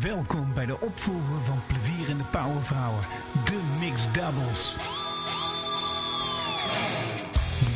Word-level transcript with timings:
Welkom 0.00 0.54
bij 0.54 0.66
de 0.66 0.80
opvolger 0.80 1.40
van 1.44 1.62
Plevierende 1.66 2.24
Powervrouwen, 2.24 3.00
de 3.44 3.60
Mixed 3.80 4.14
Doubles. 4.14 4.76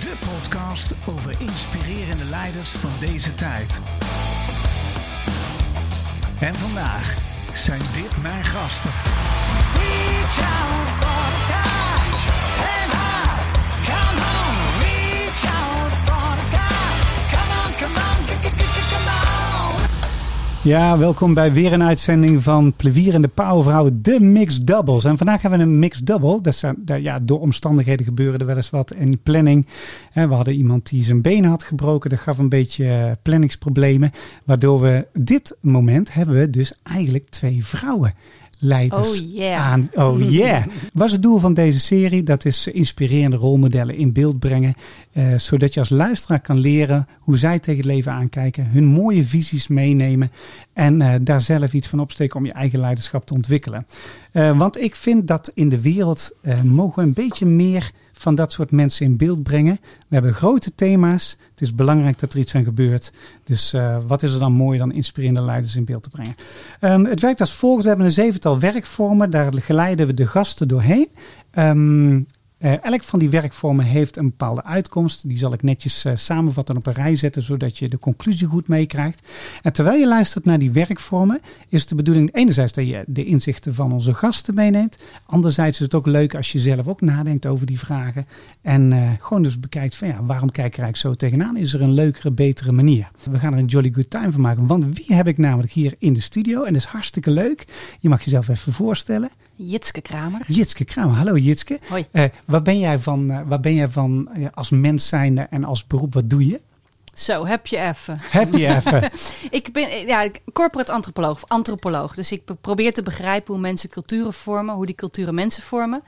De 0.01 0.17
podcast 0.19 0.95
over 1.07 1.41
inspirerende 1.41 2.25
leiders 2.25 2.71
van 2.71 2.91
deze 3.01 3.35
tijd. 3.35 3.81
En 6.41 6.55
vandaag 6.55 7.15
zijn 7.55 7.81
dit 7.95 8.23
mijn 8.23 8.45
gasten. 8.45 8.91
Ja, 20.63 20.99
welkom 20.99 21.35
bij 21.35 21.53
weer 21.53 21.73
een 21.73 21.83
uitzending 21.83 22.43
van 22.43 22.73
Plevier 22.73 23.15
en 23.15 23.23
de 23.23 23.29
Powervrouwen, 23.29 24.03
de 24.03 24.21
Mixed 24.21 24.67
Doubles. 24.67 25.05
En 25.05 25.17
vandaag 25.17 25.43
hebben 25.43 25.59
we 25.59 25.65
een 25.65 25.79
Mixed 25.79 26.07
Double. 26.07 26.41
Dat 26.41 26.55
zijn, 26.55 26.77
ja, 26.85 27.19
door 27.19 27.41
omstandigheden 27.41 28.05
gebeuren 28.05 28.41
er 28.41 28.47
wel 28.47 28.57
eens 28.57 28.71
wat 28.71 28.93
in 28.95 29.21
planning. 29.23 29.67
We 30.13 30.21
hadden 30.21 30.55
iemand 30.55 30.89
die 30.89 31.03
zijn 31.03 31.23
been 31.23 31.45
had 31.45 31.65
gebroken. 31.65 32.11
Dat 32.11 32.19
gaf 32.19 32.39
een 32.39 32.49
beetje 32.49 32.87
eh, 32.89 33.11
planningsproblemen. 33.23 34.11
Waardoor 34.45 34.81
we 34.81 35.07
dit 35.13 35.57
moment 35.61 36.15
hebben 36.15 36.39
we 36.39 36.51
dus 36.51 36.75
eigenlijk 36.83 37.29
twee 37.29 37.65
vrouwen. 37.65 38.15
Leiders 38.63 39.21
Oh, 39.21 39.27
yeah. 39.37 39.67
aan. 39.67 39.91
Oh 39.95 40.31
yeah. 40.31 40.65
Wat 40.93 41.07
is 41.07 41.13
het 41.13 41.23
doel 41.23 41.39
van 41.39 41.55
deze 41.55 41.81
serie? 41.81 42.23
Dat 42.23 42.45
is 42.45 42.67
inspirerende 42.67 43.37
rolmodellen 43.37 43.97
in 43.97 44.13
beeld 44.13 44.39
brengen. 44.39 44.75
eh, 45.13 45.35
zodat 45.37 45.75
je 45.75 45.81
als 45.81 45.89
luisteraar 45.89 46.41
kan 46.41 46.59
leren 46.59 47.07
hoe 47.21 47.37
zij 47.39 47.59
tegen 47.59 47.81
het 47.81 47.91
leven 47.91 48.13
aankijken. 48.13 48.67
Hun 48.67 48.85
mooie 48.85 49.25
visies 49.25 49.69
meenemen. 49.69 50.31
En 50.73 51.01
eh, 51.03 51.15
daar 51.21 51.41
zelf 51.41 51.73
iets 51.73 51.89
van 51.89 52.01
opsteken 52.01 52.37
om 52.37 52.45
je 52.47 52.53
eigen 52.53 52.79
leiderschap 52.81 53.27
te 53.27 53.35
ontwikkelen. 53.35 53.87
Eh, 54.33 54.59
want 54.59 54.81
ik 54.81 54.95
vind 54.95 55.27
dat 55.27 55.51
in 55.55 55.69
de 55.69 55.81
wereld 55.81 56.31
eh, 56.43 56.63
mogen 56.63 57.03
we 57.03 57.09
een 57.09 57.15
beetje 57.15 57.47
meer 57.47 57.91
van 58.21 58.35
dat 58.35 58.53
soort 58.53 58.71
mensen 58.71 59.07
in 59.07 59.17
beeld 59.17 59.43
brengen. 59.43 59.79
We 59.81 60.15
hebben 60.15 60.35
grote 60.35 60.75
thema's. 60.75 61.37
Het 61.51 61.61
is 61.61 61.75
belangrijk 61.75 62.19
dat 62.19 62.33
er 62.33 62.39
iets 62.39 62.55
aan 62.55 62.65
gebeurt. 62.65 63.13
Dus 63.45 63.73
eh, 63.73 63.97
wat 64.07 64.23
is 64.23 64.33
er 64.33 64.39
dan 64.39 64.53
mooi 64.53 64.79
dan 64.79 64.93
inspirerende 64.93 65.43
leiders 65.43 65.77
in 65.77 65.85
beeld 65.85 66.03
te 66.03 66.09
brengen? 66.09 66.35
Ehm, 66.81 67.05
het 67.05 67.21
werkt 67.21 67.41
als 67.41 67.53
volgt. 67.53 67.83
We 67.83 67.89
hebben 67.89 68.07
een 68.07 68.13
zevental 68.13 68.59
werkvormen. 68.59 69.31
Daar 69.31 69.53
geleiden 69.53 70.07
we 70.07 70.15
de 70.15 70.27
gasten 70.27 70.69
doorheen. 70.69 71.09
Ehm, 71.51 72.21
eh, 72.61 72.85
elk 72.85 73.03
van 73.03 73.19
die 73.19 73.31
werkvormen 73.31 73.85
heeft 73.85 74.17
een 74.17 74.25
bepaalde 74.25 74.65
uitkomst. 74.65 75.29
Die 75.29 75.39
zal 75.39 75.53
ik 75.53 75.63
netjes 75.63 76.05
eh, 76.05 76.13
samenvatten 76.17 76.75
en 76.75 76.81
op 76.81 76.87
een 76.87 77.03
rij 77.03 77.17
zetten, 77.17 77.43
zodat 77.43 77.79
je 77.79 77.89
de 77.89 77.99
conclusie 77.99 78.47
goed 78.47 78.69
meekrijgt. 78.69 79.29
En 79.63 79.73
terwijl 79.73 79.99
je 79.99 80.07
luistert 80.07 80.45
naar 80.45 80.59
die 80.59 80.71
werkvormen, 80.71 81.41
is 81.69 81.87
de 81.87 81.95
bedoeling 81.95 82.35
enerzijds 82.35 82.73
dat 82.73 82.87
je 82.87 83.05
de 83.07 83.25
inzichten 83.25 83.75
van 83.75 83.93
onze 83.93 84.15
gasten 84.15 84.55
meeneemt. 84.55 84.99
Anderzijds 85.27 85.79
is 85.79 85.85
het 85.85 85.95
ook 85.95 86.07
leuk 86.07 86.35
als 86.35 86.53
je 86.53 86.59
zelf 86.59 86.89
ook 86.89 87.01
nadenkt 87.01 87.47
over 87.47 87.67
die 87.67 87.79
vragen. 87.79 88.27
En 88.63 88.93
eh, 88.93 89.11
gewoon 89.19 89.43
dus 89.43 89.61
bekijkt 89.61 89.97
van 89.97 90.09
ja, 90.09 90.19
waarom 90.23 90.51
kijk 90.51 90.67
ik 90.67 90.77
er 90.77 90.83
eigenlijk 90.83 90.97
zo 90.97 91.27
tegenaan? 91.27 91.57
Is 91.57 91.75
er 91.75 91.83
een 91.83 91.95
leukere, 91.95 92.31
betere 92.31 92.73
manier? 92.73 93.11
We 93.31 93.39
gaan 93.39 93.53
er 93.53 93.59
een 93.59 93.67
jolly 93.67 93.91
good 93.95 94.11
time 94.11 94.33
van 94.33 94.41
maken. 94.41 94.67
Want 94.67 94.85
wie 94.85 95.17
heb 95.17 95.29
ik 95.29 95.39
namelijk 95.39 95.73
hier 95.73 95.95
in 95.99 96.13
de 96.13 96.21
studio? 96.21 96.63
En 96.63 96.73
dat 96.73 96.83
is 96.83 96.89
hartstikke 96.89 97.31
leuk. 97.31 97.67
Je 98.01 98.09
mag 98.09 98.23
jezelf 98.23 98.49
even 98.49 98.73
voorstellen. 98.73 99.31
Jitske 99.63 100.01
Kramer. 100.01 100.41
Jitske 100.47 100.85
Kramer. 100.85 101.15
Hallo 101.15 101.37
Jitske. 101.37 101.79
Hoi. 101.89 102.07
Eh, 102.11 102.25
wat 102.45 102.65
ben 102.65 102.79
jij 102.79 102.99
van, 102.99 103.31
eh, 103.31 103.41
wat 103.47 103.61
ben 103.61 103.75
jij 103.75 103.89
van 103.89 104.29
eh, 104.35 104.47
als 104.55 104.71
mens 104.71 105.09
zijnde 105.09 105.41
en 105.51 105.65
als 105.65 105.87
beroep, 105.87 106.15
wat 106.15 106.31
doe 106.31 106.47
je? 106.47 106.61
Zo, 107.15 107.47
heb 107.47 107.67
je 107.67 107.79
even. 107.79 108.19
Heb 108.21 108.55
je 108.55 108.67
even. 108.67 109.11
Ik 109.59 109.73
ben 109.73 110.07
ja, 110.07 110.31
corporate 110.53 110.93
antropoloog 110.93 111.33
of 111.33 111.45
antropoloog. 111.51 112.15
Dus 112.15 112.33
ik 112.33 112.45
be- 112.45 112.55
probeer 112.55 112.93
te 112.93 113.03
begrijpen 113.03 113.53
hoe 113.53 113.63
mensen 113.63 113.89
culturen 113.89 114.33
vormen, 114.33 114.75
hoe 114.75 114.87
die 114.87 114.95
culturen 114.95 115.35
mensen 115.35 115.63
vormen. 115.63 116.03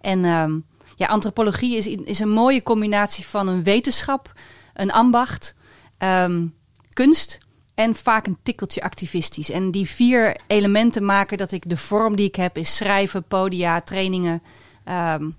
En 0.00 0.24
ehm, 0.24 0.58
ja, 0.96 1.06
antropologie 1.06 1.76
is, 1.76 1.86
is 1.86 2.18
een 2.18 2.30
mooie 2.30 2.62
combinatie 2.62 3.26
van 3.26 3.48
een 3.48 3.62
wetenschap, 3.62 4.32
een 4.74 4.92
ambacht, 4.92 5.54
ehm, 5.98 6.46
kunst 6.92 7.38
en 7.76 7.94
vaak 7.94 8.26
een 8.26 8.38
tikkeltje 8.42 8.82
activistisch. 8.82 9.50
En 9.50 9.70
die 9.70 9.86
vier 9.86 10.36
elementen 10.46 11.04
maken 11.04 11.38
dat 11.38 11.52
ik 11.52 11.68
de 11.68 11.76
vorm 11.76 12.16
die 12.16 12.26
ik 12.26 12.36
heb 12.36 12.58
is 12.58 12.76
schrijven, 12.76 13.24
podia, 13.24 13.80
trainingen, 13.80 14.42
ehm, 14.84 15.30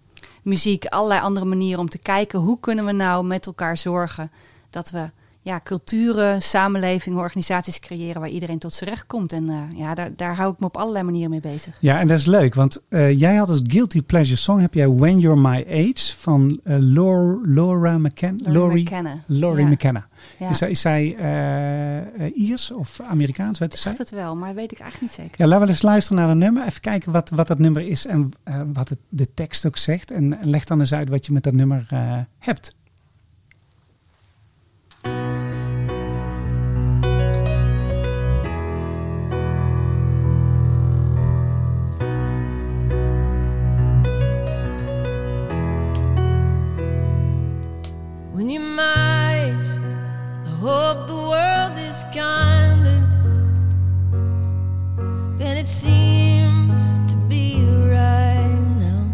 muziek, 0.44 0.86
allerlei 0.86 1.22
andere 1.22 1.46
manieren 1.46 1.80
om 1.80 1.90
te 1.90 1.98
kijken 1.98 2.40
hoe 2.40 2.60
kunnen 2.60 2.86
we 2.86 2.92
nou 2.92 3.26
met 3.26 3.46
elkaar 3.46 3.78
zorgen 3.78 4.32
dat 4.70 4.90
we 4.90 5.10
ja, 5.48 5.60
culturen, 5.64 6.42
samenlevingen, 6.42 7.20
organisaties 7.20 7.80
creëren 7.80 8.22
waar 8.22 8.30
iedereen 8.30 8.58
tot 8.60 8.74
zijn 8.74 8.90
recht 8.90 9.06
komt. 9.06 9.34
En 9.34 9.50
eh, 9.50 9.62
ja, 9.76 9.94
daar, 9.94 10.10
daar 10.16 10.36
hou 10.36 10.54
ik 10.54 10.60
me 10.60 10.66
op 10.66 10.78
allerlei 10.78 11.04
manieren 11.04 11.30
mee 11.30 11.40
bezig. 11.40 11.78
Ja, 11.82 12.00
en 12.00 12.08
dat 12.08 12.18
is 12.20 12.26
leuk, 12.26 12.54
want 12.56 12.84
eh, 12.90 13.20
jij 13.20 13.36
had 13.36 13.50
als 13.50 13.62
guilty 13.64 14.02
pleasure 14.02 14.36
song 14.38 14.60
heb 14.60 14.74
jij 14.74 14.88
When 14.90 15.20
You're 15.20 15.40
My 15.40 15.66
Age 15.70 16.18
van 16.18 16.60
eh, 16.64 16.76
Laura, 16.80 17.40
Laura 17.44 17.98
McKenna. 17.98 18.52
Laurie 18.52 18.84
McKenna. 18.84 19.24
Laurie 19.26 19.66
Ja. 19.66 19.72
McKenna. 19.72 20.08
Ja, 20.40 20.50
Is, 20.50 20.58
zij- 20.58 20.70
is 20.70 20.82
zij 20.82 21.16
Iers 22.36 22.72
of 22.72 23.00
Amerikaans? 23.02 23.60
Is 23.62 23.68
ik 23.78 23.84
dacht 23.84 23.98
het 23.98 24.10
wel, 24.10 24.36
maar 24.36 24.56
weet 24.56 24.72
ik 24.72 24.80
eigenlijk 24.80 25.12
niet 25.12 25.26
zeker. 25.26 25.42
Ja, 25.42 25.48
laten 25.48 25.66
we 25.66 25.72
eens 25.72 25.82
luisteren 25.82 26.22
naar 26.22 26.30
een 26.30 26.38
nummer. 26.38 26.66
Even 26.66 26.82
kijken 26.82 27.12
wat, 27.12 27.30
wat 27.30 27.48
dat 27.48 27.60
nummer 27.60 27.82
is 27.82 28.06
en 28.06 28.32
wat 28.74 28.90
het, 28.90 29.00
de 29.10 29.34
tekst 29.34 29.66
ook 29.66 29.78
zegt. 29.78 30.12
En 30.12 30.38
leg 30.42 30.64
dan 30.64 30.80
eens 30.80 30.94
uit 30.94 31.10
wat 31.10 31.26
je 31.26 31.32
met 31.32 31.44
dat 31.44 31.54
nummer 31.54 31.88
hebt. 32.40 32.76
Than 55.38 55.56
it 55.56 55.68
seems 55.68 57.04
to 57.04 57.16
be 57.28 57.62
right 57.62 58.60
now. 58.80 59.06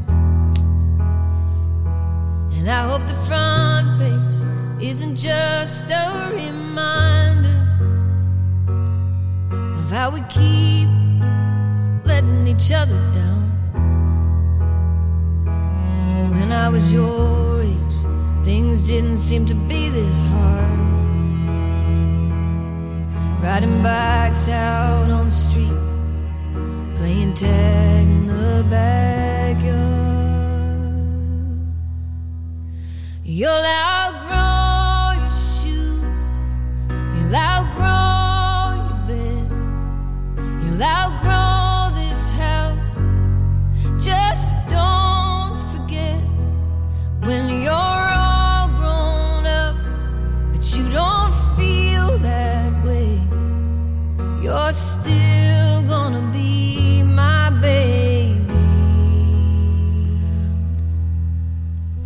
And 2.54 2.72
I 2.72 2.88
hope 2.88 3.06
the 3.08 3.20
front 3.28 4.00
page 4.00 4.90
isn't 4.90 5.18
just 5.18 5.92
a 5.92 6.30
reminder 6.32 7.60
of 9.52 9.90
how 9.90 10.10
we 10.10 10.22
keep 10.30 10.88
letting 12.06 12.48
each 12.48 12.72
other 12.72 12.96
down. 13.12 13.50
When 16.32 16.54
I 16.54 16.70
was 16.70 16.94
your 16.94 17.64
age, 17.64 17.96
things 18.46 18.84
didn't 18.84 19.18
seem 19.18 19.46
to 19.48 19.56
be 19.56 19.90
this 19.90 20.24
hard. 20.24 21.03
Riding 23.44 23.84
bikes 23.84 24.48
out 24.48 25.10
on 25.10 25.26
the 25.26 25.32
street, 25.32 25.78
playing 26.96 27.34
tag 27.34 28.08
in 28.08 28.28
the 28.28 28.64
backyard. 28.70 29.84
You'll 33.26 33.50
outgrow 33.50 35.22
your 35.22 35.32
shoes, 35.60 36.20
you'll 37.18 37.36
outgrow 37.36 38.80
your 38.88 39.00
bed, 39.10 39.46
you'll 40.64 40.82
outgrow 40.82 41.23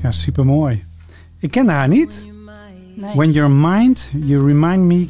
Ja, 0.08 0.14
super 0.14 0.46
mooi. 0.46 0.86
Ik 1.40 1.52
ken 1.52 1.68
haar 1.68 1.88
niet. 1.88 2.30
Nee. 2.96 3.16
When 3.16 3.32
your 3.32 3.52
mind, 3.52 4.10
you 4.20 4.46
remind 4.48 4.84
me, 4.84 5.08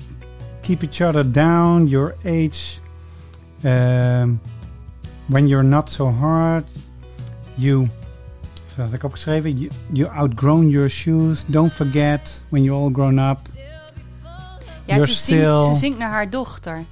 keep 0.62 0.82
each 0.82 1.02
other 1.02 1.32
down, 1.32 1.86
your 1.86 2.16
age. 2.26 2.80
Um, 3.64 4.42
when 5.26 5.48
you're 5.48 5.68
not 5.68 5.92
so 5.92 6.12
hard, 6.12 6.68
you. 7.56 7.88
Zo 8.76 8.82
had 8.82 8.94
ik 8.94 9.04
opgeschreven. 9.04 9.58
You, 9.58 9.72
you 9.94 10.10
outgrown 10.16 10.70
your 10.70 10.90
shoes. 10.90 11.46
Don't 11.48 11.72
forget 11.74 12.44
when 12.50 12.64
you're 12.64 12.82
all 12.84 12.92
grown 12.94 13.18
up. 13.20 13.38
Ja, 14.86 14.96
ze 15.00 15.06
zingt, 15.06 15.18
still- 15.18 15.66
ze 15.66 15.74
zingt 15.74 15.98
naar 15.98 16.10
haar 16.12 16.30
dochter. 16.30 16.84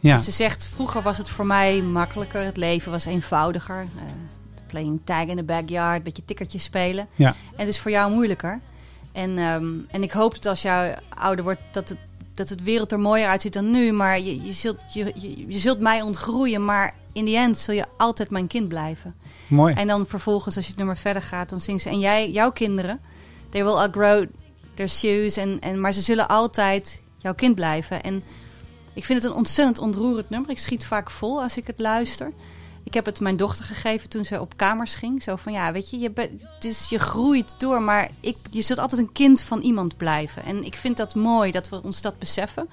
Ja, 0.00 0.16
Ze 0.16 0.30
zegt, 0.30 0.66
vroeger 0.74 1.02
was 1.02 1.18
het 1.18 1.28
voor 1.28 1.46
mij 1.46 1.82
makkelijker. 1.82 2.44
Het 2.44 2.56
leven 2.56 2.90
was 2.90 3.04
eenvoudiger. 3.04 3.80
Eh, 3.96 4.02
playing 4.72 5.00
tag 5.04 5.26
in 5.26 5.36
the 5.36 5.42
backyard, 5.42 5.96
een 5.96 6.02
beetje 6.02 6.24
tikkertjes 6.24 6.64
spelen. 6.64 7.06
ja, 7.14 7.34
En 7.56 7.66
dus 7.66 7.80
voor 7.80 7.90
jou 7.90 8.12
moeilijker. 8.12 8.60
En, 9.12 9.38
ehm, 9.38 9.64
en 9.90 10.02
ik 10.02 10.12
hoop 10.12 10.34
dat 10.34 10.46
als 10.46 10.62
jij 10.62 10.98
ouder 11.08 11.44
wordt, 11.44 11.60
dat 11.72 11.88
het 11.88 11.98
dat 12.34 12.48
het 12.48 12.62
wereld 12.62 12.92
er 12.92 13.00
mooier 13.00 13.28
uitziet 13.28 13.52
dan 13.52 13.70
nu. 13.70 13.92
Maar 13.92 14.20
je, 14.20 14.42
je, 14.42 14.52
zult, 14.52 14.78
je, 14.88 15.12
je, 15.14 15.46
je 15.46 15.58
zult 15.58 15.80
mij 15.80 16.02
ontgroeien. 16.02 16.64
Maar 16.64 16.94
in 17.12 17.24
die 17.24 17.36
end 17.36 17.58
zul 17.58 17.74
je 17.74 17.84
altijd 17.96 18.30
mijn 18.30 18.46
kind 18.46 18.68
blijven. 18.68 19.14
Mooi. 19.46 19.74
En 19.74 19.86
dan 19.86 20.06
vervolgens, 20.06 20.56
als 20.56 20.64
je 20.64 20.70
het 20.70 20.78
nummer 20.78 20.96
verder 20.96 21.22
gaat, 21.22 21.50
dan 21.50 21.60
zingt 21.60 21.82
ze... 21.82 21.88
En 21.88 21.98
jij, 21.98 22.30
jouw 22.30 22.50
kinderen, 22.50 23.00
they 23.48 23.64
will 23.64 23.72
outgrow 23.72 24.26
their 24.74 24.88
shoes. 24.88 25.36
En, 25.36 25.60
en, 25.60 25.80
maar 25.80 25.92
ze 25.92 26.00
zullen 26.00 26.28
altijd 26.28 27.00
jouw 27.18 27.34
kind 27.34 27.54
blijven. 27.54 28.02
En 28.02 28.22
ik 28.92 29.04
vind 29.04 29.22
het 29.22 29.30
een 29.30 29.36
ontzettend 29.36 29.78
ontroerend 29.78 30.30
nummer. 30.30 30.50
Ik 30.50 30.58
schiet 30.58 30.86
vaak 30.86 31.10
vol 31.10 31.42
als 31.42 31.56
ik 31.56 31.66
het 31.66 31.78
luister. 31.78 32.32
Ik 32.84 32.94
heb 32.94 33.06
het 33.06 33.20
mijn 33.20 33.36
dochter 33.36 33.64
gegeven 33.64 34.08
toen 34.08 34.24
ze 34.24 34.40
op 34.40 34.56
kamers 34.56 34.94
ging. 34.94 35.22
Zo 35.22 35.36
van, 35.36 35.52
ja, 35.52 35.72
weet 35.72 35.90
je, 35.90 35.98
je, 35.98 36.36
dus 36.58 36.88
je 36.88 36.98
groeit 36.98 37.54
door. 37.58 37.82
Maar 37.82 38.10
ik, 38.20 38.36
je 38.50 38.62
zult 38.62 38.78
altijd 38.78 39.00
een 39.00 39.12
kind 39.12 39.40
van 39.40 39.60
iemand 39.60 39.96
blijven. 39.96 40.44
En 40.44 40.64
ik 40.64 40.74
vind 40.74 40.96
dat 40.96 41.14
mooi 41.14 41.50
dat 41.50 41.68
we 41.68 41.82
ons 41.82 42.02
dat 42.02 42.18
beseffen. 42.18 42.68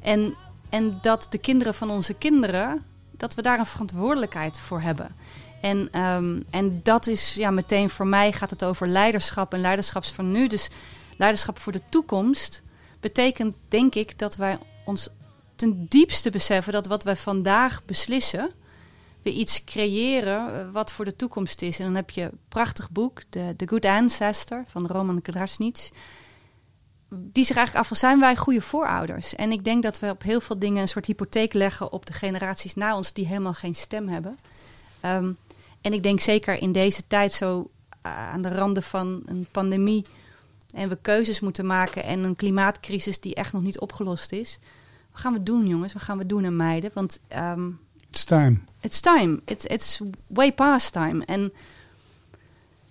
En, 0.00 0.34
en 0.68 0.98
dat 1.02 1.26
de 1.30 1.38
kinderen 1.38 1.74
van 1.74 1.90
onze 1.90 2.14
kinderen, 2.14 2.82
dat 3.10 3.34
we 3.34 3.42
daar 3.42 3.58
een 3.58 3.66
verantwoordelijkheid 3.66 4.58
voor 4.58 4.80
hebben. 4.80 5.16
En, 5.60 5.88
ehm, 5.90 6.40
en 6.50 6.80
dat 6.82 7.06
is 7.06 7.34
ja, 7.34 7.50
meteen 7.50 7.90
voor 7.90 8.06
mij 8.06 8.32
gaat 8.32 8.50
het 8.50 8.64
over 8.64 8.86
leiderschap 8.86 9.52
en 9.52 9.60
leiderschaps 9.60 10.10
van 10.10 10.30
nu. 10.30 10.46
Dus 10.46 10.68
leiderschap 11.16 11.58
voor 11.58 11.72
de 11.72 11.82
toekomst 11.88 12.62
betekent 13.00 13.56
denk 13.68 13.94
ik 13.94 14.18
dat 14.18 14.36
wij 14.36 14.58
ons 14.84 15.08
ten 15.56 15.86
diepste 15.88 16.30
beseffen 16.30 16.72
dat 16.72 16.86
wat 16.86 17.02
wij 17.02 17.16
vandaag 17.16 17.84
beslissen, 17.84 18.50
we 19.24 19.32
iets 19.32 19.64
creëren 19.64 20.60
eh, 20.60 20.70
wat 20.72 20.92
voor 20.92 21.04
de 21.04 21.16
toekomst 21.16 21.62
is. 21.62 21.78
En 21.78 21.84
dan 21.84 21.94
heb 21.94 22.10
je 22.10 22.22
een 22.22 22.38
prachtig 22.48 22.90
boek, 22.90 23.22
The, 23.28 23.54
The 23.56 23.68
Good 23.68 23.84
Ancestor 23.84 24.64
van 24.66 24.86
Roman 24.86 25.22
Krasnits. 25.22 25.90
Die 27.08 27.44
zich 27.44 27.56
eigenlijk 27.56 27.86
af 27.86 27.86
van 27.86 27.96
zijn 28.08 28.20
wij 28.20 28.36
goede 28.36 28.60
voorouders. 28.60 29.34
En 29.34 29.52
ik 29.52 29.64
denk 29.64 29.82
dat 29.82 29.98
we 29.98 30.10
op 30.10 30.22
heel 30.22 30.40
veel 30.40 30.58
dingen 30.58 30.82
een 30.82 30.88
soort 30.88 31.06
hypotheek 31.06 31.52
leggen 31.52 31.92
op 31.92 32.06
de 32.06 32.12
generaties 32.12 32.74
na 32.74 32.96
ons 32.96 33.12
die 33.12 33.26
helemaal 33.26 33.54
geen 33.54 33.74
stem 33.74 34.08
hebben. 34.08 34.38
Ehm, 35.00 35.32
en 35.80 35.92
ik 35.92 36.02
denk 36.02 36.20
zeker 36.20 36.62
in 36.62 36.72
deze 36.72 37.06
tijd 37.06 37.32
zo 37.32 37.70
eh, 38.02 38.30
aan 38.32 38.42
de 38.42 38.54
randen 38.54 38.82
van 38.82 39.22
een 39.26 39.46
pandemie 39.50 40.04
en 40.74 40.88
we 40.88 40.98
keuzes 41.02 41.40
moeten 41.40 41.66
maken 41.66 42.04
en 42.04 42.22
een 42.22 42.36
klimaatcrisis 42.36 43.20
die 43.20 43.34
echt 43.34 43.52
nog 43.52 43.62
niet 43.62 43.80
opgelost 43.80 44.32
is. 44.32 44.58
Wat 45.12 45.20
gaan 45.20 45.32
we 45.32 45.42
doen, 45.42 45.66
jongens? 45.66 45.92
Wat 45.92 46.02
gaan 46.02 46.18
we 46.18 46.26
doen 46.26 46.44
en 46.44 46.56
meiden? 46.56 46.90
Want 46.94 47.20
ehm, 47.28 47.70
It's 48.14 48.24
time. 48.24 48.60
it's 48.80 49.00
time. 49.00 49.40
It's, 49.46 49.64
it's 49.64 50.00
way 50.26 50.52
past 50.52 50.92
time. 50.92 51.24
En 51.24 51.52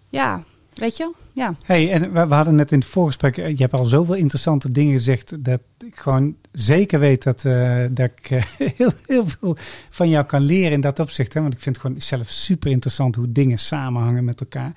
ja, 0.09 0.43
weet 0.73 0.97
je? 0.97 1.11
Ja. 1.33 1.55
Hey, 1.63 1.91
en 1.91 2.13
we, 2.13 2.27
we 2.27 2.33
hadden 2.33 2.55
net 2.55 2.71
in 2.71 2.79
het 2.79 2.87
voorgesprek, 2.87 3.37
eh, 3.37 3.49
je 3.49 3.57
hebt 3.57 3.73
al 3.73 3.85
zoveel 3.85 4.15
interessante 4.15 4.71
dingen 4.71 4.91
gezegd, 4.91 5.43
dat 5.43 5.61
ik 5.85 5.95
gewoon 5.95 6.35
zeker 6.51 6.99
weet 6.99 7.23
dat, 7.23 7.45
eh, 7.45 7.85
dat 7.89 8.09
ik 8.15 8.29
eh, 8.29 8.43
heel, 8.77 8.91
heel 9.05 9.27
veel 9.27 9.57
van 9.89 10.09
jou 10.09 10.25
kan 10.25 10.41
leren 10.41 10.71
in 10.71 10.81
dat 10.81 10.99
opzicht. 10.99 11.33
Hè? 11.33 11.41
Want 11.41 11.53
ik 11.53 11.59
vind 11.59 11.75
het 11.75 11.85
gewoon 11.85 12.01
zelf 12.01 12.29
super 12.29 12.71
interessant 12.71 13.15
hoe 13.15 13.31
dingen 13.31 13.57
samenhangen 13.57 14.23
met 14.23 14.39
elkaar. 14.39 14.73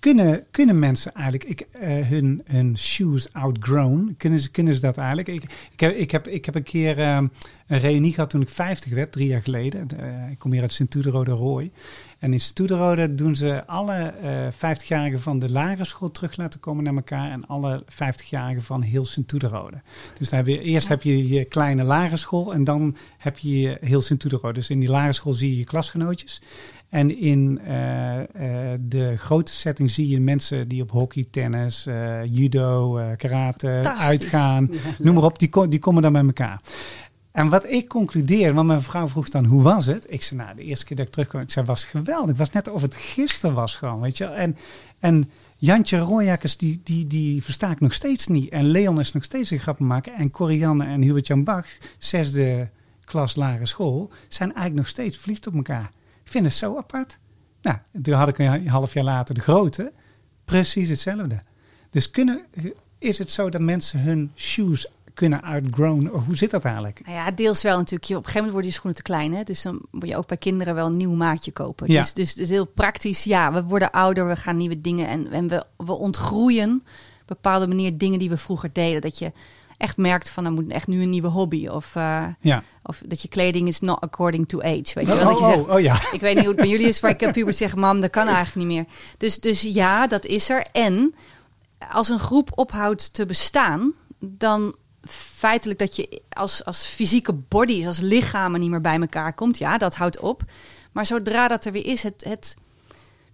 Kunnen, 0.00 0.44
kunnen 0.50 0.78
mensen 0.78 1.12
eigenlijk 1.12 1.44
ik, 1.44 1.60
eh, 1.60 2.06
hun, 2.06 2.42
hun 2.44 2.78
shoes 2.78 3.32
outgrown? 3.32 4.14
Kunnen 4.18 4.40
ze, 4.40 4.50
kunnen 4.50 4.74
ze 4.74 4.80
dat 4.80 4.96
eigenlijk? 4.96 5.28
Ik, 5.28 5.42
ik, 5.72 5.80
heb, 5.80 5.94
ik, 5.94 6.10
heb, 6.10 6.28
ik 6.28 6.44
heb 6.44 6.54
een 6.54 6.62
keer 6.62 6.98
eh, 6.98 7.20
een 7.66 7.78
reunie 7.78 8.12
gehad 8.12 8.30
toen 8.30 8.40
ik 8.40 8.48
50 8.48 8.92
werd, 8.92 9.12
drie 9.12 9.28
jaar 9.28 9.42
geleden. 9.42 9.88
Eh, 9.98 10.30
ik 10.30 10.38
kom 10.38 10.52
hier 10.52 10.62
uit 10.62 10.72
Sint-Tuderode 10.72 11.30
Rooi. 11.30 11.70
En 12.18 12.32
in 12.32 12.40
Sint-Tuderode 12.40 13.14
doen 13.14 13.36
ze 13.36 13.66
alle 13.66 14.14
eh 14.22 14.46
50-jarigen 14.52 15.18
van 15.18 15.38
de 15.38 15.50
lagere 15.50 15.84
school 15.84 16.10
terug 16.10 16.36
laten 16.36 16.60
komen 16.60 16.84
naar 16.84 16.94
elkaar. 16.94 17.30
En 17.30 17.46
alle 17.46 17.82
50-jarigen 17.92 18.62
van 18.62 18.82
heel 18.82 19.04
Sint-Tuderode. 19.04 19.80
Dus 20.18 20.28
daar 20.28 20.38
heb 20.38 20.48
je, 20.48 20.60
eerst 20.60 20.88
heb 20.88 21.02
je 21.02 21.28
je 21.28 21.44
kleine 21.44 21.82
lagere 21.82 22.16
school 22.16 22.52
en 22.52 22.64
dan 22.64 22.96
heb 23.18 23.38
je 23.38 23.60
je 23.60 23.78
heel 23.80 24.00
Sint-Tuderode. 24.00 24.52
Dus 24.54 24.70
in 24.70 24.80
die 24.80 24.90
lagere 24.90 25.12
school 25.12 25.32
zie 25.32 25.50
je 25.50 25.58
je 25.58 25.64
klasgenootjes. 25.64 26.40
En 26.88 27.18
in 27.18 27.60
eh, 27.64 28.18
eh, 28.20 28.78
de 28.80 29.16
grote 29.16 29.52
setting 29.52 29.90
zie 29.90 30.08
je 30.08 30.20
mensen 30.20 30.68
die 30.68 30.82
op 30.82 30.90
hockey, 30.90 31.24
tennis, 31.30 31.86
eh, 31.86 32.24
judo, 32.24 33.00
karate 33.16 33.94
uitgaan. 33.98 34.70
Noem 34.98 35.14
maar 35.14 35.24
op, 35.24 35.38
die, 35.38 35.48
ko- 35.48 35.68
die 35.68 35.78
komen 35.78 36.02
dan 36.02 36.12
bij 36.12 36.24
elkaar. 36.24 36.60
En 37.32 37.48
wat 37.48 37.66
ik 37.66 37.88
concludeer, 37.88 38.54
want 38.54 38.66
mijn 38.66 38.82
vrouw 38.82 39.08
vroeg 39.08 39.28
dan 39.28 39.44
hoe 39.44 39.62
was 39.62 39.86
het? 39.86 40.06
Ik 40.08 40.22
zei 40.22 40.40
nou, 40.40 40.56
de 40.56 40.62
eerste 40.62 40.84
keer 40.84 40.96
dat 40.96 41.06
ik 41.06 41.12
terugkwam, 41.12 41.42
ik 41.42 41.50
zei 41.50 41.66
was 41.66 41.84
geweldig. 41.84 42.28
Het 42.28 42.38
was 42.38 42.50
net 42.50 42.68
of 42.68 42.82
het 42.82 42.94
gisteren 42.94 43.54
was 43.54 43.76
gewoon, 43.76 44.00
weet 44.00 44.16
je. 44.16 44.24
En, 44.24 44.56
en 44.98 45.30
Jantje 45.58 45.98
Royakkers, 45.98 46.56
die, 46.56 46.80
die, 46.84 47.06
die 47.06 47.42
versta 47.42 47.70
ik 47.70 47.80
nog 47.80 47.94
steeds 47.94 48.26
niet. 48.26 48.50
En 48.50 48.64
Leon 48.64 49.00
is 49.00 49.12
nog 49.12 49.24
steeds 49.24 49.50
een 49.50 49.58
grappen 49.58 49.86
maken. 49.86 50.14
En 50.14 50.30
Corianne 50.30 50.84
en 50.84 51.02
Hubert-Jan 51.02 51.44
Bach, 51.44 51.66
zesde 51.98 52.68
klas 53.04 53.36
lagere 53.36 53.66
school, 53.66 54.10
zijn 54.28 54.48
eigenlijk 54.48 54.76
nog 54.76 54.88
steeds 54.88 55.18
verliefd 55.18 55.46
op 55.46 55.54
elkaar. 55.54 55.90
Ik 56.28 56.34
vind 56.34 56.46
het 56.46 56.54
zo 56.54 56.76
apart. 56.76 57.18
Nou, 57.62 57.76
toen 58.02 58.14
had 58.14 58.28
ik 58.28 58.38
een 58.38 58.68
half 58.68 58.92
jaar 58.92 59.04
later 59.04 59.34
de 59.34 59.40
grote. 59.40 59.92
Precies 60.44 60.88
hetzelfde. 60.88 61.42
Dus 61.90 62.10
kunnen, 62.10 62.46
is 62.98 63.18
het 63.18 63.30
zo 63.30 63.48
dat 63.50 63.60
mensen 63.60 64.00
hun 64.00 64.32
shoes 64.34 64.86
kunnen 65.14 65.42
outgrown? 65.42 66.06
Hoe 66.06 66.36
zit 66.36 66.50
dat 66.50 66.64
eigenlijk? 66.64 67.00
Nou 67.04 67.16
ja, 67.16 67.30
deels 67.30 67.62
wel 67.62 67.76
natuurlijk. 67.76 68.04
Je, 68.04 68.16
op 68.16 68.24
een 68.24 68.30
gegeven 68.30 68.46
moment 68.46 68.52
worden 68.52 68.70
je 68.70 68.76
schoenen 68.76 68.96
te 68.96 69.02
klein. 69.02 69.34
Hè? 69.34 69.42
Dus 69.42 69.62
dan 69.62 69.86
moet 69.90 70.08
je 70.08 70.16
ook 70.16 70.26
bij 70.26 70.36
kinderen 70.36 70.74
wel 70.74 70.86
een 70.86 70.96
nieuw 70.96 71.14
maatje 71.14 71.52
kopen. 71.52 71.92
Ja. 71.92 72.00
Dus, 72.00 72.14
dus 72.14 72.30
het 72.30 72.38
is 72.38 72.48
heel 72.48 72.66
praktisch. 72.66 73.24
Ja, 73.24 73.52
we 73.52 73.64
worden 73.64 73.90
ouder, 73.90 74.28
we 74.28 74.36
gaan 74.36 74.56
nieuwe 74.56 74.80
dingen 74.80 75.08
en, 75.08 75.32
en 75.32 75.48
we, 75.48 75.64
we 75.76 75.92
ontgroeien 75.92 76.70
op 76.74 76.80
een 76.80 77.26
bepaalde 77.26 77.66
manier 77.66 77.98
dingen 77.98 78.18
die 78.18 78.30
we 78.30 78.36
vroeger 78.36 78.72
deden. 78.72 79.00
Dat 79.00 79.18
je 79.18 79.32
echt 79.78 79.96
merkt 79.96 80.30
van, 80.30 80.44
er 80.44 80.52
moet 80.52 80.70
echt 80.70 80.86
nu 80.86 81.02
een 81.02 81.10
nieuwe 81.10 81.28
hobby. 81.28 81.66
Of, 81.66 81.94
eh, 81.94 82.26
Ja. 82.40 82.62
of 82.82 83.02
dat 83.06 83.22
je 83.22 83.28
kleding 83.28 83.68
is 83.68 83.80
not 83.80 84.00
according 84.00 84.48
to 84.48 84.60
age. 84.60 84.90
Weet 84.94 85.08
je 85.08 85.14
wel? 85.14 85.18
Oh, 85.18 85.24
dat 85.24 85.38
je 85.38 85.44
zegt, 85.44 85.68
oh, 85.68 85.74
oh 85.74 85.80
ja. 85.80 85.94
ik 86.12 86.20
weet 86.20 86.34
niet 86.34 86.44
hoe 86.44 86.52
het 86.52 86.60
bij 86.60 86.70
jullie 86.70 86.88
is, 86.88 87.00
maar 87.00 87.10
ik 87.10 87.20
heb 87.20 87.32
puber 87.32 87.54
zeggen, 87.54 87.78
mam, 87.78 88.00
dat 88.00 88.10
kan 88.10 88.26
eigenlijk 88.26 88.68
niet 88.68 88.76
meer. 88.76 88.86
Dus, 89.16 89.40
dus 89.40 89.62
ja, 89.62 90.06
dat 90.06 90.24
is 90.26 90.48
er. 90.50 90.66
En 90.72 91.14
als 91.90 92.08
een 92.08 92.18
groep 92.18 92.50
ophoudt 92.54 93.12
te 93.12 93.26
bestaan, 93.26 93.92
dan 94.20 94.76
feitelijk 95.36 95.78
dat 95.78 95.96
je 95.96 96.22
als, 96.28 96.64
als 96.64 96.84
fysieke 96.84 97.32
bodies, 97.32 97.86
als 97.86 97.98
lichamen 98.00 98.60
niet 98.60 98.70
meer 98.70 98.80
bij 98.80 99.00
elkaar 99.00 99.32
komt, 99.32 99.58
ja, 99.58 99.78
dat 99.78 99.94
houdt 99.94 100.18
op. 100.18 100.42
Maar 100.92 101.06
zodra 101.06 101.48
dat 101.48 101.64
er 101.64 101.72
weer 101.72 101.86
is, 101.86 102.02
het, 102.02 102.24
het, 102.24 102.56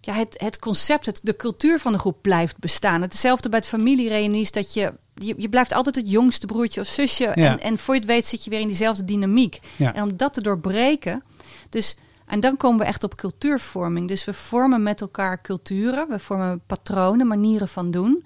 ja, 0.00 0.14
het, 0.14 0.34
het 0.36 0.58
concept, 0.58 1.06
het, 1.06 1.20
de 1.22 1.36
cultuur 1.36 1.78
van 1.78 1.92
de 1.92 1.98
groep 1.98 2.22
blijft 2.22 2.58
bestaan. 2.58 3.02
Hetzelfde 3.02 3.48
bij 3.48 3.58
het 3.58 3.68
familiereunies, 3.68 4.50
dat 4.52 4.74
je, 4.74 4.94
je, 5.14 5.34
je 5.36 5.48
blijft 5.48 5.72
altijd 5.72 5.94
het 5.94 6.10
jongste 6.10 6.46
broertje 6.46 6.80
of 6.80 6.86
zusje. 6.86 7.32
Ja. 7.34 7.34
En, 7.34 7.60
en 7.60 7.78
voor 7.78 7.94
je 7.94 8.00
het 8.00 8.08
weet 8.08 8.26
zit 8.26 8.44
je 8.44 8.50
weer 8.50 8.60
in 8.60 8.66
diezelfde 8.66 9.04
dynamiek. 9.04 9.58
Ja. 9.76 9.94
En 9.94 10.02
om 10.02 10.16
dat 10.16 10.34
te 10.34 10.40
doorbreken, 10.40 11.22
dus, 11.70 11.96
en 12.26 12.40
dan 12.40 12.56
komen 12.56 12.78
we 12.78 12.84
echt 12.84 13.04
op 13.04 13.16
cultuurvorming. 13.16 14.08
Dus 14.08 14.24
we 14.24 14.32
vormen 14.32 14.82
met 14.82 15.00
elkaar 15.00 15.40
culturen, 15.40 16.08
we 16.08 16.18
vormen 16.18 16.62
patronen, 16.66 17.26
manieren 17.26 17.68
van 17.68 17.90
doen. 17.90 18.24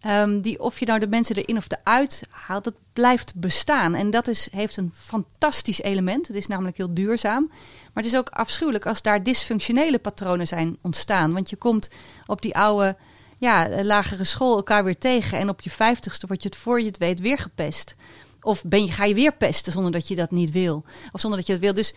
Ehm, 0.00 0.40
die 0.40 0.60
of 0.60 0.78
je 0.78 0.86
nou 0.86 0.98
de 0.98 1.08
mensen 1.08 1.36
erin 1.36 1.56
of 1.56 1.66
eruit 1.68 2.22
haalt, 2.30 2.64
dat 2.64 2.74
blijft 2.92 3.34
bestaan. 3.34 3.94
En 3.94 4.10
dat 4.10 4.28
is, 4.28 4.48
heeft 4.50 4.76
een 4.76 4.92
fantastisch 4.94 5.82
element. 5.82 6.26
Het 6.26 6.36
is 6.36 6.46
namelijk 6.46 6.76
heel 6.76 6.94
duurzaam. 6.94 7.46
Maar 7.92 8.04
het 8.04 8.12
is 8.12 8.18
ook 8.18 8.28
afschuwelijk 8.28 8.86
als 8.86 9.02
daar 9.02 9.22
dysfunctionele 9.22 9.98
patronen 9.98 10.46
zijn 10.46 10.76
ontstaan. 10.82 11.32
Want 11.32 11.50
je 11.50 11.56
komt 11.56 11.88
op 12.26 12.42
die 12.42 12.56
oude 12.56 12.96
ja, 13.38 13.84
lagere 13.84 14.24
school 14.24 14.56
elkaar 14.56 14.84
weer 14.84 14.98
tegen. 14.98 15.38
En 15.38 15.48
op 15.48 15.60
je 15.60 15.70
vijftigste 15.70 16.26
word 16.26 16.42
je 16.42 16.48
het 16.48 16.58
voor 16.58 16.80
je 16.80 16.86
het 16.86 16.98
weet 16.98 17.20
weer 17.20 17.38
gepest. 17.38 17.94
Of 18.40 18.64
ben 18.64 18.84
je, 18.84 18.92
ga 18.92 19.04
je 19.04 19.14
weer 19.14 19.32
pesten 19.32 19.72
zonder 19.72 19.92
dat 19.92 20.08
je 20.08 20.14
dat 20.14 20.30
niet 20.30 20.50
wil. 20.50 20.84
Of 21.12 21.20
zonder 21.20 21.38
dat 21.38 21.46
je 21.46 21.52
dat 21.52 21.62
wil. 21.62 21.74
Dus 21.74 21.94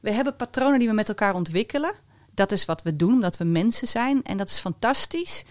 we 0.00 0.12
hebben 0.12 0.36
patronen 0.36 0.78
die 0.78 0.88
we 0.88 0.94
met 0.94 1.08
elkaar 1.08 1.34
ontwikkelen. 1.34 1.92
Dat 2.34 2.52
is 2.52 2.64
wat 2.64 2.82
we 2.82 2.96
doen, 2.96 3.12
omdat 3.12 3.36
we 3.36 3.44
mensen 3.44 3.88
zijn. 3.88 4.22
En 4.22 4.36
dat 4.36 4.48
is 4.48 4.58
fantastisch. 4.58 5.44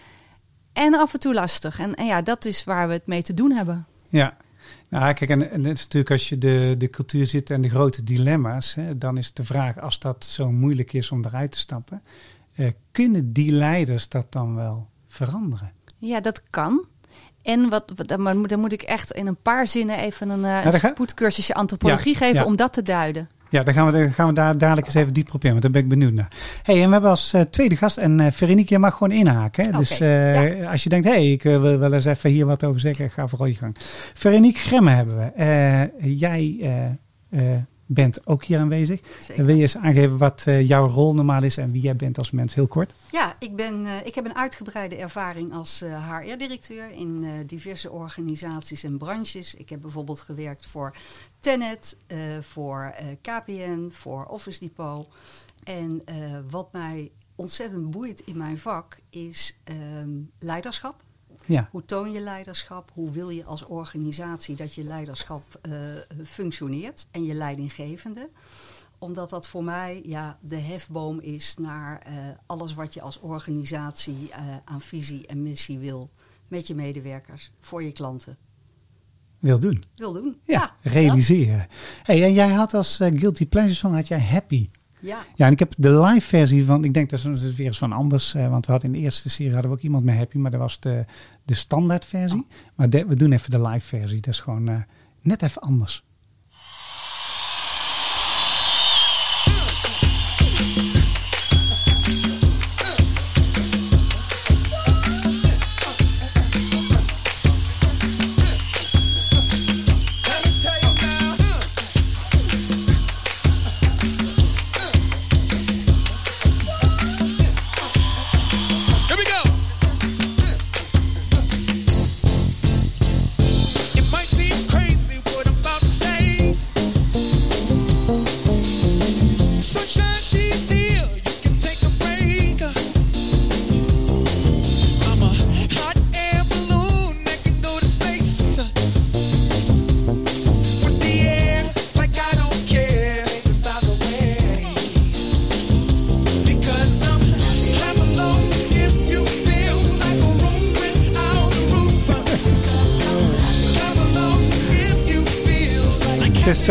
En 0.72 0.94
af 0.94 1.12
en 1.12 1.20
toe 1.20 1.34
lastig. 1.34 1.78
En, 1.78 1.94
en 1.94 2.06
ja, 2.06 2.22
dat 2.22 2.44
is 2.44 2.64
waar 2.64 2.86
we 2.86 2.92
het 2.92 3.06
mee 3.06 3.22
te 3.22 3.34
doen 3.34 3.50
hebben. 3.50 3.86
Ja. 4.08 4.36
Nou, 4.88 5.12
kijk, 5.12 5.30
en, 5.30 5.50
en 5.50 5.64
het 5.64 5.76
is 5.76 5.82
natuurlijk 5.82 6.10
als 6.10 6.28
je 6.28 6.38
de, 6.38 6.74
de 6.78 6.90
cultuur 6.90 7.26
zit 7.26 7.50
en 7.50 7.60
de 7.60 7.68
grote 7.68 8.04
dilemma's, 8.04 8.74
hè, 8.74 8.98
dan 8.98 9.18
is 9.18 9.32
de 9.32 9.44
vraag, 9.44 9.80
als 9.80 9.98
dat 9.98 10.24
zo 10.24 10.50
moeilijk 10.50 10.92
is 10.92 11.10
om 11.10 11.24
eruit 11.24 11.52
te 11.52 11.58
stappen, 11.58 12.02
eh, 12.54 12.70
kunnen 12.90 13.32
die 13.32 13.52
leiders 13.52 14.08
dat 14.08 14.32
dan 14.32 14.54
wel 14.54 14.88
veranderen? 15.10 15.72
Ja, 15.98 16.20
dat 16.20 16.42
kan. 16.50 16.84
En 17.42 17.68
wat, 17.68 17.92
wat 17.96 18.08
dan, 18.08 18.38
moet, 18.38 18.48
dan 18.48 18.60
moet 18.60 18.72
ik 18.72 18.82
echt 18.82 19.10
in 19.10 19.26
een 19.26 19.42
paar 19.42 19.66
zinnen 19.66 19.98
even 19.98 20.28
een, 20.28 20.40
uh, 20.40 20.64
dat 20.64 20.74
een 20.74 20.90
spoedcursusje 20.90 21.54
antropologie 21.54 22.12
Ja, 22.12 22.18
geven 22.18 22.40
ja. 22.40 22.44
om 22.44 22.56
dat 22.56 22.72
te 22.72 22.82
duiden. 22.82 23.28
Ja, 23.50 23.62
dan 23.62 23.74
gaan 23.74 23.86
we, 23.86 23.92
dan 23.92 24.12
gaan 24.12 24.26
we 24.26 24.32
daar 24.32 24.58
dadelijk 24.58 24.86
eens 24.86 24.96
even 24.96 25.12
dieper 25.12 25.34
op 25.34 25.44
in, 25.44 25.50
want 25.50 25.62
daar 25.62 25.70
ben 25.70 25.82
ik 25.82 25.88
benieuwd 25.88 26.12
naar. 26.12 26.28
hey, 26.62 26.82
en 26.82 26.86
we 26.86 26.92
hebben 26.92 27.10
als 27.10 27.32
eh, 27.32 27.40
tweede 27.40 27.76
gast, 27.76 27.96
en 27.98 28.20
eh 28.20 28.32
Veronique, 28.32 28.74
je 28.74 28.78
mag 28.78 28.92
gewoon 28.92 29.10
inhaken. 29.18 29.72
Dus 29.72 30.00
eh, 30.00 30.70
als 30.70 30.82
je 30.82 30.88
denkt, 30.88 31.06
hé, 31.06 31.12
hey, 31.12 31.32
ik 31.32 31.44
eh, 31.44 31.60
wil 31.60 31.78
wel 31.78 31.92
eens 31.92 32.04
even 32.04 32.30
hier 32.30 32.46
wat 32.46 32.64
over 32.64 32.80
zeggen, 32.80 33.10
ga 33.10 33.26
vooral 33.26 33.46
je 33.46 33.54
gang. 33.54 33.76
Veronique 34.14 34.60
Gremme 34.60 34.90
hebben 34.90 35.16
we. 35.18 35.24
Eh, 35.24 36.18
jij 36.18 36.56
eh, 36.60 36.84
eh, 37.52 37.58
bent 37.92 38.26
ook 38.26 38.44
hier 38.44 38.58
aanwezig. 38.58 39.00
Zeker. 39.20 39.44
Wil 39.44 39.54
je 39.54 39.62
eens 39.62 39.76
aangeven 39.76 40.18
wat 40.18 40.42
eh, 40.46 40.68
jouw 40.68 40.88
rol 40.88 41.14
normaal 41.14 41.42
is 41.42 41.56
en 41.56 41.72
wie 41.72 41.82
jij 41.82 41.96
bent 41.96 42.18
als 42.18 42.30
mens? 42.30 42.54
Heel 42.54 42.66
kort. 42.66 42.94
Ja, 43.10 43.36
ik, 43.38 43.56
ben, 43.56 43.86
eh, 43.86 44.06
ik 44.06 44.14
heb 44.14 44.24
een 44.24 44.36
uitgebreide 44.36 44.96
ervaring 44.96 45.52
als 45.52 45.82
eh, 45.82 46.10
HR-directeur 46.10 46.90
in 46.90 47.42
diverse 47.46 47.90
organisaties 47.90 48.84
en 48.84 48.98
branches. 48.98 49.54
Ik 49.54 49.70
heb 49.70 49.80
bijvoorbeeld 49.80 50.20
gewerkt 50.20 50.66
voor 50.66 50.96
Tenet, 51.40 51.96
voor 52.40 52.94
KPN, 53.20 53.90
voor 53.92 54.24
Office 54.24 54.60
Depot. 54.60 55.06
En 55.64 56.02
wat 56.50 56.72
mij 56.72 57.10
ontzettend 57.34 57.90
boeit 57.90 58.20
in 58.20 58.36
mijn 58.36 58.58
vak 58.58 58.98
is 59.10 59.58
ehm, 59.64 60.10
leiderschap. 60.38 61.02
Ja, 61.50 61.68
Hoe 61.70 61.84
toon 61.84 62.12
je 62.12 62.20
leiderschap? 62.20 62.90
Hoe 62.94 63.10
wil 63.10 63.28
je 63.30 63.44
als 63.44 63.64
organisatie 63.64 64.56
dat 64.56 64.74
je 64.74 64.84
leiderschap 64.84 65.58
eh, 65.62 65.72
functioneert 66.24 67.06
en 67.10 67.24
je 67.24 67.34
leidinggevende? 67.34 68.28
Omdat 68.98 69.30
dat 69.30 69.48
voor 69.48 69.64
mij 69.64 70.02
ja, 70.04 70.38
de 70.40 70.56
hefboom 70.56 71.20
is 71.20 71.56
naar 71.56 72.00
eh, 72.00 72.14
alles 72.46 72.74
wat 72.74 72.94
je 72.94 73.00
als 73.00 73.20
organisatie 73.20 74.30
eh, 74.30 74.56
aan 74.64 74.80
visie 74.80 75.26
en 75.26 75.42
missie 75.42 75.78
wil. 75.78 76.10
Met 76.48 76.66
je 76.66 76.74
medewerkers, 76.74 77.50
voor 77.60 77.82
je 77.82 77.92
klanten. 77.92 78.36
wil 79.38 79.58
doen. 79.58 79.82
Wil 79.96 80.12
doen. 80.12 80.40
Ja, 80.44 80.76
realiseren. 80.82 81.66
Hey, 82.02 82.22
en 82.24 82.32
jij 82.32 82.52
had 82.52 82.74
als 82.74 82.96
Guilty 82.96 83.46
Pleasure 83.46 83.74
song 83.74 83.94
had 83.94 84.08
jij 84.08 84.20
Happy. 84.20 84.68
Ja, 85.00 85.18
Ja, 85.36 85.46
en 85.46 85.52
ik 85.52 85.58
heb 85.58 85.72
de 85.76 86.00
live 86.00 86.26
versie 86.26 86.64
van, 86.64 86.84
ik 86.84 86.94
denk 86.94 87.10
dat 87.10 87.18
is 87.18 87.54
weer 87.56 87.66
eens 87.66 87.78
van 87.78 87.92
anders, 87.92 88.34
eh, 88.34 88.48
want 88.50 88.66
we 88.66 88.72
hadden 88.72 88.90
in 88.94 88.98
de 88.98 89.04
eerste 89.04 89.30
serie 89.30 89.52
hadden 89.52 89.70
we 89.70 89.76
ook 89.76 89.82
iemand 89.82 90.04
met 90.04 90.16
Happy, 90.16 90.38
maar 90.38 90.50
dat 90.50 90.60
was 90.60 90.80
de, 90.80 91.04
de 91.44 91.54
standaard 91.54 92.04
versie. 92.04 92.46
Maar 92.74 92.90
de- 92.90 93.06
we 93.06 93.16
doen 93.16 93.32
even 93.32 93.50
de 93.50 93.60
live 93.62 93.86
versie, 93.86 94.20
dat 94.20 94.34
is 94.34 94.40
gewoon 94.40 94.68
eh, 94.68 94.76
net 95.22 95.42
even 95.42 95.62
anders. 95.62 96.04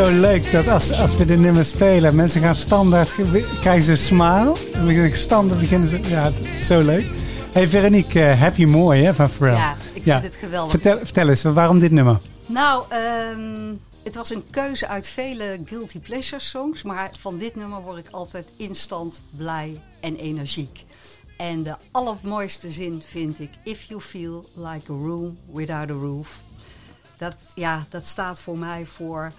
Zo 0.06 0.20
leuk 0.20 0.52
dat 0.52 0.68
als, 0.68 1.02
als 1.02 1.16
we 1.16 1.26
de 1.26 1.38
nummer 1.38 1.66
spelen, 1.66 2.16
mensen 2.16 2.42
gaan 2.42 2.56
standaard, 2.56 3.10
krijgen 3.60 3.84
ze 3.84 3.92
een 3.92 3.98
smile. 3.98 4.56
En 4.74 5.18
standaard 5.18 5.60
beginnen 5.60 5.88
ze, 5.88 6.00
ja, 6.00 6.24
het 6.24 6.40
is 6.40 6.68
zo 6.68 6.80
leuk. 6.80 7.06
Hey 7.52 7.68
Veronique, 7.68 8.26
eh, 8.26 8.40
Happy 8.40 8.66
mooi 8.66 9.04
hè, 9.04 9.14
van 9.14 9.30
Pharrell. 9.30 9.58
Ja, 9.58 9.76
ik 9.94 10.04
vind 10.04 10.24
het 10.24 10.36
geweldig. 10.36 10.72
Vertel, 10.72 10.98
vertel 10.98 11.30
eens, 11.30 11.42
waarom 11.42 11.80
dit 11.80 11.92
nummer? 11.92 12.20
Nou, 12.46 12.84
ehm, 12.90 13.74
het 14.04 14.16
was 14.16 14.30
een 14.30 14.44
keuze 14.50 14.88
uit 14.88 15.08
vele 15.08 15.60
Guilty 15.66 16.00
Pleasure 16.00 16.42
songs. 16.42 16.84
Maar 16.84 17.10
van 17.18 17.38
dit 17.38 17.56
nummer 17.56 17.82
word 17.82 17.98
ik 17.98 18.08
altijd 18.12 18.48
instant 18.58 19.22
blij 19.38 19.82
en 20.00 20.16
energiek. 20.16 20.86
En 21.38 21.64
de 21.64 21.76
allermooiste 21.92 22.72
zin 22.72 23.02
vind 23.06 23.40
ik... 23.40 23.50
If 23.64 23.84
you 23.84 24.02
feel 24.02 24.46
like 24.56 24.92
a 24.92 24.96
room 24.96 25.38
without 25.54 25.90
a 25.90 25.94
roof. 25.94 26.42
Dat, 27.18 27.36
ja, 27.56 27.86
dat 27.90 28.08
staat 28.08 28.42
voor 28.42 28.58
mij 28.58 28.86
voor 28.86 29.32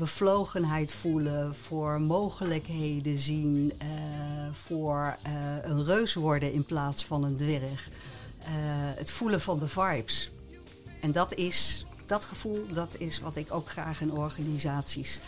bevlogenheid 0.00 0.92
voelen, 0.92 1.54
voor 1.54 2.00
mogelijkheden 2.00 3.18
zien, 3.18 3.72
eh, 3.78 3.88
voor 4.52 5.16
eh, 5.22 5.32
een 5.62 5.84
reus 5.84 6.14
worden 6.14 6.52
in 6.52 6.64
plaats 6.64 7.04
van 7.04 7.24
een 7.24 7.36
dwerg. 7.36 7.88
Eh, 8.38 8.48
het 8.96 9.10
voelen 9.10 9.40
van 9.40 9.58
de 9.58 9.68
vibes. 9.68 10.30
En 11.00 11.12
dat 11.12 11.34
is, 11.34 11.86
dat 12.06 12.24
gevoel, 12.24 12.66
dat 12.72 12.94
is 12.98 13.20
wat 13.20 13.36
ik 13.36 13.52
ook 13.52 13.68
graag 13.68 14.00
in 14.00 14.12
organisaties 14.12 15.20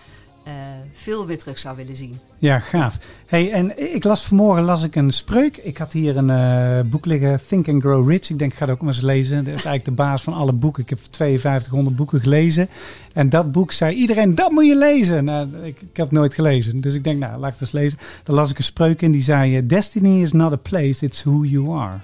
eh, 0.45 0.53
veel 0.93 1.27
meer 1.27 1.39
terug 1.39 1.59
zou 1.59 1.77
willen 1.77 1.97
zien. 1.97 2.19
Ja, 2.39 2.59
gaaf. 2.59 2.99
Hey, 3.27 3.53
en 3.53 3.95
ik 3.95 4.05
las 4.05 4.25
vanmorgen 4.25 4.65
las 4.65 4.83
ik 4.83 4.97
een 4.97 5.13
spreuk. 5.13 5.57
Ik 5.57 5.77
had 5.77 5.93
hier 5.93 6.17
een 6.17 6.31
eh, 6.31 6.91
boek 6.91 7.07
liggen, 7.07 7.41
Think 7.49 7.69
and 7.69 7.83
Grow 7.83 8.11
Rich. 8.11 8.31
Ik 8.31 8.39
denk, 8.39 8.53
ik 8.53 8.59
ga 8.59 8.65
het 8.65 8.75
ook 8.75 8.81
maar 8.81 8.93
eens 8.95 9.03
lezen. 9.03 9.37
Dat 9.37 9.47
is 9.47 9.53
eigenlijk 9.53 9.85
de 9.85 9.91
baas 9.91 10.23
van 10.23 10.33
alle 10.33 10.53
boeken. 10.53 10.83
Ik 10.83 10.91
heb 10.91 10.99
5200 11.11 11.97
boeken 11.97 12.21
gelezen. 12.21 12.69
En 13.13 13.29
dat 13.29 13.53
boek 13.53 13.73
zei 13.73 13.95
iedereen, 13.95 14.35
dat 14.35 14.51
moet 14.51 14.67
je 14.67 14.77
lezen. 14.77 15.25
Nou, 15.25 15.49
ik, 15.63 15.81
ik 15.81 15.97
heb 15.97 16.07
het 16.07 16.11
nooit 16.11 16.35
gelezen. 16.35 16.81
Dus 16.81 16.95
ik 16.95 17.05
denk, 17.05 17.19
nou, 17.19 17.39
laat 17.39 17.53
ik 17.53 17.59
het 17.59 17.63
eens 17.63 17.73
lezen. 17.73 17.99
Dan 18.23 18.35
las 18.35 18.51
ik 18.51 18.59
een 18.59 18.65
spreuk 18.65 19.03
in 19.03 19.13
die 19.13 19.23
zei, 19.23 19.57
eh, 19.57 19.63
Destiny 19.67 20.23
is 20.23 20.33
not 20.33 20.53
a 20.53 20.57
place, 20.57 21.05
it's 21.05 21.23
who 21.23 21.45
you 21.45 21.79
are. 21.79 21.99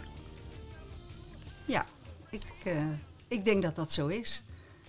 Ja, 1.64 1.84
ik, 2.30 2.42
ik 3.28 3.44
denk 3.44 3.62
dat 3.62 3.76
dat 3.76 3.92
zo 3.92 4.06
is. 4.06 4.44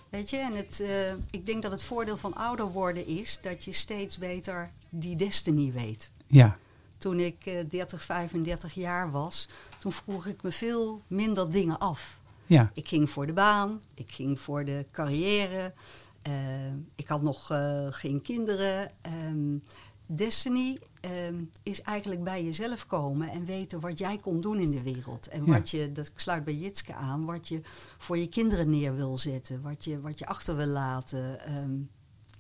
Weet 0.10 0.30
je, 0.30 0.38
en 0.38 0.54
het, 0.56 0.80
eh, 0.80 1.12
ik 1.32 1.46
denk 1.46 1.62
dat 1.62 1.72
het 1.72 1.84
voordeel 1.84 2.18
van 2.18 2.34
ouder 2.36 2.66
worden 2.72 3.06
is 3.06 3.40
dat 3.42 3.64
je 3.64 3.72
steeds 3.72 4.18
beter 4.18 4.72
die 4.90 5.16
destiny 5.16 5.72
weet. 5.72 6.12
Ja, 6.28 6.58
Toen 6.98 7.20
ik 7.20 7.46
eh 7.46 7.70
30, 7.70 8.04
35 8.04 8.74
jaar 8.74 9.12
was, 9.12 9.48
toen 9.78 9.92
vroeg 9.92 10.26
ik 10.26 10.42
me 10.42 10.52
veel 10.52 11.02
minder 11.08 11.52
dingen 11.52 11.80
af. 11.80 12.20
ja, 12.46 12.72
Ik 12.74 12.88
ging 12.88 13.10
voor 13.10 13.26
de 13.26 13.34
baan, 13.34 13.82
ik 13.96 14.12
ging 14.12 14.40
voor 14.40 14.66
de 14.66 14.86
carrière. 14.92 15.74
eh, 16.22 16.74
ik 16.96 17.08
had 17.08 17.22
nog 17.22 17.52
eh, 17.52 17.88
geen 17.90 18.22
kinderen. 18.22 18.92
Ehm, 19.02 19.58
Destiny 20.06 20.80
ehm, 21.00 21.36
is 21.64 21.82
eigenlijk 21.82 22.24
bij 22.24 22.44
jezelf 22.44 22.86
komen 22.88 23.30
en 23.30 23.46
weten 23.46 23.80
wat 23.80 24.00
jij 24.00 24.18
kon 24.18 24.40
doen 24.40 24.60
in 24.60 24.72
de 24.72 24.82
wereld. 24.82 25.28
En 25.28 25.46
Ja. 25.46 25.52
wat 25.52 25.70
je, 25.70 25.92
dat 25.92 26.12
sluit 26.16 26.44
bij 26.44 26.54
Jitske 26.56 26.94
aan, 26.94 27.26
wat 27.26 27.48
je 27.48 27.62
voor 27.98 28.18
je 28.18 28.28
kinderen 28.28 28.70
neer 28.70 28.96
wil 28.96 29.18
zetten. 29.18 29.62
Wat 29.62 29.86
je, 29.86 30.00
wat 30.02 30.20
je 30.20 30.26
achter 30.26 30.56
wil 30.56 30.68
laten. 30.68 31.46
Ehm, 31.46 31.72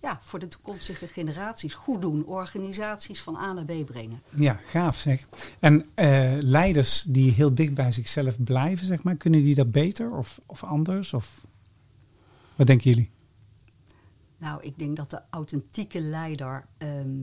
ja, 0.01 0.19
voor 0.23 0.39
de 0.39 0.47
toekomstige 0.47 1.07
generaties. 1.07 1.73
Goed 1.73 2.01
doen, 2.01 2.25
organisaties 2.25 3.21
van 3.21 3.35
A 3.35 3.53
naar 3.53 3.65
B 3.65 3.85
brengen. 3.85 4.21
ja, 4.35 4.59
gaaf 4.65 4.97
zeg. 4.97 5.27
En 5.59 5.85
eh, 5.93 6.37
leiders 6.39 7.03
die 7.07 7.31
heel 7.31 7.55
dicht 7.55 7.73
bij 7.73 7.91
zichzelf 7.91 8.43
blijven, 8.43 8.85
zeg 8.87 9.03
maar, 9.03 9.15
kunnen 9.15 9.43
die 9.43 9.55
dat 9.55 9.71
beter 9.71 10.11
of, 10.11 10.39
of 10.45 10.63
anders? 10.63 11.13
Of 11.13 11.45
wat 12.55 12.67
denken 12.67 12.89
jullie? 12.89 13.09
Nou, 14.37 14.61
ik 14.63 14.79
denk 14.79 14.95
dat 14.95 15.09
de 15.09 15.21
authentieke 15.29 16.01
leider 16.01 16.65
ehm, 16.77 17.17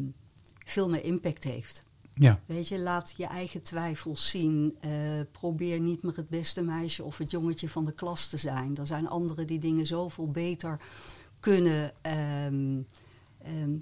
veel 0.66 0.88
meer 0.88 1.04
impact 1.04 1.44
heeft. 1.44 1.84
Ja, 2.14 2.40
Weet 2.46 2.68
je, 2.68 2.78
laat 2.78 3.14
je 3.16 3.26
eigen 3.26 3.62
twijfels 3.62 4.30
zien. 4.30 4.76
Eh, 4.80 4.90
probeer 5.30 5.80
niet 5.80 6.02
meer 6.02 6.16
het 6.16 6.28
beste 6.28 6.62
meisje 6.62 7.04
of 7.04 7.18
het 7.18 7.30
jongetje 7.30 7.68
van 7.68 7.84
de 7.84 7.92
klas 7.92 8.28
te 8.28 8.36
zijn. 8.36 8.76
Er 8.76 8.86
zijn 8.86 9.08
anderen 9.08 9.46
die 9.46 9.58
dingen 9.58 9.86
zoveel 9.86 10.30
beter 10.30 10.80
kunnen. 11.40 11.92
Ehm, 12.02 12.80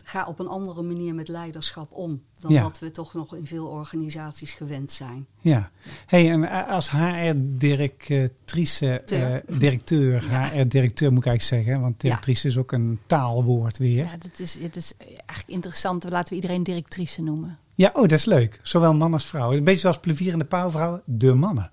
ga 0.03 0.25
op 0.27 0.39
een 0.39 0.49
andere 0.49 0.83
manier 0.83 1.15
met 1.15 1.29
leiderschap 1.29 1.93
om. 1.93 2.23
Dan 2.41 2.53
Ja. 2.53 2.63
dat 2.63 2.79
we 2.79 2.91
toch 2.91 3.15
nog 3.15 3.37
in 3.37 3.47
veel 3.47 3.67
organisaties 3.67 4.53
gewend 4.53 4.93
zijn. 4.93 5.27
Ja. 5.41 5.71
Hey, 6.07 6.31
en 6.31 6.45
eh, 6.51 6.69
als 6.69 6.91
HR-directrice, 6.91 9.01
eh, 9.01 9.59
directeur, 9.59 10.23
HR-directeur 10.23 11.13
moet 11.13 11.25
ik 11.25 11.31
eigenlijk 11.31 11.65
zeggen, 11.65 11.83
want 11.83 12.01
directrice 12.01 12.47
is 12.49 12.57
ook 12.59 12.73
een 12.73 12.99
taalwoord 13.07 13.79
weer. 13.79 14.05
Ja, 14.05 14.17
dat 14.19 14.39
is, 14.41 14.59
het 14.59 14.77
is 14.77 14.95
eigenlijk 14.97 15.49
interessant. 15.49 16.11
Laten 16.11 16.29
we 16.29 16.35
iedereen 16.35 16.63
directrice 16.63 17.23
noemen. 17.23 17.59
Ja, 17.75 17.91
oh, 17.95 18.03
dat 18.03 18.13
is 18.13 18.25
leuk. 18.25 18.61
Zowel 18.63 18.95
man 18.95 19.13
als 19.13 19.27
vrouw. 19.27 19.53
Een 19.53 19.65
beetje 19.65 19.81
zoals 19.81 19.99
plevierende 19.99 20.45
pauwvrouwen, 20.45 21.03
de 21.05 21.35
mannen. 21.35 21.71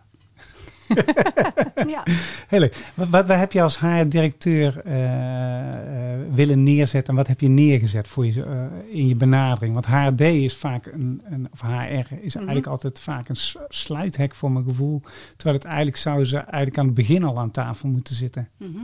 Ja. 1.87 2.03
Heel 2.47 2.59
leuk. 2.59 2.91
Wat, 2.93 3.09
wat, 3.09 3.27
wat 3.27 3.37
heb 3.37 3.51
je 3.51 3.61
als 3.61 3.79
HR-directeur 3.79 4.81
eh, 4.85 6.11
eh, 6.13 6.19
willen 6.33 6.63
neerzetten 6.63 7.09
en 7.09 7.15
wat 7.15 7.27
heb 7.27 7.41
je 7.41 7.47
neergezet 7.47 8.07
voor 8.07 8.25
je, 8.25 8.43
eh, 8.43 8.95
in 8.97 9.07
je 9.07 9.15
benadering? 9.15 9.73
Want 9.73 9.85
HRD 9.85 10.21
is 10.21 10.57
vaak 10.57 10.85
een, 10.85 11.21
een 11.25 11.47
of 11.51 11.61
HR 11.61 12.15
is 12.21 12.35
eigenlijk 12.35 12.67
altijd 12.67 12.99
vaak 12.99 13.29
een 13.29 13.39
sluithek 13.69 14.35
voor 14.35 14.51
mijn 14.51 14.65
gevoel. 14.65 15.01
Terwijl 15.35 15.57
het 15.57 15.65
eigenlijk 15.65 15.97
zou 15.97 16.25
ze 16.25 16.37
eigenlijk 16.37 16.77
aan 16.77 16.85
het 16.85 16.93
begin 16.93 17.23
al 17.23 17.39
aan 17.39 17.51
tafel 17.51 17.89
moeten 17.89 18.15
zitten. 18.15 18.49
Mhm. 18.57 18.83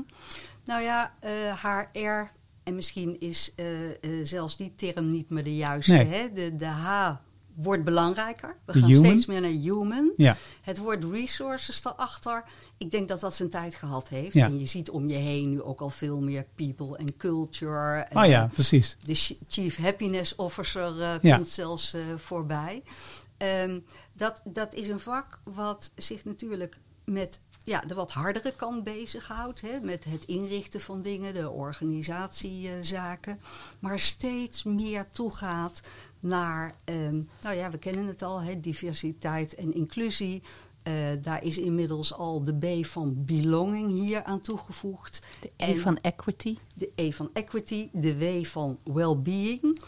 Nou 0.65 0.81
ja, 0.81 1.13
eh, 1.19 1.31
HR 1.63 2.35
En 2.63 2.75
misschien 2.75 3.19
is 3.19 3.53
zelfs 4.21 4.57
die 4.57 4.73
term 4.75 5.11
niet 5.11 5.29
meer 5.29 5.43
de 5.43 5.55
juiste. 5.55 5.95
Nee. 5.95 6.07
Hè? 6.07 6.31
De, 6.33 6.55
de 6.55 6.65
H 6.65 7.15
wordt 7.61 7.83
belangrijker. 7.83 8.55
We 8.65 8.73
gaan 8.73 8.89
human. 8.89 9.05
steeds 9.05 9.25
meer 9.25 9.41
naar 9.41 9.49
human. 9.49 10.11
Ja, 10.17 10.35
Het 10.61 10.77
woord 10.77 11.03
resources 11.03 11.81
daarachter, 11.81 12.43
ik 12.77 12.91
denk 12.91 13.07
dat 13.07 13.19
dat 13.19 13.35
zijn 13.35 13.49
tijd 13.49 13.75
gehad 13.75 14.09
heeft. 14.09 14.33
Ja. 14.33 14.45
En 14.45 14.59
je 14.59 14.65
ziet 14.65 14.89
om 14.89 15.07
je 15.07 15.15
heen 15.15 15.49
nu 15.49 15.61
ook 15.61 15.81
al 15.81 15.89
veel 15.89 16.19
meer 16.19 16.45
people 16.55 16.97
en 16.97 17.17
culture. 17.17 18.07
oh 18.13 18.21
En 18.23 18.29
ja, 18.29 18.49
precies. 18.53 18.97
De 19.05 19.13
ch- 19.15 19.33
Chief 19.47 19.77
Happiness 19.77 20.35
Officer 20.35 21.01
eh, 21.01 21.13
Ja. 21.21 21.35
komt 21.35 21.49
zelfs 21.49 21.93
eh, 21.93 22.01
voorbij. 22.17 22.83
Ehm, 23.37 23.79
dat, 24.13 24.41
dat 24.45 24.73
is 24.73 24.87
een 24.87 24.99
vak 24.99 25.39
wat 25.43 25.91
zich 25.95 26.25
natuurlijk 26.25 26.77
met 27.05 27.39
ja, 27.63 27.79
de 27.81 27.93
wat 27.93 28.11
hardere 28.11 28.53
kant 28.55 28.83
bezighoudt. 28.83 29.61
Hè, 29.61 29.79
met 29.81 30.03
het 30.03 30.25
inrichten 30.25 30.81
van 30.81 31.01
dingen, 31.01 31.33
de 31.33 31.49
organisatiezaken. 31.49 33.39
maar 33.79 33.99
steeds 33.99 34.63
meer 34.63 35.05
toegaat 35.09 35.81
naar, 36.19 36.73
ehm, 36.83 37.21
nou 37.41 37.55
ja, 37.55 37.69
we 37.69 37.77
kennen 37.77 38.07
het 38.07 38.21
al, 38.21 38.41
hè, 38.41 38.59
diversiteit 38.59 39.55
en 39.55 39.73
inclusie. 39.73 40.41
Eh, 40.83 40.93
daar 41.21 41.43
is 41.43 41.57
inmiddels 41.57 42.13
al 42.13 42.43
de 42.43 42.57
B 42.81 42.85
van 42.85 43.25
belonging 43.25 43.89
hier 43.89 44.23
aan 44.23 44.39
toegevoegd. 44.39 45.25
De 45.41 45.51
En- 45.57 45.69
E 45.69 45.77
van 45.77 45.97
equity. 45.97 46.55
de 46.75 46.91
E 46.95 47.11
van 47.11 47.29
equity, 47.33 47.89
de 47.93 48.17
W 48.17 48.45
van 48.45 48.79
well-being. 48.83 49.79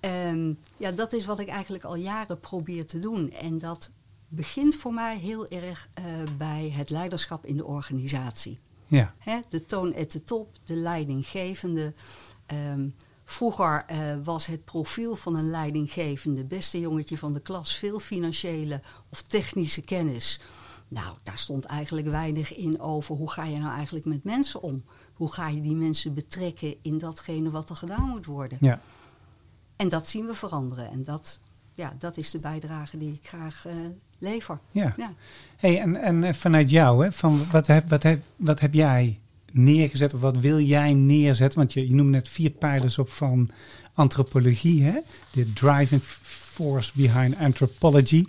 Ehm, 0.00 0.52
ja, 0.76 0.90
dat 0.92 1.12
is 1.12 1.24
wat 1.24 1.38
ik 1.38 1.48
eigenlijk 1.48 1.84
al 1.84 1.94
jaren 1.94 2.40
probeer 2.40 2.86
te 2.86 2.98
doen. 2.98 3.30
En 3.32 3.58
dat 3.58 3.90
begint 4.28 4.74
voor 4.76 4.94
mij 4.94 5.16
heel 5.18 5.46
erg 5.46 5.88
eh, 5.94 6.04
bij 6.38 6.72
het 6.76 6.90
leiderschap 6.90 7.46
in 7.46 7.56
de 7.56 7.64
organisatie. 7.64 8.58
Ja, 8.86 9.14
Hè, 9.18 9.38
de 9.48 9.64
toon 9.64 9.94
at 9.94 10.10
de 10.12 10.22
top, 10.22 10.48
de 10.64 10.74
leidinggevende. 10.74 11.94
Ehm, 12.46 12.88
vroeger 13.30 13.84
eh, 13.86 13.98
was 14.22 14.46
het 14.46 14.64
profiel 14.64 15.16
van 15.16 15.36
een 15.36 15.50
leidinggevende, 15.50 16.44
beste 16.44 16.80
jongetje 16.80 17.18
van 17.18 17.32
de 17.32 17.40
klas, 17.40 17.76
veel 17.76 17.98
financiële 17.98 18.80
of 19.08 19.22
technische 19.22 19.80
kennis. 19.80 20.40
Nou, 20.88 21.16
daar 21.22 21.38
stond 21.38 21.64
eigenlijk 21.64 22.08
weinig 22.08 22.56
in 22.56 22.80
over 22.80 23.14
hoe 23.14 23.30
ga 23.30 23.44
je 23.44 23.58
nou 23.58 23.74
eigenlijk 23.74 24.06
met 24.06 24.24
mensen 24.24 24.62
om? 24.62 24.84
Hoe 25.14 25.32
ga 25.32 25.48
je 25.48 25.60
die 25.60 25.74
mensen 25.74 26.14
betrekken 26.14 26.74
in 26.82 26.98
datgene 26.98 27.50
wat 27.50 27.70
er 27.70 27.76
gedaan 27.76 28.08
moet 28.08 28.26
worden? 28.26 28.58
ja. 28.60 28.80
En 29.76 29.88
dat 29.88 30.08
zien 30.08 30.26
we 30.26 30.34
veranderen. 30.34 30.90
En 30.90 31.04
dat, 31.04 31.40
ja, 31.74 31.94
dat 31.98 32.16
is 32.16 32.30
de 32.30 32.38
bijdrage 32.38 32.98
die 32.98 33.12
ik 33.12 33.28
graag 33.28 33.66
eh, 33.66 33.74
lever. 34.18 34.58
ja. 34.70 34.94
Ja. 34.96 35.14
Hey, 35.56 35.80
en, 35.80 35.96
en 35.96 36.24
eh, 36.24 36.32
vanuit 36.34 36.70
jou, 36.70 37.04
hè, 37.04 37.12
van 37.12 37.50
wat, 37.50 37.66
heb, 37.66 37.88
wat, 37.88 38.02
heb, 38.02 38.22
wat 38.36 38.60
heb 38.60 38.74
jij 38.74 39.20
neergezet 39.52 40.14
of 40.14 40.20
wat 40.20 40.36
wil 40.36 40.58
jij 40.60 40.94
neerzetten? 40.94 41.58
Want 41.58 41.72
je, 41.72 41.88
je 41.88 41.94
noemde 41.94 42.10
net 42.12 42.28
vier 42.28 42.50
pijlers 42.50 42.98
op 42.98 43.10
van 43.10 43.50
antropologie, 43.94 44.82
hè? 44.82 44.98
de 45.32 45.52
driving 45.52 46.02
force 46.22 46.92
behind 46.94 47.36
anthropology. 47.38 48.26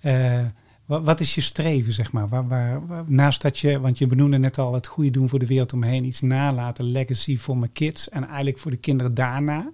Eh, 0.00 0.40
wat, 0.84 1.04
wat 1.04 1.20
is 1.20 1.34
je 1.34 1.40
streven, 1.40 1.92
zeg 1.92 2.12
maar? 2.12 2.28
Waar, 2.28 2.48
waar, 2.48 2.86
waar- 2.86 3.04
naast 3.06 3.42
dat 3.42 3.58
je, 3.58 3.80
want 3.80 3.98
je 3.98 4.06
benoemde 4.06 4.38
net 4.38 4.58
al 4.58 4.74
het 4.74 4.86
goede 4.86 5.10
doen 5.10 5.28
voor 5.28 5.38
de 5.38 5.46
wereld 5.46 5.72
omheen, 5.72 6.04
iets 6.04 6.20
nalaten, 6.20 6.84
legacy 6.90 7.36
voor 7.36 7.56
mijn 7.56 7.72
kids 7.72 8.08
en 8.08 8.26
eigenlijk 8.26 8.58
voor 8.58 8.70
de 8.70 8.76
kinderen 8.76 9.14
daarna. 9.14 9.70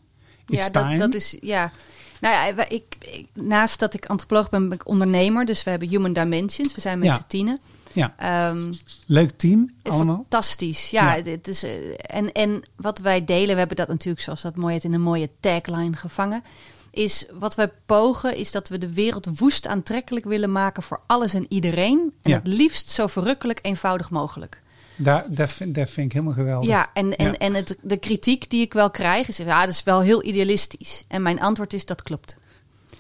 It's 0.47 0.65
ja, 0.67 0.71
time. 0.71 0.97
dat, 0.99 1.13
dat 1.13 1.21
is 1.21 1.37
ja. 1.41 1.73
Nou 2.21 2.35
ja, 2.35 2.69
ik, 2.69 2.83
ik, 3.13 3.27
naast 3.33 3.79
dat 3.79 3.95
ik 3.95 4.07
antropoloog 4.07 4.51
ben, 4.51 4.69
ben 4.69 4.79
ik 4.79 4.89
ondernemer. 4.89 5.45
Dus 5.45 5.65
we 5.65 5.71
hebben 5.71 5.89
Human 5.89 6.13
Dimensions. 6.13 6.75
We 6.75 6.81
zijn 6.81 6.99
met 6.99 7.09
Ja. 7.09 7.15
z'n 7.15 7.25
tienen. 7.29 7.59
Ja, 7.93 8.15
Ehm, 8.17 8.73
leuk 9.07 9.31
team 9.37 9.71
allemaal. 9.83 10.15
Fantastisch. 10.17 10.91
Ja, 10.91 11.15
Ja. 11.15 11.23
Het 11.31 11.49
is, 11.49 11.63
eh, 11.63 11.71
en, 11.97 12.33
en 12.33 12.63
wat 12.77 12.99
wij 12.99 13.25
delen, 13.25 13.53
we 13.53 13.59
hebben 13.59 13.77
dat 13.77 13.89
natuurlijk, 13.89 14.21
zoals 14.21 14.43
dat 14.43 14.57
mooi 14.57 14.73
heet, 14.75 14.85
in 14.85 14.93
een 14.93 15.01
mooie 15.01 15.29
tagline 15.41 15.97
gevangen. 15.97 16.43
Is 16.91 17.27
wat 17.39 17.55
wij 17.55 17.71
pogen, 17.87 18.37
is 18.37 18.51
dat 18.51 18.69
we 18.69 18.79
de 18.79 18.93
wereld 18.93 19.39
woest 19.39 19.67
aantrekkelijk 19.67 20.25
willen 20.27 20.53
maken 20.53 20.83
voor 20.83 21.01
alles 21.07 21.35
en 21.35 21.47
iedereen. 21.49 22.13
En 22.23 22.31
Ja. 22.31 22.37
het 22.37 22.47
liefst 22.47 22.89
zo 22.91 23.07
verrukkelijk 23.07 23.59
eenvoudig 23.63 24.11
mogelijk. 24.11 24.61
Daar, 24.97 25.25
daar, 25.29 25.49
vind, 25.49 25.75
daar 25.75 25.87
vind 25.87 26.07
ik 26.07 26.13
helemaal 26.13 26.35
geweldig. 26.35 26.69
Ja, 26.69 26.91
en, 26.95 27.17
en, 27.17 27.27
Ja. 27.27 27.33
en 27.39 27.55
het, 27.55 27.79
de 27.83 27.97
kritiek 27.97 28.51
die 28.51 28.61
ik 28.61 28.73
wel 28.73 28.91
krijg 28.91 29.29
is, 29.29 29.37
ja, 29.37 29.61
dat 29.61 29.69
is 29.75 29.83
wel 29.83 30.01
heel 30.01 30.25
idealistisch. 30.25 31.05
En 31.09 31.23
mijn 31.23 31.41
antwoord 31.41 31.73
is, 31.73 31.87
dat 31.87 32.03
klopt. 32.03 32.37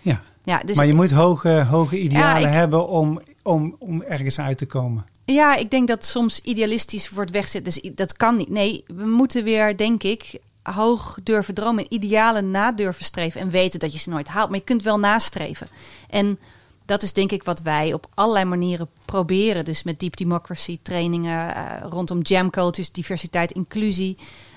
ja. 0.02 0.22
Ja, 0.44 0.58
dus 0.64 0.76
maar 0.76 0.86
je 0.86 0.94
moet 0.94 1.10
hoge, 1.10 1.64
hoge 1.70 1.98
idealen 2.00 2.40
Ja, 2.40 2.46
ik- 2.48 2.52
hebben 2.54 2.88
om, 2.88 3.20
om, 3.48 3.76
om 3.78 4.02
ergens 4.02 4.38
uit 4.38 4.58
te 4.58 4.66
komen. 4.66 5.04
Ja, 5.24 5.56
ik 5.56 5.70
denk 5.70 5.88
dat 5.88 6.04
soms 6.04 6.40
idealistisch 6.40 7.10
wordt 7.10 7.30
wegzet. 7.30 7.64
Dus 7.64 7.80
dat 7.94 8.16
kan 8.16 8.36
niet. 8.36 8.48
Nee, 8.48 8.84
we 8.86 9.06
moeten 9.06 9.44
weer, 9.44 9.76
denk 9.76 10.02
ik, 10.02 10.40
hoog 10.62 11.18
durven 11.22 11.54
dromen 11.54 11.84
en 11.84 11.92
idealen 11.94 12.50
na 12.50 12.72
durven 12.72 13.04
streven. 13.04 13.40
En 13.40 13.50
weten 13.50 13.80
dat 13.80 13.92
je 13.92 13.98
ze 13.98 14.10
nooit 14.10 14.28
haalt. 14.28 14.48
Maar 14.48 14.58
je 14.58 14.64
kunt 14.64 14.82
wel 14.82 14.98
nastreven. 14.98 15.68
En 16.10 16.38
dat 16.84 17.02
is 17.02 17.12
denk 17.12 17.32
ik 17.32 17.42
wat 17.42 17.60
wij 17.60 17.92
op 17.92 18.06
allerlei 18.14 18.44
manieren 18.44 18.88
proberen. 19.04 19.64
Dus 19.64 19.82
met 19.82 20.00
deep 20.00 20.16
democracy 20.16 20.78
trainingen 20.82 21.54
eh, 21.54 21.82
rondom 21.82 22.20
jam 22.20 22.50
cultures, 22.50 22.92
diversiteit, 22.92 23.52
inclusie. 23.52 24.16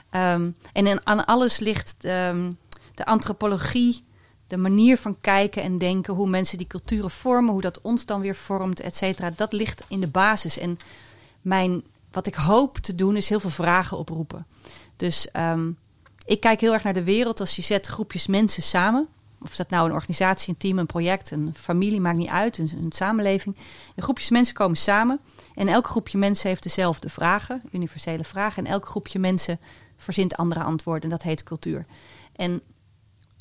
Ehm, 0.09 0.51
en 0.73 1.05
aan 1.05 1.25
alles 1.25 1.59
ligt 1.59 1.95
ehm, 1.99 2.51
de 2.95 3.05
antropologie, 3.05 4.03
de 4.51 4.57
manier 4.57 4.97
van 4.97 5.17
kijken 5.21 5.63
en 5.63 5.77
denken, 5.77 6.13
hoe 6.13 6.29
mensen 6.29 6.57
die 6.57 6.67
culturen 6.67 7.11
vormen, 7.11 7.51
hoe 7.53 7.61
dat 7.61 7.81
ons 7.81 8.05
dan 8.05 8.21
weer 8.21 8.35
vormt, 8.35 8.79
et 8.79 8.95
cetera. 8.95 9.31
Dat 9.35 9.53
ligt 9.53 9.83
in 9.87 10.01
de 10.01 10.07
basis. 10.07 10.57
En 10.57 10.77
mijn, 11.41 11.83
wat 12.11 12.27
ik 12.27 12.35
hoop 12.35 12.77
te 12.77 12.95
doen, 12.95 13.15
is 13.15 13.29
heel 13.29 13.39
veel 13.39 13.49
vragen 13.49 13.97
oproepen. 13.97 14.45
Dus 14.95 15.31
ehm, 15.31 15.71
ik 16.25 16.39
kijk 16.39 16.61
heel 16.61 16.73
erg 16.73 16.83
naar 16.83 16.93
de 16.93 17.03
wereld 17.03 17.39
als 17.39 17.55
je 17.55 17.61
zet 17.61 17.87
groepjes 17.87 18.27
mensen 18.27 18.63
samen. 18.63 19.07
Of 19.41 19.55
dat 19.55 19.69
nou 19.69 19.89
een 19.89 19.95
organisatie, 19.95 20.49
een 20.49 20.59
team, 20.59 20.77
een 20.77 20.85
project, 20.85 21.31
een 21.31 21.53
familie, 21.55 22.01
maakt 22.01 22.17
niet 22.17 22.29
uit, 22.29 22.57
een, 22.57 22.69
een 22.77 22.91
samenleving. 22.91 23.57
De 23.95 24.01
groepjes 24.01 24.29
mensen 24.29 24.53
komen 24.53 24.77
samen 24.77 25.19
en 25.55 25.67
elk 25.67 25.87
groepje 25.87 26.17
mensen 26.17 26.49
heeft 26.49 26.63
dezelfde 26.63 27.09
vragen, 27.09 27.61
universele 27.71 28.23
vragen. 28.23 28.65
En 28.65 28.71
elk 28.71 28.85
groepje 28.85 29.19
mensen 29.19 29.59
verzint 29.97 30.35
andere 30.35 30.63
antwoorden 30.63 31.03
en 31.03 31.09
dat 31.09 31.23
heet 31.23 31.43
cultuur. 31.43 31.85
En 32.35 32.61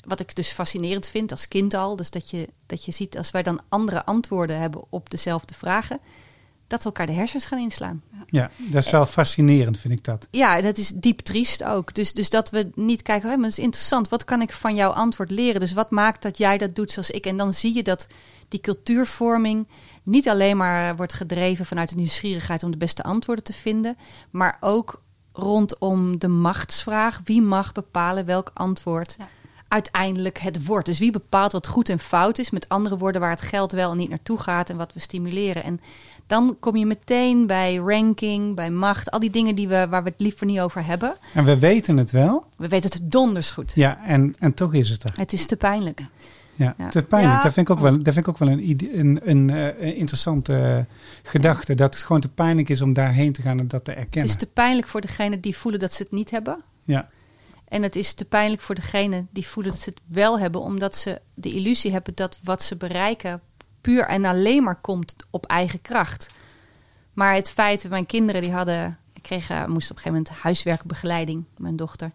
wat 0.03 0.19
ik 0.19 0.35
dus 0.35 0.51
fascinerend 0.51 1.07
vind 1.07 1.31
als 1.31 1.47
kind 1.47 1.73
al, 1.73 1.95
dus 1.95 2.09
dat 2.09 2.29
je, 2.29 2.49
dat 2.65 2.85
je 2.85 2.91
ziet 2.91 3.17
als 3.17 3.31
wij 3.31 3.43
dan 3.43 3.61
andere 3.69 4.05
antwoorden 4.05 4.59
hebben 4.59 4.83
op 4.89 5.09
dezelfde 5.09 5.53
vragen, 5.53 5.99
dat 6.67 6.79
we 6.79 6.85
elkaar 6.85 7.05
de 7.05 7.11
hersens 7.11 7.45
gaan 7.45 7.59
inslaan. 7.59 8.01
Ja, 8.25 8.51
dat 8.57 8.85
is 8.85 8.91
wel 8.91 9.05
fascinerend, 9.05 9.77
vind 9.77 9.93
ik 9.93 10.03
dat. 10.03 10.27
Ja, 10.31 10.61
dat 10.61 10.77
is 10.77 10.89
diep 10.89 11.19
triest 11.19 11.63
ook. 11.63 11.93
Dus, 11.93 12.13
dus 12.13 12.29
dat 12.29 12.49
we 12.49 12.69
niet 12.75 13.01
kijken, 13.01 13.29
oh, 13.29 13.35
maar 13.35 13.49
dat 13.49 13.57
is 13.57 13.63
interessant. 13.63 14.09
Wat 14.09 14.23
kan 14.23 14.41
ik 14.41 14.51
van 14.51 14.75
jouw 14.75 14.89
antwoord 14.89 15.31
leren? 15.31 15.59
Dus 15.59 15.73
wat 15.73 15.91
maakt 15.91 16.21
dat 16.21 16.37
jij 16.37 16.57
dat 16.57 16.75
doet 16.75 16.91
zoals 16.91 17.09
ik? 17.09 17.25
En 17.25 17.37
dan 17.37 17.53
zie 17.53 17.75
je 17.75 17.83
dat 17.83 18.07
die 18.47 18.61
cultuurvorming 18.61 19.67
niet 20.03 20.29
alleen 20.29 20.57
maar 20.57 20.95
wordt 20.95 21.13
gedreven 21.13 21.65
vanuit 21.65 21.89
de 21.89 21.95
nieuwsgierigheid 21.95 22.63
om 22.63 22.71
de 22.71 22.77
beste 22.77 23.03
antwoorden 23.03 23.43
te 23.43 23.53
vinden, 23.53 23.97
maar 24.29 24.57
ook 24.59 25.01
rondom 25.33 26.19
de 26.19 26.27
machtsvraag. 26.27 27.21
Wie 27.23 27.41
mag 27.41 27.71
bepalen 27.71 28.25
welk 28.25 28.51
antwoord 28.53 29.15
Ja. 29.17 29.27
Uiteindelijk 29.71 30.37
het 30.37 30.65
wordt? 30.65 30.85
Dus 30.85 30.99
wie 30.99 31.11
bepaalt 31.11 31.51
wat 31.51 31.67
goed 31.67 31.89
en 31.89 31.99
fout 31.99 32.37
is? 32.37 32.49
Met 32.49 32.69
andere 32.69 32.97
woorden, 32.97 33.21
waar 33.21 33.29
het 33.29 33.41
geld 33.41 33.71
wel 33.71 33.91
en 33.91 33.97
niet 33.97 34.09
naartoe 34.09 34.37
gaat 34.39 34.69
en 34.69 34.77
wat 34.77 34.93
we 34.93 34.99
stimuleren. 34.99 35.63
En 35.63 35.79
dan 36.27 36.57
kom 36.59 36.75
je 36.75 36.85
meteen 36.85 37.47
bij 37.47 37.75
ranking, 37.75 38.55
bij 38.55 38.69
macht, 38.69 39.11
al 39.11 39.19
die 39.19 39.29
dingen 39.29 39.55
die 39.55 39.67
we, 39.67 39.87
waar 39.89 40.03
we 40.03 40.09
het 40.09 40.19
liever 40.19 40.45
niet 40.45 40.59
over 40.59 40.85
hebben. 40.85 41.13
En 41.33 41.43
we 41.43 41.59
weten 41.59 41.97
het 41.97 42.11
wel. 42.11 42.45
We 42.57 42.67
weten 42.67 42.89
het 42.91 43.11
donders 43.11 43.51
goed. 43.51 43.71
Ja, 43.75 44.05
en, 44.05 44.35
en 44.39 44.53
toch 44.53 44.73
is 44.73 44.89
het 44.89 45.03
er. 45.03 45.11
Het 45.15 45.33
is 45.33 45.45
te 45.45 45.55
pijnlijk. 45.57 46.01
Ja, 46.55 46.73
Ja. 46.77 46.87
te 46.89 47.03
pijnlijk. 47.03 47.37
Ja. 47.37 47.43
Dat 47.43 47.53
vind 47.53 47.69
ik 47.69 47.75
ook 47.75 47.81
wel, 47.81 47.91
dat 48.03 48.13
vind 48.13 48.17
ik 48.17 48.27
ook 48.27 48.37
wel 48.37 48.47
een, 48.49 48.77
een, 48.99 49.19
een, 49.23 49.49
eh, 49.49 49.65
een 49.65 49.95
interessante 49.95 50.85
gedachte. 51.23 51.75
Dat 51.75 51.93
het 51.93 52.03
gewoon 52.03 52.21
te 52.21 52.29
pijnlijk 52.29 52.69
is 52.69 52.81
om 52.81 52.93
daarheen 52.93 53.31
te 53.33 53.41
gaan 53.41 53.59
en 53.59 53.67
dat 53.67 53.83
te 53.85 53.91
Het 53.91 53.99
erkennen. 53.99 54.29
is 54.29 54.35
te 54.35 54.45
pijnlijk 54.47 54.87
voor 54.87 55.01
degenen 55.01 55.41
die 55.41 55.57
voelen 55.57 55.79
dat 55.79 55.93
ze 55.93 56.03
het 56.03 56.11
niet 56.11 56.31
hebben. 56.31 56.61
Ja, 56.83 57.09
En 57.71 57.83
het 57.83 57.95
is 57.95 58.13
te 58.13 58.25
pijnlijk 58.25 58.61
voor 58.61 58.75
degenen 58.75 59.27
die 59.31 59.47
voelen 59.47 59.71
dat 59.71 59.81
ze 59.81 59.89
het 59.89 60.01
wel 60.05 60.39
hebben, 60.39 60.61
omdat 60.61 60.95
ze 60.95 61.21
de 61.33 61.53
illusie 61.53 61.91
hebben 61.91 62.15
dat 62.15 62.37
wat 62.43 62.63
ze 62.63 62.75
bereiken 62.75 63.41
puur 63.81 64.07
en 64.07 64.25
alleen 64.25 64.63
maar 64.63 64.81
komt 64.81 65.15
op 65.29 65.45
eigen 65.45 65.81
kracht. 65.81 66.31
Maar 67.13 67.33
het 67.33 67.51
feit, 67.51 67.89
mijn 67.89 68.05
kinderen 68.05 68.41
die 68.41 68.51
hadden, 68.51 68.97
ik 69.13 69.23
kreeg, 69.23 69.49
eh, 69.49 69.65
moest 69.65 69.91
op 69.91 69.95
een 69.97 70.01
gegeven 70.01 70.23
moment 70.23 70.29
huiswerkbegeleiding, 70.29 71.43
mijn 71.57 71.75
dochter. 71.75 72.11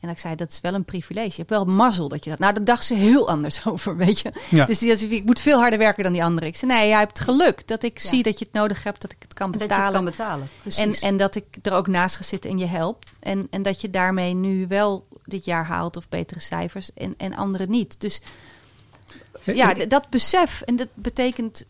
En 0.00 0.08
ik 0.08 0.18
zei, 0.18 0.34
dat 0.34 0.50
is 0.50 0.60
wel 0.60 0.74
een 0.74 0.84
privilege. 0.84 1.28
Je 1.28 1.36
hebt 1.36 1.50
wel 1.50 1.64
mazzel 1.64 2.08
dat 2.08 2.24
je 2.24 2.30
dat... 2.30 2.38
Nou, 2.38 2.54
daar 2.54 2.64
dacht 2.64 2.84
ze 2.84 2.94
heel 2.94 3.28
anders 3.28 3.64
over, 3.66 3.96
weet 3.96 4.20
je. 4.20 4.32
Ja. 4.50 4.64
Dus 4.64 4.78
die 4.78 4.96
zei, 4.96 5.14
ik 5.14 5.24
moet 5.24 5.40
veel 5.40 5.58
harder 5.58 5.78
werken 5.78 6.02
dan 6.02 6.12
die 6.12 6.24
anderen. 6.24 6.48
Ik 6.48 6.56
zei, 6.56 6.72
nee, 6.72 6.88
jij 6.88 6.98
hebt 6.98 7.20
geluk 7.20 7.68
dat 7.68 7.82
ik 7.82 7.98
Ja. 8.00 8.08
zie 8.08 8.22
dat 8.22 8.38
je 8.38 8.44
het 8.44 8.54
nodig 8.54 8.82
hebt, 8.84 9.00
dat 9.00 9.12
ik 9.12 9.16
het 9.20 9.34
kan 9.34 9.50
Dat 9.50 9.60
je 9.60 9.66
betalen. 9.66 9.86
het 9.86 9.94
kan 9.94 10.04
betalen. 10.04 10.42
En, 10.42 10.48
Precies. 10.62 11.00
en 11.00 11.16
dat 11.16 11.34
ik 11.34 11.44
er 11.62 11.72
ook 11.72 11.86
naast 11.86 12.16
ga 12.16 12.22
zitten 12.22 12.50
en 12.50 12.58
je 12.58 12.66
help. 12.66 13.04
En, 13.20 13.46
en 13.50 13.62
dat 13.62 13.80
je 13.80 13.90
daarmee 13.90 14.34
nu 14.34 14.66
wel 14.68 15.06
dit 15.24 15.44
jaar 15.44 15.64
haalt 15.66 15.96
of 15.96 16.08
betere 16.08 16.40
cijfers 16.40 16.92
en, 16.94 17.14
en 17.16 17.34
anderen 17.36 17.70
niet. 17.70 18.00
Dus 18.00 18.20
ja, 19.42 19.74
dat 19.74 20.08
besef. 20.10 20.60
En 20.60 20.76
dat 20.76 20.88
betekent 20.94 21.64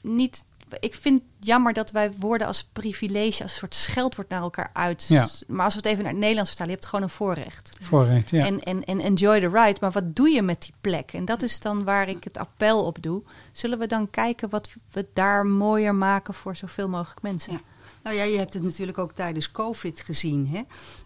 niet 0.00 0.44
ik 0.80 0.94
vind 0.94 1.22
het 1.22 1.46
jammer 1.46 1.72
dat 1.72 1.90
wij 1.90 2.12
woorden 2.18 2.46
als 2.46 2.64
privilege, 2.72 3.42
als 3.42 3.52
een 3.52 3.58
soort 3.58 3.74
scheldwoord 3.74 4.28
naar 4.28 4.40
elkaar 4.40 4.70
uit. 4.72 5.06
Ja. 5.08 5.28
Maar 5.46 5.64
als 5.64 5.74
we 5.74 5.80
het 5.80 5.88
even 5.88 6.02
naar 6.02 6.12
het 6.12 6.20
Nederlands 6.20 6.50
vertalen, 6.50 6.72
je 6.72 6.78
hebt 6.78 6.90
gewoon 6.90 7.04
een 7.04 7.14
voorrecht. 7.14 7.72
Voorrecht, 7.80 8.30
ja. 8.30 8.46
En, 8.46 8.60
en, 8.60 8.84
en 8.84 9.00
enjoy 9.00 9.40
the 9.40 9.48
ride. 9.48 9.76
Maar 9.80 9.90
wat 9.90 10.16
doe 10.16 10.28
je 10.28 10.42
met 10.42 10.62
die 10.62 10.74
plek? 10.80 11.12
En 11.12 11.24
dat 11.24 11.42
is 11.42 11.60
dan 11.60 11.84
waar 11.84 12.08
ik 12.08 12.24
het 12.24 12.38
appel 12.38 12.84
op 12.84 13.02
doe. 13.02 13.22
Zullen 13.52 13.78
we 13.78 13.86
dan 13.86 14.10
kijken 14.10 14.50
wat 14.50 14.68
we 14.92 15.06
daar 15.12 15.46
mooier 15.46 15.94
maken 15.94 16.34
voor 16.34 16.56
zoveel 16.56 16.88
mogelijk 16.88 17.22
mensen? 17.22 17.52
Ja. 17.52 17.60
Nou 18.04 18.16
ja, 18.16 18.22
je 18.22 18.38
hebt 18.38 18.54
het 18.54 18.62
natuurlijk 18.62 18.98
ook 18.98 19.12
tijdens 19.12 19.50
COVID 19.50 20.00
gezien. 20.00 20.46
Hè? 20.46 20.62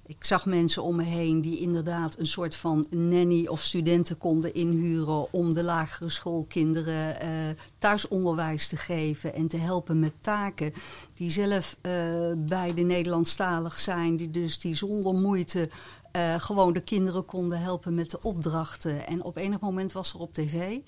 Ik 0.07 0.25
zag 0.25 0.47
mensen 0.47 0.83
om 0.83 0.97
me 0.97 1.03
heen 1.03 1.41
die 1.41 1.59
inderdaad 1.59 2.19
een 2.19 2.27
soort 2.27 2.57
van 2.57 2.87
nanny 2.91 3.47
of 3.47 3.63
studenten 3.63 4.19
konden 4.19 4.55
inhuren 4.55 5.33
om 5.33 5.53
de 5.53 5.63
lagere 5.63 6.11
schoolkinderen 6.11 7.21
eh, 7.21 7.31
thuisonderwijs 7.79 8.69
te 8.69 8.77
geven 8.77 9.35
en 9.35 9.49
te 9.49 9.57
helpen 9.57 10.01
met 10.01 10.13
taken. 10.21 10.73
Die 11.15 11.31
zelf 11.31 11.77
eh, 11.81 11.93
beide 12.37 12.83
Nederlandstalig 12.83 13.81
zijn, 13.81 14.17
die 14.17 14.31
dus 14.31 14.59
die 14.59 14.75
zonder 14.75 15.15
moeite 15.15 15.71
eh, 16.13 16.35
gewoon 16.39 16.73
de 16.73 16.83
kinderen 16.83 17.25
konden 17.25 17.61
helpen 17.61 17.95
met 17.95 18.11
de 18.11 18.23
opdrachten. 18.23 19.07
En 19.07 19.25
op 19.25 19.37
enig 19.37 19.61
moment 19.61 19.93
was 19.93 20.15
er 20.15 20.21
op 20.21 20.35
tv 20.35 20.79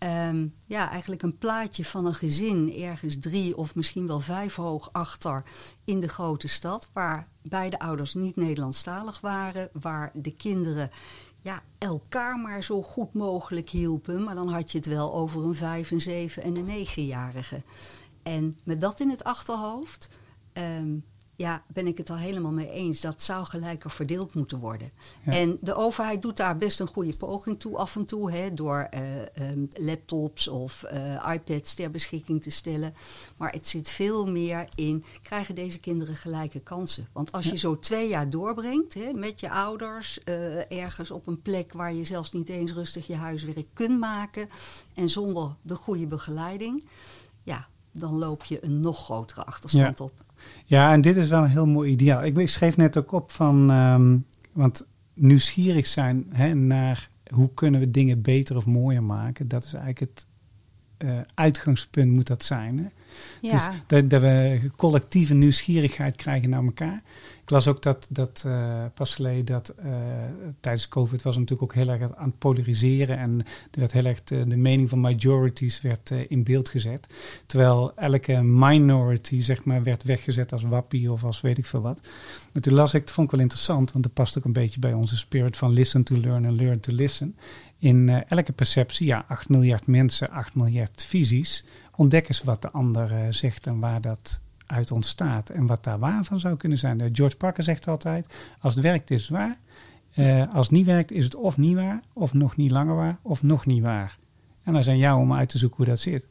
Ehm, 0.00 0.46
ja, 0.66 0.90
eigenlijk 0.90 1.22
een 1.22 1.38
plaatje 1.38 1.84
van 1.84 2.06
een 2.06 2.14
gezin 2.14 2.74
ergens 2.74 3.18
drie 3.18 3.56
of 3.56 3.74
misschien 3.74 4.06
wel 4.06 4.20
vijf 4.20 4.54
hoog 4.54 4.88
achter 4.92 5.42
in 5.84 6.00
de 6.00 6.08
grote 6.08 6.48
stad, 6.48 6.90
waar 6.92 7.28
beide 7.42 7.78
ouders 7.78 8.14
niet 8.14 8.36
Nederlandstalig 8.36 9.20
waren, 9.20 9.68
waar 9.72 10.10
de 10.14 10.36
kinderen 10.36 10.90
ja, 11.42 11.62
elkaar 11.78 12.38
maar 12.38 12.64
zo 12.64 12.82
goed 12.82 13.14
mogelijk 13.14 13.70
hielpen, 13.70 14.24
maar 14.24 14.34
dan 14.34 14.48
had 14.48 14.72
je 14.72 14.78
het 14.78 14.86
wel 14.86 15.14
over 15.14 15.44
een 15.44 15.54
vijf, 15.54 15.90
een 15.90 16.00
zeven 16.00 16.42
en 16.42 16.56
een 16.56 16.64
negenjarige. 16.64 17.62
En 18.22 18.58
met 18.64 18.80
dat 18.80 19.00
in 19.00 19.10
het 19.10 19.24
achterhoofd, 19.24 20.08
ehm, 20.52 20.98
ja, 21.40 21.62
ben 21.66 21.86
ik 21.86 21.98
het 21.98 22.10
al 22.10 22.16
helemaal 22.16 22.52
mee 22.52 22.70
eens. 22.70 23.00
Dat 23.00 23.22
zou 23.22 23.44
gelijker 23.44 23.90
verdeeld 23.90 24.34
moeten 24.34 24.58
worden. 24.58 24.90
Ja. 25.24 25.32
En 25.32 25.58
de 25.60 25.74
overheid 25.74 26.22
doet 26.22 26.36
daar 26.36 26.58
best 26.58 26.80
een 26.80 26.86
goede 26.86 27.16
poging 27.16 27.58
toe 27.60 27.76
af 27.76 27.96
en 27.96 28.04
toe. 28.04 28.30
Hè, 28.32 28.54
door 28.54 28.78
eh, 28.90 29.20
ehm, 29.36 29.66
laptops 29.72 30.48
of 30.48 30.82
eh, 30.82 31.32
iPads 31.32 31.74
ter 31.74 31.90
beschikking 31.90 32.42
te 32.42 32.50
stellen. 32.50 32.94
Maar 33.36 33.52
het 33.52 33.68
zit 33.68 33.88
veel 33.88 34.26
meer 34.26 34.68
in, 34.74 35.04
krijgen 35.22 35.54
deze 35.54 35.78
kinderen 35.78 36.16
gelijke 36.16 36.60
kansen? 36.60 37.08
Want 37.12 37.32
als 37.32 37.44
je 37.44 37.56
zo 37.56 37.78
twee 37.78 38.08
jaar 38.08 38.30
doorbrengt 38.30 38.94
hè, 38.94 39.12
met 39.12 39.40
je 39.40 39.50
ouders... 39.50 40.24
eh, 40.24 40.72
ergens 40.72 41.10
op 41.10 41.26
een 41.26 41.42
plek 41.42 41.72
waar 41.72 41.92
je 41.92 42.04
zelfs 42.04 42.32
niet 42.32 42.48
eens 42.48 42.72
rustig 42.72 43.06
je 43.06 43.14
huiswerk 43.16 43.66
kunt 43.72 43.98
maken... 43.98 44.48
en 44.94 45.08
zonder 45.08 45.54
de 45.62 45.74
goede 45.74 46.06
begeleiding... 46.06 46.84
ja, 47.42 47.68
dan 47.92 48.18
loop 48.18 48.44
je 48.44 48.64
een 48.64 48.80
nog 48.80 49.04
grotere 49.04 49.44
achterstand 49.44 49.98
Ja. 49.98 50.04
op. 50.04 50.12
Ja, 50.64 50.92
en 50.92 51.00
dit 51.00 51.16
is 51.16 51.28
wel 51.28 51.42
een 51.42 51.48
heel 51.48 51.66
mooi 51.66 51.90
ideaal. 51.90 52.24
Ik, 52.24 52.48
schreef 52.48 52.76
net 52.76 52.96
ook 52.96 53.12
op 53.12 53.30
van, 53.30 53.70
ehm, 53.70 54.16
want 54.52 54.86
nieuwsgierig 55.14 55.86
zijn 55.86 56.26
hè, 56.30 56.54
naar 56.54 57.08
hoe 57.30 57.50
kunnen 57.50 57.80
we 57.80 57.90
dingen 57.90 58.22
beter 58.22 58.56
of 58.56 58.66
mooier 58.66 59.02
maken. 59.02 59.48
Dat 59.48 59.64
is 59.64 59.74
eigenlijk 59.74 60.00
het 60.00 60.26
eh, 60.96 61.18
uitgangspunt 61.34 62.12
moet 62.12 62.26
dat 62.26 62.44
zijn. 62.44 62.78
Hè? 62.78 62.84
Ja. 63.40 63.52
Dus 63.52 63.68
dat, 63.86 64.10
dat 64.10 64.20
we 64.20 64.60
collectieve 64.76 65.34
nieuwsgierigheid 65.34 66.16
krijgen 66.16 66.50
naar 66.50 66.64
elkaar. 66.64 67.02
Ik 67.42 67.50
las 67.50 67.68
ook 67.68 67.82
dat, 67.82 68.08
dat 68.10 68.42
eh, 68.46 68.84
pas 68.94 69.14
geleden 69.14 69.44
dat 69.44 69.68
eh, 69.68 69.92
tijdens 70.60 70.88
COVID 70.88 71.22
was 71.22 71.36
natuurlijk 71.36 71.62
ook 71.62 71.74
heel 71.74 71.88
erg 71.88 72.16
aan 72.16 72.28
het 72.28 72.38
polariseren. 72.38 73.18
En 73.18 73.38
er 73.70 73.78
werd 73.78 73.92
heel 73.92 74.04
erg 74.04 74.24
de, 74.24 74.46
de 74.46 74.56
mening 74.56 74.88
van 74.88 74.98
majorities 74.98 75.80
werd 75.80 76.10
eh, 76.10 76.18
in 76.28 76.44
beeld 76.44 76.68
gezet. 76.68 77.06
Terwijl 77.46 77.92
elke 77.96 78.42
minority 78.42 79.40
zeg 79.40 79.64
maar 79.64 79.82
werd 79.82 80.02
weggezet 80.02 80.52
als 80.52 80.62
wappie 80.62 81.12
of 81.12 81.24
als 81.24 81.40
weet 81.40 81.58
ik 81.58 81.66
veel 81.66 81.80
wat. 81.80 82.00
En 82.52 82.62
toen 82.62 82.74
las 82.74 82.94
ik, 82.94 83.00
dat 83.00 83.14
vond 83.14 83.26
ik 83.26 83.32
wel 83.32 83.42
interessant, 83.42 83.92
want 83.92 84.04
dat 84.04 84.12
past 84.12 84.38
ook 84.38 84.44
een 84.44 84.52
beetje 84.52 84.80
bij 84.80 84.92
onze 84.92 85.16
spirit 85.16 85.56
van 85.56 85.72
listen 85.72 86.02
to 86.02 86.16
learn 86.16 86.44
en 86.44 86.54
learn 86.54 86.80
to 86.80 86.92
listen. 86.92 87.36
In 87.78 88.08
eh, 88.08 88.20
elke 88.28 88.52
perceptie, 88.52 89.06
ja, 89.06 89.24
8 89.28 89.48
miljard 89.48 89.86
mensen, 89.86 90.30
8 90.30 90.54
miljard 90.54 91.04
visies, 91.04 91.64
ontdek 92.00 92.28
eens 92.28 92.42
wat 92.42 92.62
de 92.62 92.70
ander 92.70 93.12
eh, 93.12 93.26
zegt 93.28 93.66
en 93.66 93.80
waar 93.80 94.00
dat 94.00 94.40
uit 94.66 94.90
ontstaat 94.90 95.50
en 95.50 95.66
wat 95.66 95.84
daar 95.84 95.98
waar 95.98 96.24
van 96.24 96.40
zou 96.40 96.56
kunnen 96.56 96.78
zijn. 96.78 97.00
Eh, 97.00 97.08
George 97.12 97.36
Parker 97.36 97.62
zegt 97.62 97.88
altijd, 97.88 98.26
als 98.60 98.74
het 98.74 98.82
werkt 98.82 99.10
is 99.10 99.20
het 99.20 99.30
waar. 99.30 99.58
Eh, 100.14 100.54
als 100.54 100.66
het 100.66 100.76
niet 100.76 100.86
werkt 100.86 101.10
is 101.10 101.24
het 101.24 101.34
of 101.34 101.56
niet 101.56 101.74
waar, 101.74 102.00
of 102.12 102.32
nog 102.32 102.56
niet 102.56 102.70
langer 102.70 102.94
waar, 102.94 103.18
of 103.22 103.42
nog 103.42 103.66
niet 103.66 103.82
waar. 103.82 104.18
En 104.62 104.72
dan 104.72 104.88
aan 104.88 104.98
jou 104.98 105.20
om 105.20 105.32
uit 105.32 105.48
te 105.48 105.58
zoeken 105.58 105.76
hoe 105.76 105.86
dat 105.86 105.98
zit. 105.98 106.26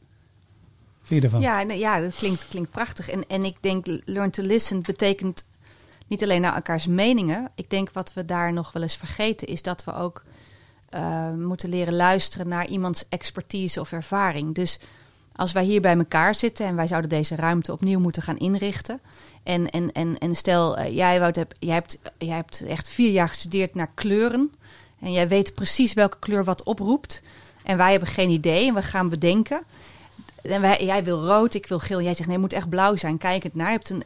Vind 1.00 1.20
je 1.20 1.26
ervan? 1.26 1.40
Ja, 1.40 1.60
ja 1.60 2.00
dat 2.00 2.16
klinkt, 2.16 2.48
klinkt 2.48 2.70
prachtig. 2.70 3.08
En, 3.08 3.26
en 3.28 3.44
ik 3.44 3.56
denk, 3.60 3.86
learn 4.04 4.30
to 4.30 4.42
listen 4.42 4.82
betekent 4.82 5.46
niet 6.06 6.22
alleen 6.22 6.40
naar 6.40 6.54
elkaars 6.54 6.86
meningen. 6.86 7.50
Ik 7.54 7.70
denk 7.70 7.90
wat 7.92 8.12
we 8.12 8.24
daar 8.24 8.52
nog 8.52 8.72
wel 8.72 8.82
eens 8.82 8.96
vergeten 8.96 9.46
is 9.46 9.62
dat 9.62 9.84
we 9.84 9.94
ook 9.94 10.24
moeten 11.38 11.68
leren 11.68 11.94
luisteren 11.94 12.48
naar 12.48 12.66
iemands 12.66 13.08
expertise 13.08 13.80
of 13.80 13.92
ervaring. 13.92 14.54
Dus 14.54 14.80
als 15.40 15.52
wij 15.52 15.64
hier 15.64 15.80
bij 15.80 15.96
elkaar 15.96 16.34
zitten 16.34 16.66
en 16.66 16.76
wij 16.76 16.86
zouden 16.86 17.10
deze 17.10 17.36
ruimte 17.36 17.72
opnieuw 17.72 18.00
moeten 18.00 18.22
gaan 18.22 18.38
inrichten. 18.38 19.00
En, 19.42 19.70
en, 19.70 19.92
en, 19.92 20.18
en 20.18 20.34
stel, 20.34 20.76
eh, 20.76 20.96
jij, 20.96 21.20
Wout, 21.20 21.36
hebt, 21.36 21.56
jij, 21.58 21.74
hebt, 21.74 21.98
jij 22.18 22.36
hebt 22.36 22.64
echt 22.66 22.88
vier 22.88 23.10
jaar 23.10 23.28
gestudeerd 23.28 23.74
naar 23.74 23.90
kleuren. 23.94 24.52
En 25.00 25.12
jij 25.12 25.28
weet 25.28 25.54
precies 25.54 25.92
welke 25.92 26.18
kleur 26.18 26.44
wat 26.44 26.62
oproept. 26.62 27.22
En 27.62 27.76
wij 27.76 27.90
hebben 27.90 28.08
geen 28.08 28.30
idee 28.30 28.68
en 28.68 28.74
we 28.74 28.82
gaan 28.82 29.08
bedenken. 29.08 29.62
En 30.42 30.60
wij, 30.60 30.84
jij 30.84 31.04
wil 31.04 31.26
rood, 31.26 31.54
ik 31.54 31.66
wil 31.66 31.78
geel. 31.78 32.02
Jij 32.02 32.14
zegt 32.14 32.28
nee, 32.28 32.38
moet 32.38 32.52
echt 32.52 32.68
blauw 32.68 32.96
zijn. 32.96 33.18
Kijk 33.18 33.42
het 33.42 33.54
naar. 33.54 33.66
Je 33.66 33.72
hebt 33.72 33.90
een, 33.90 34.04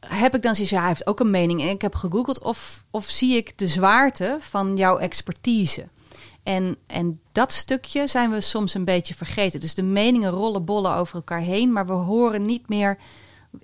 heb 0.00 0.34
ik 0.34 0.42
dan 0.42 0.54
zoiets, 0.54 0.72
ja, 0.72 0.78
hij 0.78 0.88
heeft 0.88 1.06
ook 1.06 1.20
een 1.20 1.30
mening. 1.30 1.60
En 1.60 1.68
ik 1.68 1.82
heb 1.82 1.94
gegoogeld 1.94 2.38
of, 2.38 2.84
of 2.90 3.08
zie 3.08 3.36
ik 3.36 3.58
de 3.58 3.68
zwaarte 3.68 4.38
van 4.40 4.76
jouw 4.76 4.98
expertise. 4.98 5.88
En, 6.46 6.76
en 6.86 7.20
dat 7.32 7.52
stukje 7.52 8.06
zijn 8.06 8.30
we 8.30 8.40
soms 8.40 8.74
een 8.74 8.84
beetje 8.84 9.14
vergeten. 9.14 9.60
Dus 9.60 9.74
de 9.74 9.82
meningen 9.82 10.30
rollen 10.30 10.64
bollen 10.64 10.94
over 10.94 11.14
elkaar 11.14 11.40
heen, 11.40 11.72
maar 11.72 11.86
we 11.86 11.92
horen 11.92 12.44
niet 12.44 12.68
meer. 12.68 12.98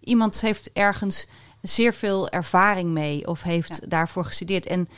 Iemand 0.00 0.40
heeft 0.40 0.70
ergens 0.72 1.26
zeer 1.60 1.94
veel 1.94 2.28
ervaring 2.28 2.90
mee 2.90 3.26
of 3.26 3.42
heeft 3.42 3.90
daarvoor 3.90 4.24
gestudeerd. 4.24 4.66
En 4.66 4.88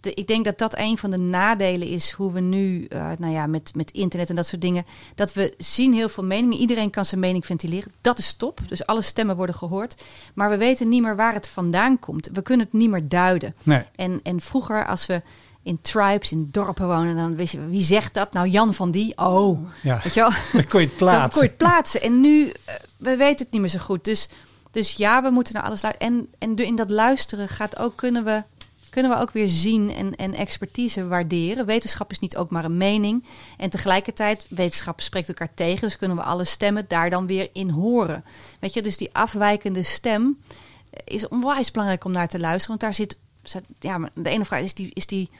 de, 0.00 0.14
ik 0.14 0.26
denk 0.26 0.44
dat 0.44 0.58
dat 0.58 0.76
een 0.76 0.98
van 0.98 1.10
de 1.10 1.18
nadelen 1.18 1.88
is 1.88 2.10
hoe 2.10 2.32
we 2.32 2.40
nu, 2.40 2.84
eh, 2.84 3.10
nou 3.18 3.32
ja, 3.32 3.46
met, 3.46 3.74
met 3.74 3.90
internet 3.90 4.30
en 4.30 4.36
dat 4.36 4.46
soort 4.46 4.62
dingen, 4.62 4.86
dat 5.14 5.32
we 5.32 5.54
zien 5.56 5.94
heel 5.94 6.08
veel 6.08 6.24
meningen. 6.24 6.58
Iedereen 6.58 6.90
kan 6.90 7.04
zijn 7.04 7.20
mening 7.20 7.46
ventileren. 7.46 7.92
Dat 8.00 8.18
is 8.18 8.32
top. 8.32 8.60
Dus 8.68 8.86
alle 8.86 9.02
stemmen 9.02 9.36
worden 9.36 9.54
gehoord. 9.54 10.02
Maar 10.34 10.50
we 10.50 10.56
weten 10.56 10.88
niet 10.88 11.02
meer 11.02 11.16
waar 11.16 11.34
het 11.34 11.48
vandaan 11.48 11.98
komt. 11.98 12.28
We 12.32 12.42
kunnen 12.42 12.66
het 12.66 12.74
niet 12.74 12.90
meer 12.90 13.08
duiden. 13.08 13.54
Nee. 13.62 13.82
En, 13.96 14.20
en 14.22 14.40
vroeger, 14.40 14.86
als 14.86 15.06
we 15.06 15.22
in 15.62 15.78
tribes, 15.82 16.32
in 16.32 16.48
dorpen 16.52 16.86
wonen, 16.86 17.16
dan 17.16 17.36
wist 17.36 17.52
je, 17.52 17.66
wie 17.66 17.84
zegt 17.84 18.14
dat? 18.14 18.32
Nou, 18.32 18.48
Jan 18.48 18.74
van 18.74 18.90
die. 18.90 19.12
Oh, 19.18 19.68
Ja, 19.82 20.00
weet 20.04 20.14
je 20.14 20.20
wel? 20.20 20.30
dan 20.52 20.64
kon 20.68 20.80
je 20.80 20.86
het 20.86 20.98
Dan 20.98 21.08
plaatsen. 21.08 21.30
kon 21.30 21.42
je 21.42 21.48
het 21.48 21.56
plaatsen. 21.56 22.02
En 22.02 22.20
nu, 22.20 22.52
eh, 22.64 22.74
we 22.96 23.16
weten 23.16 23.44
het 23.44 23.50
niet 23.52 23.60
meer 23.60 23.70
zo 23.70 23.78
goed. 23.78 24.04
Dus, 24.04 24.28
dus 24.70 24.94
ja, 24.94 25.22
we 25.22 25.30
moeten 25.30 25.54
naar 25.54 25.62
alles 25.62 25.82
luisteren. 25.82 26.12
En, 26.16 26.28
en 26.38 26.56
in 26.66 26.76
dat 26.76 26.90
luisteren 26.90 27.48
gaat 27.48 27.78
ook, 27.78 27.96
kunnen 27.96 28.24
we, 28.24 28.42
kunnen 28.90 29.10
we 29.10 29.16
ook 29.18 29.30
weer 29.30 29.48
zien 29.48 29.90
en, 29.94 30.16
en 30.16 30.34
expertise 30.34 31.06
waarderen. 31.06 31.66
Wetenschap 31.66 32.10
is 32.10 32.18
niet 32.18 32.36
ook 32.36 32.50
maar 32.50 32.64
een 32.64 32.76
mening. 32.76 33.24
En 33.56 33.70
tegelijkertijd, 33.70 34.46
wetenschap 34.50 35.00
spreekt 35.00 35.28
elkaar 35.28 35.54
tegen. 35.54 35.80
Dus 35.80 35.96
kunnen 35.96 36.16
we 36.16 36.22
alle 36.22 36.44
stemmen 36.44 36.84
daar 36.88 37.10
dan 37.10 37.26
weer 37.26 37.48
in 37.52 37.70
horen. 37.70 38.24
Weet 38.60 38.74
je, 38.74 38.82
dus 38.82 38.96
die 38.96 39.10
afwijkende 39.12 39.82
stem 39.82 40.38
is 41.04 41.28
onwijs 41.28 41.70
belangrijk 41.70 42.04
om 42.04 42.12
naar 42.12 42.28
te 42.28 42.38
luisteren. 42.38 42.68
Want 42.68 42.80
daar 42.80 42.94
zit- 42.94 43.16
ja, 43.78 44.10
de 44.14 44.30
ene 44.30 44.44
vraag 44.44 44.62
is 44.62 44.74
die, 44.74 44.90
is 44.92 45.06
die 45.06 45.30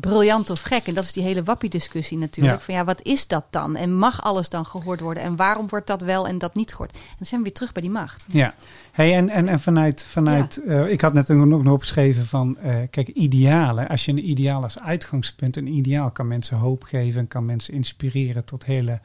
briljant 0.00 0.50
of 0.50 0.62
gek? 0.62 0.86
En 0.86 0.94
dat 0.94 1.04
is 1.04 1.12
die 1.12 1.22
hele 1.22 1.42
wappie-discussie 1.42 2.18
natuurlijk. 2.18 2.58
Ja. 2.58 2.64
Van 2.64 2.74
ja, 2.74 2.84
wat 2.84 3.02
is 3.02 3.26
dat 3.26 3.44
dan? 3.50 3.76
En 3.76 3.94
mag 3.94 4.22
alles 4.22 4.48
dan 4.48 4.66
gehoord 4.66 5.00
worden? 5.00 5.22
En 5.22 5.36
waarom 5.36 5.68
wordt 5.68 5.86
dat 5.86 6.02
wel 6.02 6.26
en 6.26 6.38
dat 6.38 6.54
niet 6.54 6.70
gehoord? 6.70 6.92
En 6.92 6.98
dan 7.18 7.26
zijn 7.26 7.40
we 7.40 7.46
weer 7.46 7.56
terug 7.56 7.72
bij 7.72 7.82
die 7.82 7.90
macht. 7.90 8.26
Ja, 8.28 8.54
hey, 8.92 9.14
en, 9.14 9.28
en, 9.28 9.48
en 9.48 9.60
vanuit, 9.60 10.04
vanuit 10.04 10.62
eh, 10.62 10.90
ik 10.90 11.00
had 11.00 11.12
net 11.12 11.30
ook 11.30 11.44
nog 11.44 11.72
opgeschreven 11.72 12.26
van, 12.26 12.58
eh, 12.58 12.76
kijk, 12.90 13.08
idealen. 13.08 13.88
Als 13.88 14.04
je 14.04 14.12
een 14.12 14.30
ideaal 14.30 14.62
als 14.62 14.78
uitgangspunt, 14.78 15.56
een 15.56 15.66
ideaal 15.66 16.10
kan 16.10 16.28
mensen 16.28 16.56
hoop 16.56 16.82
geven 16.82 17.20
en 17.20 17.28
kan 17.28 17.44
mensen 17.44 17.74
inspireren 17.74 18.44
tot 18.44 18.64
hele 18.64 19.00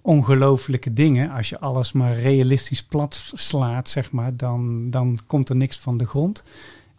ongelooflijke 0.00 0.92
dingen. 0.92 1.30
Als 1.30 1.48
je 1.48 1.60
alles 1.60 1.92
maar 1.92 2.18
realistisch 2.18 2.82
plat 2.82 3.30
slaat, 3.32 3.88
zeg 3.88 4.12
maar, 4.12 4.36
dan, 4.36 4.90
dan 4.90 5.18
komt 5.26 5.48
er 5.48 5.56
niks 5.56 5.78
van 5.78 5.98
de 5.98 6.06
grond. 6.06 6.42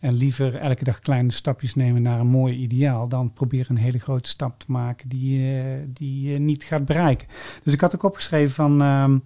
En 0.05 0.13
liever 0.13 0.55
elke 0.55 0.83
dag 0.83 0.99
kleine 0.99 1.31
stapjes 1.31 1.75
nemen 1.75 2.01
naar 2.01 2.19
een 2.19 2.27
mooi 2.27 2.55
ideaal, 2.57 3.07
dan 3.07 3.33
proberen 3.33 3.75
een 3.75 3.81
hele 3.81 3.99
grote 3.99 4.29
stap 4.29 4.59
te 4.59 4.65
maken 4.71 5.09
die, 5.09 5.37
je- 5.39 5.85
die 5.93 6.21
je 6.31 6.39
niet 6.39 6.63
gaat 6.63 6.85
bereiken. 6.85 7.27
Dus 7.63 7.73
ik 7.73 7.81
had 7.81 7.95
ook 7.95 8.03
opgeschreven 8.03 8.53
van. 8.55 8.81
ehm, 8.81 9.17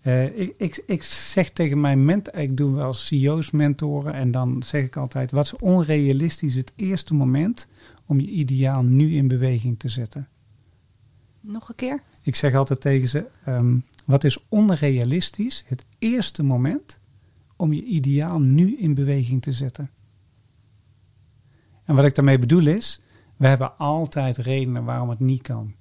eh, 0.00 0.38
ik, 0.38 0.54
ik, 0.56 0.82
ik 0.86 1.02
zeg 1.02 1.50
tegen 1.50 1.80
mijn 1.80 2.04
mentor, 2.04 2.34
ik 2.34 2.56
doe 2.56 2.74
wel 2.74 2.92
CEO's 2.92 3.50
mentoren 3.50 4.14
en 4.14 4.30
dan 4.30 4.62
zeg 4.62 4.84
ik 4.84 4.96
altijd, 4.96 5.30
wat 5.30 5.44
is 5.44 5.56
onrealistisch 5.56 6.54
het 6.54 6.72
eerste 6.76 7.14
moment 7.14 7.68
om 8.06 8.20
je 8.20 8.26
ideaal 8.30 8.82
nu 8.82 9.14
in 9.14 9.28
beweging 9.28 9.78
te 9.78 9.88
zetten? 9.88 10.28
Nog 11.40 11.68
een 11.68 11.74
keer? 11.74 12.02
Ik 12.22 12.34
zeg 12.34 12.54
altijd 12.54 12.80
tegen 12.80 13.08
ze: 13.08 13.24
ehm, 13.44 13.76
wat 14.06 14.24
is 14.24 14.38
onrealistisch? 14.48 15.64
Het 15.66 15.84
eerste 15.98 16.42
moment 16.42 17.00
om 17.56 17.72
je 17.72 17.84
ideaal 17.84 18.40
nu 18.40 18.76
in 18.78 18.94
beweging 18.94 19.42
te 19.42 19.52
zetten. 19.52 19.90
En 21.84 21.94
wat 21.94 22.04
ik 22.04 22.14
daarmee 22.14 22.38
bedoel 22.38 22.66
is: 22.66 23.00
we 23.36 23.46
hebben 23.46 23.78
altijd 23.78 24.36
redenen 24.36 24.84
waarom 24.84 25.10
het 25.10 25.20
niet 25.20 25.42
kan. 25.42 25.74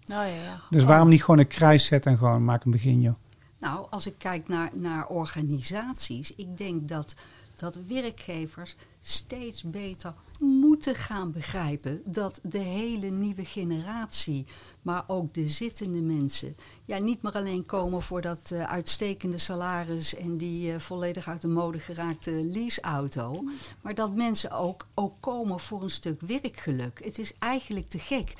Oh 0.00 0.06
ja, 0.06 0.24
ja. 0.24 0.60
Dus 0.70 0.84
waarom 0.84 1.08
niet 1.08 1.24
gewoon 1.24 1.40
een 1.40 1.46
kruis 1.46 1.86
zetten 1.86 2.12
en 2.12 2.18
gewoon 2.18 2.44
maak 2.44 2.64
een 2.64 2.70
begin, 2.70 3.00
joh. 3.00 3.14
Nou, 3.58 3.86
als 3.90 4.06
ik 4.06 4.14
kijk 4.18 4.48
naar, 4.48 4.70
naar 4.74 5.06
organisaties, 5.06 6.34
ik 6.34 6.58
denk 6.58 6.88
dat, 6.88 7.14
dat 7.56 7.78
werkgevers 7.86 8.76
steeds 9.00 9.62
beter 9.62 10.14
moeten 10.38 10.94
gaan 10.94 11.32
begrijpen 11.32 12.02
dat 12.04 12.40
de 12.42 12.58
hele 12.58 13.06
nieuwe 13.10 13.44
generatie, 13.44 14.46
maar 14.82 15.04
ook 15.06 15.34
de 15.34 15.48
zittende 15.48 16.00
mensen, 16.00 16.56
ja, 16.84 16.98
niet 16.98 17.22
meer 17.22 17.32
alleen 17.32 17.66
komen 17.66 18.02
voor 18.02 18.20
dat 18.20 18.50
eh, 18.50 18.62
uitstekende 18.62 19.38
salaris 19.38 20.14
en 20.14 20.36
die 20.36 20.72
eh, 20.72 20.78
volledig 20.78 21.28
uit 21.28 21.42
de 21.42 21.48
mode 21.48 21.80
geraakte 21.80 22.30
leaseauto, 22.30 23.44
maar 23.80 23.94
dat 23.94 24.14
mensen 24.14 24.50
ook, 24.50 24.86
ook 24.94 25.14
komen 25.20 25.60
voor 25.60 25.82
een 25.82 25.90
stuk 25.90 26.20
werkgeluk. 26.20 27.04
Het 27.04 27.18
is 27.18 27.34
eigenlijk 27.38 27.88
te 27.88 27.98
gek 27.98 28.32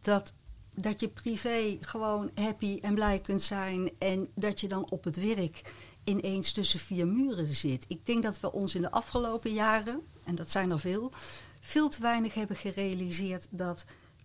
dat 0.00 0.32
dat 0.74 1.00
je 1.00 1.08
privé 1.08 1.78
gewoon 1.80 2.30
happy 2.34 2.78
en 2.82 2.94
blij 2.94 3.18
kunt 3.18 3.42
zijn 3.42 3.90
en 3.98 4.28
dat 4.34 4.60
je 4.60 4.68
dan 4.68 4.90
op 4.90 5.04
het 5.04 5.16
werk 5.16 5.62
ineens 6.04 6.52
tussen 6.52 6.80
vier 6.80 7.08
muren 7.08 7.54
zit. 7.54 7.84
Ik 7.88 8.06
denk 8.06 8.22
dat 8.22 8.40
we 8.40 8.52
ons 8.52 8.74
in 8.74 8.82
de 8.82 8.90
afgelopen 8.90 9.52
jaren, 9.52 10.00
en 10.24 10.34
dat 10.34 10.50
zijn 10.50 10.70
er 10.70 10.80
veel, 10.80 11.12
veel 11.60 11.88
te 11.88 12.02
weinig 12.02 12.34
hebben 12.34 12.56
gerealiseerd 12.56 13.46
dat 13.50 13.84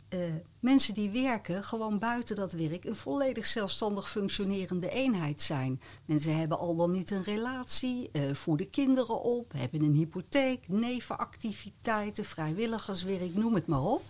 eh, 0.10 0.20
mensen 0.60 0.94
die 0.94 1.10
werken 1.10 1.64
gewoon 1.64 2.00
buiten 2.00 2.36
dat 2.36 2.52
werk 2.52 2.84
een 2.84 2.96
volledig 2.96 3.46
zelfstandig 3.46 4.10
functionerende 4.10 4.90
eenheid 4.90 5.42
zijn. 5.42 5.82
Mensen 6.06 6.38
hebben 6.38 6.60
al 6.60 6.76
dan 6.76 6.92
niet 6.92 7.12
een 7.12 7.24
relatie, 7.24 8.10
eh, 8.12 8.34
voeden 8.34 8.70
kinderen 8.70 9.22
op, 9.22 9.52
hebben 9.52 9.82
een 9.82 9.94
hypotheek, 9.94 10.68
nevenactiviteiten, 10.68 12.26
vrijwilligerswerk, 12.26 13.36
noem 13.36 13.56
het 13.56 13.68
maar 13.68 13.84
op. 13.84 14.04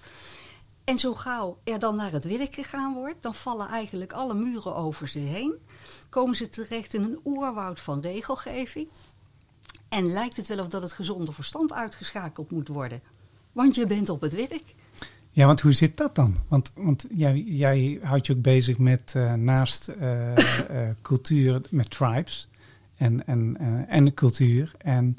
En 0.86 0.98
zo 0.98 1.13
gauw 1.13 1.58
er 1.63 1.80
dan 1.80 1.95
naar 1.95 2.12
het 2.12 2.26
werk 2.26 2.54
gegaan 2.54 2.93
wordt, 2.93 3.24
dan 3.24 3.34
vallen 3.34 3.67
eigenlijk 3.67 4.13
alle 4.13 4.34
muren 4.34 4.76
over 4.76 5.08
ze 5.08 5.19
heen. 5.19 5.54
Komen 6.10 6.36
ze 6.36 6.50
terecht 6.50 6.93
in 6.93 7.04
een 7.04 7.19
oerwoud 7.24 7.80
van 7.80 8.02
regelgeving. 8.02 8.88
En 9.89 10.12
lijkt 10.12 10.38
het 10.38 10.48
wel 10.48 10.60
of 10.60 10.67
dat 10.67 10.82
het 10.82 10.93
gezonde 10.93 11.32
verstand 11.32 11.74
uitgeschakeld 11.74 12.52
moet 12.52 12.67
worden. 12.67 13.02
Want 13.52 13.76
je 13.76 13.88
bent 13.88 14.10
op 14.10 14.21
het 14.21 14.34
werk. 14.34 14.76
Ja, 15.32 15.45
want 15.45 15.62
hoe 15.62 15.74
zit 15.74 15.98
dat 15.98 16.15
dan? 16.15 16.36
Want, 16.48 16.71
want 16.76 17.06
jij, 17.10 17.38
jij 17.45 18.00
houdt 18.02 18.26
je 18.26 18.34
ook 18.34 18.41
bezig 18.41 18.78
met 18.78 19.13
eh, 19.15 19.34
naast 19.34 19.88
eh, 19.88 20.88
eh, 20.88 20.95
cultuur, 21.02 21.62
met 21.69 21.89
tribes 21.89 22.50
en, 22.95 23.28
en, 23.28 23.58
en 23.88 24.13
cultuur. 24.13 24.71
En 24.78 25.15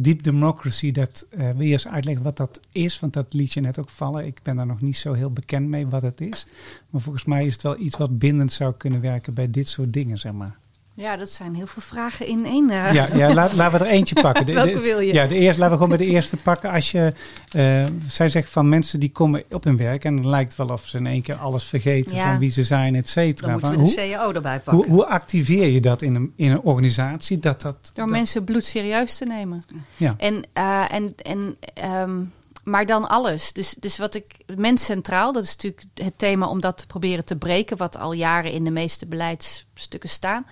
deep 0.00 0.22
democracy, 0.22 0.90
dat 0.90 1.26
eh, 1.30 1.50
wil 1.50 1.66
je 1.66 1.72
eens 1.72 1.88
uitleggen 1.88 2.24
wat 2.24 2.36
dat 2.36 2.60
is? 2.72 3.00
Want 3.00 3.12
dat 3.12 3.32
liet 3.32 3.52
je 3.52 3.60
net 3.60 3.78
ook 3.78 3.90
vallen. 3.90 4.26
Ik 4.26 4.40
ben 4.42 4.56
daar 4.56 4.66
nog 4.66 4.80
niet 4.80 4.96
zo 4.96 5.12
heel 5.12 5.30
bekend 5.30 5.68
mee 5.68 5.86
wat 5.86 6.02
het 6.02 6.20
is. 6.20 6.46
Maar 6.90 7.00
volgens 7.00 7.24
mij 7.24 7.46
is 7.46 7.52
het 7.52 7.62
wel 7.62 7.78
iets 7.78 7.96
wat 7.96 8.18
bindend 8.18 8.52
zou 8.52 8.74
kunnen 8.76 9.00
werken 9.00 9.34
bij 9.34 9.50
dit 9.50 9.68
soort 9.68 9.92
dingen, 9.92 10.18
zeg 10.18 10.32
maar. 10.32 10.58
Ja, 11.00 11.16
dat 11.16 11.30
zijn 11.30 11.54
heel 11.54 11.66
veel 11.66 11.82
vragen 11.82 12.26
in 12.26 12.44
één. 12.46 12.70
eh. 12.70 12.92
Ja, 12.92 13.08
ja 13.14 13.34
laat, 13.34 13.52
laten 13.56 13.78
we 13.78 13.84
er 13.84 13.90
eentje 13.90 14.14
pakken. 14.20 14.46
De- 14.46 14.52
Welke 14.64 14.80
wil 14.80 15.00
je? 15.00 15.12
Ja, 15.12 15.26
de 15.26 15.34
eerste, 15.34 15.60
laten 15.60 15.78
we 15.78 15.82
gewoon 15.82 15.96
bij 15.98 16.06
de 16.06 16.12
eerste 16.12 16.36
pakken. 16.36 16.70
Als 16.70 16.90
je, 16.90 17.12
eh, 17.50 17.86
zij 18.06 18.28
zegt 18.28 18.50
van 18.50 18.68
mensen 18.68 19.00
die 19.00 19.10
komen 19.12 19.44
op 19.50 19.64
hun 19.64 19.76
werk 19.76 20.04
en 20.04 20.16
dan 20.16 20.28
lijkt 20.28 20.48
het 20.56 20.66
wel 20.66 20.76
of 20.76 20.86
ze 20.86 20.96
in 20.98 21.06
één 21.06 21.22
keer 21.22 21.34
alles 21.34 21.64
vergeten 21.64 22.16
Ja. 22.16 22.30
van 22.30 22.38
wie 22.38 22.50
ze 22.50 22.62
zijn, 22.62 22.94
et 22.94 23.00
Dan 23.04 23.12
cetera. 23.12 23.52
moeten 23.52 23.70
we 23.70 23.76
de 23.76 23.82
hoe, 23.82 23.94
CAO 23.94 24.32
erbij 24.32 24.60
pakken. 24.60 24.90
hoe 24.90 25.06
activeer 25.06 25.66
je 25.68 25.80
dat 25.80 26.02
in 26.02 26.14
een, 26.14 26.32
in 26.36 26.50
een 26.50 26.60
organisatie? 26.60 27.38
Dat 27.38 27.60
dat, 27.62 27.76
Door 27.94 28.04
dat- 28.04 28.08
mensen 28.14 28.44
bloed 28.44 28.64
serieus 28.64 29.16
te 29.16 29.24
nemen. 29.24 29.62
Ja. 29.96 30.14
En, 30.18 30.44
eh, 30.52 30.92
en, 30.92 31.14
en, 31.22 31.56
ehm, 31.74 32.20
maar 32.64 32.86
dan 32.86 33.08
alles. 33.08 33.52
Dus, 33.52 33.74
dus 33.80 33.98
wat 33.98 34.14
ik, 34.14 34.36
mens 34.56 34.84
centraal, 34.84 35.32
dat 35.32 35.42
is 35.42 35.50
natuurlijk 35.56 35.84
het 35.94 36.18
thema 36.18 36.46
om 36.46 36.60
dat 36.60 36.78
te 36.78 36.86
proberen 36.86 37.24
te 37.24 37.36
breken, 37.36 37.76
wat 37.76 37.98
al 37.98 38.12
jaren 38.12 38.52
in 38.52 38.64
de 38.64 38.70
meeste 38.70 39.06
beleidsstukken 39.06 40.08
staan. 40.08 40.46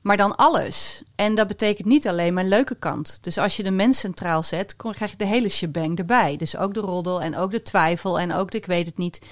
Maar 0.00 0.16
dan 0.16 0.36
alles. 0.36 1.02
En 1.14 1.34
dat 1.34 1.46
betekent 1.46 1.88
niet 1.88 2.08
alleen 2.08 2.34
mijn 2.34 2.48
leuke 2.48 2.74
kant. 2.74 3.18
Dus 3.20 3.38
als 3.38 3.56
je 3.56 3.62
de 3.62 3.70
mens 3.70 3.98
centraal 3.98 4.42
zet, 4.42 4.76
krijg 4.76 5.10
je 5.10 5.16
de 5.16 5.26
hele 5.26 5.48
shebang 5.48 5.98
erbij. 5.98 6.36
Dus 6.36 6.56
ook 6.56 6.74
de 6.74 6.80
roddel 6.80 7.22
en 7.22 7.36
ook 7.36 7.50
de 7.50 7.62
twijfel 7.62 8.18
en 8.18 8.32
ook 8.32 8.50
de 8.50 8.56
ik 8.56 8.66
weet 8.66 8.86
het 8.86 8.96
niet. 8.96 9.26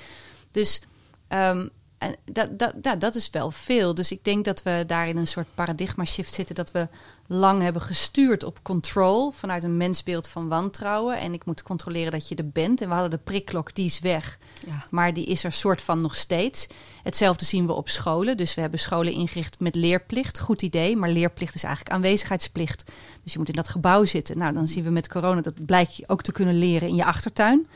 Dus 0.50 0.82
ehm, 1.28 1.68
en 1.98 2.16
dat, 2.32 2.58
dat, 2.58 2.72
dat, 2.76 3.00
dat 3.00 3.14
is 3.14 3.30
wel 3.30 3.50
veel. 3.50 3.94
Dus 3.94 4.10
ik 4.10 4.24
denk 4.24 4.44
dat 4.44 4.62
we 4.62 4.84
daar 4.86 5.08
in 5.08 5.16
een 5.16 5.26
soort 5.26 5.46
paradigma 5.54 6.04
shift 6.04 6.34
zitten. 6.34 6.54
Dat 6.54 6.70
we 6.70 6.88
lang 7.26 7.62
hebben 7.62 7.82
gestuurd 7.82 8.44
op 8.44 8.62
control. 8.62 9.30
Vanuit 9.30 9.62
een 9.62 9.76
mensbeeld 9.76 10.28
van 10.28 10.48
wantrouwen. 10.48 11.18
En 11.18 11.32
ik 11.32 11.44
moet 11.44 11.62
controleren 11.62 12.12
dat 12.12 12.28
je 12.28 12.34
er 12.34 12.48
bent. 12.48 12.80
En 12.80 12.88
we 12.88 12.94
hadden 12.94 13.10
de 13.10 13.24
prikklok, 13.24 13.74
die 13.74 13.84
is 13.84 14.00
weg. 14.00 14.38
Ja. 14.66 14.84
Maar 14.90 15.14
die 15.14 15.26
is 15.26 15.44
er 15.44 15.52
soort 15.52 15.82
van 15.82 16.00
nog 16.00 16.14
steeds. 16.14 16.66
Hetzelfde 17.02 17.44
zien 17.44 17.66
we 17.66 17.72
op 17.72 17.88
scholen. 17.88 18.36
Dus 18.36 18.54
we 18.54 18.60
hebben 18.60 18.80
scholen 18.80 19.12
ingericht 19.12 19.60
met 19.60 19.74
leerplicht. 19.74 20.40
Goed 20.40 20.62
idee. 20.62 20.96
Maar 20.96 21.10
leerplicht 21.10 21.54
is 21.54 21.62
eigenlijk 21.62 21.94
aanwezigheidsplicht. 21.94 22.92
Dus 23.22 23.32
je 23.32 23.38
moet 23.38 23.48
in 23.48 23.54
dat 23.54 23.68
gebouw 23.68 24.04
zitten. 24.04 24.38
Nou, 24.38 24.52
dan 24.52 24.68
zien 24.68 24.84
we 24.84 24.90
met 24.90 25.08
corona 25.08 25.40
dat 25.40 25.66
blijkt 25.66 25.96
je 25.96 26.08
ook 26.08 26.22
te 26.22 26.32
kunnen 26.32 26.58
leren 26.58 26.88
in 26.88 26.94
je 26.94 27.04
achtertuin. 27.04 27.68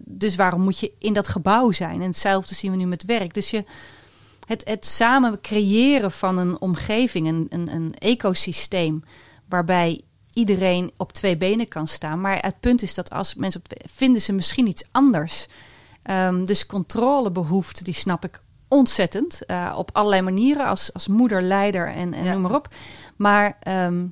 Dus 0.00 0.36
waarom 0.36 0.60
moet 0.60 0.78
je 0.78 0.92
in 0.98 1.12
dat 1.12 1.28
gebouw 1.28 1.72
zijn? 1.72 2.00
En 2.00 2.06
hetzelfde 2.06 2.54
zien 2.54 2.70
we 2.70 2.76
nu 2.76 2.86
met 2.86 3.04
werk. 3.04 3.34
Dus 3.34 3.50
je, 3.50 3.64
het, 4.46 4.62
het 4.68 4.86
samen 4.86 5.40
creëren 5.40 6.12
van 6.12 6.38
een 6.38 6.60
omgeving, 6.60 7.26
een, 7.28 7.46
een, 7.48 7.74
een 7.74 7.94
ecosysteem, 7.98 9.04
waarbij 9.48 10.00
iedereen 10.32 10.90
op 10.96 11.12
twee 11.12 11.36
benen 11.36 11.68
kan 11.68 11.86
staan. 11.88 12.20
Maar 12.20 12.38
het 12.42 12.60
punt 12.60 12.82
is 12.82 12.94
dat 12.94 13.10
als 13.10 13.34
mensen 13.34 13.60
op, 13.60 13.80
vinden 13.92 14.22
ze 14.22 14.32
misschien 14.32 14.66
iets 14.66 14.84
anders. 14.90 15.46
Ehm, 16.02 16.44
dus 16.44 16.66
controlebehoefte, 16.66 17.84
die 17.84 17.94
snap 17.94 18.24
ik 18.24 18.40
ontzettend. 18.68 19.44
eh, 19.46 19.74
op 19.76 19.90
allerlei 19.92 20.22
manieren, 20.22 20.66
als, 20.66 20.92
als 20.92 21.08
moeder, 21.08 21.42
leider 21.42 21.88
en, 21.94 22.14
en 22.14 22.24
Ja. 22.24 22.32
noem 22.32 22.42
maar 22.42 22.54
op. 22.54 22.68
Maar 23.16 23.56
ehm, 23.60 24.06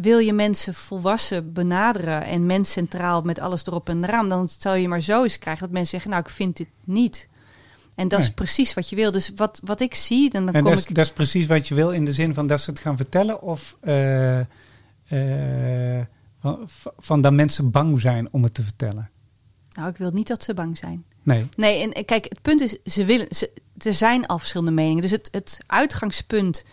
wil 0.00 0.18
je 0.18 0.32
mensen 0.32 0.74
volwassen 0.74 1.52
benaderen 1.52 2.24
en 2.24 2.46
mens 2.46 2.72
centraal 2.72 3.22
met 3.22 3.38
alles 3.38 3.66
erop 3.66 3.88
en 3.88 4.04
eraan, 4.04 4.28
dan 4.28 4.48
zal 4.58 4.74
je 4.74 4.88
maar 4.88 5.00
zo 5.00 5.22
eens 5.22 5.38
krijgen 5.38 5.62
dat 5.62 5.70
mensen 5.70 5.90
zeggen, 5.90 6.10
nou 6.10 6.22
ik 6.22 6.30
vind 6.30 6.56
dit 6.56 6.68
niet. 6.84 7.28
En 7.94 8.08
dat 8.08 8.20
is 8.20 8.30
precies 8.30 8.74
wat 8.74 8.88
je 8.88 8.96
wil. 8.96 9.10
Dus 9.10 9.32
wat, 9.36 9.60
wat 9.64 9.80
ik 9.80 9.94
zie, 9.94 10.30
dan, 10.30 10.44
dan 10.46 10.54
En 10.54 10.62
kom 10.62 10.70
dat 10.70 10.78
is, 10.78 10.86
ik... 10.86 10.94
dat 10.94 11.04
is 11.04 11.12
precies 11.12 11.46
wat 11.46 11.68
je 11.68 11.74
wil 11.74 11.90
in 11.90 12.04
de 12.04 12.12
zin 12.12 12.34
van 12.34 12.46
dat 12.46 12.60
ze 12.60 12.70
het 12.70 12.78
gaan 12.78 12.96
vertellen 12.96 13.42
of 13.42 13.76
eh, 13.80 14.40
eh, 14.40 16.06
van, 16.40 16.68
van 16.98 17.20
dat 17.20 17.32
mensen 17.32 17.70
bang 17.70 18.00
zijn 18.00 18.28
om 18.32 18.42
het 18.42 18.54
te 18.54 18.62
vertellen. 18.62 19.10
Nou, 19.72 19.88
ik 19.88 19.96
wil 19.96 20.10
niet 20.10 20.28
dat 20.28 20.42
ze 20.42 20.54
bang 20.54 20.78
zijn. 20.78 21.04
Nee, 21.22 21.46
Nee, 21.56 21.82
en 21.82 21.92
en 21.92 22.04
kijk, 22.04 22.24
het 22.28 22.42
punt 22.42 22.60
is, 22.60 22.78
ze 22.84 23.04
willen, 23.04 23.26
ze, 23.30 23.50
er 23.78 23.94
zijn 23.94 24.26
al 24.26 24.38
verschillende 24.38 24.72
meningen. 24.72 25.02
Dus 25.02 25.10
het, 25.10 25.28
het 25.30 25.58
uitgangspunt, 25.66 26.64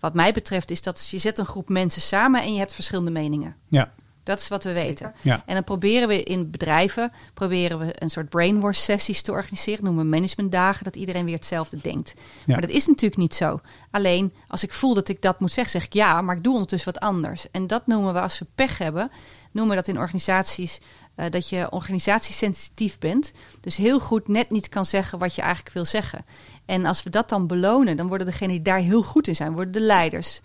wat 0.00 0.14
mij 0.14 0.32
betreft, 0.32 0.70
is 0.70 0.82
dat 0.82 1.08
je 1.08 1.18
zet 1.18 1.38
een 1.38 1.46
groep 1.46 1.68
mensen 1.68 2.02
samen 2.02 2.42
en 2.42 2.52
je 2.52 2.58
hebt 2.58 2.74
verschillende 2.74 3.10
meningen. 3.10 3.56
ja, 3.68 3.92
Dat 4.22 4.40
is 4.40 4.48
wat 4.48 4.64
we 4.64 4.70
Zeker. 4.74 4.86
weten. 4.86 5.12
ja. 5.20 5.42
En 5.46 5.54
dan 5.54 5.64
proberen 5.64 6.08
we 6.08 6.22
in 6.22 6.50
bedrijven 6.50 7.12
proberen 7.34 7.78
we 7.78 8.02
een 8.02 8.10
soort 8.10 8.28
brainwash 8.28 8.78
sessies 8.78 9.22
te 9.22 9.32
organiseren. 9.32 9.84
Noemen 9.84 10.04
we 10.04 10.10
managementdagen, 10.10 10.84
dat 10.84 10.96
iedereen 10.96 11.24
weer 11.24 11.34
hetzelfde 11.34 11.78
denkt. 11.82 12.14
Ja. 12.16 12.22
Maar 12.46 12.60
dat 12.60 12.70
is 12.70 12.86
natuurlijk 12.86 13.20
niet 13.20 13.34
zo. 13.34 13.60
Alleen 13.90 14.32
als 14.48 14.62
ik 14.62 14.72
voel 14.72 14.94
dat 14.94 15.08
ik 15.08 15.22
dat 15.22 15.40
moet 15.40 15.52
zeggen, 15.52 15.72
zeg 15.72 15.84
ik 15.84 15.92
ja, 15.92 16.20
maar 16.22 16.36
ik 16.36 16.42
doe 16.42 16.52
ondertussen 16.52 16.92
wat 16.92 17.02
anders. 17.02 17.50
En 17.50 17.66
dat 17.66 17.86
noemen 17.86 18.12
we 18.12 18.20
als 18.20 18.38
we 18.38 18.46
pech 18.54 18.78
hebben, 18.78 19.10
noemen 19.52 19.76
we 19.76 19.82
dat 19.82 19.94
in 19.94 20.00
organisaties 20.00 20.78
eh, 21.18 21.30
dat 21.30 21.48
je 21.48 21.70
organisatiesensitief 21.70 22.98
bent. 22.98 23.32
Dus 23.60 23.76
heel 23.76 24.00
goed 24.00 24.28
net 24.28 24.50
niet 24.50 24.68
kan 24.68 24.86
zeggen 24.86 25.18
wat 25.18 25.34
je 25.34 25.42
eigenlijk 25.42 25.74
wil 25.74 25.84
zeggen. 25.84 26.24
En 26.66 26.84
als 26.84 27.02
we 27.02 27.10
dat 27.10 27.28
dan 27.28 27.46
belonen, 27.46 27.96
dan 27.96 28.08
worden 28.08 28.26
degenen 28.26 28.54
die 28.54 28.62
daar 28.62 28.78
heel 28.78 29.02
goed 29.02 29.28
in 29.28 29.36
zijn, 29.36 29.52
worden 29.52 29.72
de 29.72 29.80
leiders. 29.80 30.40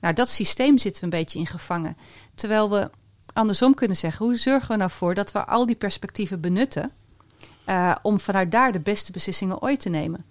Nou, 0.00 0.14
dat 0.14 0.28
systeem 0.28 0.78
zitten 0.78 1.00
we 1.00 1.06
een 1.06 1.22
beetje 1.22 1.38
in 1.38 1.46
gevangen. 1.46 1.96
Terwijl 2.34 2.70
we 2.70 2.90
andersom 3.32 3.74
kunnen 3.74 3.96
zeggen, 3.96 4.26
hoe 4.26 4.36
zorgen 4.36 4.68
we 4.68 4.76
nou 4.76 4.90
voor 4.90 5.14
dat 5.14 5.32
we 5.32 5.46
al 5.46 5.66
die 5.66 5.76
perspectieven 5.76 6.40
benutten 6.40 6.92
eh, 7.64 7.94
om 8.02 8.20
vanuit 8.20 8.50
daar 8.50 8.72
de 8.72 8.80
beste 8.80 9.12
beslissingen 9.12 9.62
ooit 9.62 9.80
te 9.80 9.88
nemen? 9.88 10.24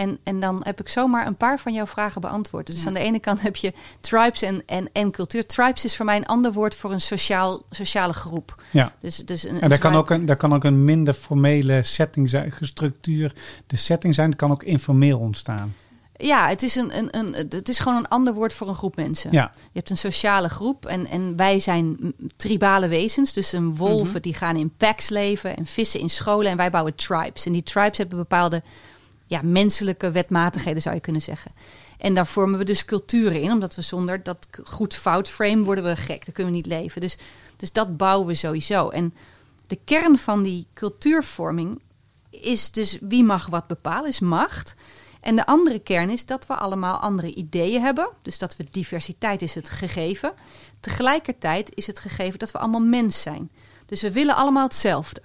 En, 0.00 0.18
en 0.22 0.40
dan 0.40 0.60
heb 0.64 0.80
ik 0.80 0.88
zomaar 0.88 1.26
een 1.26 1.36
paar 1.36 1.58
van 1.58 1.72
jouw 1.72 1.86
vragen 1.86 2.20
beantwoord. 2.20 2.66
Dus 2.66 2.80
Ja. 2.80 2.86
aan 2.86 2.94
de 2.94 3.00
ene 3.00 3.18
kant 3.18 3.40
heb 3.40 3.56
je 3.56 3.72
tribes 4.00 4.42
en, 4.42 4.62
en, 4.66 4.88
en 4.92 5.10
cultuur. 5.10 5.46
Tribes 5.46 5.84
is 5.84 5.96
voor 5.96 6.04
mij 6.04 6.16
een 6.16 6.26
ander 6.26 6.52
woord 6.52 6.74
voor 6.74 6.92
een 6.92 7.00
sociaal, 7.00 7.62
sociale 7.70 8.12
groep. 8.12 8.62
ja. 8.70 8.92
Dus, 9.00 9.16
dus 9.16 9.44
een, 9.44 9.60
En 9.60 9.68
daar 9.68 9.78
kan, 9.78 9.94
ook 9.94 10.10
een, 10.10 10.26
daar 10.26 10.36
kan 10.36 10.52
ook 10.54 10.64
een 10.64 10.84
minder 10.84 11.14
formele 11.14 11.82
setting 11.82 12.28
zijn, 12.28 12.52
structuur, 12.60 13.32
de 13.66 13.76
setting 13.76 14.14
zijn. 14.14 14.28
Het 14.28 14.38
kan 14.38 14.50
ook 14.50 14.62
informeel 14.62 15.18
ontstaan. 15.18 15.74
Ja, 16.16 16.48
het 16.48 16.62
is, 16.62 16.76
een, 16.76 16.96
een, 16.98 17.18
een, 17.18 17.34
het 17.48 17.68
is 17.68 17.78
gewoon 17.78 17.98
een 17.98 18.08
ander 18.08 18.34
woord 18.34 18.54
voor 18.54 18.68
een 18.68 18.74
groep 18.74 18.96
mensen. 18.96 19.32
Ja, 19.32 19.52
Je 19.54 19.68
hebt 19.72 19.90
een 19.90 19.96
sociale 19.96 20.48
groep 20.48 20.86
en, 20.86 21.06
en 21.06 21.36
wij 21.36 21.60
zijn 21.60 22.14
tribale 22.36 22.88
wezens. 22.88 23.32
Dus 23.32 23.52
een 23.52 23.76
wolven 23.76 24.22
die 24.22 24.34
gaan 24.34 24.56
in 24.56 24.72
packs 24.76 25.08
leven 25.08 25.56
en 25.56 25.66
vissen 25.66 26.00
in 26.00 26.10
scholen. 26.10 26.50
En 26.50 26.56
wij 26.56 26.70
bouwen 26.70 26.94
tribes. 26.94 27.46
En 27.46 27.52
die 27.52 27.62
tribes 27.62 27.98
hebben 27.98 28.18
bepaalde 28.18 28.62
ja, 29.30 29.40
menselijke 29.42 30.10
wetmatigheden, 30.10 30.82
zou 30.82 30.94
je 30.94 31.00
kunnen 31.00 31.22
zeggen. 31.22 31.52
En 31.98 32.14
daar 32.14 32.26
vormen 32.26 32.58
we 32.58 32.64
dus 32.64 32.84
culturen 32.84 33.40
in, 33.40 33.52
omdat 33.52 33.74
we 33.74 33.82
zonder 33.82 34.22
dat 34.22 34.46
goed-fout 34.64 35.28
frame 35.28 35.62
worden 35.62 35.84
we 35.84 35.96
gek. 35.96 36.24
Dan 36.24 36.34
kunnen 36.34 36.52
we 36.52 36.58
niet 36.58 36.66
leven. 36.66 37.00
Dus, 37.00 37.16
dus 37.56 37.72
dat 37.72 37.96
bouwen 37.96 38.26
we 38.26 38.34
sowieso. 38.34 38.88
En 38.88 39.14
de 39.66 39.78
kern 39.84 40.18
van 40.18 40.42
die 40.42 40.66
cultuurvorming 40.74 41.80
is 42.30 42.70
dus 42.70 42.98
wie 43.00 43.24
mag 43.24 43.46
wat 43.46 43.66
bepalen, 43.66 44.08
is 44.08 44.20
macht. 44.20 44.74
En 45.20 45.36
de 45.36 45.46
andere 45.46 45.78
kern 45.78 46.10
is 46.10 46.26
dat 46.26 46.46
we 46.46 46.54
allemaal 46.54 46.96
andere 46.96 47.34
ideeën 47.34 47.80
hebben. 47.80 48.08
Dus 48.22 48.38
dat 48.38 48.56
we 48.56 48.66
diversiteit 48.70 49.42
is 49.42 49.54
het 49.54 49.68
gegeven. 49.68 50.32
Tegelijkertijd 50.80 51.70
is 51.74 51.86
het 51.86 51.98
gegeven 51.98 52.38
dat 52.38 52.50
we 52.50 52.58
allemaal 52.58 52.80
mens 52.80 53.22
zijn. 53.22 53.50
Dus 53.86 54.02
we 54.02 54.12
willen 54.12 54.36
allemaal 54.36 54.66
hetzelfde. 54.66 55.22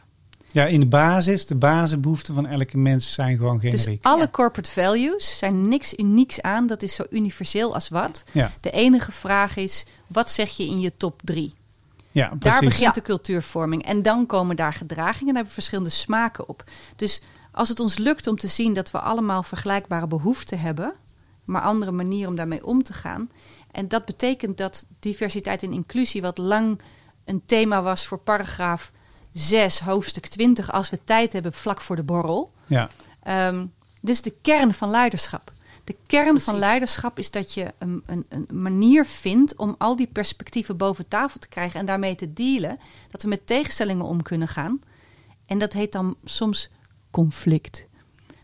Ja, 0.56 0.66
in 0.66 0.80
de 0.80 0.86
basis, 0.88 1.46
de 1.46 1.56
basisbehoeften 1.56 2.34
van 2.34 2.46
elke 2.48 2.78
mens 2.78 3.14
zijn 3.14 3.38
gewoon 3.38 3.60
Dus 3.60 3.82
generiek. 3.82 4.06
alle 4.06 4.30
corporate 4.30 4.72
values 4.72 5.38
zijn 5.38 5.68
niks 5.68 5.94
unieks 5.98 6.42
aan. 6.42 6.68
Dat 6.68 6.82
is 6.82 6.96
zo 6.96 7.04
universeel 7.10 7.74
als 7.74 7.90
wat. 7.90 8.24
Ja, 8.32 8.52
De 8.62 8.72
enige 8.72 9.12
vraag 9.12 9.56
is, 9.58 9.86
wat 10.08 10.32
zeg 10.32 10.50
je 10.58 10.66
in 10.68 10.80
je 10.80 10.98
top 10.98 11.22
drie? 11.24 11.54
ja 12.12 12.28
Daar 12.30 12.38
precies. 12.38 12.60
begint 12.60 12.94
de 12.96 13.02
cultuurvorming. 13.02 13.86
En 13.86 14.02
dan 14.02 14.26
komen 14.26 14.56
daar 14.56 14.74
gedragingen. 14.74 15.26
Daar 15.26 15.36
hebben 15.36 15.46
we 15.46 15.54
verschillende 15.62 15.90
smaken 15.90 16.48
op. 16.50 16.64
Dus 16.96 17.22
als 17.52 17.70
het 17.70 17.80
ons 17.80 17.98
lukt 17.98 18.28
om 18.28 18.38
te 18.38 18.48
zien 18.48 18.74
dat 18.74 18.92
we 18.92 19.00
allemaal 19.00 19.44
vergelijkbare 19.44 20.08
behoeften 20.08 20.60
hebben, 20.60 20.94
maar 21.46 21.62
andere 21.62 21.92
manieren 21.92 22.30
om 22.30 22.36
daarmee 22.36 22.66
om 22.66 22.84
te 22.84 22.94
gaan. 22.94 23.30
En 23.72 23.88
dat 23.88 24.06
betekent 24.06 24.58
dat 24.58 24.86
diversiteit 25.00 25.64
en 25.64 25.72
inclusie, 25.74 26.22
wat 26.22 26.38
lang 26.38 26.80
een 27.26 27.42
thema 27.46 27.82
was 27.82 28.06
voor 28.06 28.18
paragraaf 28.20 28.92
6, 29.38 29.80
hoofdstuk 29.80 30.28
20, 30.28 30.72
als 30.72 30.90
we 30.90 31.00
tijd 31.04 31.34
hebben 31.34 31.54
vlak 31.54 31.82
voor 31.82 31.96
de 31.96 32.04
borrel. 32.04 32.52
Ja, 32.66 32.90
Ehm, 33.26 33.66
dit 34.02 34.16
is 34.16 34.22
de 34.22 34.34
kern 34.42 34.74
van 34.74 34.90
leiderschap. 34.90 35.52
De 35.84 35.96
kern 36.06 36.42
van 36.42 36.58
leiderschap 36.58 37.20
is 37.20 37.32
dat 37.32 37.54
je 37.54 37.74
een, 37.78 38.04
een, 38.06 38.26
een 38.30 38.48
manier 38.62 39.06
vindt 39.06 39.56
om 39.56 39.76
al 39.78 39.96
die 39.96 40.08
perspectieven 40.08 40.78
boven 40.78 41.08
tafel 41.08 41.40
te 41.40 41.48
krijgen 41.48 41.80
en 41.80 41.86
daarmee 41.86 42.16
te 42.16 42.34
dealen. 42.34 42.80
Dat 43.12 43.22
we 43.22 43.28
met 43.28 43.48
tegenstellingen 43.48 44.06
om 44.06 44.22
kunnen 44.22 44.48
gaan. 44.48 44.82
En 45.46 45.60
dat 45.60 45.74
heet 45.74 45.92
dan 45.92 46.16
soms 46.24 46.70
conflict. 47.12 47.88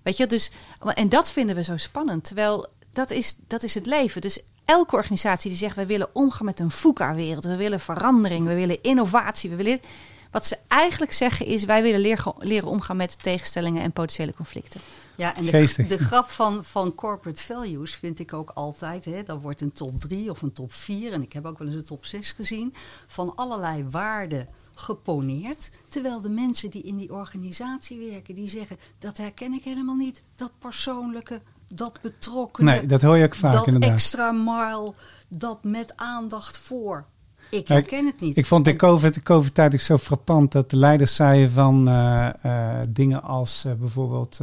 Weet 0.04 0.18
je, 0.18 0.28
dus, 0.28 0.52
en 0.80 1.10
dat 1.10 1.32
vinden 1.32 1.56
we 1.56 1.64
zo 1.64 1.78
spannend. 1.78 2.24
Terwijl 2.24 2.68
dat 2.94 3.12
is, 3.12 3.36
dat 3.48 3.64
is 3.64 3.74
het 3.74 3.86
leven. 3.86 4.22
Dus 4.22 4.42
elke 4.66 4.96
organisatie 4.96 5.50
die 5.50 5.60
zegt: 5.60 5.76
wij 5.76 5.88
willen 5.88 6.16
omgaan 6.16 6.46
met 6.46 6.60
een 6.60 6.72
VUCA-wereld, 6.72 7.44
we 7.44 7.56
willen 7.56 7.80
verandering, 7.80 8.48
we 8.48 8.56
willen 8.56 8.82
innovatie, 8.82 9.50
we 9.50 9.56
willen. 9.56 9.80
Wat 10.32 10.46
ze 10.46 10.58
eigenlijk 10.68 11.12
zeggen 11.12 11.46
is: 11.46 11.64
wij 11.64 11.82
willen 11.82 12.00
leren, 12.00 12.34
leren 12.38 12.68
omgaan 12.68 12.98
met 12.98 13.24
tegenstellingen 13.24 13.84
en 13.84 13.92
potentiële 13.92 14.34
conflicten. 14.34 14.82
Ja, 15.16 15.36
en 15.36 15.44
de, 15.44 15.50
Geestig. 15.50 15.88
de 15.88 15.98
grap 15.98 16.30
van, 16.30 16.64
van 16.64 16.96
corporate 16.96 17.44
values 17.44 17.96
vind 17.96 18.20
ik 18.20 18.34
ook 18.34 18.50
altijd. 18.50 19.06
Hè, 19.06 19.24
dan 19.24 19.40
wordt 19.40 19.62
een 19.62 19.72
top 19.72 20.00
3 20.00 20.30
of 20.30 20.42
een 20.42 20.52
top 20.52 20.74
4, 20.74 21.14
en 21.14 21.22
ik 21.22 21.34
heb 21.34 21.46
ook 21.46 21.58
wel 21.58 21.68
eens 21.68 21.78
een 21.78 21.84
top 21.84 22.06
6 22.06 22.32
gezien, 22.32 22.74
van 23.08 23.36
allerlei 23.36 23.86
waarden 23.90 24.48
geponeerd. 24.74 25.70
Terwijl 25.88 26.22
de 26.22 26.30
mensen 26.30 26.70
die 26.70 26.82
in 26.82 26.98
die 26.98 27.14
organisatie 27.14 28.10
werken, 28.10 28.36
die 28.36 28.50
zeggen: 28.50 28.78
dat 29.00 29.18
herken 29.18 29.54
ik 29.54 29.64
helemaal 29.64 29.96
niet. 29.96 30.24
Dat 30.36 30.52
persoonlijke, 30.60 31.42
dat 31.68 32.02
betrokkenen. 32.02 32.74
nee, 32.74 32.86
dat 32.86 33.02
hoor 33.02 33.18
je 33.18 33.26
ook 33.26 33.36
vaak 33.36 33.54
dat 33.54 33.68
inderdaad. 33.68 33.92
extra 33.92 34.32
mile, 34.32 34.94
dat 35.28 35.64
met 35.64 35.98
aandacht 35.98 36.58
voor. 36.58 37.06
Ik 37.52 37.68
herken 37.68 38.06
het 38.06 38.22
niet. 38.22 38.38
Ik 38.38 38.46
vond 38.46 38.76
COVID, 38.76 39.14
de 39.14 39.24
COVID-tijd 39.24 39.74
ook 39.74 39.80
zo 39.80 39.98
frappant 39.98 40.52
dat 40.52 40.70
de 40.70 40.78
leiders 40.78 41.16
zeiden 41.16 41.52
van 41.52 41.88
eh, 41.88 42.30
eh, 42.42 42.88
dingen 42.90 43.24
als 43.24 43.66
eh, 43.66 43.74
bijvoorbeeld 43.74 44.40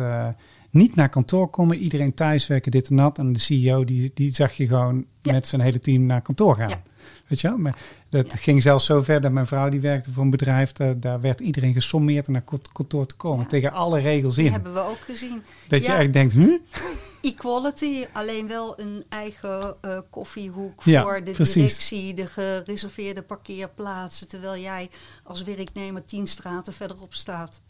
niet 0.70 0.94
naar 0.94 1.08
kantoor 1.08 1.48
komen, 1.48 1.76
iedereen 1.76 2.14
thuiswerken, 2.14 2.70
dit 2.70 2.90
en 2.90 2.96
dat. 2.96 3.18
En 3.18 3.32
de 3.32 3.38
CEO 3.38 3.84
die, 3.84 4.10
die 4.14 4.34
zag 4.34 4.52
je 4.52 4.66
gewoon 4.66 5.04
Ja. 5.22 5.32
met 5.32 5.46
zijn 5.46 5.60
hele 5.60 5.80
team 5.80 6.06
naar 6.06 6.22
kantoor 6.22 6.54
gaan. 6.54 6.68
Ja. 6.68 6.82
Weet 7.26 7.40
je 7.40 7.48
wel? 7.48 7.58
Maar 7.58 7.76
dat 8.08 8.26
Ja. 8.26 8.36
ging 8.36 8.62
zelfs 8.62 8.84
zo 8.84 9.00
ver 9.02 9.20
dat 9.20 9.32
mijn 9.32 9.46
vrouw 9.46 9.68
die 9.68 9.80
werkte 9.80 10.10
voor 10.12 10.22
een 10.22 10.30
bedrijf, 10.30 10.72
daar, 10.72 11.00
daar 11.00 11.20
werd 11.20 11.40
iedereen 11.40 11.72
gesommeerd 11.72 12.26
om 12.26 12.32
naar 12.32 12.42
kant- 12.42 12.72
kantoor 12.72 13.06
te 13.06 13.16
komen. 13.16 13.40
Ja. 13.42 13.46
Tegen 13.48 13.72
alle 13.72 14.00
regels 14.00 14.38
in. 14.38 14.52
hebben 14.52 14.74
we 14.74 14.80
ook 14.80 15.00
gezien. 15.00 15.42
Dat 15.68 15.80
je 15.80 15.92
eigenlijk 15.92 16.12
denkt, 16.12 16.32
hm? 16.32 16.48
Equality, 17.22 18.04
alleen 18.12 18.46
wel 18.46 18.80
een 18.80 19.04
eigen 19.08 19.76
eh, 19.80 19.98
koffiehoek 20.10 20.82
voor 20.82 21.20
de 21.24 21.30
precies. 21.30 21.54
directie, 21.54 22.14
de 22.14 22.26
gereserveerde 22.26 23.22
parkeerplaatsen, 23.22 24.28
terwijl 24.28 24.60
jij 24.62 24.90
als 25.24 25.42
werknemer 25.42 26.04
tien 26.04 26.26
straten 26.26 26.72
verderop 26.72 27.14
staat. 27.14 27.60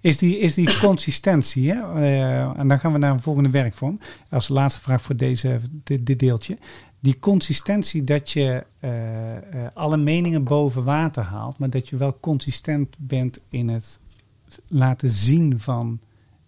Is 0.00 0.18
die, 0.18 0.38
is 0.38 0.54
die 0.54 0.78
consistentie, 0.78 1.72
hè? 1.72 1.94
eh, 1.94 2.58
en 2.58 2.68
dan 2.68 2.78
gaan 2.78 2.92
we 2.92 2.98
naar 2.98 3.10
een 3.10 3.20
volgende 3.20 3.50
werkvorm. 3.50 3.98
Als 4.30 4.48
laatste 4.48 4.80
vraag 4.80 5.02
voor 5.02 5.16
deze, 5.16 5.60
dit, 5.84 6.06
dit 6.06 6.18
deeltje. 6.18 6.58
Die 7.00 7.18
consistentie 7.18 8.04
dat 8.04 8.30
je 8.30 8.66
eh, 8.78 9.36
eh, 9.36 9.70
alle 9.74 9.96
meningen 9.96 10.44
boven 10.44 10.84
water 10.84 11.22
haalt, 11.22 11.58
maar 11.58 11.70
dat 11.70 11.88
je 11.88 11.96
wel 11.96 12.20
consistent 12.20 12.96
bent 12.98 13.40
in 13.48 13.68
het 13.68 14.00
laten 14.68 15.10
zien 15.10 15.60
van 15.60 16.00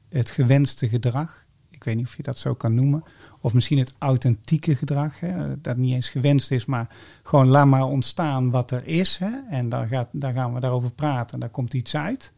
het 0.08 0.30
gewenste 0.30 0.88
gedrag. 0.88 1.46
Ik 1.70 1.84
weet 1.84 1.96
niet 1.96 2.06
of 2.06 2.16
je 2.16 2.22
dat 2.22 2.38
zo 2.38 2.54
kan 2.54 2.74
noemen. 2.74 3.02
Of 3.40 3.54
misschien 3.54 3.78
het 3.78 3.94
authentieke 3.98 4.74
gedrag, 4.74 5.20
hè? 5.20 5.60
dat 5.60 5.76
niet 5.76 5.94
eens 5.94 6.08
gewenst 6.08 6.50
is, 6.50 6.66
maar 6.66 6.88
gewoon 7.22 7.48
laat 7.48 7.66
maar 7.66 7.84
ontstaan 7.84 8.50
wat 8.50 8.70
er 8.70 8.86
is. 8.86 9.18
Hè? 9.18 9.30
En 9.50 9.68
daar, 9.68 9.86
gaat, 9.86 10.08
gaan 10.20 10.54
we 10.54 10.60
daarover 10.60 10.90
praten 10.90 11.34
en 11.34 11.40
daar 11.40 11.48
komt 11.48 11.74
iets 11.74 11.96
uit. 11.96 12.32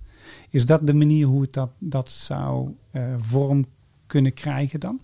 Is 0.50 0.66
dat 0.66 0.86
de 0.86 0.94
manier 0.94 1.26
hoe 1.26 1.42
het 1.42 1.52
dat, 1.52 1.70
dat 1.78 2.10
zou 2.10 2.74
eh, 2.90 3.02
vorm 3.18 3.64
kunnen 4.06 4.34
krijgen 4.34 4.80
dan? 4.80 5.00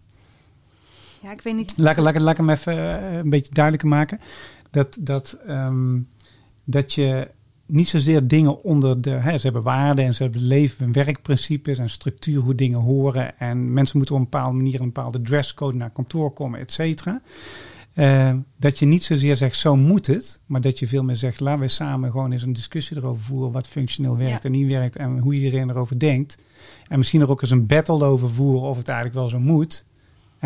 Ja, 1.22 1.32
ik 1.32 1.40
weet 1.42 1.54
niet. 1.54 1.72
Laat, 1.76 1.96
laat, 1.96 2.18
laat 2.20 2.30
ik 2.30 2.36
hem 2.36 2.50
even 2.50 3.00
eh, 3.02 3.16
een 3.16 3.30
beetje 3.30 3.52
duidelijker 3.52 3.88
maken. 3.90 4.20
Dat, 4.70 4.96
dat, 5.00 5.38
ehm, 5.46 5.98
dat 6.64 6.92
je 6.92 7.28
niet 7.66 7.88
zozeer 7.88 8.26
dingen 8.26 8.62
onder 8.64 9.00
de... 9.00 9.10
Hè, 9.10 9.36
ze 9.38 9.42
hebben 9.42 9.62
waarden 9.62 10.04
en 10.04 10.14
ze 10.14 10.22
hebben 10.22 10.42
leven 10.42 10.86
en 10.86 10.92
werkprincipes 10.92 11.78
en 11.78 11.90
structuur 11.90 12.40
hoe 12.40 12.54
dingen 12.54 12.80
horen. 12.80 13.38
En 13.38 13.72
mensen 13.72 13.96
moeten 13.96 14.14
op 14.14 14.20
een 14.20 14.28
bepaalde 14.30 14.56
manier 14.56 14.80
een 14.80 14.86
bepaalde 14.92 15.22
dresscode 15.22 15.76
naar 15.76 15.90
kantoor 15.90 16.32
komen, 16.32 16.60
et 16.60 16.72
cetera. 16.72 17.20
Eh, 17.94 18.34
dat 18.56 18.78
je 18.78 18.86
niet 18.86 19.04
zozeer 19.04 19.36
zegt, 19.36 19.58
zo 19.58 19.76
moet 19.76 20.06
het. 20.06 20.40
Maar 20.46 20.60
dat 20.60 20.78
je 20.78 20.86
veel 20.86 21.02
meer 21.02 21.16
zegt, 21.16 21.40
laten 21.40 21.60
we 21.60 21.68
samen 21.68 22.10
gewoon 22.10 22.32
eens 22.32 22.42
een 22.42 22.52
discussie 22.52 22.96
erover 22.96 23.22
voeren. 23.24 23.52
Wat 23.52 23.66
functioneel 23.68 24.16
werkt 24.16 24.30
Ja. 24.32 24.40
en 24.40 24.50
niet 24.52 24.68
werkt. 24.68 24.96
En 24.96 25.18
hoe 25.18 25.34
iedereen 25.34 25.70
erover 25.70 25.98
denkt. 25.98 26.38
En 26.88 26.98
misschien 26.98 27.20
er 27.20 27.30
ook 27.30 27.42
eens 27.42 27.50
een 27.50 27.66
battle 27.66 28.04
over 28.04 28.30
voeren 28.30 28.68
of 28.68 28.76
het 28.76 28.88
eigenlijk 28.88 29.18
wel 29.18 29.28
zo 29.28 29.38
moet. 29.38 29.84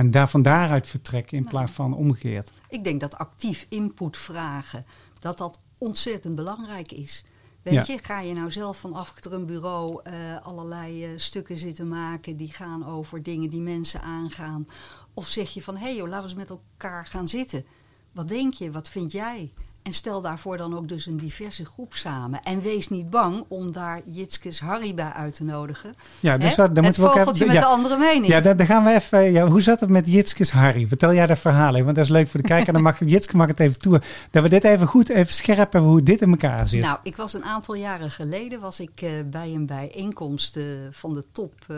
En 0.00 0.10
daar 0.10 0.28
van 0.30 0.42
daaruit 0.42 0.86
vertrekken 0.86 1.36
in 1.36 1.42
Nou. 1.42 1.54
plaats 1.54 1.72
van 1.72 1.94
omgekeerd. 1.94 2.50
Ik 2.68 2.84
denk 2.84 3.00
dat 3.00 3.18
actief 3.18 3.66
input 3.68 4.16
vragen, 4.16 4.84
dat 5.18 5.38
dat 5.38 5.60
ontzettend 5.78 6.34
belangrijk 6.34 6.92
is. 6.92 7.24
Weet 7.62 7.86
Ja. 7.86 7.94
je, 7.94 7.98
ga 8.02 8.20
je 8.20 8.34
nou 8.34 8.50
zelf 8.50 8.80
van 8.80 8.94
achter 8.94 9.32
een 9.32 9.46
bureau 9.46 10.00
eh, 10.02 10.12
allerlei 10.42 11.04
eh, 11.04 11.10
stukken 11.16 11.56
zitten 11.58 11.88
maken 11.88 12.36
die 12.36 12.52
gaan 12.52 12.86
over 12.86 13.22
dingen 13.22 13.50
die 13.50 13.60
mensen 13.60 14.02
aangaan? 14.02 14.66
Of 15.14 15.28
zeg 15.28 15.50
je 15.50 15.62
van, 15.62 15.76
hé 15.76 15.82
hey 15.84 15.96
joh, 15.96 16.08
laten 16.08 16.22
we 16.22 16.28
eens 16.30 16.48
met 16.48 16.50
elkaar 16.50 17.06
gaan 17.06 17.28
zitten. 17.28 17.64
Wat 18.12 18.28
denk 18.28 18.54
je, 18.54 18.70
wat 18.70 18.88
vind 18.88 19.12
jij? 19.12 19.50
En 19.82 19.92
stel 19.92 20.20
daarvoor 20.20 20.56
dan 20.56 20.76
ook 20.76 20.88
dus 20.88 21.06
een 21.06 21.16
diverse 21.16 21.64
groep 21.64 21.94
samen. 21.94 22.42
En 22.42 22.60
wees 22.60 22.88
niet 22.88 23.10
bang 23.10 23.44
om 23.48 23.72
daar 23.72 24.00
Jitskes 24.04 24.60
Harry 24.60 24.94
bij 24.94 25.12
uit 25.12 25.34
te 25.34 25.44
nodigen. 25.44 25.94
Ja, 26.20 26.38
dus 26.38 26.48
Hè? 26.50 26.54
dat, 26.56 26.74
dan 26.74 26.84
het 26.84 26.96
moeten 26.98 27.02
we 27.14 27.20
ook 27.20 27.34
even. 27.34 27.46
met 27.46 27.56
Ja, 27.56 27.60
de 27.60 27.66
andere 27.66 27.96
mening. 27.96 28.26
ja 28.26 28.40
dan, 28.40 28.56
dan 28.56 28.66
gaan 28.66 28.84
we 28.84 28.90
even. 28.94 29.32
Ja, 29.32 29.46
hoe 29.46 29.60
zat 29.62 29.80
het 29.80 29.90
met 29.90 30.06
Jitskes 30.06 30.50
Harry? 30.50 30.86
Vertel 30.86 31.14
jij 31.14 31.26
dat 31.26 31.38
verhaal 31.38 31.72
even, 31.72 31.84
want 31.84 31.96
dat 31.96 32.04
is 32.04 32.10
leuk 32.10 32.28
voor 32.28 32.40
de 32.40 32.46
kijker. 32.48 32.72
Dan 32.72 32.82
mag 32.82 32.98
Jitske 33.04 33.36
mag 33.36 33.46
het 33.46 33.60
even 33.60 33.78
toe. 33.80 34.00
Dat 34.30 34.42
we 34.42 34.48
dit 34.48 34.64
even 34.64 34.86
goed, 34.86 35.08
even 35.08 35.32
scherp 35.32 35.72
hebben 35.72 35.90
hoe 35.90 36.02
dit 36.02 36.20
in 36.20 36.30
elkaar 36.30 36.68
zit. 36.68 36.82
Nou, 36.82 36.98
ik 37.02 37.16
was 37.16 37.34
een 37.34 37.44
aantal 37.44 37.74
jaren 37.74 38.10
geleden 38.10 38.60
was 38.60 38.80
ik 38.80 38.90
eh, 39.02 39.10
bij 39.26 39.54
een 39.54 39.66
bijeenkomst 39.66 40.56
eh, 40.56 40.64
van 40.90 41.14
de 41.14 41.24
top, 41.32 41.52
eh, 41.68 41.76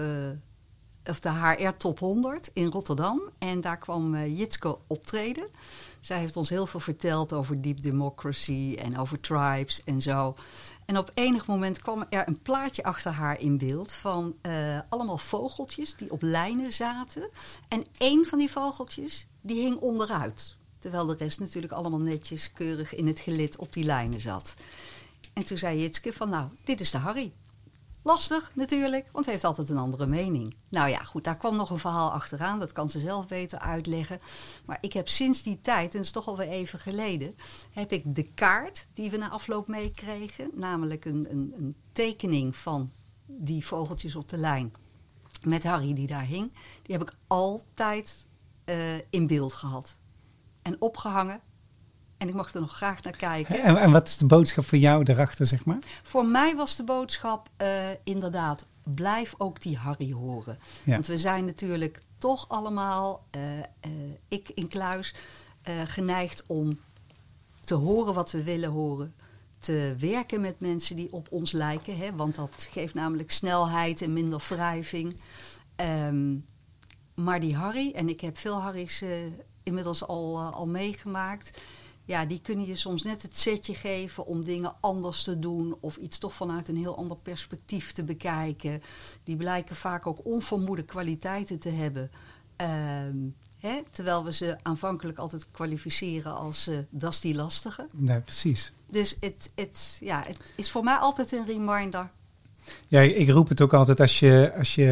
of 1.07 1.21
de 1.21 1.31
HR 1.31 1.77
Top 1.77 1.99
100 1.99 2.51
in 2.53 2.67
Rotterdam. 2.67 3.21
En 3.39 3.61
daar 3.61 3.79
kwam 3.79 4.15
eh, 4.15 4.39
Jitske 4.39 4.79
optreden. 4.87 5.49
Zij 6.01 6.19
heeft 6.19 6.37
ons 6.37 6.49
heel 6.49 6.67
veel 6.67 6.81
verteld 6.81 7.33
over 7.33 7.63
deep 7.63 7.83
democracy 7.83 8.77
en 8.79 8.99
over 8.99 9.21
tribes 9.21 9.85
en 9.85 10.03
zo. 10.03 10.35
En 10.85 10.99
op 10.99 11.11
enig 11.15 11.47
moment 11.47 11.79
kwam 11.79 12.05
er 12.11 12.29
een 12.29 12.43
plaatje 12.43 12.83
achter 12.83 13.11
haar 13.11 13.41
in 13.41 13.59
beeld 13.59 13.93
van 13.93 14.37
eh, 14.41 14.81
allemaal 14.89 15.19
vogeltjes 15.19 15.97
die 15.97 16.11
op 16.13 16.23
lijnen 16.23 16.73
zaten. 16.73 17.31
En 17.69 17.85
één 17.99 18.27
van 18.27 18.39
die 18.39 18.51
vogeltjes 18.51 19.27
die 19.41 19.61
hing 19.61 19.77
onderuit. 19.77 20.57
Terwijl 20.79 21.07
de 21.07 21.17
rest 21.19 21.41
natuurlijk 21.41 21.73
allemaal 21.73 22.01
netjes, 22.01 22.53
keurig 22.53 22.95
in 22.95 23.07
het 23.07 23.21
gelid 23.21 23.57
op 23.57 23.73
die 23.73 23.85
lijnen 23.85 24.21
zat. 24.21 24.55
En 25.33 25.45
toen 25.45 25.59
zei 25.59 25.81
Jitske 25.81 26.13
van 26.13 26.29
nou, 26.29 26.49
dit 26.65 26.81
is 26.81 26.91
de 26.91 26.99
Harry. 26.99 27.33
Lastig 28.05 28.51
natuurlijk, 28.55 29.09
want 29.13 29.27
heeft 29.27 29.45
altijd 29.45 29.71
een 29.71 29.79
andere 29.79 30.07
mening. 30.07 30.55
Nou 30.69 30.89
ja, 30.89 30.99
goed, 30.99 31.25
daar 31.25 31.37
kwam 31.37 31.57
nog 31.57 31.71
een 31.71 31.79
verhaal 31.79 32.11
achteraan. 32.11 32.59
Dat 32.59 32.73
kan 32.73 32.89
ze 32.89 33.01
zelf 33.01 33.27
beter 33.27 33.59
uitleggen. 33.59 34.19
Maar 34.65 34.79
ik 34.81 34.93
heb 34.93 35.09
sinds 35.09 35.43
die 35.43 35.61
tijd, 35.61 35.91
en 35.91 35.97
dat 35.97 36.05
is 36.05 36.11
toch 36.11 36.29
alweer 36.29 36.49
even 36.49 36.79
geleden... 36.79 37.35
heb 37.71 37.93
ik 37.93 38.15
de 38.15 38.23
kaart 38.23 38.87
die 38.95 39.11
we 39.11 39.17
na 39.17 39.29
afloop 39.29 39.67
meekregen... 39.67 40.51
namelijk 40.55 41.05
een, 41.05 41.27
een, 41.31 41.55
een 41.57 41.77
tekening 41.93 42.57
van 42.57 42.91
die 43.27 43.67
vogeltjes 43.67 44.17
op 44.17 44.29
de 44.29 44.37
lijn... 44.37 44.73
met 45.47 45.65
Harry 45.65 45.95
die 45.95 46.07
daar 46.07 46.27
hing, 46.27 46.53
die 46.83 46.97
heb 46.97 47.03
ik 47.03 47.15
altijd 47.27 48.27
eh, 48.65 48.97
in 49.11 49.27
beeld 49.27 49.53
gehad. 49.53 49.99
En 50.63 50.77
opgehangen. 50.81 51.41
En 52.23 52.29
ik 52.29 52.35
mag 52.35 52.55
er 52.55 52.61
nog 52.61 52.77
graag 52.77 53.03
naar 53.03 53.17
kijken. 53.17 53.63
En, 53.63 53.77
en 53.77 53.91
wat 53.91 54.09
is 54.09 54.17
de 54.17 54.27
boodschap 54.27 54.65
voor 54.65 54.79
jou 54.79 55.05
daarachter, 55.05 55.47
zeg 55.47 55.65
maar? 55.65 55.79
Voor 56.03 56.27
mij 56.27 56.57
was 56.57 56.77
de 56.77 56.85
boodschap 56.85 57.49
eh, 57.57 57.69
inderdaad, 58.05 58.65
blijf 58.83 59.35
ook 59.39 59.61
die 59.61 59.77
Harry 59.77 60.13
horen. 60.13 60.59
Ja. 60.85 60.93
Want 60.93 61.07
we 61.07 61.19
zijn 61.19 61.45
natuurlijk 61.45 62.03
toch 62.19 62.49
allemaal, 62.49 63.25
eh, 63.31 63.59
eh, 63.59 63.65
ik 64.29 64.51
in 64.55 64.69
Kluis, 64.69 65.15
geneigd 65.85 66.45
om 66.47 66.79
te 67.61 67.75
horen 67.75 68.15
wat 68.15 68.31
we 68.31 68.43
willen 68.43 68.71
horen. 68.71 69.15
Te 69.59 69.95
werken 69.99 70.41
met 70.41 70.61
mensen 70.61 70.97
die 70.97 71.13
op 71.13 71.27
ons 71.31 71.53
lijken. 71.53 71.97
Hè, 71.97 72.15
want 72.15 72.35
dat 72.35 72.69
geeft 72.71 72.95
namelijk 72.95 73.31
snelheid 73.33 74.03
en 74.03 74.13
minder 74.13 74.45
wrijving. 74.49 75.21
Ehm, 75.77 76.37
maar 77.15 77.41
die 77.41 77.57
Harry, 77.57 77.93
en 77.95 78.09
ik 78.09 78.21
heb 78.21 78.39
veel 78.39 78.61
Harry's 78.61 79.05
inmiddels 79.63 80.07
al, 80.07 80.41
al 80.41 80.67
meegemaakt. 80.67 81.61
Ja, 82.05 82.27
die 82.27 82.41
kunnen 82.41 82.67
je 82.67 82.77
soms 82.77 83.03
net 83.03 83.23
het 83.23 83.39
setje 83.39 83.75
geven 83.75 84.27
om 84.27 84.45
dingen 84.45 84.75
anders 84.81 85.23
te 85.23 85.39
doen. 85.39 85.77
Of 85.81 85.97
iets 85.97 86.19
toch 86.19 86.35
vanuit 86.35 86.69
een 86.69 86.77
heel 86.77 86.97
ander 86.97 87.17
perspectief 87.17 87.93
te 87.93 88.05
bekijken. 88.05 88.83
Die 89.25 89.37
blijken 89.37 89.77
vaak 89.77 90.07
ook 90.07 90.25
onvermoede 90.25 90.85
kwaliteiten 90.85 91.59
te 91.59 91.71
hebben. 91.71 92.11
Ehm, 92.57 93.17
hè, 93.59 93.83
terwijl 93.91 94.25
we 94.25 94.33
ze 94.33 94.57
aanvankelijk 94.63 95.19
altijd 95.19 95.51
kwalificeren 95.51 96.35
als 96.35 96.67
eh 96.67 96.79
dat 96.91 97.13
is 97.13 97.21
die 97.21 97.35
lastige. 97.35 97.87
Nee, 97.93 98.21
precies. 98.21 98.73
Dus 98.87 99.17
het, 99.21 99.53
het, 99.55 99.97
ja, 100.01 100.23
het 100.27 100.39
is 100.57 100.71
voor 100.71 100.85
mij 100.85 100.97
altijd 100.97 101.33
een 101.33 101.47
reminder. 101.47 102.11
Ja, 102.89 103.01
ik 103.01 103.29
roep 103.29 103.49
het 103.49 103.61
ook 103.61 103.75
altijd 103.75 104.01
als 104.01 104.19
je. 104.19 104.53
Als 104.59 104.75
je 104.75 104.87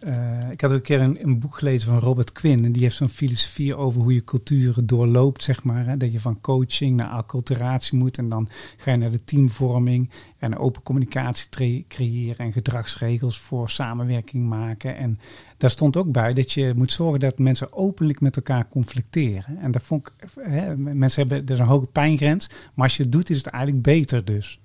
eh, 0.00 0.50
ik 0.50 0.60
had 0.60 0.70
ook 0.70 0.76
een 0.76 0.82
keer 0.82 1.00
een, 1.00 1.22
een 1.22 1.38
boek 1.38 1.58
gelezen 1.58 1.88
van 1.88 1.98
Robert 1.98 2.32
Quinn. 2.32 2.64
En 2.64 2.72
die 2.72 2.82
heeft 2.82 2.96
zo'n 2.96 3.08
filosofie 3.08 3.76
over 3.76 4.00
hoe 4.00 4.14
je 4.14 4.24
culturen 4.24 4.86
doorloopt, 4.86 5.42
zeg 5.42 5.62
maar. 5.62 5.86
Hè? 5.86 5.96
Dat 5.96 6.12
je 6.12 6.20
van 6.20 6.40
coaching 6.40 6.96
naar 6.96 7.08
acculturatie 7.08 7.98
moet. 7.98 8.18
En 8.18 8.28
dan 8.28 8.48
ga 8.76 8.90
je 8.90 8.96
naar 8.96 9.10
de 9.10 9.24
teamvorming. 9.24 10.10
En 10.38 10.58
open 10.58 10.82
communicatie 10.82 11.84
creëren. 11.88 12.38
En 12.38 12.52
gedragsregels 12.52 13.38
voor 13.38 13.70
samenwerking 13.70 14.48
maken. 14.48 14.96
En 14.96 15.18
daar 15.56 15.70
stond 15.70 15.96
ook 15.96 16.12
bij 16.12 16.34
dat 16.34 16.52
je 16.52 16.72
moet 16.76 16.92
zorgen 16.92 17.20
dat 17.20 17.38
mensen 17.38 17.72
openlijk 17.72 18.20
met 18.20 18.36
elkaar 18.36 18.68
conflicteren. 18.68 19.58
En 19.58 19.70
dat 19.70 19.82
vond 19.82 20.06
ik. 20.06 20.28
Hè, 20.40 20.76
mensen 20.76 21.20
hebben. 21.20 21.46
Er 21.46 21.52
is 21.52 21.58
een 21.58 21.66
hoge 21.66 21.86
pijngrens. 21.86 22.48
Maar 22.74 22.84
als 22.84 22.96
je 22.96 23.02
het 23.02 23.12
doet, 23.12 23.30
is 23.30 23.36
het 23.36 23.46
eigenlijk 23.46 23.82
beter 23.82 24.24
dus. 24.24 24.60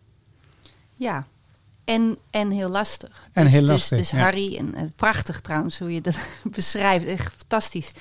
Ja, 0.94 1.28
en, 1.94 2.18
en 2.30 2.50
heel 2.52 2.70
lastig. 2.70 3.28
En 3.34 3.44
dus, 3.44 3.52
heel 3.52 3.62
dus- 3.62 3.70
lastig, 3.70 3.98
Dus, 3.98 4.10
ja. 4.10 4.18
Harry, 4.18 4.58
en, 4.58 4.76
eh, 4.76 4.84
prachtig 4.96 5.42
trouwens 5.42 5.80
hoe 5.80 5.94
je 5.94 6.02
dat 6.02 6.18
beschrijft. 6.56 7.06
Echt 7.06 7.34
fantastisch. 7.38 7.92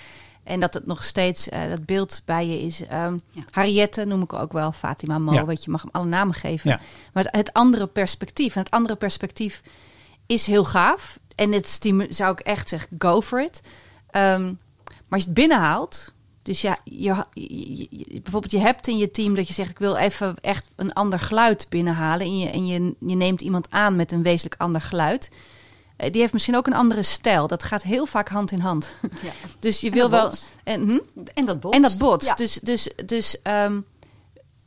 En 0.42 0.60
dat 0.60 0.74
het 0.74 0.86
nog 0.86 1.04
steeds, 1.04 1.48
eh, 1.48 1.68
dat 1.68 1.86
beeld 1.86 2.22
bij 2.24 2.46
je 2.46 2.60
is. 2.60 2.86
ehm 2.86 3.18
Ja. 3.30 3.42
Harriette 3.50 4.04
noem 4.04 4.22
ik 4.22 4.32
ook 4.32 4.52
wel, 4.52 4.72
Fatima 4.72 5.18
Mo, 5.18 5.32
Ja. 5.32 5.44
weet 5.44 5.64
je, 5.64 5.70
mag 5.70 5.82
hem 5.82 5.90
alle 5.92 6.06
namen 6.06 6.34
geven. 6.34 6.70
Ja. 6.70 6.80
Maar 7.12 7.24
het, 7.24 7.36
het 7.36 7.52
andere 7.52 7.86
perspectief, 7.86 8.54
en 8.54 8.60
het 8.62 8.70
andere 8.70 8.96
perspectief 8.96 9.62
is 10.26 10.46
heel 10.46 10.64
gaaf. 10.64 11.18
En 11.34 11.52
het 11.52 11.78
zou 12.08 12.32
ik 12.32 12.40
echt 12.40 12.68
zeggen, 12.68 12.88
go 12.98 13.20
for 13.20 13.42
it. 13.42 13.60
Ehm, 14.10 14.42
maar 14.84 15.18
als 15.18 15.20
je 15.20 15.26
het 15.26 15.34
binnenhaalt, 15.34 16.12
dus 16.42 16.60
ja, 16.60 16.78
je, 16.84 17.24
je- 17.34 17.86
je- 17.90 18.20
bijvoorbeeld 18.22 18.52
je 18.52 18.58
hebt 18.58 18.86
in 18.88 18.98
je 18.98 19.10
team 19.10 19.34
dat 19.34 19.48
je 19.48 19.54
zegt, 19.54 19.70
ik 19.70 19.78
wil 19.78 19.96
even 19.96 20.36
echt 20.40 20.68
een 20.76 20.92
ander 20.92 21.18
geluid 21.18 21.66
binnenhalen. 21.68 22.26
En 22.26 22.38
je, 22.38 22.50
en 22.50 22.66
je, 22.66 22.94
je 23.00 23.14
neemt 23.16 23.40
iemand 23.40 23.70
aan 23.70 23.96
met 23.96 24.12
een 24.12 24.22
wezenlijk 24.22 24.60
ander 24.60 24.80
geluid. 24.80 25.30
Eh, 25.96 26.10
Die 26.12 26.20
heeft 26.20 26.32
misschien 26.32 26.56
ook 26.56 26.66
een 26.66 26.74
andere 26.74 27.02
stijl. 27.02 27.46
Dat 27.46 27.62
gaat 27.62 27.82
heel 27.82 28.06
vaak 28.06 28.28
hand 28.28 28.52
in 28.52 28.60
hand. 28.60 28.92
Ja. 29.22 29.30
Dus 29.60 29.80
je 29.80 29.90
wil 29.90 30.10
wel. 30.10 30.32
En, 30.64 30.82
hm? 30.82 30.98
En 31.34 31.44
dat 31.46 31.60
botst. 31.60 31.76
En 31.76 31.82
dat 31.82 31.98
botst. 31.98 32.28
Ja. 32.28 32.34
Dus, 32.34 32.54
dus, 32.62 32.90
dus 33.06 33.42
ehm, 33.42 33.80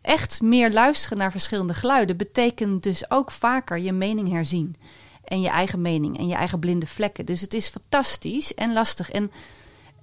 echt 0.01 0.41
meer 0.41 0.71
luisteren 0.71 1.17
naar 1.17 1.31
verschillende 1.31 1.73
geluiden 1.73 2.17
betekent 2.17 2.83
dus 2.83 3.11
ook 3.11 3.31
vaker 3.31 3.79
je 3.79 3.91
mening 3.91 4.29
herzien. 4.29 4.75
En 5.23 5.41
je 5.41 5.49
eigen 5.49 5.81
mening 5.81 6.17
en 6.17 6.27
je 6.27 6.35
eigen 6.35 6.59
blinde 6.59 6.87
vlekken. 6.87 7.25
Dus 7.25 7.41
het 7.41 7.53
is 7.53 7.67
fantastisch 7.67 8.53
en 8.53 8.73
lastig. 8.73 9.11
En, 9.11 9.31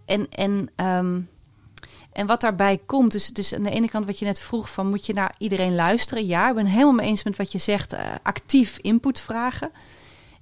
en, 0.07 0.27
en, 0.31 0.71
ehm, 0.77 1.21
en 2.13 2.27
wat 2.27 2.41
daarbij 2.41 2.81
komt, 2.87 3.13
dus, 3.13 3.27
dus 3.27 3.55
aan 3.55 3.63
de 3.63 3.71
ene 3.71 3.89
kant 3.89 4.07
wat 4.07 4.19
je 4.19 4.25
net 4.25 4.41
vroeg 4.41 4.71
van 4.71 4.89
moet 4.89 5.07
je 5.07 5.13
naar 5.13 5.35
iedereen 5.39 5.75
luisteren? 5.75 6.27
Ja, 6.27 6.49
ik 6.49 6.55
ben 6.55 6.67
helemaal 6.67 6.93
mee 6.93 7.07
eens 7.07 7.23
met 7.23 7.37
wat 7.37 7.53
je 7.53 7.59
zegt. 7.59 7.93
eh, 7.93 8.07
actief 8.23 8.79
input 8.81 9.21
vragen. 9.21 9.71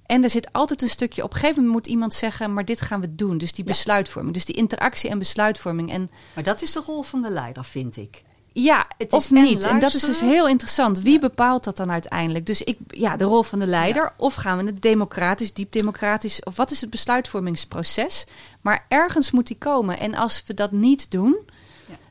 En 0.05 0.23
er 0.23 0.29
zit 0.29 0.53
altijd 0.53 0.81
een 0.81 0.89
stukje, 0.89 1.23
op 1.23 1.29
een 1.33 1.35
gegeven 1.39 1.55
moment 1.63 1.73
moet 1.73 1.87
iemand 1.87 2.13
zeggen, 2.13 2.53
maar 2.53 2.65
dit 2.65 2.81
gaan 2.81 3.01
we 3.01 3.15
doen. 3.15 3.37
Dus 3.37 3.53
die 3.53 3.65
Ja. 3.65 3.71
besluitvorming, 3.71 4.33
dus 4.33 4.45
die 4.45 4.55
interactie 4.55 5.09
en 5.09 5.19
besluitvorming. 5.19 5.91
En 5.91 6.11
Maar 6.35 6.43
dat 6.43 6.61
is 6.61 6.71
de 6.71 6.81
rol 6.85 7.01
van 7.01 7.21
de 7.21 7.29
leider, 7.29 7.63
vind 7.65 7.97
ik. 7.97 8.23
ja, 8.53 8.87
Het 8.97 9.13
of 9.13 9.31
en 9.31 9.41
niet. 9.43 9.63
En 9.65 9.79
dat 9.79 9.93
is 9.93 10.01
dus 10.01 10.19
heel 10.19 10.47
interessant. 10.47 10.99
Wie 10.99 11.19
bepaalt 11.19 11.63
dat 11.63 11.77
dan 11.77 11.91
uiteindelijk? 11.91 12.45
Dus 12.45 12.61
ik, 12.63 12.77
ja, 12.87 13.17
de 13.17 13.23
rol 13.23 13.43
van 13.43 13.59
de 13.59 13.67
leider. 13.67 14.13
Of 14.17 14.33
gaan 14.33 14.57
we 14.57 14.63
het 14.65 14.81
democratisch, 14.81 15.53
diep 15.53 15.71
democratisch? 15.71 16.43
Of 16.43 16.55
wat 16.55 16.71
is 16.71 16.81
het 16.81 16.89
besluitvormingsproces? 16.89 18.25
Maar 18.61 18.85
ergens 18.87 19.31
moet 19.31 19.47
die 19.47 19.57
komen. 19.57 19.99
En 19.99 20.15
als 20.15 20.43
we 20.47 20.53
dat 20.53 20.71
niet 20.71 21.11
doen. 21.11 21.37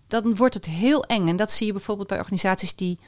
Dan 0.09 0.36
wordt 0.36 0.54
het 0.54 0.66
heel 0.66 1.04
eng. 1.04 1.28
En 1.28 1.36
dat 1.36 1.50
zie 1.50 1.66
je 1.66 1.72
bijvoorbeeld 1.72 2.09
bij 2.09 2.18
organisaties 2.18 2.74
die 2.74 2.98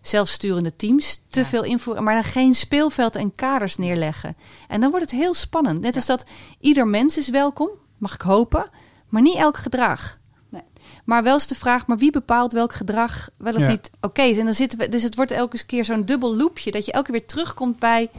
zelfsturende 0.00 0.76
teams 0.76 1.22
te 1.30 1.40
Ja. 1.40 1.46
veel 1.46 1.64
invoeren, 1.64 2.04
maar 2.04 2.14
dan 2.14 2.24
geen 2.24 2.54
speelveld 2.54 3.16
en 3.16 3.34
kaders 3.34 3.76
neerleggen. 3.76 4.36
En 4.68 4.80
dan 4.80 4.90
wordt 4.90 5.10
het 5.10 5.20
heel 5.20 5.34
spannend. 5.34 5.80
Net 5.80 5.96
als 5.96 6.06
dat 6.06 6.24
ieder 6.60 6.86
mens 6.86 7.18
is 7.18 7.28
welkom, 7.28 7.70
mag 7.98 8.14
ik 8.14 8.20
hopen, 8.20 8.70
maar 9.08 9.22
niet 9.22 9.36
elk 9.36 9.56
gedrag. 9.56 10.18
Nee. 10.48 10.62
Maar 11.04 11.22
wel 11.22 11.34
eens 11.34 11.46
de 11.46 11.54
vraag, 11.54 11.86
maar 11.86 11.98
wie 11.98 12.10
bepaalt 12.10 12.52
welk 12.52 12.72
gedrag 12.72 13.28
wel 13.36 13.54
of 13.54 13.60
Ja. 13.60 13.68
niet 13.68 13.90
oké 14.00 14.22
is? 14.22 14.38
En 14.38 14.44
dan 14.44 14.54
zitten 14.54 14.78
we, 14.78 14.88
dus 14.88 15.02
het 15.02 15.14
wordt 15.16 15.30
elke 15.30 15.64
keer 15.66 15.84
zo'n 15.84 16.04
dubbel 16.04 16.36
loopje 16.36 16.70
dat 16.70 16.84
je 16.84 16.92
elke 16.92 17.10
keer 17.10 17.18
weer 17.20 17.28
terugkomt 17.28 17.78
bij, 17.78 18.10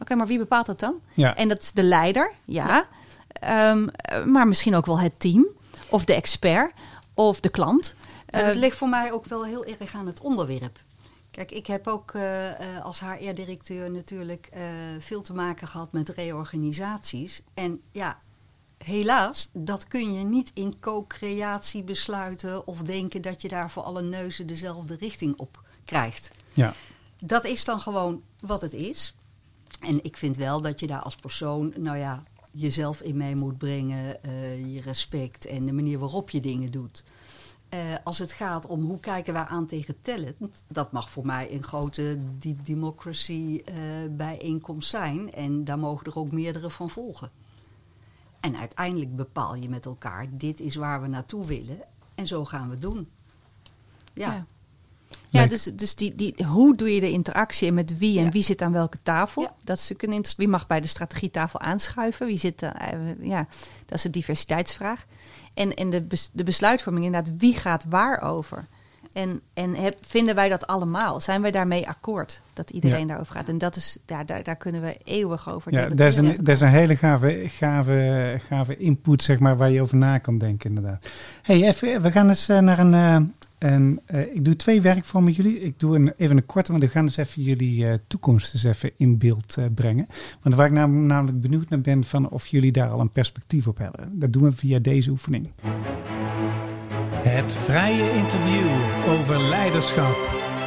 oké, 0.00 0.14
maar 0.14 0.26
wie 0.26 0.38
bepaalt 0.38 0.66
dat 0.66 0.80
dan? 0.80 0.94
En 1.34 1.48
dat 1.48 1.62
is 1.62 1.72
de 1.72 1.82
leider, 1.82 2.32
ja. 2.44 2.84
Ehm, 3.28 3.88
eh, 3.92 4.24
maar 4.24 4.48
misschien 4.48 4.74
ook 4.74 4.86
wel 4.86 4.98
het 5.00 5.20
team, 5.20 5.46
of 5.88 6.04
de 6.04 6.14
expert, 6.14 6.72
of 7.28 7.40
de 7.40 7.48
klant. 7.48 7.94
En 8.26 8.40
Eh, 8.40 8.46
het 8.46 8.56
ligt 8.56 8.76
voor 8.76 8.88
mij 8.88 9.12
ook 9.12 9.24
wel 9.24 9.44
heel 9.44 9.64
erg 9.64 9.94
aan 9.94 10.06
het 10.06 10.20
onderwerp. 10.20 10.78
Kijk, 11.30 11.50
ik 11.50 11.66
heb 11.66 11.86
ook 11.86 12.14
eh, 12.14 12.76
eh, 12.76 12.84
als 12.84 13.00
HR-directeur 13.00 13.90
natuurlijk 13.90 14.46
eh, 14.52 14.62
veel 14.98 15.22
te 15.22 15.34
maken 15.34 15.68
gehad 15.68 15.92
met 15.92 16.08
reorganisaties. 16.08 17.42
En 17.54 17.80
ja, 17.92 18.20
helaas, 18.78 19.50
dat 19.52 19.86
kun 19.88 20.12
je 20.12 20.24
niet 20.24 20.50
in 20.54 20.80
co-creatie 20.80 21.82
besluiten 21.82 22.66
of 22.66 22.82
denken 22.82 23.22
dat 23.22 23.42
je 23.42 23.48
daar 23.48 23.70
voor 23.70 23.82
alle 23.82 24.02
neuzen 24.02 24.46
dezelfde 24.46 24.94
richting 24.94 25.36
op 25.36 25.62
krijgt. 25.84 26.30
Ja. 26.52 26.74
Dat 27.24 27.44
is 27.44 27.64
dan 27.64 27.80
gewoon 27.80 28.22
wat 28.40 28.60
het 28.60 28.72
is. 28.74 29.14
En 29.80 30.04
ik 30.04 30.16
vind 30.16 30.36
wel 30.36 30.60
dat 30.60 30.80
je 30.80 30.86
daar 30.86 31.02
als 31.02 31.14
persoon, 31.14 31.72
nou 31.76 31.96
ja, 31.98 32.22
jezelf 32.50 33.02
in 33.02 33.16
mee 33.16 33.36
moet 33.36 33.58
brengen, 33.58 34.22
eh, 34.22 34.74
je 34.74 34.80
respect 34.80 35.46
en 35.46 35.66
de 35.66 35.72
manier 35.72 35.98
waarop 35.98 36.30
je 36.30 36.40
dingen 36.40 36.70
doet. 36.70 37.04
Eh, 37.68 37.94
als 38.04 38.18
het 38.18 38.32
gaat 38.32 38.66
om 38.66 38.84
hoe 38.84 39.00
kijken 39.00 39.32
wij 39.32 39.44
aan 39.44 39.66
tegen 39.66 40.02
talent, 40.02 40.62
dat 40.68 40.92
mag 40.92 41.10
voor 41.10 41.26
mij 41.26 41.54
een 41.54 41.62
grote 41.62 42.18
deep 42.38 42.64
democracy 42.64 43.62
eh, 43.64 43.74
bijeenkomst 44.10 44.88
zijn. 44.88 45.32
En 45.32 45.64
daar 45.64 45.78
mogen 45.78 46.06
er 46.06 46.18
ook 46.18 46.32
meerdere 46.32 46.70
van 46.70 46.90
volgen. 46.90 47.30
En 48.40 48.58
uiteindelijk 48.58 49.16
bepaal 49.16 49.54
je 49.54 49.68
met 49.68 49.86
elkaar, 49.86 50.26
dit 50.30 50.60
is 50.60 50.74
waar 50.74 51.02
we 51.02 51.08
naartoe 51.08 51.46
willen 51.46 51.78
en 52.14 52.26
zo 52.26 52.44
gaan 52.44 52.66
we 52.66 52.72
het 52.72 52.82
doen. 52.82 53.08
Ja, 54.14 54.32
Ja. 54.32 54.46
Ja, 55.28 55.46
dus, 55.46 55.62
dus 55.74 55.94
die, 55.94 56.14
die, 56.14 56.34
hoe 56.46 56.76
doe 56.76 56.94
je 56.94 57.00
de 57.00 57.10
interactie 57.10 57.68
en 57.68 57.74
met 57.74 57.98
wie 57.98 58.18
en 58.18 58.24
Ja. 58.24 58.30
wie 58.30 58.42
zit 58.42 58.62
aan 58.62 58.72
welke 58.72 58.98
tafel? 59.02 59.42
Ja. 59.42 59.52
Dat 59.64 59.76
is 59.78 59.88
natuurlijk 59.88 60.26
een 60.26 60.34
Wie 60.36 60.48
mag 60.48 60.66
bij 60.66 60.80
de 60.80 60.86
strategietafel 60.86 61.60
aanschuiven? 61.60 62.26
Wie 62.26 62.38
zit, 62.38 62.62
eh, 62.62 62.72
ja, 63.20 63.46
dat 63.86 63.96
is 63.96 64.02
de 64.02 64.10
diversiteitsvraag. 64.10 65.04
En, 65.54 65.74
en 65.74 65.90
de, 65.90 66.00
bes- 66.00 66.30
de 66.32 66.42
besluitvorming 66.42 67.04
inderdaad, 67.04 67.38
wie 67.38 67.54
gaat 67.54 67.84
waar 67.88 68.22
over? 68.22 68.66
En, 69.12 69.40
en 69.54 69.74
heb, 69.74 69.96
vinden 70.00 70.34
wij 70.34 70.48
dat 70.48 70.66
allemaal? 70.66 71.20
Zijn 71.20 71.42
wij 71.42 71.50
daarmee 71.50 71.88
akkoord 71.88 72.42
dat 72.52 72.70
iedereen 72.70 73.00
Ja. 73.00 73.06
daarover 73.06 73.34
gaat? 73.34 73.48
En 73.48 73.58
dat 73.58 73.76
is, 73.76 73.98
ja, 74.06 74.24
daar, 74.24 74.42
daar 74.42 74.56
kunnen 74.56 74.80
we 74.80 74.98
eeuwig 75.04 75.50
over 75.52 75.72
Ja, 75.72 75.88
dat 75.88 76.06
is, 76.06 76.16
een, 76.16 76.34
dat 76.34 76.48
is 76.48 76.60
een 76.60 76.68
hele 76.68 76.96
gave, 76.96 77.44
gave, 77.48 78.40
gave 78.48 78.76
input, 78.76 79.22
zeg 79.22 79.38
maar, 79.38 79.56
waar 79.56 79.72
je 79.72 79.80
over 79.80 79.96
na 79.96 80.18
kan 80.18 80.38
denken, 80.38 80.68
inderdaad. 80.68 81.06
hey, 81.42 81.62
even, 81.62 82.02
we 82.02 82.10
gaan 82.10 82.28
eens 82.28 82.48
eh, 82.48 82.58
naar 82.58 82.78
een, 82.78 83.34
eh, 83.60 83.72
een 83.72 84.00
eh, 84.06 84.20
ik 84.34 84.44
doe 84.44 84.56
twee 84.56 84.80
werkvormen 84.80 85.28
met 85.36 85.44
jullie. 85.44 85.60
Ik 85.60 85.80
doe 85.80 85.96
een, 85.96 86.12
even 86.16 86.36
een 86.36 86.46
korte, 86.46 86.70
want 86.72 86.84
we 86.84 86.90
gaan 86.90 87.06
dus 87.06 87.16
even 87.16 87.42
jullie 87.42 87.86
eh, 87.86 87.94
toekomst 88.06 88.54
eens 88.54 88.64
even 88.64 88.90
in 88.96 89.18
beeld 89.18 89.56
eh, 89.56 89.64
brengen. 89.74 90.06
Want 90.42 90.54
waar 90.54 90.66
ik 90.66 90.72
nam- 90.72 91.06
namelijk 91.06 91.40
benieuwd 91.40 91.68
naar 91.68 91.80
ben, 91.80 92.04
van 92.04 92.28
of 92.30 92.46
jullie 92.46 92.72
daar 92.72 92.88
al 92.88 93.00
een 93.00 93.12
perspectief 93.12 93.66
op 93.66 93.78
hebben. 93.78 94.18
Dat 94.18 94.32
doen 94.32 94.42
we 94.42 94.52
via 94.52 94.78
deze 94.78 95.10
oefening. 95.10 95.48
Het 97.22 97.54
vrije 97.54 98.10
interview 98.16 98.66
over 99.08 99.38
leiderschap, 99.48 100.16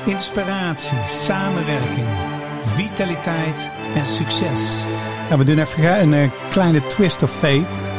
inspiratie, 0.06 0.98
samenwerking, 1.08 2.08
vitaliteit 2.66 3.72
en 3.96 4.06
succes. 4.06 4.78
Ja, 5.30 5.38
we 5.38 5.44
doen 5.44 5.60
even 5.60 6.14
een 6.14 6.32
kleine 6.50 6.88
twist 6.88 7.24
of 7.24 7.32
fate. 7.38 7.93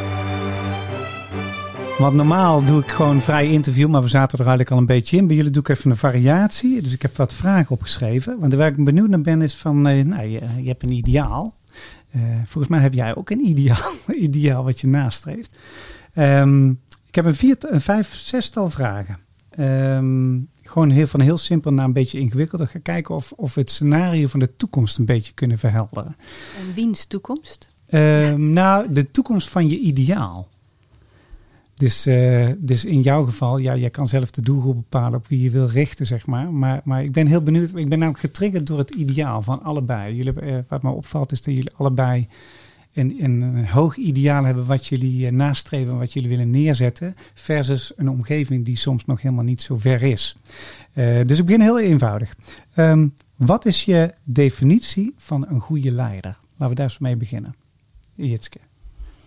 Want 1.99 2.14
normaal 2.14 2.64
doe 2.64 2.80
ik 2.80 2.90
gewoon 2.90 3.20
vrij 3.20 3.51
interview, 3.51 3.88
maar 3.88 4.03
we 4.03 4.09
zaten 4.09 4.38
er 4.38 4.47
eigenlijk 4.47 4.70
al 4.70 4.78
een 4.78 4.86
beetje 4.86 5.16
in. 5.16 5.26
Bij 5.26 5.36
jullie 5.36 5.51
doe 5.51 5.62
ik 5.62 5.68
even 5.68 5.90
een 5.90 5.97
variatie. 5.97 6.82
Dus 6.82 6.92
ik 6.92 7.03
heb 7.03 7.16
wat 7.16 7.32
vragen 7.32 7.70
opgeschreven. 7.70 8.38
Want 8.38 8.55
waar 8.55 8.68
ik 8.68 8.84
benieuwd 8.84 9.09
naar 9.09 9.20
ben 9.20 9.42
is 9.42 9.55
van, 9.55 9.86
eh, 9.86 10.05
nou, 10.05 10.22
je, 10.22 10.40
je 10.61 10.68
hebt 10.68 10.82
een 10.82 10.92
ideaal. 10.92 11.57
Eh, 12.11 12.20
volgens 12.45 12.68
mij 12.68 12.80
heb 12.80 12.95
jij 12.95 13.16
ook 13.16 13.30
een 13.30 13.47
ideaal, 13.47 13.92
ideaal 14.28 14.64
wat 14.64 14.80
je 14.80 14.86
nastreeft. 14.86 15.59
Ehm, 16.14 16.70
ik 17.07 17.14
heb 17.14 17.24
een, 17.24 17.34
vier, 17.34 17.57
een 17.61 17.80
vijf, 17.80 18.14
zestal 18.14 18.70
vragen. 18.70 19.18
Ehm, 19.51 20.38
gewoon 20.62 20.90
heel, 20.90 21.07
van 21.07 21.20
heel 21.20 21.38
simpel 21.38 21.72
naar 21.72 21.84
een 21.84 21.92
beetje 21.92 22.18
ingewikkeld. 22.18 22.61
Ik 22.61 22.68
ga 22.68 22.78
kijken 22.82 23.14
of, 23.14 23.32
of 23.32 23.55
we 23.55 23.61
het 23.61 23.70
scenario 23.70 24.26
van 24.26 24.40
de 24.40 24.57
toekomst 24.57 24.99
een 24.99 25.05
beetje 25.05 25.32
kunnen 25.32 25.59
verhelderen. 25.59 26.16
En 26.61 26.74
wiens 26.74 27.05
toekomst? 27.05 27.74
Ehm, 27.86 28.53
nou, 28.53 28.92
de 28.92 29.11
toekomst 29.11 29.51
van 29.51 29.68
je 29.68 29.78
ideaal. 29.78 30.53
Dus, 31.76 32.06
eh, 32.06 32.48
dus 32.58 32.84
in 32.84 33.00
jouw 33.00 33.24
geval, 33.24 33.58
ja, 33.58 33.76
jij 33.76 33.90
kan 33.90 34.06
zelf 34.06 34.30
de 34.30 34.42
doelgroep 34.42 34.74
bepalen 34.74 35.18
op 35.18 35.26
wie 35.26 35.42
je 35.42 35.50
wil 35.50 35.66
richten, 35.66 36.06
zeg 36.06 36.26
maar. 36.26 36.52
Maar, 36.52 36.80
maar 36.84 37.04
ik 37.04 37.12
ben 37.12 37.26
heel 37.26 37.42
benieuwd. 37.42 37.68
Ik 37.68 37.88
ben 37.88 37.98
namelijk 37.98 38.18
getriggerd 38.18 38.66
door 38.66 38.78
het 38.78 38.90
ideaal 38.90 39.42
van 39.42 39.62
allebei. 39.62 40.14
Jullie, 40.14 40.40
eh, 40.40 40.58
wat 40.68 40.82
me 40.82 40.90
opvalt 40.90 41.32
is 41.32 41.42
dat 41.42 41.54
jullie 41.54 41.72
allebei 41.76 42.28
een, 42.92 43.24
een, 43.24 43.66
hoog 43.68 43.96
ideaal 43.96 44.44
hebben 44.44 44.66
wat 44.66 44.86
jullie 44.86 45.26
eh, 45.26 45.32
nastreven, 45.32 45.98
wat 45.98 46.12
jullie 46.12 46.28
willen 46.28 46.50
neerzetten, 46.50 47.14
versus 47.34 47.92
een 47.96 48.08
omgeving 48.08 48.64
die 48.64 48.76
soms 48.76 49.04
nog 49.04 49.22
helemaal 49.22 49.44
niet 49.44 49.62
zo 49.62 49.76
ver 49.76 50.02
is. 50.02 50.36
Dus 51.26 51.38
ik 51.38 51.44
begin 51.44 51.60
heel 51.60 51.80
eenvoudig. 51.80 52.34
Ehm, 52.74 53.08
wat 53.36 53.66
is 53.66 53.84
je 53.84 54.14
definitie 54.24 55.14
van 55.16 55.46
een 55.48 55.60
goede 55.60 55.90
leider? 55.90 56.38
Laten 56.50 56.68
we 56.68 56.74
daar 56.74 56.88
eens 56.88 56.98
mee 56.98 57.16
beginnen. 57.16 57.54
Jitske. 58.14 58.58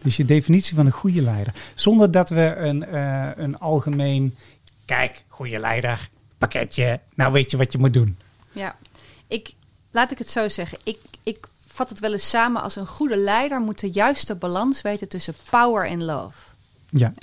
Dus 0.08 0.18
je 0.18 0.26
definitie 0.26 0.76
van 0.76 0.86
een 0.86 0.92
goede 0.92 1.22
leider. 1.22 1.54
Zonder 1.74 2.12
dat 2.12 2.30
we 2.30 2.56
een, 2.56 2.86
eh, 2.86 3.30
een 3.36 3.58
algemeen, 3.58 4.36
kijk, 4.86 5.24
goede 5.28 5.60
leider, 5.60 6.10
pakketje, 6.38 7.00
nou 7.16 7.32
weet 7.32 7.52
je 7.52 7.58
wat 7.58 7.72
je 7.72 7.78
moet 7.78 7.94
doen. 7.94 8.18
Ja, 8.52 8.76
ik, 9.28 9.54
laat 9.92 10.12
ik 10.12 10.18
het 10.18 10.30
zo 10.30 10.48
zeggen. 10.48 10.78
Ik, 10.84 11.00
ik 11.24 11.48
vat 11.68 11.90
het 11.90 12.00
wel 12.00 12.12
eens 12.12 12.30
samen 12.30 12.62
als 12.62 12.76
een 12.76 12.88
goede 12.88 13.18
leider 13.18 13.60
moet 13.60 13.80
de 13.80 13.92
juiste 13.92 14.36
balans 14.36 14.82
weten 14.82 15.08
tussen 15.08 15.34
power 15.50 15.88
en 15.88 16.04
love. 16.04 16.38
Ja. 16.90 17.14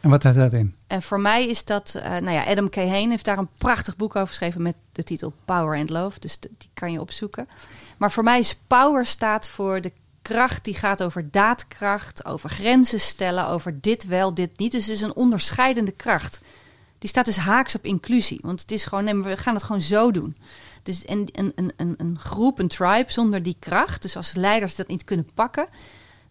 En 0.00 0.10
wat 0.10 0.22
houdt 0.22 0.38
dat 0.38 0.52
in? 0.52 0.74
En 0.86 1.02
voor 1.02 1.20
mij 1.20 1.48
is 1.48 1.64
dat, 1.64 1.94
eh, 1.94 2.10
nou 2.10 2.30
ja, 2.30 2.44
Adam 2.44 2.68
K. 2.68 2.74
Heeft 2.74 3.24
daar 3.24 3.38
een 3.38 3.48
prachtig 3.58 3.96
boek 3.96 4.16
over 4.16 4.28
geschreven 4.28 4.62
met 4.62 4.76
de 4.92 5.02
titel 5.02 5.32
Power 5.44 5.78
and 5.78 5.90
Love. 5.90 6.20
Dus 6.20 6.38
die 6.40 6.70
kan 6.74 6.92
je 6.92 7.00
opzoeken. 7.00 7.48
Maar 7.96 8.12
voor 8.12 8.24
mij 8.24 8.38
is 8.38 8.58
power 8.66 9.06
staat 9.06 9.48
voor 9.48 9.80
de 9.80 9.92
kracht 10.24 10.64
die 10.64 10.74
gaat 10.74 11.02
over 11.02 11.30
daadkracht, 11.30 12.24
over 12.24 12.50
grenzen 12.50 13.00
stellen, 13.00 13.48
over 13.48 13.80
dit 13.80 14.06
wel, 14.06 14.34
dit 14.34 14.58
niet. 14.58 14.72
Dus 14.72 14.86
het 14.86 14.94
is 14.94 15.02
een 15.02 15.14
onderscheidende 15.14 15.90
kracht. 15.90 16.40
Die 16.98 17.08
staat 17.08 17.24
dus 17.24 17.36
haaks 17.36 17.74
op 17.74 17.84
inclusie. 17.84 18.38
Want 18.42 18.60
het 18.60 18.70
is 18.70 18.84
gewoon, 18.84 19.04
nee, 19.04 19.14
we 19.14 19.36
gaan 19.36 19.54
het 19.54 19.62
gewoon 19.62 19.82
zo 19.82 20.10
doen. 20.10 20.36
Dus 20.82 21.02
een, 21.08 21.28
een, 21.32 21.52
een, 21.54 21.72
een, 21.76 21.94
een 21.96 22.18
groep, 22.18 22.58
een 22.58 22.68
tribe 22.68 23.12
zonder 23.12 23.42
die 23.42 23.56
kracht, 23.58 24.02
dus 24.02 24.16
als 24.16 24.34
leiders 24.34 24.76
dat 24.76 24.86
niet 24.86 25.04
kunnen 25.04 25.28
pakken, 25.34 25.66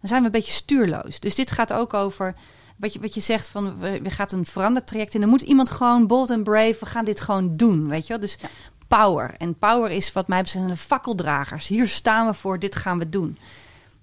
dan 0.00 0.08
zijn 0.08 0.20
we 0.20 0.26
een 0.26 0.32
beetje 0.32 0.52
stuurloos. 0.52 1.20
Dus 1.20 1.34
dit 1.34 1.50
gaat 1.50 1.72
ook 1.72 1.94
over 1.94 2.34
wat 2.76 2.92
je, 2.92 3.00
wat 3.00 3.14
je 3.14 3.20
zegt 3.20 3.48
van 3.48 3.78
we, 3.78 4.02
we 4.02 4.10
gaan 4.10 4.26
een 4.30 4.46
verandertraject 4.46 5.14
in. 5.14 5.20
Dan 5.20 5.28
moet 5.28 5.42
iemand 5.42 5.70
gewoon 5.70 6.06
bold 6.06 6.30
and 6.30 6.44
brave, 6.44 6.76
we 6.80 6.86
gaan 6.86 7.04
dit 7.04 7.20
gewoon 7.20 7.56
doen, 7.56 7.88
weet 7.88 8.06
je 8.06 8.08
wel. 8.08 8.20
Dus 8.20 8.38
power. 8.88 9.34
En 9.38 9.58
power 9.58 9.90
is 9.90 10.12
wat 10.12 10.28
mij 10.28 10.42
betreft 10.42 10.68
de 10.68 10.76
fakkeldragers. 10.76 11.66
Hier 11.66 11.88
staan 11.88 12.26
we 12.26 12.34
voor, 12.34 12.58
dit 12.58 12.76
gaan 12.76 12.98
we 12.98 13.08
doen. 13.08 13.38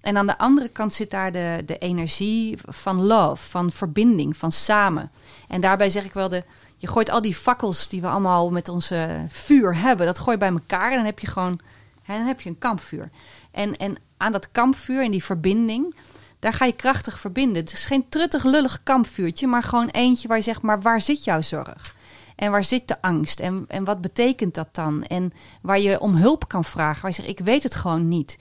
En 0.02 0.16
aan 0.16 0.26
de 0.26 0.38
andere 0.38 0.68
kant 0.68 0.94
zit 0.94 1.10
daar 1.10 1.32
de, 1.32 1.62
de 1.66 1.78
energie 1.78 2.58
van 2.64 3.02
love, 3.02 3.48
van 3.48 3.72
verbinding, 3.72 4.36
van 4.36 4.52
samen. 4.52 5.10
En 5.48 5.60
daarbij 5.60 5.90
zeg 5.90 6.04
ik 6.04 6.12
wel, 6.12 6.28
de, 6.28 6.44
je 6.78 6.86
gooit 6.86 7.10
al 7.10 7.22
die 7.22 7.34
fakkels 7.34 7.88
die 7.88 8.00
we 8.00 8.08
allemaal 8.08 8.50
met 8.50 8.68
onze 8.68 9.24
vuur 9.28 9.76
hebben, 9.76 10.06
dat 10.06 10.18
gooi 10.18 10.30
je 10.30 10.38
bij 10.38 10.52
elkaar 10.52 10.90
en 10.90 10.96
dan 10.96 11.04
heb 11.04 11.18
je 11.18 11.26
gewoon 11.26 11.60
hè, 12.02 12.16
dan 12.16 12.26
heb 12.26 12.40
je 12.40 12.48
een 12.48 12.58
kampvuur. 12.58 13.08
En, 13.50 13.76
en 13.76 13.96
aan 14.16 14.32
dat 14.32 14.52
kampvuur 14.52 15.02
en 15.02 15.10
die 15.10 15.24
verbinding, 15.24 15.94
daar 16.38 16.52
ga 16.52 16.64
je 16.64 16.76
krachtig 16.76 17.18
verbinden. 17.18 17.62
Het 17.62 17.72
is 17.72 17.84
geen 17.84 18.08
truttig 18.08 18.44
lullig 18.44 18.82
kampvuurtje, 18.82 19.46
maar 19.46 19.62
gewoon 19.62 19.88
eentje 19.88 20.28
waar 20.28 20.36
je 20.36 20.42
zegt, 20.42 20.62
maar 20.62 20.80
waar 20.80 21.00
zit 21.00 21.24
jouw 21.24 21.42
zorg? 21.42 21.94
En 22.36 22.50
waar 22.50 22.64
zit 22.64 22.88
de 22.88 23.02
angst? 23.02 23.40
En, 23.40 23.64
en 23.68 23.84
wat 23.84 24.00
betekent 24.00 24.54
dat 24.54 24.68
dan? 24.72 25.04
En 25.04 25.32
waar 25.60 25.80
je 25.80 26.00
om 26.00 26.14
hulp 26.14 26.48
kan 26.48 26.64
vragen, 26.64 27.02
waar 27.02 27.10
je 27.10 27.16
zegt, 27.16 27.28
ik 27.28 27.44
weet 27.44 27.62
het 27.62 27.74
gewoon 27.74 28.08
niet. 28.08 28.36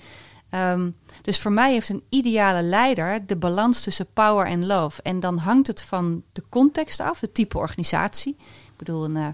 Ehm, 0.51 0.91
dus 1.21 1.39
voor 1.39 1.51
mij 1.51 1.71
heeft 1.71 1.89
een 1.89 2.03
ideale 2.09 2.61
leider 2.61 3.25
de 3.25 3.35
balans 3.35 3.81
tussen 3.81 4.07
power 4.13 4.45
en 4.45 4.65
love. 4.65 5.01
En 5.01 5.19
dan 5.19 5.37
hangt 5.37 5.67
het 5.67 5.81
van 5.81 6.23
de 6.31 6.43
context 6.49 6.99
af, 6.99 7.19
de 7.19 7.31
type 7.31 7.57
organisatie. 7.57 8.35
Ik 8.39 8.77
bedoel, 8.77 9.03
een, 9.03 9.15
eh, 9.17 9.27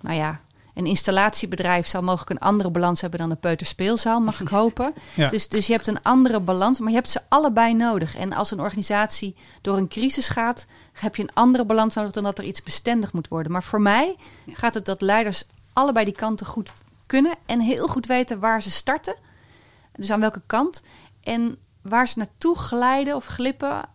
nou 0.00 0.16
ja, 0.16 0.40
een 0.74 0.86
installatiebedrijf 0.86 1.86
zal 1.86 2.02
mogelijk 2.02 2.30
een 2.30 2.38
andere 2.38 2.70
balans 2.70 3.00
hebben 3.00 3.18
dan 3.18 3.30
een 3.30 3.38
peuterspeelzaal, 3.38 4.20
mag 4.20 4.40
ik 4.40 4.48
hopen. 4.60 4.94
Ja. 5.14 5.28
Dus, 5.28 5.48
dus 5.48 5.66
je 5.66 5.72
hebt 5.72 5.86
een 5.86 6.02
andere 6.02 6.40
balans, 6.40 6.78
maar 6.78 6.90
je 6.90 6.94
hebt 6.94 7.10
ze 7.10 7.20
allebei 7.28 7.74
nodig. 7.74 8.16
En 8.16 8.32
als 8.32 8.50
een 8.50 8.60
organisatie 8.60 9.34
door 9.60 9.76
een 9.76 9.88
crisis 9.88 10.28
gaat, 10.28 10.66
heb 10.92 11.16
je 11.16 11.22
een 11.22 11.34
andere 11.34 11.64
balans 11.64 11.94
nodig 11.94 12.12
dan 12.12 12.22
dat 12.22 12.38
er 12.38 12.44
iets 12.44 12.62
bestendig 12.62 13.12
moet 13.12 13.28
worden. 13.28 13.52
Maar 13.52 13.62
voor 13.62 13.80
mij 13.80 14.16
gaat 14.46 14.74
het 14.74 14.84
dat 14.84 15.00
leiders 15.00 15.44
allebei 15.72 16.04
die 16.04 16.14
kanten 16.14 16.46
goed 16.46 16.72
kunnen 17.06 17.34
en 17.46 17.60
heel 17.60 17.86
goed 17.86 18.06
weten 18.06 18.40
waar 18.40 18.62
ze 18.62 18.70
starten. 18.70 19.16
Dus 19.92 20.10
aan 20.10 20.20
welke 20.20 20.42
kant. 20.46 20.82
En 21.22 21.56
waar 21.82 22.08
ze 22.08 22.18
naartoe 22.18 22.58
glijden 22.58 23.16
of 23.16 23.26
glippen 23.26 23.88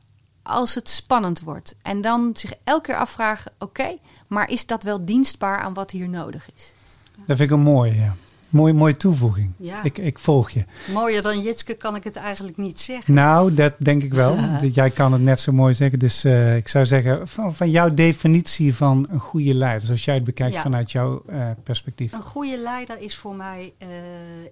als 0.44 0.76
het 0.76 0.90
spannend 0.90 1.40
wordt. 1.40 1.76
En 1.82 2.02
dan 2.02 2.30
zich 2.34 2.54
elke 2.64 2.82
keer 2.82 2.98
afvragen: 2.98 3.52
oké, 3.60 3.98
maar 4.28 4.50
is 4.50 4.66
dat 4.66 4.84
wel 4.84 5.06
dienstbaar 5.06 5.60
aan 5.60 5.74
wat 5.74 5.92
hier 5.92 6.10
nodig 6.10 6.48
is? 6.56 6.74
Dat 7.16 7.38
vind 7.38 7.40
ik 7.40 7.52
een 7.52 7.64
mooie, 7.64 7.96
ja. 7.96 8.16
Mooie, 8.58 8.74
mooie 8.74 8.98
toevoeging. 8.98 9.52
Ja. 9.58 9.84
Ik, 9.84 9.98
ik 9.98 10.20
volg 10.20 10.50
je. 10.50 10.66
Mooier 10.94 11.22
dan 11.22 11.42
Jitske 11.42 11.74
kan 11.74 11.96
ik 11.96 12.04
het 12.04 12.16
eigenlijk 12.16 12.58
niet 12.58 12.80
zeggen. 12.80 13.14
Nou, 13.14 13.54
dat 13.54 13.74
denk 13.78 14.04
ik 14.04 14.14
wel. 14.14 14.36
Jij 14.74 14.90
kan 14.90 15.14
het 15.14 15.22
net 15.22 15.40
zo 15.40 15.52
mooi 15.52 15.74
zeggen. 15.74 16.00
Dus 16.00 16.24
eh, 16.24 16.56
ik 16.56 16.68
zou 16.68 16.86
zeggen, 16.86 17.28
van, 17.28 17.56
van 17.56 17.70
jouw 17.70 17.94
definitie 17.94 18.76
van 18.76 19.08
een 19.10 19.20
goede 19.20 19.54
leider, 19.54 19.86
zoals 19.86 20.06
jij 20.06 20.16
het 20.16 20.24
bekijkt 20.24 20.54
Ja. 20.54 20.62
vanuit 20.62 20.92
jouw 20.92 21.24
eh, 21.28 21.50
perspectief. 21.64 22.14
Een 22.14 22.22
goede 22.22 22.58
leider 22.58 23.00
is 23.00 23.16
voor 23.16 23.36
mij 23.36 23.74
eh, 23.78 23.88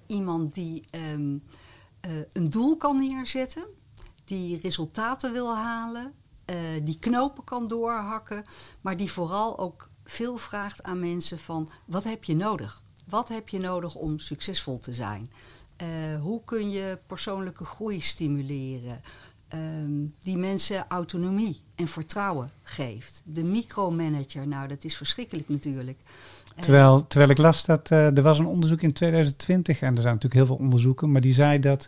iemand 0.07 0.53
die 0.53 0.83
ehm, 0.89 1.37
eh, 1.99 2.11
een 2.31 2.49
doel 2.49 2.77
kan 2.77 2.97
neerzetten, 2.99 3.63
die 4.25 4.59
resultaten 4.61 5.31
wil 5.33 5.55
halen, 5.55 6.11
die 6.83 6.99
knopen 6.99 7.43
kan 7.43 7.67
doorhakken, 7.67 8.43
maar 8.81 8.97
die 8.97 9.11
vooral 9.11 9.59
ook 9.59 9.89
veel 10.03 10.37
vraagt 10.37 10.83
aan 10.83 10.99
mensen 10.99 11.39
van 11.39 11.69
wat 11.85 12.03
heb 12.03 12.23
je 12.23 12.35
nodig? 12.35 12.83
Wat 13.09 13.27
heb 13.29 13.49
je 13.49 13.59
nodig 13.59 13.95
om 13.95 14.19
succesvol 14.19 14.79
te 14.79 14.93
zijn? 14.93 15.29
Eh, 15.75 15.87
hoe 16.21 16.41
kun 16.45 16.69
je 16.69 16.97
persoonlijke 17.07 17.65
groei 17.65 18.01
stimuleren? 18.01 19.01
Ehm, 19.47 19.91
die 20.21 20.37
mensen 20.37 20.85
autonomie 20.87 21.59
en 21.75 21.87
vertrouwen 21.87 22.49
geeft. 22.63 23.21
De 23.25 23.43
micromanager, 23.43 24.47
nou 24.47 24.67
dat 24.67 24.83
is 24.83 24.97
verschrikkelijk 24.97 25.49
natuurlijk. 25.49 25.97
Eh, 26.55 26.61
Terwijl, 26.63 27.07
terwijl 27.07 27.29
ik 27.31 27.37
las 27.37 27.65
dat 27.65 27.91
eh, 27.91 28.17
er 28.17 28.21
was 28.21 28.39
een 28.39 28.45
onderzoek 28.45 28.81
in 28.81 28.93
2020, 28.93 29.81
en 29.81 29.95
er 29.95 30.01
zijn 30.01 30.13
natuurlijk 30.13 30.33
heel 30.33 30.45
veel 30.45 30.65
onderzoeken, 30.65 31.11
maar 31.11 31.21
die 31.21 31.33
zei 31.33 31.59
dat 31.59 31.87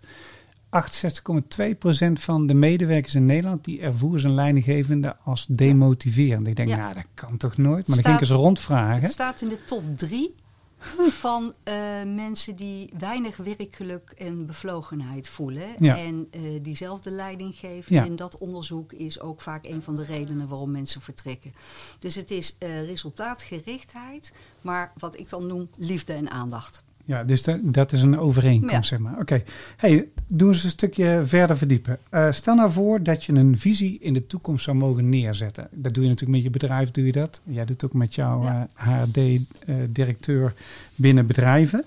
68,2% 0.70 2.20
van 2.20 2.47
de 2.47 2.53
medewerkers 2.53 3.15
in 3.15 3.26
Nederland 3.26 3.63
die 3.65 3.82
ervoer 3.82 4.20
zijn 4.20 4.34
leidinggevende 4.34 5.15
als 5.24 5.45
demotiverend. 5.49 6.47
Ik 6.47 6.55
denk, 6.55 6.70
Ja. 6.70 6.78
nou, 6.78 6.93
dat 6.93 7.05
kan 7.13 7.38
toch 7.38 7.57
nooit? 7.57 7.88
Maar 7.88 7.95
dan 7.95 8.05
ging 8.05 8.15
ik 8.15 8.22
eens 8.22 8.39
rondvragen. 8.39 9.01
Het 9.01 9.11
staat 9.11 9.41
in 9.41 9.47
de 9.49 9.59
top 9.65 9.84
drie 9.97 10.36
van 11.26 11.56
eh, 11.64 11.76
mensen 12.04 12.56
die 12.56 12.90
weinig 12.98 13.38
werkgeluk 13.38 14.10
en 14.18 14.46
bevlogenheid 14.46 15.28
voelen. 15.30 15.68
Ja. 15.80 15.98
En 15.98 16.28
eh, 16.32 16.42
diezelfde 16.62 17.12
leiding 17.12 17.56
geven 17.56 17.96
Ja. 17.96 18.04
in 18.04 18.16
dat 18.16 18.38
onderzoek 18.38 18.94
is 18.94 19.20
ook 19.20 19.42
vaak 19.42 19.66
een 19.66 19.82
van 19.82 19.96
de 19.96 20.04
redenen 20.04 20.48
waarom 20.48 20.72
mensen 20.72 21.02
vertrekken. 21.02 21.54
Dus 22.00 22.16
het 22.16 22.32
is 22.32 22.56
eh, 22.60 22.86
resultaatgerichtheid, 22.86 24.34
maar 24.62 24.94
wat 24.98 25.20
ik 25.20 25.30
dan 25.30 25.46
noem 25.46 25.70
liefde 25.78 26.14
en 26.14 26.30
aandacht. 26.32 26.84
Ja, 27.08 27.24
dus 27.24 27.43
dat, 27.43 27.60
dat 27.64 27.91
is 27.91 28.01
een 28.01 28.20
overeenkomst, 28.20 28.76
Ja. 28.76 28.82
zeg 28.82 28.99
maar. 28.99 29.20
Oké, 29.20 29.43
hey, 29.78 30.08
doe 30.28 30.49
eens 30.51 30.64
een 30.64 30.70
stukje 30.70 31.22
verder 31.26 31.58
verdiepen. 31.58 31.97
Eh, 32.10 32.32
stel 32.32 32.55
nou 32.55 32.72
voor 32.72 33.03
dat 33.03 33.24
je 33.24 33.34
een 33.34 33.58
visie 33.58 33.97
in 33.99 34.14
de 34.14 34.28
toekomst 34.28 34.64
zou 34.64 34.78
mogen 34.78 35.10
neerzetten. 35.10 35.68
Dat 35.72 35.93
doe 35.93 36.03
je 36.03 36.10
natuurlijk 36.10 36.38
met 36.38 36.45
je 36.53 36.60
bedrijf, 36.60 36.91
doe 36.91 37.05
je 37.05 37.12
dat. 37.12 37.41
Jij 37.43 37.66
doet 37.66 37.86
ook 37.86 37.93
met 37.93 38.16
jouw 38.16 38.41
Ja. 38.43 38.68
HD-directeur 38.76 40.53
binnen 40.95 41.26
bedrijven. 41.26 41.84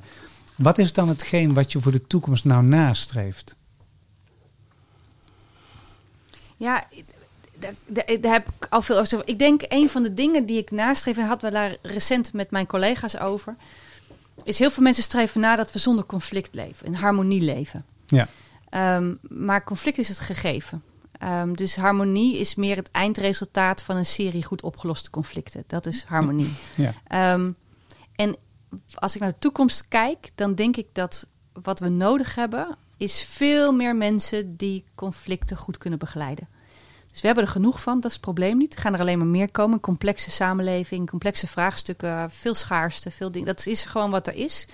Wat 0.57 0.79
is 0.79 0.93
dan 0.93 1.09
hetgeen 1.09 1.55
wat 1.55 1.73
je 1.73 1.81
voor 1.81 1.93
de 1.93 2.07
toekomst 2.07 2.45
nou 2.45 2.65
nastreeft? 2.65 3.57
Ja, 6.57 6.85
daar, 7.59 7.73
daar- 7.87 8.21
daar 8.21 8.33
heb 8.33 8.49
ik 8.61 8.67
al 8.71 8.83
veel 8.83 8.99
over. 8.99 9.23
Ik 9.25 9.39
denk 9.39 9.63
een 9.69 9.89
van 9.91 10.03
de 10.03 10.15
dingen 10.15 10.47
die 10.47 10.59
ik 10.59 10.71
nastreef, 10.71 11.17
en 11.19 11.27
hadden 11.27 11.51
we 11.51 11.57
daar 11.57 11.77
recent 11.83 12.33
met 12.33 12.51
mijn 12.51 12.67
collega's 12.67 13.19
over, 13.19 13.57
is 14.45 14.59
heel 14.59 14.71
veel 14.71 14.83
mensen 14.83 15.03
streven 15.03 15.41
na 15.41 15.57
dat 15.57 15.73
we 15.73 15.79
zonder 15.79 16.05
conflict 16.05 16.55
leven, 16.55 16.87
in 16.87 16.95
harmonie 16.95 17.41
leven. 17.43 17.85
Ja. 18.07 18.29
Ehm, 18.69 19.15
maar 19.23 19.65
conflict 19.65 19.99
is 19.99 20.09
het 20.09 20.19
gegeven. 20.19 20.83
Ehm, 21.13 21.53
dus 21.53 21.77
harmonie 21.77 22.39
is 22.39 22.55
meer 22.55 22.77
het 22.77 22.91
eindresultaat 22.91 23.83
van 23.83 23.97
een 23.97 24.07
serie 24.07 24.45
goed 24.45 24.63
opgeloste 24.63 25.11
conflicten. 25.11 25.65
Dat 25.67 25.87
is 25.87 26.05
harmonie. 26.05 26.53
Ja. 26.75 26.93
Ehm, 27.07 27.53
en 28.15 28.37
als 28.95 29.15
ik 29.15 29.21
naar 29.21 29.31
de 29.31 29.39
toekomst 29.39 29.89
kijk, 29.89 30.31
dan 30.35 30.55
denk 30.55 30.77
ik 30.77 30.87
dat 30.93 31.27
wat 31.63 31.79
we 31.79 31.89
nodig 31.89 32.35
hebben, 32.35 32.77
is 32.97 33.23
veel 33.23 33.73
meer 33.73 33.97
mensen 33.97 34.57
die 34.57 34.85
conflicten 34.95 35.57
goed 35.57 35.79
kunnen 35.79 35.99
begeleiden. 35.99 36.49
Dus 37.11 37.21
we 37.21 37.27
hebben 37.27 37.45
er 37.45 37.51
genoeg 37.51 37.83
van, 37.83 37.95
dat 37.95 38.05
is 38.05 38.13
het 38.13 38.21
probleem 38.21 38.59
niet. 38.59 38.75
Er 38.75 38.81
gaan 38.81 38.95
er 38.95 39.01
alleen 39.01 39.19
maar 39.19 39.27
meer 39.27 39.51
komen. 39.51 39.81
Complexe 39.81 40.31
samenleving, 40.31 41.11
complexe 41.11 41.47
vraagstukken, 41.47 42.31
veel 42.31 42.55
schaarste, 42.55 43.11
veel 43.11 43.31
dingen. 43.31 43.47
Dat 43.47 43.67
is 43.67 43.85
gewoon 43.85 44.11
wat 44.11 44.27
er 44.27 44.35
is. 44.35 44.67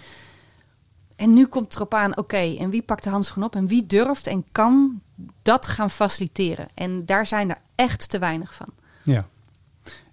En 1.17 1.35
nu 1.35 1.47
komt 1.47 1.65
het 1.65 1.75
erop 1.75 1.95
aan, 1.95 2.17
oké, 2.17 2.57
en 2.59 2.71
wie 2.71 2.83
pakt 2.83 3.03
de 3.03 3.11
handschoen 3.11 3.45
op 3.45 3.55
en 3.55 3.67
wie 3.67 3.87
durft 3.87 4.27
en 4.27 4.45
kan 4.53 5.01
dat 5.43 5.67
gaan 5.67 5.91
faciliteren? 5.91 6.69
En 6.75 7.07
daar 7.07 7.27
zijn 7.27 7.51
er 7.51 7.59
echt 7.75 8.09
te 8.09 8.19
weinig 8.19 8.55
van. 8.55 8.69
ja. 9.03 9.27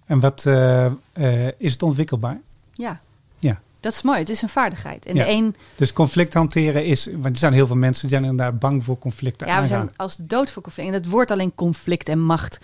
En 0.06 0.20
wat 0.20 0.46
eh, 0.46 0.86
eh, 1.12 1.52
is 1.58 1.72
het 1.72 1.82
ontwikkelbaar? 1.82 2.40
Ja. 2.72 3.00
Ja. 3.38 3.60
Dat 3.84 3.92
is 3.92 4.02
mooi, 4.02 4.18
het 4.18 4.28
is 4.28 4.42
een 4.42 4.48
vaardigheid. 4.48 5.06
En 5.06 5.14
Ja. 5.14 5.24
de 5.24 5.30
een, 5.30 5.54
Dus 5.76 5.92
conflict 5.92 6.34
hanteren 6.34 6.84
is, 6.84 7.06
want 7.12 7.24
er 7.34 7.36
zijn 7.36 7.52
heel 7.52 7.66
veel 7.66 7.76
mensen 7.76 8.08
die 8.08 8.18
zijn 8.18 8.30
inderdaad 8.30 8.58
bang 8.58 8.84
voor 8.84 8.98
conflicten 8.98 9.46
ja, 9.46 9.60
we 9.60 9.66
zijn 9.66 9.90
als 9.96 10.16
de 10.16 10.26
dood 10.26 10.50
voor 10.50 10.62
conflict. 10.62 10.88
En 10.88 10.94
het 10.94 11.08
woord 11.08 11.30
alleen 11.30 11.54
conflict 11.54 12.08
en 12.08 12.20
macht. 12.20 12.58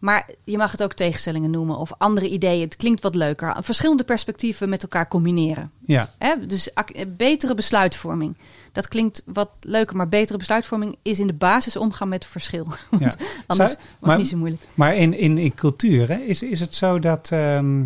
Maar 0.00 0.28
je 0.44 0.56
mag 0.56 0.70
het 0.72 0.82
ook 0.82 0.92
tegenstellingen 0.92 1.50
noemen 1.50 1.76
of 1.76 1.92
andere 1.98 2.28
ideeën. 2.28 2.60
Het 2.60 2.76
klinkt 2.76 3.02
wat 3.02 3.14
leuker. 3.14 3.56
Verschillende 3.60 4.04
perspectieven 4.04 4.68
met 4.68 4.82
elkaar 4.82 5.08
combineren. 5.08 5.70
Ja, 5.86 6.10
Hè? 6.18 6.46
Dus 6.46 6.68
betere 7.16 7.54
besluitvorming. 7.54 8.36
Dat 8.72 8.88
klinkt 8.88 9.22
wat 9.26 9.50
leuker, 9.60 9.96
maar 9.96 10.08
betere 10.08 10.38
besluitvorming 10.38 10.96
is 11.02 11.18
in 11.18 11.26
de 11.26 11.32
basis 11.32 11.76
omgaan 11.76 12.08
met 12.08 12.26
verschil. 12.26 12.64
Want 12.90 13.02
ja. 13.02 13.12
anders 13.46 13.76
was 13.98 14.10
het 14.10 14.18
niet 14.20 14.28
zo 14.28 14.36
moeilijk. 14.36 14.62
Maar 14.74 14.96
in, 14.96 15.14
in, 15.18 15.38
in 15.38 15.54
cultuur, 15.54 16.08
hè, 16.08 16.16
is, 16.18 16.42
is 16.42 16.60
het 16.60 16.74
zo 16.74 16.98
dat... 16.98 17.28
ehm, 17.32 17.84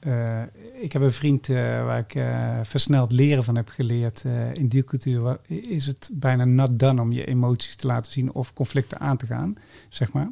eh, 0.00 0.42
ik 0.80 0.92
heb 0.92 1.02
een 1.02 1.12
vriend 1.12 1.48
eh, 1.48 1.56
waar 1.56 1.98
ik 1.98 2.14
eh, 2.14 2.58
versneld 2.62 3.12
leren 3.12 3.44
van 3.44 3.56
heb 3.56 3.68
geleerd 3.68 4.24
eh, 4.24 4.54
in 4.54 4.68
die 4.68 4.84
cultuur. 4.84 5.38
Is 5.46 5.86
het 5.86 6.10
bijna 6.12 6.44
not 6.44 6.78
done 6.78 7.00
om 7.00 7.12
je 7.12 7.24
emoties 7.24 7.76
te 7.76 7.86
laten 7.86 8.12
zien 8.12 8.32
of 8.32 8.52
conflicten 8.52 9.00
aan 9.00 9.16
te 9.16 9.26
gaan, 9.26 9.56
zeg 9.88 10.12
maar. 10.12 10.30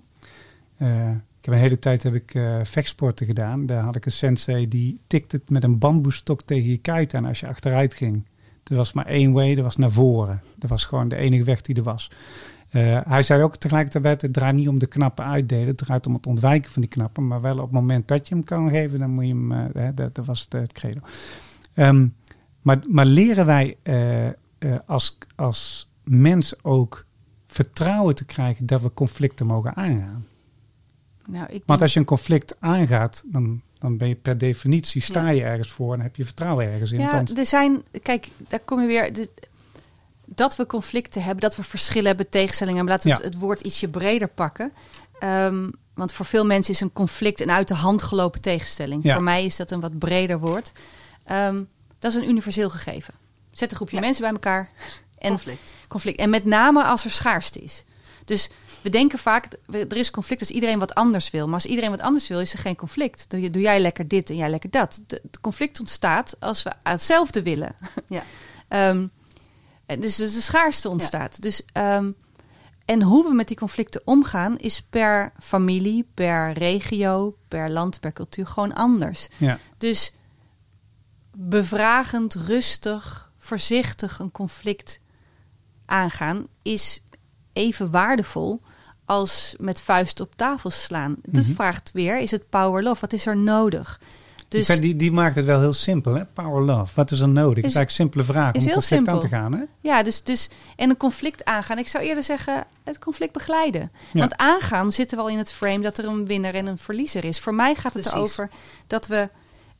Ik 1.38 1.48
heb 1.48 1.54
een 1.54 1.60
hele 1.60 1.78
tijd 1.78 2.02
heb 2.02 2.14
ik 2.14 2.38
vechtsporten 2.62 3.26
gedaan. 3.26 3.66
Daar 3.66 3.82
had 3.82 3.96
ik 3.96 4.04
een 4.04 4.12
sensei 4.12 4.68
die 4.68 5.00
tikte 5.06 5.36
het 5.36 5.50
met 5.50 5.64
een 5.64 5.78
bamboestok 5.78 6.42
tegen 6.42 6.70
je 6.70 6.76
kuit 6.76 7.14
aan 7.14 7.24
als 7.24 7.40
je 7.40 7.48
achteruit 7.48 7.94
ging. 7.94 8.24
Er 8.64 8.76
was 8.76 8.92
maar 8.92 9.06
één 9.06 9.32
way, 9.32 9.54
dat 9.54 9.64
was 9.64 9.76
naar 9.76 9.90
voren. 9.90 10.40
Dat 10.58 10.70
was 10.70 10.84
gewoon 10.84 11.08
de 11.08 11.16
enige 11.16 11.44
weg 11.44 11.60
die 11.60 11.76
er 11.76 11.82
was. 11.82 12.10
Eh, 12.72 13.00
hij 13.04 13.22
zei 13.22 13.42
ook 13.42 13.56
tegelijkertijd, 13.56 14.22
het 14.22 14.32
draait 14.32 14.54
niet 14.54 14.68
om 14.68 14.78
de 14.78 14.86
knappen 14.86 15.24
uitdelen. 15.24 15.66
Het 15.66 15.76
draait 15.78 16.06
om 16.06 16.14
het 16.14 16.26
ontwijken 16.26 16.70
van 16.70 16.82
die 16.82 16.90
knappen. 16.90 17.26
Maar 17.26 17.40
wel 17.40 17.56
op 17.56 17.62
het 17.62 17.70
moment 17.72 18.08
dat 18.08 18.28
je 18.28 18.34
hem 18.34 18.44
kan 18.44 18.70
geven, 18.70 18.98
dan 18.98 19.10
moet 19.10 19.24
je 19.26 19.30
hem... 19.30 19.52
eh, 19.52 19.64
hè, 19.74 19.94
dat, 19.94 20.14
dat 20.14 20.26
was 20.26 20.40
het, 20.40 20.54
eh, 20.54 20.60
het 20.60 20.72
credo. 20.72 21.00
Ehm, 21.74 22.06
maar, 22.62 22.78
maar 22.88 23.06
leren 23.06 23.46
wij 23.46 23.76
als, 24.86 25.18
als 25.36 25.88
mens 26.04 26.64
ook 26.64 27.06
vertrouwen 27.46 28.14
te 28.14 28.24
krijgen 28.24 28.66
dat 28.66 28.82
we 28.82 28.90
conflicten 28.94 29.46
mogen 29.46 29.76
aangaan? 29.76 30.26
Nou, 31.26 31.46
ik 31.50 31.62
Want 31.66 31.82
als 31.82 31.92
je 31.92 31.98
een 32.00 32.06
conflict 32.06 32.56
aangaat, 32.60 33.22
dan, 33.26 33.60
dan 33.78 33.96
ben 33.96 34.08
je 34.08 34.14
per 34.14 34.38
definitie, 34.38 35.00
sta 35.02 35.22
Ja. 35.22 35.28
je 35.30 35.42
ergens 35.42 35.70
voor 35.70 35.94
en 35.94 36.00
heb 36.00 36.16
je 36.16 36.24
vertrouwen 36.24 36.66
ergens 36.66 36.92
in. 36.92 37.00
Ja, 37.00 37.24
er 37.36 37.46
zijn, 37.46 37.82
kijk, 38.02 38.28
daar 38.48 38.60
kom 38.60 38.80
je 38.80 38.86
weer. 38.86 39.12
de- 39.12 39.30
dat 40.34 40.56
we 40.56 40.66
conflicten 40.66 41.22
hebben, 41.22 41.40
dat 41.40 41.56
we 41.56 41.62
verschillen 41.62 42.06
hebben, 42.06 42.28
tegenstellingen 42.28 42.78
hebben. 42.78 42.94
Laten 42.96 43.10
we 43.10 43.16
Ja. 43.16 43.22
het, 43.24 43.32
het 43.34 43.42
woord 43.42 43.60
ietsje 43.60 43.88
breder 43.88 44.28
pakken. 44.28 44.72
Ehm, 45.18 45.70
want 45.94 46.12
voor 46.12 46.26
veel 46.26 46.46
mensen 46.46 46.74
is 46.74 46.80
een 46.80 46.92
conflict 46.92 47.40
een 47.40 47.50
uit 47.50 47.68
de 47.68 47.74
hand 47.74 48.02
gelopen 48.02 48.40
tegenstelling. 48.40 49.04
Ja. 49.04 49.14
Voor 49.14 49.22
mij 49.22 49.44
is 49.44 49.56
dat 49.56 49.70
een 49.70 49.80
wat 49.80 49.98
breder 49.98 50.38
woord. 50.40 50.72
Ehm, 51.24 51.62
dat 51.98 52.10
is 52.14 52.16
een 52.22 52.28
universeel 52.28 52.70
gegeven. 52.70 53.14
Zet 53.52 53.70
een 53.70 53.76
groepje 53.76 53.96
Ja. 53.96 54.02
mensen 54.02 54.22
bij 54.22 54.32
elkaar 54.32 54.70
en 55.18 55.28
Conflict. 55.28 55.74
conflict. 55.88 56.18
En 56.18 56.30
met 56.30 56.44
name 56.44 56.84
als 56.84 57.04
er 57.04 57.10
schaarste 57.10 57.58
is. 57.58 57.84
Dus 58.24 58.50
we 58.80 58.90
denken 58.90 59.18
vaak, 59.18 59.46
er 59.70 59.96
is 59.96 60.10
conflict 60.10 60.40
als 60.40 60.50
iedereen 60.50 60.78
wat 60.78 60.94
anders 60.94 61.30
wil. 61.30 61.44
Maar 61.44 61.54
als 61.54 61.66
iedereen 61.66 61.90
wat 61.90 62.00
anders 62.00 62.28
wil, 62.28 62.40
is 62.40 62.52
er 62.52 62.58
geen 62.58 62.76
conflict. 62.76 63.24
Doe, 63.28 63.40
je- 63.40 63.50
doe 63.50 63.62
jij 63.62 63.80
lekker 63.80 64.08
dit 64.08 64.30
en 64.30 64.36
jij 64.36 64.50
lekker 64.50 64.70
dat. 64.70 65.02
De- 65.06 65.20
Het 65.22 65.40
conflict 65.40 65.80
ontstaat 65.80 66.36
als 66.40 66.62
we 66.62 66.72
hetzelfde 66.82 67.42
willen. 67.42 67.74
Ja. 68.08 68.22
Ehm, 68.68 69.06
en 69.92 70.00
dus, 70.00 70.16
dus 70.16 70.34
de 70.34 70.40
schaarste 70.40 70.88
ontstaat. 70.88 71.42
Dus, 71.42 71.62
ehm, 71.72 72.10
en 72.84 73.02
hoe 73.02 73.28
we 73.28 73.34
met 73.34 73.48
die 73.48 73.56
conflicten 73.56 74.02
omgaan, 74.04 74.58
is 74.58 74.82
per 74.90 75.32
familie, 75.40 76.06
per 76.14 76.52
regio, 76.52 77.36
per 77.48 77.70
land, 77.70 78.00
per 78.00 78.12
cultuur 78.12 78.46
gewoon 78.46 78.74
anders. 78.74 79.28
ja. 79.36 79.58
Dus 79.78 80.12
bevragend, 81.36 82.34
rustig, 82.34 83.30
voorzichtig 83.38 84.18
een 84.18 84.30
conflict 84.32 85.00
aangaan 85.86 86.46
is 86.62 87.02
even 87.52 87.90
waardevol 87.90 88.60
als 89.04 89.54
met 89.58 89.80
vuist 89.80 90.20
op 90.20 90.34
tafel 90.36 90.70
slaan. 90.70 91.16
Dat 91.22 91.44
Mhm. 91.44 91.54
vraagt 91.54 91.90
weer, 91.92 92.18
is 92.20 92.30
het 92.30 92.48
power 92.48 92.82
love? 92.82 93.00
Wat 93.00 93.12
is 93.12 93.26
er 93.26 93.36
nodig? 93.36 94.00
Dus 94.52 94.66
vind 94.66 94.82
die, 94.82 94.96
die 94.96 95.12
maakt 95.12 95.34
het 95.34 95.44
wel 95.44 95.60
heel 95.60 95.72
simpel, 95.72 96.14
hè? 96.14 96.24
Power 96.24 96.62
love. 96.62 96.92
Wat 96.94 97.10
is 97.10 97.20
er 97.20 97.28
nodig? 97.28 97.64
Is 97.64 97.70
Is- 97.70 97.76
eigenlijk 97.76 97.90
simpele 97.90 98.24
vraag 98.24 98.54
om 98.54 98.60
een 98.60 98.72
conflict 98.72 98.92
aan 98.92 98.98
simpel. 99.04 99.18
te 99.18 99.28
gaan, 99.28 99.52
hè? 99.52 99.62
ja, 99.80 100.02
dus, 100.02 100.22
dus 100.22 100.50
en 100.76 100.90
een 100.90 100.96
conflict 100.96 101.44
aangaan. 101.44 101.78
Ik 101.78 101.88
zou 101.88 102.04
eerder 102.04 102.24
zeggen, 102.24 102.64
het 102.84 102.98
conflict 102.98 103.32
begeleiden. 103.32 103.92
Ja. 104.12 104.20
Want 104.20 104.36
aangaan 104.36 104.92
zitten 104.92 105.16
we 105.16 105.22
al 105.22 105.28
in 105.28 105.38
het 105.38 105.52
frame 105.52 105.80
dat 105.82 105.98
er 105.98 106.04
een 106.04 106.26
winnaar 106.26 106.54
en 106.54 106.66
een 106.66 106.78
verliezer 106.78 107.24
is. 107.24 107.40
Voor 107.40 107.54
mij 107.54 107.74
gaat 107.74 107.92
het 107.94 108.02
Precies. 108.02 108.12
erover 108.12 108.50
dat 108.86 109.06
we, 109.06 109.28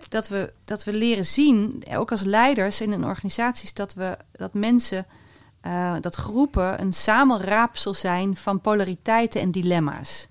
dat, 0.09 0.29
we, 0.29 0.53
dat 0.65 0.85
we 0.85 0.93
leren 0.93 1.27
zien, 1.27 1.83
ook 1.95 2.11
als 2.11 2.23
leiders 2.23 2.81
in 2.81 2.93
een 2.93 3.05
organisaties, 3.05 3.75
dat 3.75 3.95
we 3.95 4.17
dat 4.33 4.55
mensen, 4.55 5.07
eh, 5.61 5.95
dat 6.01 6.15
groepen 6.15 6.81
een 6.81 6.93
samenraapsel 6.93 7.95
zijn 7.95 8.37
van 8.37 8.61
polariteiten 8.61 9.41
en 9.41 9.51
dilemma's. 9.51 10.29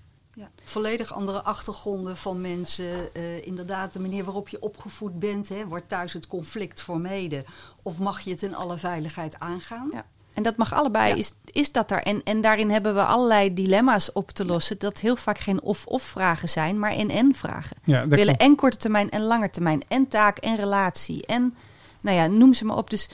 Volledig 0.64 1.12
andere 1.12 1.42
achtergronden 1.42 2.16
van 2.16 2.40
mensen. 2.40 3.14
Eh, 3.14 3.46
inderdaad, 3.46 3.92
de 3.92 4.00
manier 4.00 4.24
waarop 4.24 4.48
je 4.48 4.62
opgevoed 4.62 5.18
bent. 5.18 5.48
Hè, 5.48 5.66
wordt 5.66 5.88
thuis 5.88 6.12
het 6.12 6.26
conflict 6.26 6.80
vermeden? 6.82 7.44
Of 7.82 7.98
mag 7.98 8.20
je 8.20 8.30
het 8.30 8.42
in 8.42 8.54
alle 8.54 8.76
veiligheid 8.76 9.38
aangaan? 9.38 9.88
Ja. 9.92 10.04
En 10.32 10.42
dat 10.42 10.56
mag 10.56 10.72
allebei, 10.74 11.08
Ja. 11.08 11.14
is, 11.14 11.32
is 11.44 11.72
dat 11.72 11.90
er. 11.90 12.02
En, 12.02 12.22
en 12.24 12.40
daarin 12.40 12.70
hebben 12.70 12.94
we 12.94 13.04
allerlei 13.04 13.54
dilemma's 13.54 14.10
op 14.12 14.30
te 14.30 14.44
lossen. 14.44 14.78
Dat 14.78 14.98
heel 14.98 15.16
vaak 15.16 15.38
geen 15.38 15.62
of-of 15.62 16.02
vragen 16.02 16.48
zijn, 16.48 16.78
maar 16.78 16.92
en-en 16.92 17.34
vragen. 17.34 17.76
Ja, 17.84 18.02
We 18.02 18.08
willen 18.08 18.24
klopt. 18.36 18.40
en 18.50 18.56
korte 18.56 18.76
termijn 18.76 19.10
en 19.10 19.22
lange 19.22 19.50
termijn. 19.50 19.82
En 19.88 20.08
taak 20.08 20.38
en 20.38 20.56
relatie. 20.56 21.26
En 21.26 21.54
nou 22.00 22.16
ja, 22.16 22.26
noem 22.26 22.54
ze 22.54 22.64
maar 22.64 22.76
op. 22.76 22.90
Dus, 22.90 23.08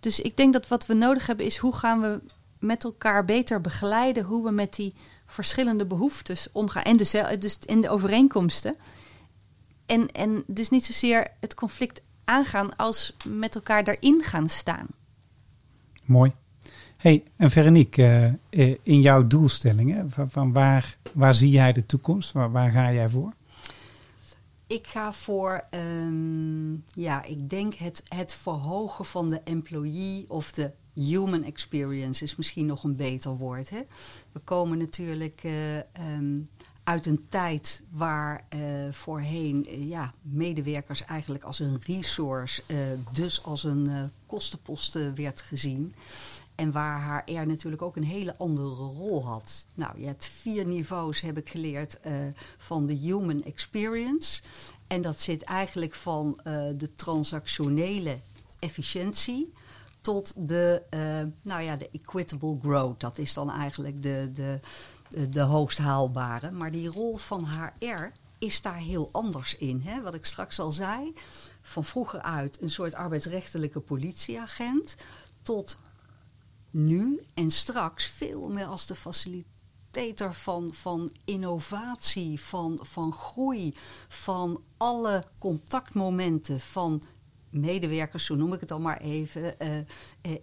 dus 0.00 0.20
ik 0.20 0.36
denk 0.36 0.52
dat 0.52 0.68
wat 0.68 0.86
we 0.86 0.94
nodig 0.94 1.26
hebben 1.26 1.46
is 1.46 1.56
hoe 1.56 1.74
gaan 1.76 2.00
we 2.00 2.20
met 2.58 2.84
elkaar 2.84 3.24
beter 3.24 3.60
begeleiden. 3.60 4.24
Hoe 4.24 4.44
we 4.44 4.50
met 4.50 4.74
die 4.74 4.94
verschillende 5.32 5.86
behoeftes 5.86 6.48
omgaan. 6.52 6.82
En 6.82 6.96
de, 6.96 7.36
dus 7.38 7.58
in 7.66 7.80
de 7.80 7.88
overeenkomsten. 7.88 8.76
En, 9.86 10.12
en 10.12 10.44
dus 10.46 10.70
niet 10.70 10.84
zozeer 10.84 11.28
het 11.40 11.54
conflict 11.54 12.02
aangaan 12.24 12.76
als 12.76 13.16
met 13.28 13.54
elkaar 13.54 13.84
daarin 13.84 14.22
gaan 14.22 14.48
staan. 14.48 14.86
Mooi. 16.04 16.32
hey, 16.96 17.24
en 17.36 17.50
Veronique, 17.50 18.02
eh, 18.02 18.70
eh, 18.70 18.78
in 18.82 19.00
jouw 19.00 19.26
doelstellingen, 19.26 20.10
van, 20.10 20.30
van 20.30 20.52
waar, 20.52 20.96
waar 21.12 21.34
zie 21.34 21.50
jij 21.50 21.72
de 21.72 21.86
toekomst? 21.86 22.32
Waar, 22.32 22.50
waar 22.50 22.70
ga 22.70 22.92
jij 22.92 23.08
voor? 23.08 23.32
Ik 24.66 24.86
ga 24.86 25.12
voor, 25.12 25.64
ehm, 25.70 26.72
ja, 26.94 27.24
ik 27.24 27.50
denk 27.50 27.74
het, 27.74 28.02
het 28.08 28.34
verhogen 28.34 29.04
van 29.04 29.30
de 29.30 29.40
employee 29.44 30.24
of 30.28 30.52
de 30.52 30.72
human 30.94 31.44
experience 31.44 32.24
is 32.24 32.36
misschien 32.36 32.66
nog 32.66 32.84
een 32.84 32.96
beter 32.96 33.36
woord. 33.36 33.70
Hè? 33.70 33.80
We 34.32 34.40
komen 34.40 34.78
natuurlijk 34.78 35.40
eh, 35.44 35.78
ehm, 35.78 36.38
uit 36.84 37.06
een 37.06 37.26
tijd 37.28 37.82
waar 37.90 38.44
eh, 38.48 38.60
voorheen 38.90 39.66
eh, 39.66 39.88
ja, 39.88 40.14
medewerkers 40.22 41.04
eigenlijk 41.04 41.44
als 41.44 41.58
een 41.58 41.80
resource, 41.86 42.62
dus 43.12 43.42
als 43.42 43.64
een 43.64 44.10
kostenpost 44.26 45.14
werd 45.14 45.40
gezien. 45.40 45.94
En 46.54 46.72
waar 46.72 47.22
HR 47.26 47.46
natuurlijk 47.46 47.82
ook 47.82 47.96
een 47.96 48.04
hele 48.04 48.36
andere 48.36 48.68
rol 48.68 49.24
had. 49.26 49.66
Nou, 49.74 50.00
je 50.00 50.06
hebt 50.06 50.26
vier 50.26 50.66
niveaus, 50.66 51.20
heb 51.20 51.38
ik 51.38 51.48
geleerd, 51.48 51.98
van 52.58 52.86
de 52.86 52.94
human 52.94 53.44
experience. 53.44 54.42
En 54.86 55.02
dat 55.02 55.20
zit 55.20 55.42
eigenlijk 55.42 55.94
van 55.94 56.40
de 56.76 56.90
transactionele 56.96 58.20
efficiëntie 58.58 59.52
tot 60.00 60.48
de, 60.48 60.82
eh, 60.90 61.22
nou 61.42 61.62
ja, 61.62 61.76
de 61.76 61.90
equitable 61.92 62.58
growth. 62.62 63.00
Dat 63.00 63.18
is 63.18 63.34
dan 63.34 63.50
eigenlijk 63.50 64.02
de, 64.02 64.30
de, 64.34 64.60
de, 65.28 65.40
hoogst 65.40 65.78
haalbare. 65.78 66.50
Maar 66.50 66.70
die 66.70 66.88
rol 66.88 67.16
van 67.16 67.46
HR 67.46 68.12
is 68.38 68.62
daar 68.62 68.78
heel 68.78 69.08
anders 69.12 69.56
in. 69.56 69.80
Hè? 69.80 70.02
Wat 70.02 70.14
ik 70.14 70.24
straks 70.24 70.60
al 70.60 70.72
zei, 70.72 71.14
van 71.62 71.84
vroeger 71.84 72.20
uit 72.20 72.60
een 72.60 72.70
soort 72.70 72.94
arbeidsrechtelijke 72.94 73.80
politieagent 73.80 74.96
tot 75.42 75.78
nu 76.70 77.20
en 77.34 77.50
straks 77.50 78.04
veel 78.04 78.48
meer 78.48 78.66
als 78.66 78.86
de 78.86 78.94
facilitator 78.94 80.34
van, 80.34 80.74
van 80.74 81.12
innovatie, 81.24 82.40
van, 82.40 82.78
van 82.82 83.12
groei, 83.12 83.74
van 84.08 84.62
alle 84.76 85.24
contactmomenten 85.38 86.60
van 86.60 87.02
medewerkers, 87.50 88.24
zo 88.24 88.34
noem 88.34 88.52
ik 88.52 88.60
het 88.60 88.68
dan 88.68 88.82
maar 88.82 89.00
even, 89.00 89.58
eh, 89.58 89.78
eh, 89.78 89.84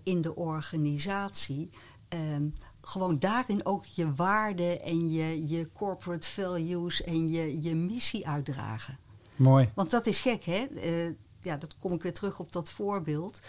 in 0.04 0.22
de 0.22 0.36
organisatie. 0.36 1.70
Ehm, 2.10 2.48
gewoon 2.82 3.20
daarin 3.20 3.66
ook 3.66 3.86
je 3.86 4.14
waarden 4.14 4.82
en 4.82 5.12
je, 5.12 5.48
je 5.48 5.72
corporate 5.72 6.28
values 6.28 7.04
en 7.04 7.30
je, 7.30 7.62
je 7.62 7.76
missie 7.76 8.28
uitdragen. 8.28 8.98
Mooi. 9.36 9.72
Want 9.76 9.92
dat 9.92 10.08
is 10.08 10.20
gek, 10.20 10.44
hè? 10.44 10.66
Eh, 10.66 11.14
ja, 11.42 11.58
dat 11.58 11.78
kom 11.80 11.94
ik 11.94 12.02
weer 12.02 12.14
terug 12.14 12.40
op 12.40 12.52
dat 12.52 12.72
voorbeeld. 12.72 13.40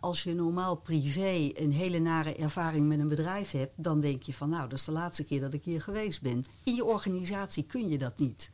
Als 0.00 0.22
je 0.22 0.34
normaal 0.34 0.76
privé 0.76 1.50
een 1.54 1.72
hele 1.72 1.98
nare 1.98 2.34
ervaring 2.34 2.86
met 2.86 2.98
een 2.98 3.08
bedrijf 3.08 3.50
hebt, 3.50 3.72
dan 3.76 4.00
denk 4.00 4.22
je 4.22 4.34
van, 4.34 4.48
nou, 4.48 4.68
dat 4.68 4.78
is 4.78 4.84
de 4.84 4.92
laatste 4.92 5.24
keer 5.24 5.40
dat 5.40 5.54
ik 5.54 5.64
hier 5.64 5.82
geweest 5.82 6.22
ben. 6.22 6.44
In 6.62 6.74
je 6.74 6.84
organisatie 6.84 7.62
kun 7.62 7.88
je 7.88 7.98
dat 7.98 8.18
niet. 8.18 8.50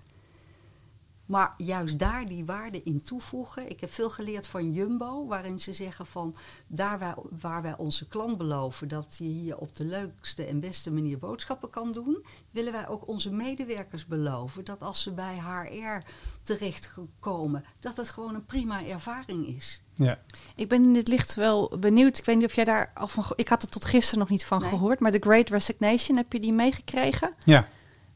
Maar 1.27 1.55
juist 1.57 1.99
daar 1.99 2.27
die 2.27 2.45
waarde 2.45 2.83
in 2.83 3.03
toevoegen. 3.03 3.71
Ik 3.71 3.81
heb 3.81 3.93
veel 3.93 4.11
geleerd 4.11 4.47
van 4.47 4.73
Jumbo, 4.73 5.27
waarin 5.27 5.59
ze 5.59 5.73
zeggen 5.73 6.07
van 6.07 6.35
daar 6.67 6.99
waar, 6.99 7.17
waar 7.41 7.63
wij 7.63 7.77
onze 7.77 8.09
klant 8.09 8.39
beloven 8.39 8.89
dat 8.89 9.15
je 9.19 9.25
hier 9.25 9.59
op 9.59 9.75
de 9.77 9.85
leukste 9.85 10.45
en 10.45 10.61
beste 10.61 10.93
manier 10.93 11.19
boodschappen 11.19 11.71
kan 11.71 11.93
doen, 11.93 12.25
willen 12.51 12.73
wij 12.73 12.89
ook 12.89 13.09
onze 13.09 13.33
medewerkers 13.33 14.07
beloven 14.07 14.65
dat 14.65 14.83
als 14.83 15.03
ze 15.03 15.13
bij 15.13 15.39
HR 15.39 16.07
terechtkomen, 16.43 17.65
dat 17.81 17.97
het 17.97 18.09
gewoon 18.09 18.35
een 18.35 18.47
prima 18.47 18.85
ervaring 18.87 19.47
is. 19.47 19.83
Ja. 19.95 20.19
Ik 20.57 20.69
ben 20.69 20.83
in 20.83 20.93
dit 20.93 21.09
licht 21.09 21.35
wel 21.35 21.77
benieuwd. 21.81 22.19
Ik 22.19 22.25
weet 22.25 22.37
niet 22.37 22.45
of 22.45 22.55
jij 22.55 22.65
daar 22.65 22.91
al 22.95 23.09
van... 23.09 23.25
Ik 23.37 23.49
had 23.49 23.63
er 23.63 23.69
tot 23.69 23.85
gisteren 23.85 24.19
nog 24.19 24.29
niet 24.29 24.45
van 24.45 24.61
Nee. 24.61 24.69
gehoord. 24.69 25.01
Maar 25.01 25.13
de 25.13 25.19
Great 25.19 25.49
Resignation, 25.49 26.17
heb 26.17 26.33
je 26.33 26.41
die 26.41 26.53
meegekregen? 26.53 27.35
Ja. 27.45 27.69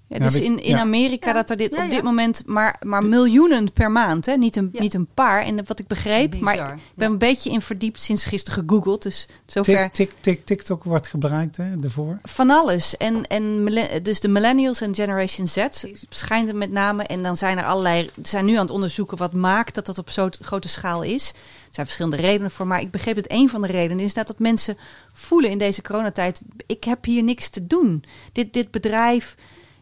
Ja, 0.08 0.18
dus 0.18 0.34
in, 0.34 0.62
in 0.62 0.74
ja. 0.74 0.80
Amerika 0.80 1.26
Ja. 1.28 1.32
dat 1.32 1.50
er 1.50 1.56
dit, 1.56 1.76
Ja, 1.76 1.84
op 1.84 1.90
dit 1.90 2.02
moment 2.02 2.42
maar, 2.46 2.76
maar 2.82 3.04
miljoenen 3.04 3.72
per 3.72 3.90
maand. 3.90 4.26
Hè? 4.26 4.34
Niet, 4.36 4.56
een, 4.56 4.68
Ja. 4.72 4.80
niet 4.80 4.94
een 4.94 5.08
paar. 5.14 5.42
En 5.42 5.66
wat 5.66 5.78
ik 5.78 5.86
begreep, 5.86 6.40
maar 6.40 6.54
ik 6.54 6.60
ben 6.60 6.78
ja. 6.94 7.06
een 7.06 7.18
beetje 7.18 7.50
in 7.50 7.60
verdiept 7.60 8.00
sinds 8.00 8.24
gisteren 8.24 8.64
gegoogeld. 8.64 9.02
Dus 9.02 9.28
zover 9.46 9.90
Tik, 9.90 9.92
tik, 10.08 10.12
tik, 10.20 10.44
TikTok 10.44 10.84
wordt 10.84 11.06
gebruikt 11.06 11.56
hè, 11.56 11.76
daarvoor. 11.76 12.18
van 12.22 12.50
alles. 12.50 12.96
En, 12.96 13.26
en 13.26 13.64
dus 14.02 14.20
de 14.20 14.28
millennials 14.28 14.80
en 14.80 14.94
Generation 14.94 15.46
Z 15.46 15.66
schijnt 16.08 16.48
het 16.48 16.56
met 16.56 16.70
name. 16.70 17.02
En 17.02 17.22
dan 17.22 17.36
zijn 17.36 17.58
er 17.58 17.64
allerlei. 17.64 18.10
Zijn 18.22 18.44
nu 18.44 18.54
aan 18.54 18.60
het 18.62 18.70
onderzoeken 18.70 19.16
wat 19.16 19.32
maakt 19.32 19.74
dat 19.74 19.86
dat 19.86 19.98
op 19.98 20.10
zo'n 20.10 20.32
grote 20.40 20.68
schaal 20.68 21.02
is. 21.02 21.28
Er 21.28 21.34
zijn 21.74 21.86
verschillende 21.86 22.16
redenen 22.16 22.50
voor. 22.50 22.66
Maar 22.66 22.80
ik 22.80 22.90
begreep 22.90 23.14
dat 23.14 23.24
een 23.32 23.48
van 23.48 23.60
de 23.62 23.68
redenen 23.68 24.04
is 24.04 24.14
dat, 24.14 24.26
dat 24.26 24.38
mensen 24.38 24.76
voelen 25.12 25.50
in 25.50 25.58
deze 25.58 25.82
coronatijd. 25.82 26.40
Ik 26.66 26.84
heb 26.84 27.04
hier 27.04 27.22
niks 27.22 27.48
te 27.48 27.66
doen. 27.66 28.04
Dit, 28.32 28.52
dit 28.52 28.70
bedrijf. 28.70 29.34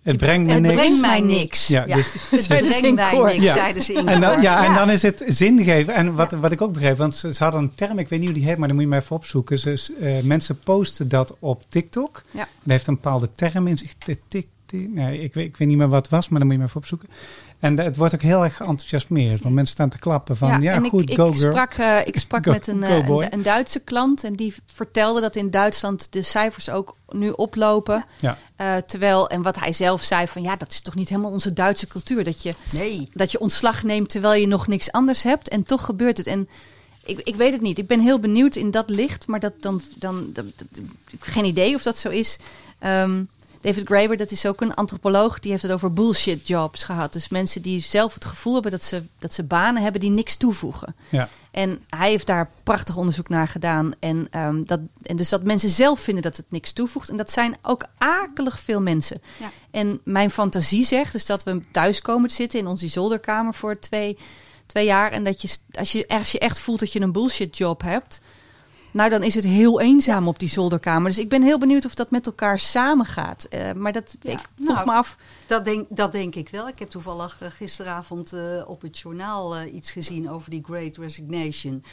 Het 0.06 0.16
brengt 0.16 0.46
me 0.46 0.52
Het 0.52 0.62
niks. 0.62 0.74
brengt 0.74 1.00
mij 1.00 1.20
niks. 1.20 1.66
Ja, 1.66 1.84
dus- 1.84 2.14
het 2.30 2.46
brengt 2.48 2.94
mij 2.94 3.10
koor. 3.10 3.26
niks, 3.26 3.42
Ja. 3.44 3.54
zeiden 3.54 3.82
ze 3.82 3.92
in 3.92 4.08
En 4.08 4.20
dan, 4.20 4.32
koor. 4.32 4.42
ja, 4.42 4.64
en 4.66 4.74
dan 4.74 4.90
is 4.90 5.02
het 5.02 5.24
zingeven. 5.26 5.94
En 5.94 6.14
wat, 6.14 6.32
wat 6.32 6.52
ik 6.52 6.60
ook 6.60 6.72
begreep, 6.72 6.96
want 6.96 7.14
ze, 7.14 7.34
ze 7.34 7.42
hadden 7.42 7.60
een 7.62 7.74
term, 7.74 7.98
ik 7.98 8.08
weet 8.08 8.18
niet 8.18 8.28
hoe 8.28 8.38
die 8.38 8.46
heet, 8.48 8.56
maar 8.56 8.66
dan 8.68 8.76
moet 8.76 8.84
je 8.84 8.90
maar 8.90 9.00
even 9.02 9.16
opzoeken. 9.16 9.58
Ze, 9.58 9.94
eh, 10.00 10.22
mensen 10.22 10.58
posten 10.58 11.08
dat 11.08 11.36
op 11.38 11.62
TikTok. 11.68 12.22
Ja. 12.30 12.40
En 12.40 12.46
dat 12.62 12.72
heeft 12.72 12.86
een 12.86 12.94
bepaalde 12.94 13.28
term 13.34 13.66
in 13.66 13.78
zich. 13.78 13.92
Tik. 14.28 14.46
Nee, 14.68 15.20
ik, 15.20 15.34
weet, 15.34 15.46
ik 15.46 15.56
weet 15.56 15.68
niet 15.68 15.76
meer 15.76 15.88
wat 15.88 16.02
het 16.02 16.10
was, 16.10 16.28
maar 16.28 16.38
dan 16.38 16.48
moet 16.48 16.52
je 16.52 16.58
maar 16.62 16.68
even 16.68 16.80
opzoeken. 16.80 17.08
En 17.60 17.78
het 17.78 17.96
wordt 17.96 18.14
ook 18.14 18.22
heel 18.22 18.44
erg 18.44 18.60
enthousiasmeerd, 18.60 19.40
want 19.42 19.54
mensen 19.54 19.74
staan 19.74 19.88
te 19.88 19.98
klappen 19.98 20.36
van, 20.36 20.62
ja, 20.62 20.72
en 20.72 20.88
goed, 20.88 21.10
ik, 21.10 21.16
go 21.16 21.28
ik 21.28 21.34
girl. 21.36 21.50
sprak, 21.52 21.74
eh, 21.74 22.06
ik 22.06 22.16
sprak 22.18 22.44
Go- 22.46 22.50
met 22.50 22.66
een, 22.66 22.82
eh, 22.82 23.08
een, 23.08 23.32
een 23.32 23.42
Duitse 23.42 23.80
klant 23.80 24.24
en 24.24 24.34
die 24.34 24.54
vertelde 24.66 25.20
dat 25.20 25.36
in 25.36 25.50
Duitsland 25.50 26.06
de 26.12 26.22
cijfers 26.22 26.68
ook 26.70 26.96
nu 27.08 27.30
oplopen. 27.30 28.04
Ja. 28.20 28.38
Eh, 28.56 28.76
terwijl, 28.76 29.28
en 29.28 29.42
wat 29.42 29.58
hij 29.60 29.72
zelf 29.72 30.02
zei 30.02 30.28
van 30.28 30.42
ja, 30.42 30.56
dat 30.56 30.72
is 30.72 30.80
toch 30.80 30.94
niet 30.94 31.08
helemaal 31.08 31.30
onze 31.30 31.52
Duitse 31.52 31.86
cultuur. 31.86 32.24
Dat 32.24 32.42
je, 32.42 32.54
Nee. 32.72 33.08
dat 33.12 33.32
je 33.32 33.38
ontslag 33.40 33.82
neemt 33.82 34.08
terwijl 34.10 34.40
je 34.40 34.46
nog 34.46 34.66
niks 34.66 34.92
anders 34.92 35.22
hebt 35.22 35.48
en 35.48 35.62
toch 35.62 35.84
gebeurt 35.84 36.16
het. 36.16 36.26
En 36.26 36.48
ik, 37.04 37.20
ik 37.20 37.34
weet 37.34 37.52
het 37.52 37.60
niet. 37.62 37.78
Ik 37.78 37.86
ben 37.86 38.00
heel 38.00 38.18
benieuwd 38.18 38.56
in 38.56 38.70
dat 38.70 38.90
licht, 38.90 39.26
maar 39.26 39.40
dat 39.40 39.52
dan, 39.60 39.80
dan, 39.96 40.30
dat- 40.32 40.44
dat- 40.56 40.78
ik 40.78 41.10
heb 41.10 41.22
geen 41.22 41.44
idee 41.44 41.74
of 41.74 41.82
dat 41.82 41.98
zo 41.98 42.08
is. 42.08 42.38
Ehm, 42.78 43.22
David 43.66 43.86
Graeber, 43.86 44.16
dat 44.16 44.30
is 44.30 44.46
ook 44.46 44.60
een 44.60 44.74
antropoloog, 44.74 45.38
die 45.38 45.50
heeft 45.50 45.62
het 45.62 45.72
over 45.72 45.92
bullshit 45.92 46.46
jobs 46.48 46.84
gehad. 46.84 47.12
Dus 47.12 47.28
mensen 47.28 47.62
die 47.62 47.80
zelf 47.80 48.14
het 48.14 48.24
gevoel 48.24 48.52
hebben 48.52 48.70
dat 48.70 48.84
ze, 48.84 49.02
dat 49.18 49.34
ze 49.34 49.42
banen 49.42 49.82
hebben 49.82 50.00
die 50.00 50.10
niks 50.10 50.36
toevoegen. 50.36 50.94
Ja. 51.08 51.28
En 51.50 51.84
hij 51.88 52.10
heeft 52.10 52.26
daar 52.26 52.50
prachtig 52.62 52.96
onderzoek 52.96 53.28
naar 53.28 53.48
gedaan. 53.48 53.92
En, 53.98 54.26
ehm, 54.30 54.62
dat, 54.62 54.80
en 55.02 55.16
dus 55.16 55.28
dat 55.28 55.44
mensen 55.44 55.68
zelf 55.68 56.00
vinden 56.00 56.22
dat 56.22 56.36
het 56.36 56.46
niks 56.48 56.72
toevoegt. 56.72 57.08
En 57.08 57.16
dat 57.16 57.30
zijn 57.30 57.56
ook 57.62 57.84
akelig 57.98 58.60
veel 58.60 58.80
mensen. 58.80 59.22
Ja. 59.36 59.50
En 59.70 60.00
mijn 60.04 60.30
fantasie 60.30 60.84
zegt 60.84 61.12
dus 61.12 61.26
dat 61.26 61.42
we 61.42 61.62
thuis 61.70 62.02
komen 62.02 62.28
te 62.28 62.34
zitten 62.34 62.58
in 62.58 62.66
onze 62.66 62.88
zolderkamer 62.88 63.54
voor 63.54 63.78
twee, 63.78 64.18
twee 64.66 64.84
jaar. 64.84 65.12
En 65.12 65.24
dat 65.24 65.42
je, 65.42 65.56
als 65.78 65.92
je, 65.92 66.08
als 66.08 66.32
je 66.32 66.38
echt 66.38 66.60
voelt 66.60 66.80
dat 66.80 66.92
je 66.92 67.00
een 67.00 67.12
bullshit 67.12 67.56
job 67.56 67.82
hebt. 67.82 68.20
Nou, 68.96 69.10
dan 69.10 69.22
is 69.22 69.34
het 69.34 69.44
heel 69.44 69.80
eenzaam 69.80 70.28
op 70.28 70.38
die 70.38 70.48
zolderkamer. 70.48 71.08
Dus 71.08 71.18
ik 71.18 71.28
ben 71.28 71.42
heel 71.42 71.58
benieuwd 71.58 71.84
of 71.84 71.94
dat 71.94 72.10
met 72.10 72.26
elkaar 72.26 72.58
samengaat. 72.58 73.44
Eh, 73.44 73.72
maar 73.72 73.92
dat, 73.92 74.16
Ja, 74.20 74.32
ik 74.32 74.48
vroeg 74.56 74.74
nou, 74.74 74.86
me 74.86 74.92
af. 74.92 75.16
Dat 75.46 75.64
denk, 75.64 75.86
dat 75.88 76.12
denk 76.12 76.34
ik 76.34 76.48
wel. 76.48 76.68
Ik 76.68 76.78
heb 76.78 76.90
toevallig 76.90 77.36
eh, 77.40 77.48
gisteravond 77.50 78.32
eh, 78.32 78.62
op 78.66 78.82
het 78.82 78.98
journaal 78.98 79.64
iets 79.64 79.90
gezien 79.90 80.30
over 80.30 80.50
die 80.50 80.64
Great 80.64 80.96
Resignation. 80.96 81.84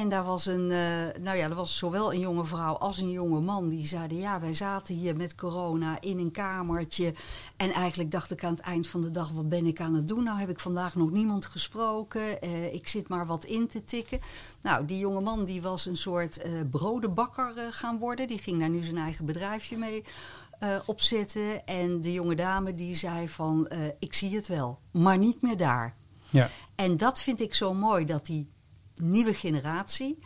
En 0.00 0.08
daar 0.08 0.24
was 0.24 0.46
een, 0.46 0.70
eh, 0.70 1.20
nou 1.22 1.36
ja, 1.36 1.48
er 1.48 1.54
was 1.54 1.78
zowel 1.78 2.12
een 2.12 2.20
jonge 2.20 2.44
vrouw 2.44 2.74
als 2.74 2.98
een 2.98 3.10
jonge 3.10 3.40
man 3.40 3.68
die 3.68 3.86
zeiden: 3.86 4.18
ja, 4.18 4.40
wij 4.40 4.54
zaten 4.54 4.94
hier 4.94 5.16
met 5.16 5.34
corona 5.34 6.00
in 6.00 6.18
een 6.18 6.30
kamertje. 6.30 7.14
En 7.56 7.72
eigenlijk 7.72 8.10
dacht 8.10 8.30
ik 8.30 8.44
aan 8.44 8.54
het 8.54 8.60
eind 8.60 8.86
van 8.86 9.00
de 9.00 9.10
dag: 9.10 9.30
wat 9.30 9.48
ben 9.48 9.66
ik 9.66 9.80
aan 9.80 9.94
het 9.94 10.08
doen? 10.08 10.24
Nou 10.24 10.38
heb 10.38 10.48
ik 10.48 10.60
vandaag 10.60 10.94
nog 10.94 11.10
niemand 11.10 11.46
gesproken. 11.46 12.40
Eh, 12.40 12.74
ik 12.74 12.88
zit 12.88 13.08
maar 13.08 13.26
wat 13.26 13.44
in 13.44 13.68
te 13.68 13.84
tikken. 13.84 14.20
Nou, 14.62 14.84
die 14.84 14.98
jonge 14.98 15.20
man 15.20 15.44
die 15.44 15.62
was 15.62 15.86
een 15.86 15.96
soort 15.96 16.38
eh 16.38 16.52
brodenbakker 16.70 17.72
gaan 17.72 17.98
worden. 17.98 18.26
Die 18.26 18.38
ging 18.38 18.60
daar 18.60 18.70
nu 18.70 18.82
zijn 18.82 18.96
eigen 18.96 19.24
bedrijfje 19.24 19.76
mee 19.76 20.04
opzetten. 20.84 21.66
En 21.66 22.00
de 22.00 22.12
jonge 22.12 22.34
dame 22.34 22.74
die 22.74 22.94
zei 22.94 23.28
van, 23.28 23.68
ik 23.98 24.14
zie 24.14 24.36
het 24.36 24.48
wel, 24.48 24.78
maar 24.90 25.18
niet 25.18 25.42
meer 25.42 25.56
daar. 25.56 25.94
Ja. 26.30 26.50
En 26.74 26.96
dat 26.96 27.20
vind 27.20 27.40
ik 27.40 27.54
zo 27.54 27.74
mooi, 27.74 28.04
dat 28.04 28.26
die 28.26 28.48
nieuwe 28.96 29.34
generatie 29.34 30.18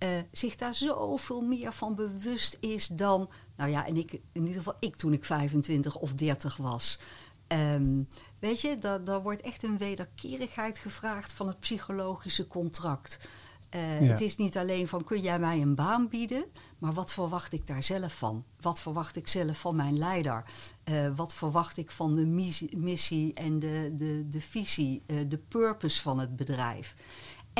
eh, 0.00 0.08
zich 0.32 0.56
daar 0.56 0.74
zoveel 0.74 1.40
meer 1.40 1.72
van 1.72 1.94
bewust 1.94 2.56
is 2.60 2.86
dan... 2.86 3.30
Nou 3.56 3.70
ja, 3.70 3.86
en 3.86 3.96
ik, 3.96 4.12
in 4.12 4.40
ieder 4.40 4.56
geval 4.56 4.76
ik 4.80 4.96
toen 4.96 5.12
ik 5.12 5.24
25 5.24 5.96
of 5.96 6.14
30 6.14 6.56
was. 6.56 6.98
Ehm, 7.46 8.02
weet 8.38 8.60
je, 8.60 8.78
daar, 8.78 9.04
daar 9.04 9.22
wordt 9.22 9.40
echt 9.40 9.62
een 9.62 9.78
wederkerigheid 9.78 10.78
gevraagd 10.78 11.32
van 11.32 11.46
het 11.46 11.58
psychologische 11.58 12.46
contract. 12.46 13.28
Eh, 13.68 14.00
Ja. 14.00 14.06
Het 14.06 14.20
is 14.20 14.36
niet 14.36 14.56
alleen 14.56 14.88
van 14.88 15.04
kun 15.04 15.20
jij 15.20 15.38
mij 15.38 15.60
een 15.60 15.74
baan 15.74 16.08
bieden, 16.08 16.44
maar 16.78 16.92
wat 16.92 17.12
verwacht 17.12 17.52
ik 17.52 17.66
daar 17.66 17.82
zelf 17.82 18.14
van? 18.14 18.44
Wat 18.60 18.80
verwacht 18.80 19.16
ik 19.16 19.28
zelf 19.28 19.58
van 19.58 19.76
mijn 19.76 19.98
leider? 19.98 20.44
Eh, 20.84 21.16
wat 21.16 21.34
verwacht 21.34 21.76
ik 21.76 21.90
van 21.90 22.14
de 22.14 22.26
missie, 22.26 22.76
missie 22.76 23.34
en 23.34 23.58
de, 23.58 23.92
de, 23.96 24.28
de 24.28 24.40
visie, 24.40 25.02
de 25.28 25.38
purpose 25.48 26.02
van 26.02 26.18
het 26.18 26.36
bedrijf? 26.36 26.94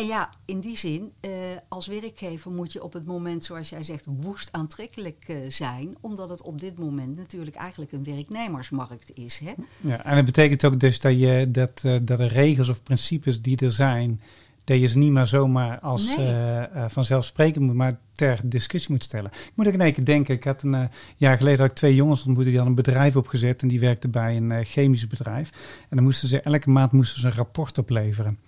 En 0.01 0.07
ja, 0.07 0.31
in 0.45 0.61
die 0.61 0.79
zin, 0.79 1.13
eh, 1.21 1.31
als 1.69 1.87
werkgever 1.87 2.51
moet 2.51 2.73
je 2.73 2.83
op 2.83 2.93
het 2.93 3.07
moment, 3.07 3.45
zoals 3.45 3.69
jij 3.69 3.83
zegt, 3.83 4.05
woest 4.21 4.49
aantrekkelijk 4.53 5.25
eh, 5.27 5.37
zijn. 5.49 5.97
Omdat 6.01 6.29
het 6.29 6.43
op 6.43 6.61
dit 6.61 6.79
moment 6.79 7.17
natuurlijk 7.17 7.57
eigenlijk 7.57 7.93
een 7.93 8.05
werknemersmarkt 8.05 9.11
is. 9.15 9.39
Hè? 9.45 9.53
Ja, 9.81 10.05
en 10.05 10.17
het 10.17 10.25
betekent 10.25 10.65
ook 10.65 10.81
dus 10.81 11.01
dat, 11.01 11.19
je, 11.19 11.51
dat, 11.51 11.81
eh, 11.85 11.99
dat 12.03 12.17
de 12.17 12.27
regels 12.27 12.69
of 12.69 12.83
principes 12.83 13.43
die 13.43 13.57
er 13.57 13.71
zijn, 13.73 14.21
dat 14.65 14.81
je 14.81 14.87
ze 14.87 14.99
niet 14.99 15.13
maar 15.13 15.27
zomaar 15.27 15.79
als 15.81 16.17
Nee. 16.17 16.33
eh, 16.33 16.85
vanzelfsprekend 16.89 17.65
moet, 17.65 17.75
maar 17.75 17.99
ter 18.13 18.41
discussie 18.45 18.93
moet 18.93 19.05
stellen. 19.05 19.31
Ik 19.33 19.53
moet 19.55 19.67
ook 19.67 19.73
in 19.73 19.81
één 19.81 19.93
keer 19.93 20.05
denken, 20.05 20.35
ik 20.35 20.45
had 20.45 20.63
een 20.63 20.89
jaar 21.17 21.37
geleden 21.37 21.61
had 21.61 21.71
ik 21.71 21.77
twee 21.77 21.95
jongens 21.95 22.25
ontmoet, 22.27 22.45
die 22.45 22.57
hadden 22.57 22.77
een 22.77 22.83
bedrijf 22.85 23.17
opgezet 23.17 23.63
en 23.63 23.69
die 23.69 23.81
werkten 23.81 24.11
bij 24.11 24.37
een 24.37 24.65
chemisch 24.65 25.07
bedrijf. 25.07 25.51
En 25.89 25.97
dan 25.97 26.05
moesten 26.05 26.29
ze, 26.29 26.41
elke 26.41 26.71
maand 26.71 26.93
moesten 26.93 27.21
ze 27.21 27.27
een 27.27 27.33
rapport 27.35 27.79
opleveren. 27.79 28.39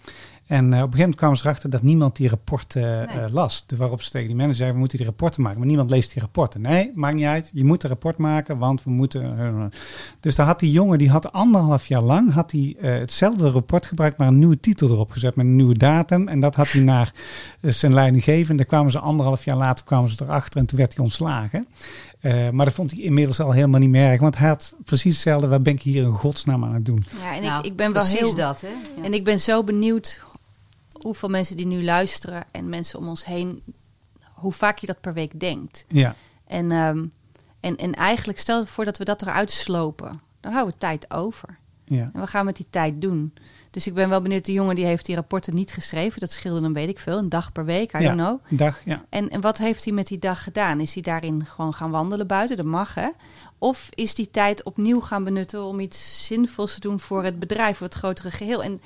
En 0.47 0.59
eh, 0.59 0.65
op 0.65 0.73
een 0.73 0.79
gegeven 0.79 0.99
moment 0.99 1.17
kwamen 1.17 1.37
ze 1.37 1.45
erachter 1.45 1.71
dat 1.71 1.83
niemand 1.83 2.17
die 2.17 2.29
rapporten 2.29 3.09
eh, 3.09 3.15
Nee. 3.15 3.25
eh, 3.25 3.33
las. 3.33 3.65
Waarop 3.77 4.03
ze 4.03 4.11
tegen 4.11 4.27
die 4.27 4.37
manager 4.37 4.57
zeiden, 4.57 4.75
we 4.75 4.81
moeten 4.81 4.99
die 4.99 5.07
rapporten 5.07 5.43
maken. 5.43 5.59
Maar 5.59 5.69
niemand 5.69 5.91
leest 5.91 6.13
die 6.13 6.23
rapporten. 6.23 6.61
Nee, 6.61 6.91
maakt 6.95 7.15
niet 7.15 7.25
uit. 7.25 7.51
Je 7.53 7.65
moet 7.65 7.83
een 7.83 7.89
rapport 7.89 8.17
maken, 8.17 8.59
want 8.59 8.85
we 8.85 8.91
moeten... 8.91 9.73
dus 10.21 10.35
daar 10.35 10.47
had 10.47 10.61
die 10.61 10.71
jongen, 10.71 10.99
die 10.99 11.11
had 11.11 11.33
anderhalf 11.33 11.87
jaar 11.87 12.03
lang 12.03 12.33
had 12.33 12.51
hij, 12.51 12.77
hetzelfde 12.79 13.51
rapport 13.51 13.87
gebruikt, 13.87 14.17
maar 14.17 14.29
een 14.29 14.39
nieuwe 14.39 14.61
titel 14.61 14.91
erop 14.91 15.11
gezet 15.11 15.35
met 15.37 15.47
een 15.47 15.57
nieuwe 15.57 15.77
datum. 15.79 16.29
En 16.29 16.41
dat 16.41 16.55
had 16.55 16.71
hij 16.73 16.83
naar 16.83 17.13
eh, 17.63 17.71
zijn 17.71 17.95
leidinggevende. 17.95 18.57
Daar 18.57 18.67
kwamen 18.67 18.91
ze 18.91 18.99
anderhalf 18.99 19.45
jaar 19.45 19.57
later 19.57 19.85
kwamen 19.85 20.11
ze 20.11 20.23
erachter 20.23 20.61
en 20.61 20.67
toen 20.67 20.79
werd 20.79 20.95
hij 20.95 21.05
ontslagen. 21.05 21.67
Eh, 22.21 22.51
maar 22.51 22.65
dat 22.65 22.75
vond 22.75 22.91
hij 22.91 23.01
inmiddels 23.01 23.41
al 23.41 23.53
helemaal 23.53 23.81
niet 23.81 23.89
meer 23.89 24.11
erg, 24.11 24.21
want 24.21 24.39
hij 24.39 24.49
had 24.49 24.75
precies 24.85 25.15
hetzelfde. 25.15 25.49
Waar 25.49 25.63
ben 25.63 25.73
ik 25.73 25.83
hier 25.83 26.03
in 26.03 26.13
godsnaam 26.13 26.65
aan 26.65 26.75
het 26.75 26.85
doen? 26.85 27.05
Ja, 27.21 27.35
en 27.35 27.43
Nou, 27.43 27.59
ik, 27.59 27.65
ik 27.65 27.77
ben 27.77 27.93
wel 27.93 28.03
precies 28.03 28.21
heel 28.21 28.35
dat, 28.35 28.61
hè? 28.61 28.69
Ja. 28.69 29.05
En 29.05 29.15
ik 29.15 29.25
ben 29.25 29.41
zo 29.41 29.65
benieuwd 29.65 30.21
hoeveel 30.93 31.29
mensen 31.29 31.57
die 31.57 31.67
nu 31.67 31.85
luisteren 31.85 32.45
en 32.51 32.69
mensen 32.69 32.99
om 32.99 33.09
ons 33.09 33.25
heen, 33.25 33.63
hoe 34.33 34.53
vaak 34.53 34.79
je 34.79 34.87
dat 34.87 35.01
per 35.01 35.15
week 35.15 35.41
denkt. 35.41 35.85
Ja. 35.89 36.15
En, 36.47 36.73
ehm, 36.73 37.05
en, 37.61 37.77
en 37.77 37.95
eigenlijk 37.95 38.39
stel 38.39 38.61
je 38.61 38.67
voor 38.67 38.85
dat 38.85 38.99
we 38.99 39.05
dat 39.05 39.23
eruit 39.23 39.51
slopen. 39.51 40.21
Dan 40.41 40.53
houden 40.53 40.75
we 40.75 40.81
tijd 40.81 41.11
over. 41.11 41.59
Ja. 41.85 42.11
En 42.13 42.21
wat 42.21 42.29
gaan 42.29 42.41
we 42.41 42.47
met 42.47 42.57
die 42.57 42.67
tijd 42.71 43.01
doen? 43.01 43.33
Dus 43.73 43.87
ik 43.87 43.95
ben 43.95 44.09
wel 44.09 44.23
benieuwd, 44.23 44.45
de 44.45 44.53
jongen 44.53 44.75
die 44.75 44.85
heeft 44.85 45.07
die 45.07 45.15
rapporten 45.15 45.55
niet 45.55 45.73
geschreven. 45.73 46.21
Dat 46.21 46.31
scheelde 46.31 46.61
dan 46.61 46.73
weet 46.73 46.89
ik 46.89 46.99
veel, 46.99 47.19
een 47.19 47.29
dag 47.29 47.53
per 47.53 47.65
week, 47.65 47.95
I 47.95 47.99
ja. 47.99 48.15
don't 48.15 48.21
know. 48.21 48.59
Dag, 48.59 48.81
ja. 48.85 49.05
En, 49.09 49.29
en 49.29 49.41
wat 49.41 49.59
heeft 49.59 49.85
hij 49.85 49.93
met 49.93 50.07
die 50.07 50.19
dag 50.19 50.43
gedaan? 50.43 50.81
Is 50.81 50.95
hij 50.95 51.03
daarin 51.03 51.47
gewoon 51.47 51.75
gaan 51.75 51.91
wandelen 51.91 52.27
buiten? 52.27 52.57
Dat 52.57 52.67
mag, 52.67 52.95
hè? 52.95 53.09
Of 53.59 53.89
is 53.91 54.15
die 54.15 54.31
tijd 54.31 54.63
opnieuw 54.63 55.01
gaan 55.01 55.25
benutten 55.25 55.65
om 55.65 55.81
iets 55.81 56.27
zinvols 56.27 56.75
te 56.75 56.81
doen 56.81 57.01
voor 57.01 57.25
het 57.25 57.39
bedrijf, 57.39 57.77
voor 57.77 57.87
het 57.87 57.97
grotere 57.97 58.31
geheel? 58.31 58.63
En, 58.63 58.81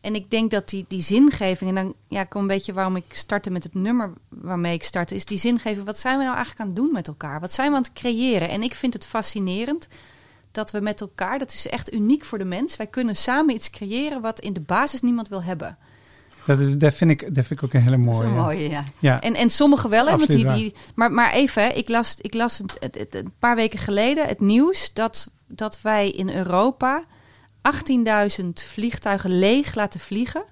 en 0.00 0.14
ik 0.14 0.30
denk 0.30 0.50
dat 0.50 0.68
die, 0.68 0.84
die 0.88 1.02
zingeving, 1.02 1.70
en 1.70 1.84
dan 1.84 1.94
ja, 2.08 2.24
kom 2.24 2.40
een 2.40 2.46
beetje 2.46 2.72
waarom 2.72 2.96
ik 2.96 3.04
startte 3.08 3.50
met 3.50 3.62
het 3.62 3.74
nummer 3.74 4.12
waarmee 4.28 4.74
ik 4.74 4.84
startte, 4.84 5.14
is 5.14 5.24
die 5.24 5.38
zingeving. 5.38 5.86
Wat 5.86 5.98
zijn 5.98 6.18
we 6.18 6.24
nou 6.24 6.36
eigenlijk 6.36 6.60
aan 6.60 6.74
het 6.74 6.76
doen 6.76 6.92
met 6.92 7.08
elkaar? 7.08 7.40
Wat 7.40 7.52
zijn 7.52 7.70
we 7.70 7.76
aan 7.76 7.82
het 7.82 7.92
creëren? 7.92 8.48
En 8.48 8.62
ik 8.62 8.74
vind 8.74 8.92
het 8.92 9.06
fascinerend 9.06 9.88
dat 10.52 10.70
we 10.70 10.80
met 10.80 11.00
elkaar, 11.00 11.38
dat 11.38 11.52
is 11.52 11.66
echt 11.68 11.92
uniek 11.92 12.24
voor 12.24 12.38
de 12.38 12.44
mens, 12.44 12.76
wij 12.76 12.86
kunnen 12.86 13.16
samen 13.16 13.54
iets 13.54 13.70
creëren 13.70 14.20
wat 14.20 14.40
in 14.40 14.52
de 14.52 14.60
basis 14.60 15.00
niemand 15.00 15.28
wil 15.28 15.42
hebben. 15.42 15.78
Dat, 16.46 16.58
is, 16.58 16.76
dat, 16.76 16.94
vind 16.94 17.10
ik, 17.10 17.20
dat 17.34 17.46
vind 17.46 17.50
ik 17.50 17.62
ook 17.64 17.72
een 17.72 17.80
hele 17.82 17.96
Dat 17.96 18.04
mooie. 18.04 18.18
is 18.18 18.24
een 18.24 18.34
mooie, 18.34 18.68
ja. 18.70 18.84
Ja. 18.98 19.20
En, 19.20 19.34
en 19.34 19.50
sommigen 19.50 19.90
wel, 19.90 20.06
hè, 20.06 20.16
want 20.16 20.30
die, 20.30 20.46
die, 20.52 20.74
maar, 20.94 21.12
maar 21.12 21.32
even, 21.32 21.62
hè, 21.62 21.68
ik 21.68 21.88
las, 21.88 22.14
ik 22.20 22.34
las 22.34 22.58
het, 22.58 22.76
het- 22.80 22.94
het- 22.98 23.14
een 23.14 23.32
paar 23.38 23.54
weken 23.56 23.78
geleden 23.78 24.26
het 24.26 24.40
nieuws 24.40 24.90
dat, 24.92 25.30
dat 25.46 25.80
wij 25.82 26.10
in 26.10 26.30
Europa 26.30 27.04
18.000 28.42 28.46
vliegtuigen 28.54 29.38
leeg 29.38 29.74
laten 29.74 30.00
vliegen, 30.00 30.42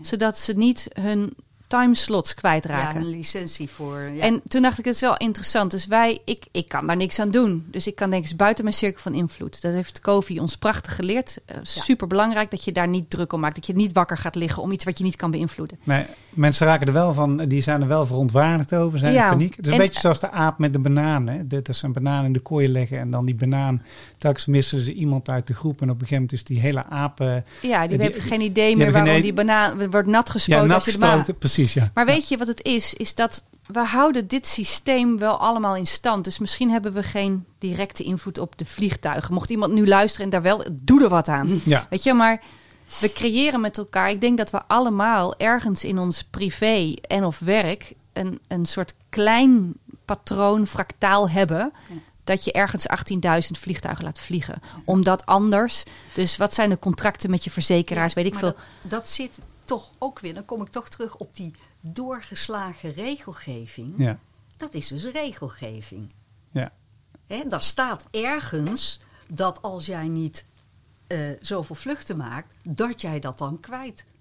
zodat 0.00 0.38
ze 0.38 0.52
niet 0.52 0.88
hun 0.92 1.34
timeslots 1.78 2.28
Ja, 2.30 2.34
kwijtraken. 2.36 3.00
een 3.00 3.10
licentie 3.10 3.68
voor. 3.68 4.00
Ja. 4.14 4.22
En 4.22 4.40
toen 4.48 4.62
dacht 4.62 4.78
ik, 4.78 4.84
het 4.84 4.94
is 4.94 5.00
wel 5.00 5.16
interessant. 5.16 5.70
Dus 5.70 5.86
wij, 5.86 6.18
ik, 6.24 6.44
ik 6.52 6.68
kan 6.68 6.86
daar 6.86 6.96
niks 6.96 7.18
aan 7.18 7.30
doen. 7.30 7.66
Dus 7.70 7.86
ik 7.86 7.94
kan 7.96 8.10
denk 8.10 8.28
ik 8.28 8.36
buiten 8.36 8.64
mijn 8.64 8.76
cirkel 8.76 9.00
van 9.02 9.14
invloed. 9.14 9.62
Dat 9.62 9.72
heeft 9.72 10.00
Kofi 10.00 10.40
ons 10.40 10.56
prachtig 10.56 10.94
geleerd. 10.94 11.38
Super 11.62 12.06
belangrijk 12.06 12.50
dat 12.50 12.64
je 12.64 12.72
daar 12.72 12.88
niet 12.88 13.10
druk 13.10 13.32
om 13.32 13.40
maakt. 13.40 13.54
Dat 13.54 13.66
je 13.66 13.74
niet 13.74 13.92
wakker 13.92 14.18
gaat 14.18 14.34
liggen 14.34 14.62
om 14.62 14.72
iets 14.72 14.84
wat 14.84 14.98
je 14.98 15.04
niet 15.04 15.16
kan 15.16 15.30
beïnvloeden. 15.30 15.78
Maar 15.84 16.06
mensen 16.30 16.66
raken 16.66 16.86
er 16.86 16.92
wel 16.92 17.12
van, 17.12 17.36
die 17.36 17.62
zijn 17.62 17.82
er 17.82 17.88
wel 17.88 18.06
verontwaardigd 18.06 18.74
over, 18.74 18.98
zijn 18.98 19.12
Ja, 19.12 19.24
in 19.24 19.30
paniek. 19.30 19.56
Het 19.56 19.66
is 19.66 19.72
een 19.72 19.78
en- 19.78 19.86
beetje 19.86 20.00
zoals 20.00 20.20
de 20.20 20.30
aap 20.30 20.58
met 20.58 20.72
de 20.72 20.78
banaan. 20.78 21.28
Hè? 21.28 21.46
Dat 21.46 21.68
is 21.68 21.82
een 21.82 21.92
banaan 21.92 22.24
in 22.24 22.32
de 22.32 22.40
kooi 22.40 22.68
leggen 22.68 22.98
en 22.98 23.10
dan 23.10 23.24
die 23.24 23.34
banaan. 23.34 23.82
Telkens 24.18 24.46
missen 24.46 24.80
ze 24.80 24.92
iemand 24.92 25.28
uit 25.28 25.46
de 25.46 25.54
groep 25.54 25.80
en 25.82 25.90
op 25.90 25.94
een 26.00 26.06
gegeven 26.06 26.14
moment 26.14 26.32
is 26.32 26.44
die 26.44 26.60
hele 26.60 26.84
aap 26.84 27.20
eh, 27.20 27.34
Ja, 27.62 27.86
die, 27.86 27.98
Die- 27.98 28.06
heeft 28.06 28.20
geen 28.20 28.40
idee 28.40 28.76
meer 28.76 28.84
hebben 28.84 29.04
waarom 29.04 29.22
die 29.22 29.32
banaan 29.32 29.90
wordt 29.90 30.08
nat 30.08 30.30
gespoten. 30.30 30.62
ja, 30.62 30.66
nat 30.68 30.74
als 30.76 30.84
je 30.84 30.92
de 30.92 30.98
banaan- 30.98 31.16
gespoten. 31.16 31.38
Precies, 31.40 31.63
ja. 31.72 31.90
Maar 31.94 32.06
weet 32.06 32.28
je 32.28 32.36
wat 32.36 32.46
het 32.46 32.64
is? 32.64 32.94
Is 32.94 33.14
dat 33.14 33.44
we 33.66 33.80
houden 33.80 34.26
dit 34.26 34.46
systeem 34.46 35.18
wel 35.18 35.38
allemaal 35.38 35.76
in 35.76 35.86
stand. 35.86 36.24
Dus 36.24 36.38
misschien 36.38 36.70
hebben 36.70 36.92
we 36.92 37.02
geen 37.02 37.46
directe 37.58 38.02
invloed 38.02 38.38
op 38.38 38.58
de 38.58 38.64
vliegtuigen. 38.64 39.34
Mocht 39.34 39.50
iemand 39.50 39.72
nu 39.72 39.86
luisteren 39.86 40.24
en 40.24 40.30
daar 40.30 40.42
wel, 40.42 40.64
doe 40.82 41.02
er 41.02 41.08
wat 41.08 41.28
aan. 41.28 41.60
Ja, 41.64 41.86
Weet 41.90 42.02
je, 42.02 42.12
maar 42.12 42.42
we 43.00 43.12
creëren 43.12 43.60
met 43.60 43.78
elkaar. 43.78 44.10
Ik 44.10 44.20
denk 44.20 44.38
dat 44.38 44.50
we 44.50 44.62
allemaal 44.66 45.36
ergens 45.36 45.84
in 45.84 45.98
ons 45.98 46.24
privé 46.24 46.94
en 46.94 47.24
of 47.24 47.38
werk 47.38 47.94
een, 48.12 48.40
een 48.48 48.66
soort 48.66 48.94
klein 49.08 49.74
patroon, 50.04 50.66
fractaal 50.66 51.30
hebben. 51.30 51.72
Dat 52.24 52.44
je 52.44 52.52
ergens 52.52 52.86
18.000 53.12 53.50
vliegtuigen 53.50 54.04
laat 54.04 54.18
vliegen. 54.18 54.60
Omdat 54.84 55.26
anders. 55.26 55.84
Dus 56.14 56.36
wat 56.36 56.54
zijn 56.54 56.70
de 56.70 56.78
contracten 56.78 57.30
met 57.30 57.44
je 57.44 57.50
verzekeraars? 57.50 58.14
weet 58.14 58.26
ik 58.26 58.32
Maar 58.32 58.40
veel. 58.40 58.54
Dat, 58.82 58.90
dat 58.90 59.10
zit 59.10 59.38
toch 59.64 59.90
ook 59.98 60.20
weer, 60.20 60.34
dan 60.34 60.44
kom 60.44 60.62
ik 60.62 60.68
toch 60.68 60.88
terug 60.88 61.16
op 61.16 61.34
die 61.36 61.54
doorgeslagen 61.80 62.92
regelgeving. 62.92 63.94
ja, 63.98 64.18
Dat 64.56 64.74
is 64.74 64.88
dus 64.88 65.04
regelgeving. 65.04 66.12
ja. 66.50 66.72
Hè, 67.26 67.42
daar 67.48 67.62
staat 67.62 68.06
ergens 68.10 69.00
dat 69.28 69.62
als 69.62 69.86
jij 69.86 70.08
niet 70.08 70.46
eh, 71.06 71.30
zoveel 71.40 71.76
vluchten 71.76 72.16
maakt, 72.16 72.56
dat 72.62 73.00
jij 73.00 73.20
dat 73.20 73.38
dan 73.38 73.60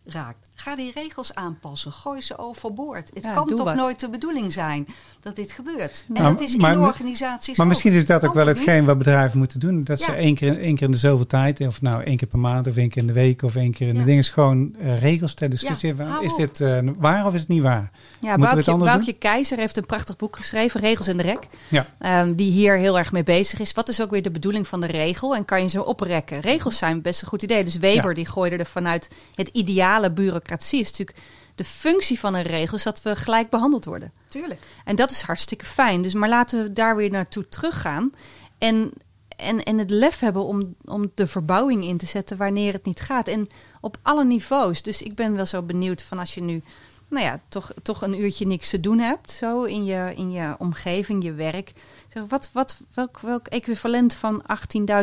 kwijtraakt. 0.08 0.49
Ga 0.56 0.76
die 0.76 0.91
regels 0.95 1.36
aanpassen. 1.36 1.91
Gooi 1.91 2.22
ze 2.22 2.38
overboord. 2.38 3.12
Het 3.14 3.24
Ja, 3.24 3.34
kan 3.34 3.47
toch 3.47 3.64
wat. 3.64 3.76
nooit 3.76 3.99
de 3.99 4.10
bedoeling 4.10 4.54
zijn 4.54 4.88
dat 5.20 5.36
dit 5.36 5.51
gebeurt. 5.51 6.04
En 6.08 6.14
Nou, 6.14 6.32
het 6.32 6.41
is 6.41 6.54
in 6.54 6.62
maar- 6.62 6.74
de 6.74 6.80
organisaties 6.80 7.58
Maar 7.58 7.66
ook. 7.66 7.72
misschien 7.72 7.93
is 7.93 8.06
dat 8.06 8.26
ook 8.26 8.34
wel 8.34 8.45
niet? 8.45 8.58
hetgeen 8.58 8.86
wat 8.86 8.97
bedrijven 8.97 9.38
moeten 9.38 9.60
doen. 9.60 9.84
Dat 9.84 10.01
ze 10.01 10.12
één 10.12 10.36
keer, 10.36 10.60
één 10.60 10.76
keer 10.76 10.86
in 10.86 10.91
de 10.91 10.97
zoveel 10.97 11.26
tijd, 11.28 11.60
of 11.62 11.82
nou 11.82 12.04
één 12.04 12.18
keer 12.18 12.28
per 12.28 12.39
maand 12.39 12.68
of 12.68 12.78
één 12.78 12.89
keer 12.89 13.01
in 13.01 13.08
de 13.08 13.14
week 13.14 13.41
of 13.41 13.56
één 13.56 13.72
keer 13.72 13.88
in 13.88 13.93
de 13.93 13.99
Ja. 13.99 14.06
ding, 14.06 14.20
is 14.20 14.30
gewoon 14.30 14.76
eh, 14.80 15.01
regels 15.01 15.34
ter 15.34 15.49
discussie. 15.49 15.93
Is 16.22 16.36
dit 16.36 16.62
eh, 16.62 16.80
waar 16.97 17.26
of 17.26 17.34
is 17.34 17.39
het 17.39 17.49
niet 17.49 17.62
waar? 17.64 17.91
Ja, 18.20 18.30
Moeten 18.38 18.39
we 18.39 18.45
het 18.45 18.54
Boukje, 18.56 18.72
anders 18.72 18.91
Boukje 18.91 19.14
Keizer 19.14 19.58
heeft 19.58 19.78
een 19.78 19.86
prachtig 19.86 20.16
boek 20.16 20.36
geschreven, 20.36 20.80
Regels 20.80 21.08
en 21.08 21.18
de 21.18 21.24
Rek. 21.24 21.47
Ja. 21.70 21.86
Ehm, 21.99 22.34
die 22.36 22.51
hier 22.51 22.78
heel 22.78 22.97
erg 22.97 23.12
mee 23.12 23.24
bezig 23.24 23.60
is. 23.60 23.72
Wat 23.72 23.89
is 23.89 24.01
ook 24.01 24.10
weer 24.12 24.22
de 24.22 24.32
bedoeling 24.32 24.68
van 24.68 24.82
de 24.82 24.88
regel? 24.88 25.36
En 25.36 25.45
kan 25.45 25.62
je 25.62 25.68
ze 25.68 25.86
oprekken? 25.86 26.39
Regels 26.39 26.78
zijn 26.78 27.01
best 27.01 27.22
een 27.22 27.28
goed 27.28 27.41
idee. 27.43 27.64
Dus 27.64 27.78
Weber 27.78 28.10
Ja. 28.10 28.14
die 28.16 28.28
gooide 28.28 28.58
er 28.58 28.66
vanuit 28.66 29.10
het 29.36 29.49
ideale 29.94 30.12
bureaucratie. 30.12 30.80
Is 30.80 30.89
natuurlijk 30.89 31.18
de 31.56 31.64
functie 31.64 32.20
van 32.20 32.34
een 32.34 32.44
regel 32.44 32.78
is 32.78 32.84
dat 32.84 33.02
we 33.02 33.16
gelijk 33.16 33.50
behandeld 33.50 33.86
worden. 33.86 34.12
Tuurlijk. 34.28 34.62
En 34.86 34.96
dat 34.96 35.12
is 35.12 35.22
hartstikke 35.22 35.66
fijn. 35.66 36.02
Dus 36.02 36.14
maar 36.14 36.30
laten 36.30 36.64
we 36.64 36.74
daar 36.74 36.96
weer 36.96 37.12
naartoe 37.12 37.48
teruggaan. 37.48 38.12
En, 38.58 38.91
en, 39.38 39.64
en 39.64 39.78
het 39.78 39.89
lef 39.89 40.20
hebben 40.20 40.44
om, 40.44 40.76
om 40.86 41.12
de 41.14 41.28
verbouwing 41.28 41.84
in 41.84 41.98
te 41.98 42.06
zetten 42.06 42.38
wanneer 42.38 42.74
het 42.74 42.86
niet 42.86 43.02
gaat. 43.02 43.28
En 43.28 43.50
op 43.82 43.98
alle 44.02 44.26
niveaus. 44.26 44.82
Dus 44.82 45.02
ik 45.02 45.16
ben 45.16 45.36
wel 45.36 45.46
zo 45.46 45.62
benieuwd 45.62 46.02
van 46.02 46.20
als 46.20 46.34
je 46.34 46.41
nu 46.41 46.64
nou 47.10 47.26
ja, 47.26 47.41
toch, 47.50 47.72
toch 47.82 48.02
een 48.02 48.22
uurtje 48.22 48.46
niks 48.46 48.70
te 48.70 48.80
doen 48.80 49.00
hebt. 49.00 49.32
Zo 49.32 49.64
in 49.64 49.86
je, 49.86 50.14
in 50.16 50.32
je 50.32 50.56
omgeving, 50.58 51.24
je 51.24 51.34
werk. 51.34 51.74
Zeg, 52.08 52.24
wat, 52.28 52.50
wat, 52.54 52.78
welk, 52.94 53.20
welk 53.20 53.48
equivalent 53.48 54.14
van 54.14 54.44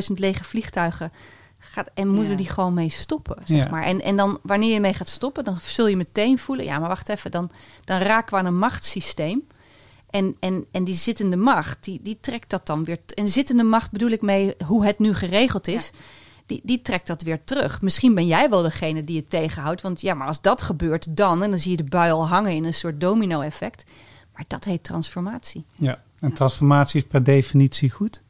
18.000 0.09 0.15
lege 0.15 0.45
vliegtuigen 0.45 1.13
gaat 1.73 1.91
en 1.95 2.09
moeten 2.09 2.31
Ja. 2.31 2.37
die 2.37 2.49
gewoon 2.49 2.75
mee 2.75 2.89
stoppen, 2.89 3.37
zeg 3.45 3.65
Ja. 3.65 3.71
maar. 3.71 3.83
En, 3.83 4.01
en 4.03 4.17
dan 4.17 4.39
wanneer 4.43 4.73
je 4.73 4.81
mee 4.81 4.95
gaat 4.95 5.09
stoppen, 5.09 5.45
dan 5.45 5.59
zul 5.63 5.87
je 5.87 5.97
meteen 5.97 6.39
voelen, 6.39 6.65
ja, 6.65 6.79
maar 6.79 6.89
wacht 6.89 7.09
even, 7.09 7.31
dan, 7.31 7.51
dan 7.85 8.01
raken 8.01 8.35
we 8.35 8.41
aan 8.41 8.47
een 8.47 8.59
machtssysteem. 8.59 9.43
En, 10.11 10.37
en, 10.41 10.65
en 10.71 10.85
die 10.85 10.95
zittende 10.95 11.37
macht, 11.37 11.85
die, 11.85 12.01
die 12.03 12.19
trekt 12.21 12.51
dat 12.51 12.67
dan 12.67 12.85
weer. 12.85 12.99
En 13.15 13.29
zittende 13.29 13.63
macht 13.63 13.91
bedoel 13.91 14.11
ik 14.11 14.23
mee 14.23 14.55
hoe 14.67 14.85
het 14.87 14.99
nu 14.99 15.15
geregeld 15.15 15.69
is. 15.69 15.91
Die, 16.47 16.61
die 16.65 16.83
trekt 16.83 17.07
dat 17.07 17.23
weer 17.23 17.45
terug. 17.45 17.81
Misschien 17.83 18.15
ben 18.15 18.27
jij 18.27 18.49
wel 18.51 18.63
degene 18.63 19.05
die 19.05 19.17
het 19.17 19.31
tegenhoudt. 19.31 19.81
Want 19.81 20.01
ja, 20.01 20.15
maar 20.15 20.27
als 20.27 20.41
dat 20.41 20.63
gebeurt 20.63 21.17
dan, 21.17 21.43
en 21.43 21.51
dan 21.51 21.59
zie 21.59 21.71
je 21.71 21.77
de 21.77 21.85
bui 21.85 22.13
al 22.13 22.29
hangen 22.29 22.53
in 22.53 22.65
een 22.65 22.75
soort 22.75 23.01
domino-effect. 23.01 23.85
Maar 24.35 24.45
dat 24.49 24.65
heet 24.65 24.83
transformatie. 24.85 25.65
Ja. 25.75 26.03
En 26.21 26.33
transformatie 26.33 27.01
is 27.01 27.07
per 27.07 27.25
definitie 27.25 27.91
goed. 27.91 28.23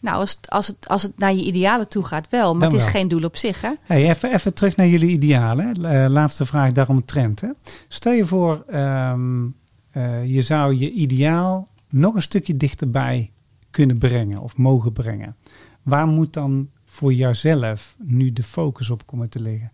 Nou, 0.00 0.16
als 0.16 0.30
het, 0.30 0.50
als 0.50 0.66
het, 0.66 0.88
als 0.88 1.02
het 1.02 1.18
naar 1.18 1.34
je 1.34 1.44
idealen 1.44 1.88
toe 1.88 2.04
gaat, 2.04 2.28
wel. 2.28 2.50
Maar 2.52 2.60
Dan 2.60 2.68
het 2.68 2.78
is 2.78 2.84
wel. 2.84 2.94
geen 2.94 3.08
doel 3.08 3.24
op 3.24 3.36
zich, 3.36 3.60
hè? 3.60 3.70
Hey, 3.82 4.08
even, 4.08 4.32
even 4.32 4.54
terug 4.54 4.76
naar 4.76 4.86
jullie 4.86 5.10
idealen. 5.10 5.84
Eh, 5.84 6.06
laatste 6.08 6.46
vraag 6.46 6.72
daarom 6.72 7.04
trend. 7.04 7.40
Hè. 7.40 7.48
Stel 7.88 8.12
je 8.12 8.24
voor, 8.24 8.64
ehm, 8.68 9.46
eh, 9.90 10.24
je 10.26 10.42
zou 10.42 10.76
je 10.78 10.90
ideaal 10.90 11.68
nog 11.88 12.14
een 12.14 12.22
stukje 12.22 12.56
dichterbij 12.56 13.30
kunnen 13.70 13.98
brengen 13.98 14.38
of 14.38 14.56
mogen 14.56 14.92
brengen. 14.92 15.36
Waar 15.82 16.06
moet 16.06 16.32
dan 16.32 16.68
voor 16.84 17.12
jouzelf 17.12 17.96
nu 17.98 18.32
de 18.32 18.42
focus 18.42 18.90
op 18.90 19.06
komen 19.06 19.28
te 19.28 19.40
liggen? 19.40 19.70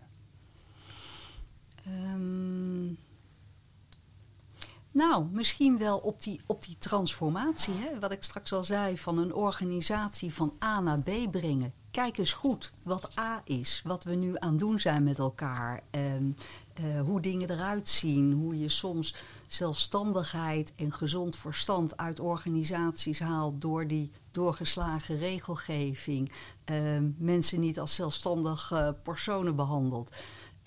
Nou, 4.97 5.25
misschien 5.31 5.77
wel 5.77 5.97
op 5.97 6.23
die, 6.23 6.41
op 6.45 6.65
die 6.65 6.75
transformatie. 6.79 7.73
Hè? 7.73 7.99
Wat 7.99 8.11
ik 8.11 8.23
straks 8.23 8.53
al 8.53 8.63
zei, 8.63 8.97
van 8.97 9.17
een 9.17 9.33
organisatie 9.33 10.33
van 10.33 10.53
A 10.63 10.79
naar 10.79 10.99
B 10.99 11.31
brengen. 11.31 11.73
Kijk 11.91 12.17
eens 12.17 12.33
goed 12.33 12.73
wat 12.83 13.17
A 13.19 13.41
is, 13.43 13.81
wat 13.83 14.03
we 14.03 14.15
nu 14.15 14.33
aan 14.39 14.57
doen 14.57 14.79
zijn 14.79 15.03
met 15.03 15.19
elkaar. 15.19 15.81
ehm, 15.91 16.31
eh, 16.73 17.01
hoe 17.01 17.21
dingen 17.21 17.49
eruit 17.49 17.89
zien, 17.89 18.33
hoe 18.33 18.59
je 18.59 18.69
soms 18.69 19.15
zelfstandigheid 19.47 20.71
en 20.75 20.93
gezond 20.93 21.35
verstand 21.35 21.97
uit 21.97 22.19
organisaties 22.19 23.19
haalt 23.19 23.61
door 23.61 23.87
die 23.87 24.11
doorgeslagen 24.31 25.17
regelgeving. 25.19 26.31
ehm, 26.65 27.09
mensen 27.17 27.59
niet 27.59 27.79
als 27.79 27.95
zelfstandig 27.95 28.71
eh, 28.71 28.89
personen 29.03 29.55
behandelt. 29.55 30.15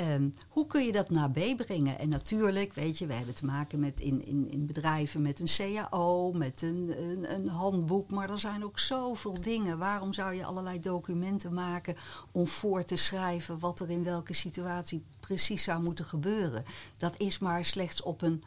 Ehm, 0.01 0.28
hoe 0.48 0.66
kun 0.66 0.84
je 0.84 0.92
dat 0.92 1.11
naar 1.11 1.30
B 1.30 1.57
brengen? 1.57 1.98
En 1.98 2.09
natuurlijk, 2.09 2.72
weet 2.72 2.98
je, 2.98 3.07
we 3.07 3.12
hebben 3.12 3.34
te 3.34 3.44
maken 3.44 3.78
met 3.78 4.01
in, 4.01 4.26
in, 4.26 4.51
in 4.51 4.66
bedrijven 4.66 5.22
met 5.22 5.40
een 5.40 5.74
CAO, 5.74 6.32
met 6.32 6.62
een, 6.62 6.94
een, 6.98 7.32
een 7.34 7.48
handboek. 7.48 8.11
Maar 8.11 8.30
er 8.30 8.38
zijn 8.38 8.64
ook 8.64 8.78
zoveel 8.78 9.40
dingen. 9.40 9.78
Waarom 9.78 10.12
zou 10.12 10.34
je 10.34 10.44
allerlei 10.44 10.80
documenten 10.80 11.55
maken 11.55 11.96
om 12.32 12.46
voor 12.46 12.84
te 12.84 12.96
schrijven 12.96 13.59
wat 13.59 13.80
er 13.80 13.90
in 13.90 14.05
welke 14.05 14.34
situatie 14.34 15.05
precies 15.20 15.62
zou 15.62 15.82
moeten 15.82 16.05
gebeuren? 16.05 16.64
Dat 16.96 17.14
is 17.18 17.38
maar 17.38 17.64
slechts 17.64 18.03
op 18.03 18.22
een 18.22 18.42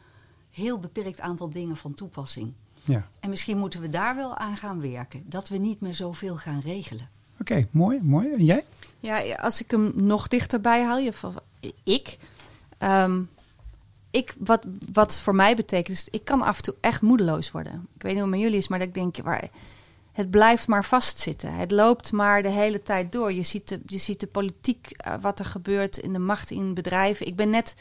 heel 0.50 0.78
beperkt 0.78 1.20
aantal 1.20 1.50
dingen 1.50 1.76
van 1.76 1.94
toepassing. 1.94 2.52
Ja, 2.84 3.08
En 3.20 3.30
misschien 3.30 3.58
moeten 3.58 3.80
we 3.80 3.88
daar 3.88 4.16
wel 4.16 4.36
aan 4.36 4.56
gaan 4.56 4.80
werken. 4.80 5.22
Dat 5.28 5.48
we 5.48 5.56
niet 5.56 5.80
meer 5.80 5.94
zoveel 5.94 6.36
gaan 6.36 6.60
regelen. 6.60 7.08
Oké, 7.50 7.66
mooi, 7.70 8.00
mooi. 8.02 8.32
En 8.32 8.44
jij? 8.44 8.64
Ja, 9.00 9.34
als 9.34 9.60
ik 9.60 9.70
hem 9.70 9.92
nog 9.94 10.28
dichterbij 10.28 10.82
haal, 10.82 10.98
je 10.98 11.12
van 11.12 11.34
ik. 11.82 12.18
ehm, 12.78 13.22
ik, 14.10 14.34
wat, 14.38 14.66
wat 14.92 15.20
voor 15.20 15.34
mij 15.34 15.56
betekent, 15.56 15.96
is 15.96 16.08
ik 16.10 16.24
kan 16.24 16.42
af 16.42 16.56
en 16.56 16.62
toe 16.62 16.74
echt 16.80 17.02
moedeloos 17.02 17.50
worden. 17.50 17.86
Ik 17.94 18.02
weet 18.02 18.12
niet 18.12 18.22
hoe 18.22 18.30
het 18.30 18.30
met 18.30 18.40
jullie 18.40 18.58
is, 18.58 18.68
maar 18.68 18.78
dat 18.78 18.88
ik 18.88 18.94
denk, 18.94 19.16
waar, 19.16 19.48
het 20.12 20.30
blijft 20.30 20.68
maar 20.68 20.84
vastzitten. 20.84 21.54
Het 21.54 21.70
loopt 21.70 22.12
maar 22.12 22.42
de 22.42 22.50
hele 22.50 22.82
tijd 22.82 23.12
door. 23.12 23.32
Je 23.32 23.42
ziet 23.42 23.68
de, 23.68 23.80
je 23.86 23.98
ziet 23.98 24.20
de 24.20 24.26
politiek, 24.26 24.90
eh, 24.90 25.14
wat 25.20 25.38
er 25.38 25.44
gebeurt 25.44 25.96
in 25.96 26.12
de 26.12 26.18
macht 26.18 26.50
in 26.50 26.74
bedrijven. 26.74 27.26
Ik 27.26 27.36
ben 27.36 27.50
net 27.50 27.74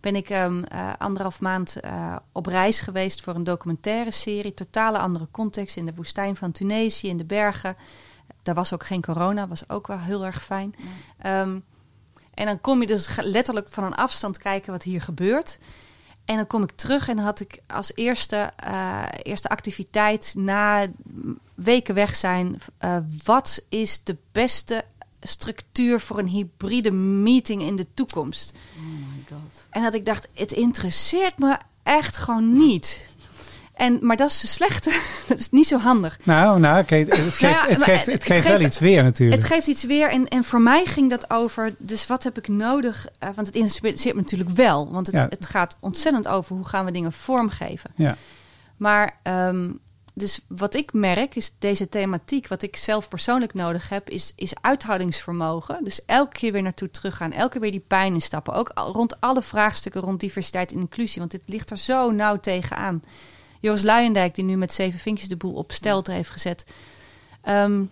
ben 0.00 0.16
ik 0.16 0.30
ehm, 0.30 0.62
eh, 0.62 0.92
anderhalf 0.98 1.40
maand 1.40 1.80
eh, 1.80 2.16
op 2.32 2.46
reis 2.46 2.80
geweest 2.80 3.20
voor 3.20 3.34
een 3.34 3.44
documentaire 3.44 4.10
serie. 4.10 4.54
Totale 4.54 4.98
andere 4.98 5.28
context 5.30 5.76
in 5.76 5.86
de 5.86 5.94
woestijn 5.94 6.36
van 6.36 6.52
Tunesië, 6.52 7.08
in 7.08 7.16
de 7.16 7.24
bergen. 7.24 7.76
Daar 8.42 8.54
was 8.54 8.72
ook 8.72 8.86
geen 8.86 9.02
corona, 9.02 9.48
was 9.48 9.68
ook 9.68 9.86
wel 9.86 9.98
heel 9.98 10.24
erg 10.24 10.42
fijn. 10.44 10.74
Ehm, 11.18 11.58
en 12.34 12.46
dan 12.46 12.60
kom 12.60 12.80
je 12.80 12.86
dus 12.86 13.08
letterlijk 13.20 13.68
van 13.70 13.84
een 13.84 13.94
afstand 13.94 14.38
kijken 14.38 14.72
wat 14.72 14.82
hier 14.82 15.00
gebeurt. 15.02 15.58
En 16.24 16.36
dan 16.36 16.46
kom 16.46 16.62
ik 16.62 16.70
terug 16.74 17.08
en 17.08 17.18
had 17.18 17.40
ik 17.40 17.58
als 17.66 17.92
eerste, 17.94 18.50
eh, 18.56 19.02
eerste 19.22 19.48
activiteit 19.48 20.34
na 20.36 20.86
weken 21.54 21.94
weg 21.94 22.16
zijn. 22.16 22.58
eh, 22.78 22.96
wat 23.24 23.62
is 23.68 24.04
de 24.04 24.16
beste 24.32 24.84
structuur 25.20 26.00
voor 26.00 26.18
een 26.18 26.26
hybride 26.28 26.90
meeting 26.90 27.62
in 27.62 27.76
de 27.76 27.86
toekomst? 27.94 28.52
Oh 28.76 28.84
my 28.84 29.22
god. 29.28 29.64
En 29.70 29.82
dat 29.82 29.94
ik 29.94 30.06
dacht, 30.06 30.28
het 30.34 30.52
interesseert 30.52 31.38
me 31.38 31.56
echt 31.82 32.16
gewoon 32.16 32.52
niet. 32.52 33.06
En, 33.82 33.98
maar 34.00 34.16
dat 34.16 34.30
is 34.30 34.40
de 34.40 34.46
slechte. 34.46 35.00
dat 35.28 35.38
is 35.38 35.50
niet 35.50 35.66
zo 35.66 35.78
handig. 35.78 36.18
Nou, 36.22 36.60
nou 36.60 36.82
kijk, 36.84 37.16
het 37.16 37.18
geeft, 37.34 37.40
Nou 37.40 37.70
het 37.72 37.82
geeft, 37.82 37.98
het- 37.98 38.06
het 38.06 38.12
het 38.12 38.24
geeft 38.24 38.44
wel 38.46 38.56
geeft- 38.56 38.66
iets 38.68 38.78
weer 38.78 39.02
natuurlijk. 39.02 39.42
Het 39.42 39.50
geeft 39.52 39.66
iets 39.66 39.84
weer. 39.84 40.08
En, 40.10 40.28
en 40.28 40.44
voor 40.44 40.60
mij 40.60 40.84
ging 40.84 41.10
dat 41.10 41.30
over. 41.30 41.74
Dus 41.78 42.06
wat 42.06 42.22
heb 42.22 42.38
ik 42.38 42.48
nodig? 42.48 43.06
Eh, 43.18 43.28
want 43.34 43.46
het 43.46 43.56
interesseert 43.56 44.14
me 44.14 44.20
natuurlijk 44.20 44.50
wel. 44.50 44.92
Want 44.92 45.06
het, 45.06 45.14
Ja. 45.14 45.26
het 45.28 45.46
gaat 45.46 45.76
ontzettend 45.80 46.28
over 46.28 46.56
hoe 46.56 46.64
gaan 46.64 46.84
we 46.84 46.90
dingen 46.92 47.12
vormgeven. 47.12 47.90
Ja. 47.96 48.16
Maar 48.76 49.18
ehm, 49.22 49.70
dus 50.14 50.40
wat 50.48 50.74
ik 50.74 50.92
merk 50.92 51.34
is 51.36 51.52
deze 51.58 51.88
thematiek, 51.88 52.48
wat 52.48 52.62
ik 52.62 52.76
zelf 52.76 53.08
persoonlijk 53.08 53.54
nodig 53.54 53.88
heb, 53.88 54.10
is, 54.10 54.32
is 54.36 54.52
uithoudingsvermogen. 54.60 55.84
Dus 55.84 56.04
elke 56.06 56.32
keer 56.38 56.52
weer 56.52 56.62
naartoe 56.62 56.90
teruggaan, 56.90 57.32
elke 57.32 57.50
keer 57.52 57.60
weer 57.60 57.70
die 57.70 57.84
pijn 57.86 58.12
instappen. 58.12 58.54
Ook 58.54 58.70
rond 58.74 59.20
alle 59.20 59.42
vraagstukken 59.42 60.00
rond 60.00 60.20
diversiteit 60.20 60.72
en 60.72 60.78
inclusie, 60.78 61.18
want 61.18 61.30
dit 61.30 61.42
ligt 61.46 61.70
er 61.70 61.78
zo 61.78 62.10
nauw 62.10 62.36
tegenaan. 62.40 63.02
Joris 63.62 63.82
Luijendijk, 63.82 64.34
die 64.34 64.44
nu 64.44 64.56
met 64.56 64.72
Zeven 64.72 64.98
Vinkjes 64.98 65.28
de 65.28 65.36
boel 65.36 65.54
op 65.54 65.72
stelte 65.72 66.12
heeft 66.12 66.30
gezet. 66.30 66.64
Ehm, 67.42 67.84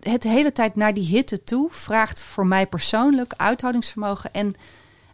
het 0.00 0.22
de 0.22 0.28
hele 0.28 0.52
tijd 0.52 0.76
naar 0.76 0.94
die 0.94 1.06
hitte 1.06 1.44
toe 1.44 1.68
vraagt 1.70 2.22
voor 2.22 2.46
mij 2.46 2.66
persoonlijk 2.66 3.34
uithoudingsvermogen 3.36 4.32
en, 4.32 4.54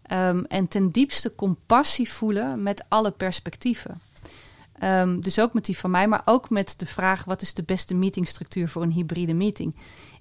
ehm, 0.03 0.45
en 0.49 0.68
ten 0.68 0.91
diepste 0.91 1.35
compassie 1.35 2.11
voelen 2.12 2.62
met 2.62 2.85
alle 2.89 3.11
perspectieven. 3.11 4.01
Ehm, 4.78 5.20
dus 5.20 5.39
ook 5.39 5.53
met 5.53 5.64
die 5.64 5.78
van 5.78 5.91
mij, 5.91 6.09
maar 6.09 6.22
ook 6.24 6.51
met 6.51 6.74
de 6.76 6.87
vraag: 6.87 7.24
wat 7.24 7.43
is 7.43 7.55
de 7.55 7.62
beste 7.62 7.95
meetingstructuur 7.95 8.68
voor 8.68 8.83
een 8.83 8.93
hybride 8.93 9.35
meeting? 9.35 9.74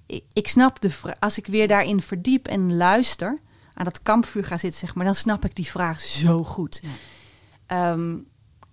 Ik, 0.06 0.24
ik 0.32 0.48
snap 0.48 0.80
de 0.80 0.90
vraag, 0.90 1.16
als 1.20 1.38
ik 1.38 1.46
weer 1.46 1.68
daarin 1.68 2.02
verdiep 2.02 2.46
en 2.48 2.76
luister, 2.76 3.38
aan 3.74 3.84
dat 3.84 4.02
kampvuur 4.02 4.44
ga 4.44 4.58
zitten, 4.58 4.80
zeg 4.80 4.94
maar, 4.94 5.04
dan 5.04 5.14
snap 5.14 5.44
ik 5.44 5.56
die 5.56 5.70
vraag 5.70 6.00
zo 6.00 6.44
goed. 6.44 6.82
Ehm, 7.66 8.16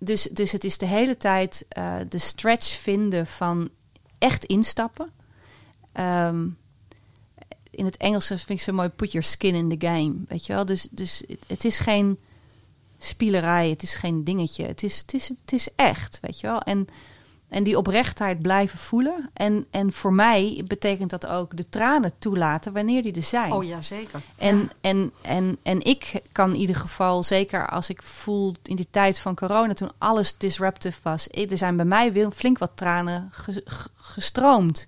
dus, 0.00 0.22
dus 0.22 0.52
het 0.52 0.64
is 0.64 0.78
de 0.78 0.86
hele 0.86 1.16
tijd 1.16 1.64
eh, 1.68 1.96
de 2.08 2.18
stretch 2.18 2.78
vinden 2.80 3.26
van 3.26 3.70
echt 4.18 4.44
instappen. 4.44 5.12
Ehm, 5.92 6.48
in 7.70 7.84
het 7.84 7.96
Engels 7.96 8.26
vind 8.26 8.50
ik 8.50 8.60
zo 8.60 8.72
mooi, 8.72 8.88
put 8.88 9.12
your 9.12 9.26
skin 9.26 9.54
in 9.54 9.78
the 9.78 9.86
game. 9.86 10.14
Weet 10.28 10.46
je 10.46 10.52
wel? 10.52 10.64
Dus, 10.64 10.86
dus 10.90 11.22
het, 11.26 11.44
het 11.46 11.64
is 11.64 11.78
geen 11.78 12.18
spielerij, 12.98 13.70
het 13.70 13.82
is 13.82 13.94
geen 13.94 14.24
dingetje. 14.24 14.66
Het 14.66 14.82
is, 14.82 14.98
het 14.98 15.14
is, 15.14 15.28
het 15.28 15.52
is 15.52 15.68
echt, 15.76 16.18
weet 16.20 16.40
je 16.40 16.46
wel. 16.46 16.60
En, 16.60 16.86
en 17.50 17.64
die 17.64 17.76
oprechtheid 17.78 18.42
blijven 18.42 18.78
voelen. 18.78 19.30
En, 19.32 19.66
en 19.70 19.92
voor 19.92 20.12
mij 20.12 20.64
betekent 20.66 21.10
dat 21.10 21.26
ook 21.26 21.56
de 21.56 21.68
tranen 21.68 22.12
toelaten 22.18 22.72
wanneer 22.72 23.02
die 23.02 23.12
er 23.14 23.22
zijn. 23.22 23.52
Oh 23.52 23.64
ja, 23.64 23.80
zeker. 23.80 24.20
En, 24.36 24.70
en, 24.80 25.12
en, 25.22 25.58
en 25.62 25.82
ik 25.84 26.22
kan 26.32 26.50
in 26.50 26.56
ieder 26.60 26.76
geval, 26.76 27.22
zeker 27.22 27.68
als 27.68 27.88
ik 27.88 28.02
voel 28.02 28.54
in 28.62 28.76
die 28.76 28.88
tijd 28.90 29.20
van 29.20 29.34
corona, 29.34 29.74
toen 29.74 29.90
alles 29.98 30.36
disruptive 30.38 30.98
was, 31.02 31.28
ik- 31.28 31.50
er 31.50 31.56
zijn 31.58 31.76
bij 31.76 31.84
mij 31.84 32.12
wel 32.12 32.30
flink 32.30 32.58
wat 32.58 32.70
tranen 32.74 33.28
ge- 33.32 33.62
ge- 33.64 33.88
gestroomd. 33.96 34.86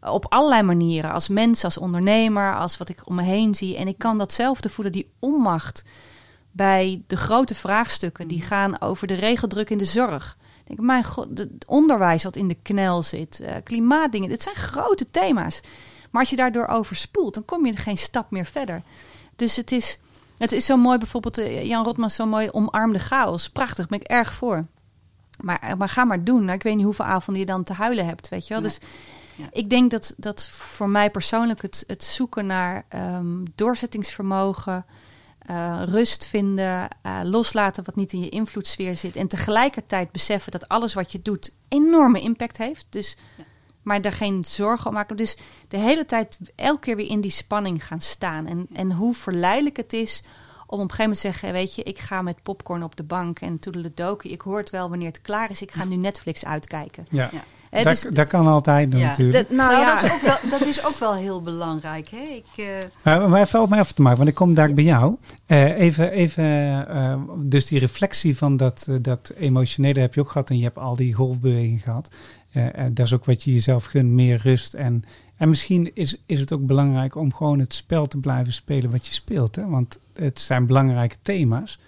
Op 0.00 0.26
allerlei 0.28 0.62
manieren. 0.62 1.12
Als 1.12 1.28
mens, 1.28 1.64
als 1.64 1.78
ondernemer, 1.78 2.56
als 2.56 2.76
wat 2.76 2.88
ik 2.88 3.00
om 3.08 3.14
me 3.14 3.22
heen 3.22 3.54
zie. 3.54 3.76
En 3.76 3.88
ik 3.88 3.98
kan 3.98 4.18
datzelfde 4.18 4.70
voelen, 4.70 4.92
die 4.92 5.10
onmacht 5.18 5.82
bij 6.50 7.02
de 7.06 7.16
grote 7.16 7.54
vraagstukken 7.54 8.28
die 8.28 8.42
gaan 8.42 8.80
over 8.80 9.06
de 9.06 9.14
regeldruk 9.14 9.70
in 9.70 9.78
de 9.78 9.84
zorg. 9.84 10.36
Ik 10.66 10.80
mijn 10.80 11.04
god, 11.04 11.38
het 11.38 11.50
onderwijs 11.66 12.22
wat 12.22 12.36
in 12.36 12.48
de 12.48 12.56
knel 12.62 13.02
zit, 13.02 13.40
eh, 13.40 13.54
klimaatdingen, 13.64 14.28
dit 14.28 14.42
zijn 14.42 14.54
grote 14.54 15.10
thema's. 15.10 15.60
Maar 16.10 16.20
als 16.20 16.30
je 16.30 16.36
daardoor 16.36 16.66
overspoelt, 16.66 17.34
dan 17.34 17.44
kom 17.44 17.66
je 17.66 17.76
geen 17.76 17.96
stap 17.98 18.30
meer 18.30 18.46
verder. 18.46 18.82
Dus 19.36 19.56
het 19.56 19.72
is, 19.72 19.98
het 20.38 20.52
is 20.52 20.66
zo 20.66 20.76
mooi, 20.76 20.98
bijvoorbeeld 20.98 21.38
eh, 21.38 21.64
Jan 21.64 21.84
Rotman 21.84 22.10
zo 22.10 22.26
mooi, 22.26 22.48
omarmde 22.50 22.98
chaos. 22.98 23.50
Prachtig, 23.50 23.86
ben 23.86 24.00
ik 24.00 24.06
erg 24.06 24.32
voor. 24.32 24.66
Maar, 25.44 25.58
eh, 25.58 25.74
maar 25.74 25.88
ga 25.88 26.04
maar 26.04 26.24
doen. 26.24 26.40
Nou, 26.44 26.52
ik 26.56 26.62
weet 26.62 26.74
niet 26.76 26.84
hoeveel 26.84 27.04
avonden 27.04 27.42
je 27.42 27.48
dan 27.48 27.64
te 27.64 27.72
huilen 27.72 28.06
hebt, 28.06 28.28
weet 28.28 28.46
je 28.46 28.52
wel. 28.54 28.62
Nee. 28.62 28.70
Dus 28.70 28.88
Ja. 29.36 29.44
ik 29.50 29.70
denk 29.70 29.90
dat, 29.90 30.14
dat 30.16 30.48
voor 30.48 30.88
mij 30.88 31.10
persoonlijk 31.10 31.62
het, 31.62 31.84
het 31.86 32.04
zoeken 32.04 32.46
naar 32.46 32.84
ehm, 32.88 33.44
doorzettingsvermogen, 33.54 34.86
eh, 35.44 35.82
rust 35.84 36.26
vinden, 36.26 36.88
eh, 37.02 37.20
loslaten 37.22 37.84
wat 37.84 37.96
niet 37.96 38.12
in 38.12 38.20
je 38.20 38.28
invloedssfeer 38.28 38.96
zit. 38.96 39.16
En 39.16 39.28
tegelijkertijd 39.28 40.12
beseffen 40.12 40.52
dat 40.52 40.68
alles 40.68 40.94
wat 40.94 41.12
je 41.12 41.22
doet 41.22 41.52
enorme 41.68 42.20
impact 42.20 42.56
heeft. 42.56 42.86
Dus, 42.88 43.16
Maar 43.82 44.00
daar 44.00 44.12
geen 44.12 44.44
zorgen 44.44 44.86
om 44.86 44.94
maken. 44.94 45.16
Dus 45.16 45.36
de 45.68 45.76
hele 45.76 46.06
tijd 46.06 46.38
elke 46.54 46.80
keer 46.80 46.96
weer 46.96 47.08
in 47.08 47.20
die 47.20 47.30
spanning 47.30 47.86
gaan 47.86 48.00
staan. 48.00 48.46
En, 48.46 48.66
en 48.72 48.92
hoe 48.92 49.14
verleidelijk 49.14 49.76
het 49.76 49.92
is 49.92 50.22
om 50.66 50.80
op 50.80 50.90
een 50.90 50.94
gegeven 50.94 51.02
moment 51.02 51.20
te 51.20 51.28
zeggen... 51.28 51.52
weet 51.52 51.74
je, 51.74 51.82
ik 51.82 51.98
ga 51.98 52.22
met 52.22 52.42
popcorn 52.42 52.82
op 52.82 52.96
de 52.96 53.02
bank 53.02 53.40
en 53.40 53.58
toedeledokie. 53.58 54.30
Ik 54.30 54.40
hoor 54.40 54.58
het 54.58 54.70
wel 54.70 54.88
wanneer 54.88 55.08
het 55.08 55.22
klaar 55.22 55.50
is. 55.50 55.62
Ik 55.62 55.72
ga 55.72 55.84
nu 55.84 55.96
Netflix 55.96 56.44
uitkijken. 56.44 57.06
Ja. 57.10 57.28
Ja. 57.32 57.44
Dat, 57.82 57.84
dus- 57.84 58.06
dat 58.10 58.26
kan 58.26 58.46
altijd 58.46 58.92
Ja. 58.92 58.98
natuurlijk. 59.08 59.48
dat- 59.48 59.56
nou, 59.56 59.70
Nou, 59.72 59.80
ja. 59.84 59.94
dat, 59.94 60.04
is 60.04 60.12
ook 60.12 60.20
wel, 60.20 60.58
dat 60.58 60.66
is 60.68 60.86
ook 60.86 60.98
wel 60.98 61.14
heel 61.14 61.42
belangrijk. 61.42 62.08
Hè? 62.08 62.22
Ik, 62.34 62.44
eh, 62.56 62.66
Maar, 63.02 63.28
maar 63.28 63.40
even 63.40 63.62
op 63.62 63.68
mij 63.68 63.78
even 63.78 63.94
te 63.94 64.02
maken, 64.02 64.18
want 64.18 64.30
ik 64.30 64.34
kom 64.34 64.54
daar 64.54 64.72
bij 64.74 64.84
jou. 64.84 65.16
Eh, 65.46 65.78
even, 65.80 66.10
even 66.10 66.44
eh, 66.88 67.18
dus 67.38 67.66
die 67.66 67.78
reflectie 67.78 68.36
van 68.36 68.56
dat, 68.56 68.88
dat 69.00 69.32
emotionele 69.38 70.00
heb 70.00 70.14
je 70.14 70.20
ook 70.20 70.30
gehad 70.30 70.50
en 70.50 70.56
je 70.58 70.64
hebt 70.64 70.78
al 70.78 70.96
die 70.96 71.14
golfbewegingen 71.14 71.78
gehad. 71.80 72.10
Eh, 72.52 72.66
eh, 72.66 72.84
dat 72.92 73.06
is 73.06 73.12
ook 73.12 73.24
wat 73.24 73.42
je 73.42 73.52
jezelf 73.52 73.84
gunt, 73.84 74.10
meer 74.10 74.40
rust. 74.42 74.74
En, 74.74 75.04
en 75.36 75.48
misschien 75.48 75.90
is, 75.94 76.22
is 76.26 76.40
het 76.40 76.52
ook 76.52 76.66
belangrijk 76.66 77.14
om 77.16 77.34
gewoon 77.34 77.58
het 77.58 77.74
spel 77.74 78.06
te 78.06 78.18
blijven 78.18 78.52
spelen 78.52 78.90
wat 78.90 79.06
je 79.06 79.12
speelt. 79.12 79.56
Hè? 79.56 79.66
Want 79.68 79.98
het 80.14 80.40
zijn 80.40 80.66
belangrijke 80.66 81.16
thema's. 81.22 81.78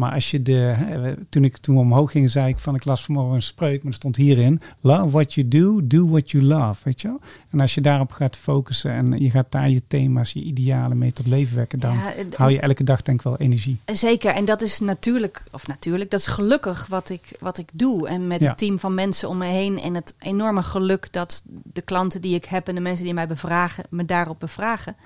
Maar 0.00 0.12
als 0.12 0.30
je 0.30 0.42
de, 0.42 1.16
toen 1.28 1.44
ik 1.44 1.56
toen 1.56 1.78
omhoog 1.78 2.10
ging, 2.10 2.30
zei 2.30 2.48
ik 2.48 2.58
van 2.58 2.74
ik 2.74 2.84
las 2.84 3.04
vanmorgen 3.04 3.34
een 3.34 3.42
spreuk, 3.42 3.82
maar 3.82 3.92
er 3.92 3.98
stond 3.98 4.16
hierin: 4.16 4.60
Love 4.80 5.10
what 5.10 5.34
you 5.34 5.48
do, 5.48 5.86
do 5.86 6.08
what 6.08 6.30
you 6.30 6.44
love. 6.44 6.80
Weet 6.84 7.00
je 7.00 7.08
wel? 7.08 7.20
En 7.50 7.60
als 7.60 7.74
je 7.74 7.80
daarop 7.80 8.12
gaat 8.12 8.36
focussen 8.36 8.90
en 8.92 9.22
je 9.22 9.30
gaat 9.30 9.52
daar 9.52 9.70
je 9.70 9.82
thema's, 9.86 10.32
je 10.32 10.42
idealen 10.42 10.98
mee 10.98 11.12
tot 11.12 11.26
leven 11.26 11.56
wekken, 11.56 11.78
dan 11.80 11.92
Ja, 11.94 12.12
hou 12.36 12.50
je 12.50 12.60
elke 12.60 12.84
dag 12.84 13.02
denk 13.02 13.18
ik 13.18 13.24
wel 13.24 13.36
energie. 13.36 13.78
Zeker, 13.92 14.34
en 14.34 14.44
dat 14.44 14.62
is 14.62 14.80
natuurlijk, 14.80 15.42
of 15.52 15.66
natuurlijk, 15.66 16.10
dat 16.10 16.20
is 16.20 16.26
gelukkig 16.26 16.86
wat 16.86 17.10
ik, 17.10 17.36
wat 17.40 17.58
ik 17.58 17.68
doe. 17.72 18.08
En 18.08 18.26
met 18.26 18.40
Ja. 18.40 18.48
het 18.48 18.58
team 18.58 18.78
van 18.78 18.94
mensen 18.94 19.28
om 19.28 19.38
me 19.38 19.46
heen. 19.46 19.80
En 19.80 19.94
het 19.94 20.14
enorme 20.18 20.62
geluk 20.62 21.12
dat 21.12 21.42
de 21.72 21.82
klanten 21.82 22.20
die 22.20 22.34
ik 22.34 22.44
heb 22.44 22.68
en 22.68 22.74
de 22.74 22.80
mensen 22.80 23.04
die 23.04 23.14
mij 23.14 23.26
bevragen, 23.26 23.84
me 23.90 24.04
daarop 24.04 24.40
bevragen. 24.40 24.96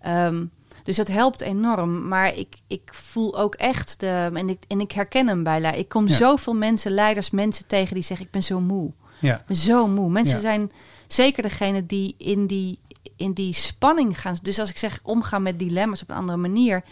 Ehm, 0.00 0.44
dus 0.82 0.96
dat 0.96 1.08
helpt 1.08 1.40
enorm. 1.40 2.08
Maar 2.08 2.34
ik, 2.36 2.54
ik 2.66 2.90
voel 2.94 3.38
ook 3.38 3.54
echt, 3.54 4.00
de, 4.00 4.30
en, 4.34 4.48
ik, 4.48 4.64
en 4.68 4.80
ik 4.80 4.92
herken 4.92 5.26
hem 5.28 5.42
bij. 5.42 5.78
Ik 5.78 5.88
kom 5.88 6.08
Ja. 6.08 6.14
zoveel 6.16 6.54
mensen, 6.54 6.90
leiders, 6.92 7.30
mensen 7.30 7.66
tegen 7.66 7.94
die 7.94 8.02
zeggen: 8.02 8.26
Ik 8.26 8.32
ben 8.32 8.42
zo 8.42 8.60
moe. 8.60 8.92
Ja, 9.20 9.36
Ik 9.38 9.46
ben 9.46 9.56
zo 9.56 9.86
moe. 9.88 10.10
Mensen 10.10 10.34
Ja. 10.36 10.40
zijn 10.40 10.70
zeker 11.06 11.42
degene 11.42 11.86
die 11.86 12.14
in 12.18 12.46
die, 12.46 12.78
in 13.16 13.32
die 13.32 13.52
spanning 13.54 14.20
gaan. 14.20 14.36
Dus 14.42 14.58
als 14.58 14.70
ik 14.70 14.78
zeg 14.78 15.00
omgaan 15.02 15.42
met 15.42 15.58
dilemma's 15.58 16.02
op 16.02 16.10
een 16.10 16.16
andere 16.16 16.38
manier. 16.38 16.82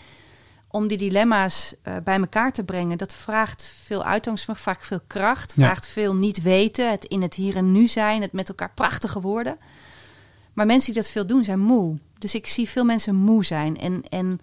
Om 0.72 0.86
die 0.88 0.98
dilemma's 0.98 1.74
eh, 1.82 1.94
bij 2.04 2.18
elkaar 2.18 2.52
te 2.52 2.64
brengen, 2.64 2.98
dat 2.98 3.14
vraagt 3.14 3.62
veel 3.82 3.98
uithoudingsvermogen, 4.04 4.64
vaak 4.64 4.82
veel 4.84 5.00
kracht, 5.06 5.52
vraagt 5.52 5.86
veel 5.86 6.14
niet 6.14 6.42
weten, 6.42 6.90
het 6.90 7.04
in 7.04 7.22
het 7.22 7.34
hier 7.34 7.56
en 7.56 7.72
nu 7.72 7.86
zijn, 7.86 8.22
het 8.22 8.32
met 8.32 8.48
elkaar 8.48 8.70
prachtige 8.74 9.20
woorden. 9.20 9.56
Maar 10.52 10.66
mensen 10.66 10.92
die 10.92 11.02
dat 11.02 11.10
veel 11.10 11.26
doen, 11.26 11.44
zijn 11.44 11.58
moe. 11.60 11.98
Dus 12.20 12.34
ik 12.34 12.46
zie 12.46 12.68
veel 12.68 12.84
mensen 12.84 13.14
moe 13.14 13.44
zijn. 13.44 13.78
En, 13.78 14.02
en, 14.08 14.40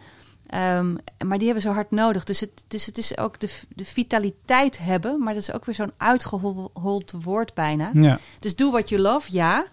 ehm, 0.47 0.95
maar 1.25 1.37
die 1.37 1.45
hebben 1.45 1.63
zo 1.63 1.71
hard 1.71 1.91
nodig. 1.91 2.23
Dus 2.23 2.39
het, 2.39 2.63
dus 2.67 2.85
het 2.85 2.97
is 2.97 3.17
ook 3.17 3.39
de, 3.39 3.49
de 3.69 3.85
vitaliteit 3.85 4.77
hebben, 4.77 5.23
maar 5.23 5.33
dat 5.33 5.43
is 5.43 5.53
ook 5.53 5.65
weer 5.65 5.75
zo'n 5.75 5.91
uitgehold 5.97 7.13
woord 7.21 7.53
bijna. 7.53 7.89
ja, 7.93 8.19
Dus 8.39 8.55
do 8.55 8.71
what 8.71 8.89
you 8.89 9.01
love, 9.01 9.31
ja. 9.31 9.65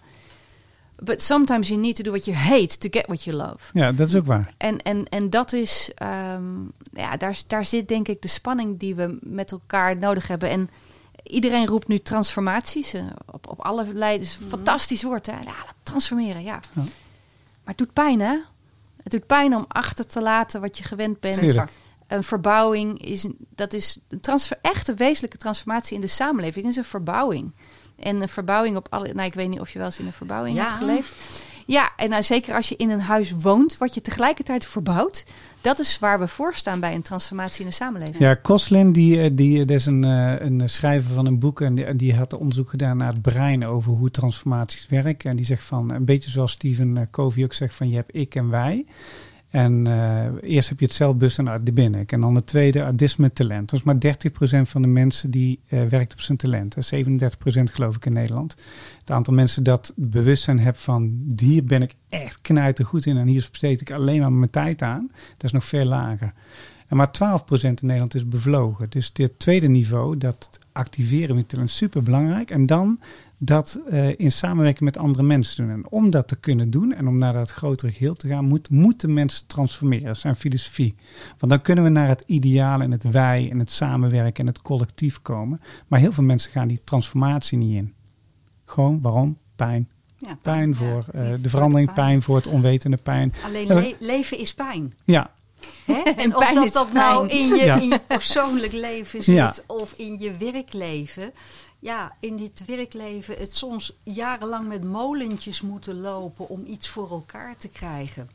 But 1.03 1.21
sometimes 1.21 1.67
you 1.67 1.79
need 1.79 1.95
to 1.95 2.03
do 2.03 2.09
what 2.11 2.25
you 2.25 2.37
hate 2.37 2.77
to 2.77 2.87
get 2.91 3.05
what 3.05 3.23
you 3.23 3.35
love. 3.35 3.57
Ja, 3.73 3.91
dat 3.91 4.07
is 4.07 4.15
ook 4.15 4.25
waar. 4.25 4.53
En, 4.57 4.81
en, 4.81 5.05
en 5.09 5.29
dat 5.29 5.53
is, 5.53 5.91
ehm, 5.95 6.43
ja, 6.93 7.17
daar, 7.17 7.41
daar 7.47 7.65
zit 7.65 7.87
denk 7.87 8.07
ik 8.07 8.21
de 8.21 8.27
spanning 8.27 8.79
die 8.79 8.95
we 8.95 9.17
met 9.21 9.51
elkaar 9.51 9.97
nodig 9.97 10.27
hebben. 10.27 10.49
En 10.49 10.69
iedereen 11.23 11.67
roept 11.67 11.87
nu 11.87 11.99
transformaties 11.99 12.93
eh, 12.93 13.05
op, 13.31 13.49
op 13.49 13.61
allerlei, 13.61 14.19
dus 14.19 14.37
fantastisch 14.47 15.03
woord, 15.03 15.25
hè? 15.25 15.31
Ja, 15.31 15.55
transformeren, 15.83 16.43
ja. 16.43 16.59
Maar 16.73 16.85
het 17.65 17.77
doet 17.77 17.93
pijn, 17.93 18.19
hè? 18.19 18.37
Het 19.03 19.11
doet 19.11 19.25
pijn 19.25 19.55
om 19.55 19.65
achter 19.67 20.07
te 20.07 20.21
laten 20.21 20.61
wat 20.61 20.77
je 20.77 20.83
gewend 20.83 21.19
bent. 21.19 21.37
Tuurlijk. 21.37 21.71
Een 22.07 22.23
verbouwing 22.23 23.01
is, 23.05 23.27
dat 23.49 23.73
is 23.73 23.99
een 24.07 24.19
transfer, 24.19 24.57
echte 24.61 24.93
wezenlijke 24.93 25.37
transformatie 25.37 25.95
in 25.95 26.01
de 26.01 26.07
samenleving 26.07 26.67
is 26.67 26.75
een 26.75 26.83
verbouwing. 26.83 27.53
En 27.99 28.21
een 28.21 28.29
verbouwing 28.29 28.77
op 28.77 28.87
alle, 28.89 29.13
nou 29.13 29.27
ik 29.27 29.33
weet 29.33 29.49
niet 29.49 29.59
of 29.59 29.69
je 29.69 29.77
wel 29.77 29.87
eens 29.87 29.99
in 29.99 30.05
een 30.05 30.13
verbouwing 30.13 30.57
Ja. 30.57 30.63
hebt 30.63 30.77
geleefd. 30.77 31.15
Ja, 31.67 31.91
en 31.95 32.09
nou, 32.09 32.23
zeker 32.23 32.55
als 32.55 32.69
je 32.69 32.75
in 32.75 32.89
een 32.89 32.99
huis 32.99 33.31
woont, 33.31 33.77
wat 33.77 33.93
je 33.93 34.01
tegelijkertijd 34.01 34.65
verbouwt, 34.65 35.25
dat 35.61 35.79
is 35.79 35.99
waar 35.99 36.19
we 36.19 36.27
voor 36.27 36.53
staan 36.55 36.79
bij 36.79 36.95
een 36.95 37.01
transformatie 37.01 37.61
in 37.61 37.67
de 37.67 37.73
samenleving. 37.73 38.17
Ja, 38.17 38.33
Koslin, 38.33 38.91
die, 38.91 39.21
eh, 39.21 39.29
die, 39.33 39.65
dat 39.65 39.77
is 39.77 39.85
een, 39.85 40.03
eh, 40.03 40.35
een 40.39 40.69
schrijver 40.69 41.13
van 41.13 41.25
een 41.25 41.39
boek 41.39 41.61
en 41.61 41.97
die, 41.97 42.15
had 42.15 42.37
onderzoek 42.37 42.69
gedaan 42.69 42.97
naar 42.97 43.13
het 43.13 43.21
brein 43.21 43.65
over 43.65 43.91
hoe 43.91 44.11
transformaties 44.11 44.87
werken. 44.87 45.29
En 45.29 45.35
die 45.35 45.45
zegt 45.45 45.63
van, 45.63 45.93
een 45.93 46.05
beetje 46.05 46.29
zoals 46.29 46.51
Stephen 46.51 46.97
eh, 46.97 47.03
Covey 47.11 47.43
ook 47.43 47.53
zegt 47.53 47.75
van, 47.75 47.89
je 47.89 47.95
hebt 47.95 48.15
ik 48.15 48.35
en 48.35 48.49
wij. 48.49 48.85
En 49.55 49.87
eh, 49.87 50.51
eerst 50.53 50.69
heb 50.69 50.79
je 50.79 50.85
het 50.85 50.93
zelfbewustzijn 50.93 51.49
uit 51.49 51.65
de 51.65 51.71
ben 51.71 51.95
ik. 51.95 52.11
En 52.11 52.21
dan 52.21 52.33
de 52.33 52.43
tweede, 52.43 52.93
mijn 53.17 53.33
talent. 53.33 53.69
Dus 53.69 53.83
maar 53.83 53.95
30% 53.95 53.99
van 54.61 54.81
de 54.81 54.87
mensen 54.87 55.31
die 55.31 55.59
eh, 55.67 55.83
werkt 55.83 56.13
op 56.13 56.19
zijn 56.19 56.37
talent. 56.37 56.75
En 56.75 57.05
37% 57.05 57.71
geloof 57.71 57.95
ik 57.95 58.05
in 58.05 58.13
Nederland. 58.13 58.55
Het 58.99 59.11
aantal 59.11 59.33
mensen 59.33 59.63
dat 59.63 59.93
bewustzijn 59.95 60.59
heeft 60.59 60.81
van, 60.81 61.33
hier 61.35 61.63
ben 61.63 61.81
ik 61.81 61.93
echt 62.09 62.41
knijter 62.41 62.85
goed 62.85 63.05
in. 63.05 63.17
En 63.17 63.27
hier 63.27 63.47
besteed 63.51 63.81
ik 63.81 63.91
alleen 63.91 64.19
maar 64.19 64.31
mijn 64.31 64.51
tijd 64.51 64.81
aan. 64.81 65.11
Dat 65.11 65.43
is 65.43 65.51
nog 65.51 65.65
veel 65.65 65.85
lager. 65.85 66.33
En 66.87 66.97
maar 66.97 67.07
12% 67.07 67.61
in 67.61 67.75
Nederland 67.81 68.15
is 68.15 68.27
bevlogen. 68.27 68.89
Dus 68.89 69.13
dit 69.13 69.39
tweede 69.39 69.67
niveau, 69.67 70.17
dat 70.17 70.59
activeren 70.71 71.35
je 71.37 71.45
talent, 71.45 71.69
super 71.71 72.03
belangrijk. 72.03 72.51
En 72.51 72.65
dan 72.65 72.99
dat 73.37 73.79
eh, 73.89 74.19
in 74.19 74.31
samenwerking 74.31 74.83
met 74.83 74.97
andere 74.97 75.23
mensen 75.23 75.63
doen. 75.65 75.73
En 75.75 75.89
om 75.89 76.09
dat 76.09 76.27
te 76.27 76.35
kunnen 76.35 76.69
doen 76.69 76.93
en 76.93 77.07
om 77.07 77.17
naar 77.17 77.33
dat 77.33 77.51
grotere 77.51 77.91
geheel 77.91 78.13
te 78.13 78.27
gaan, 78.27 78.45
moet, 78.45 78.69
moeten 78.69 79.13
mensen 79.13 79.47
transformeren. 79.47 80.05
Dat 80.05 80.15
is 80.15 80.21
zijn 80.21 80.35
filosofie. 80.35 80.95
Want 81.37 81.51
dan 81.51 81.61
kunnen 81.61 81.83
we 81.83 81.89
naar 81.89 82.07
het 82.07 82.23
ideaal 82.27 82.81
en 82.81 82.91
het 82.91 83.03
wij 83.03 83.49
en 83.51 83.59
het 83.59 83.71
samenwerken 83.71 84.39
en 84.45 84.47
het 84.47 84.61
collectief 84.61 85.21
komen. 85.21 85.61
Maar 85.87 85.99
heel 85.99 86.11
veel 86.11 86.23
mensen 86.23 86.51
gaan 86.51 86.67
die 86.67 86.81
transformatie 86.83 87.57
niet 87.57 87.75
in. 87.75 87.93
Gewoon, 88.65 89.01
waarom? 89.01 89.37
Pijn. 89.55 89.89
Ja, 90.17 90.37
Pijn 90.41 90.75
voor 90.75 91.05
Ja, 91.13 91.19
eh, 91.19 91.29
die 91.33 91.41
de 91.41 91.49
verandering, 91.49 91.93
pijn. 91.93 92.07
pijn 92.07 92.21
voor 92.21 92.35
het 92.35 92.47
onwetende, 92.47 92.97
pijn. 93.03 93.33
Alleen 93.45 93.67
le- 93.67 93.93
leven 93.99 94.39
is 94.39 94.53
pijn. 94.53 94.93
Ja, 95.05 95.31
Hè? 95.85 95.93
En 96.23 96.35
of 96.35 96.39
pijn 96.39 96.55
dat, 96.55 96.63
is 96.65 96.71
dat 96.71 96.91
nou 96.91 97.27
in 97.27 97.47
je, 97.47 97.55
Ja. 97.55 97.75
in 97.75 97.89
je 97.89 97.99
persoonlijk 97.99 98.73
leven 98.73 99.33
Ja. 99.33 99.53
zit 99.53 99.63
of 99.67 99.93
in 99.93 100.19
je 100.19 100.37
werkleven. 100.37 101.33
Ja, 101.79 102.15
in 102.19 102.37
dit 102.37 102.65
werkleven 102.65 103.37
het 103.37 103.55
soms 103.55 103.93
jarenlang 104.03 104.67
met 104.67 104.83
molentjes 104.83 105.61
moeten 105.61 106.01
lopen 106.01 106.49
om 106.49 106.65
iets 106.65 106.87
voor 106.87 107.09
elkaar 107.09 107.57
te 107.57 107.67
krijgen. 107.67 108.29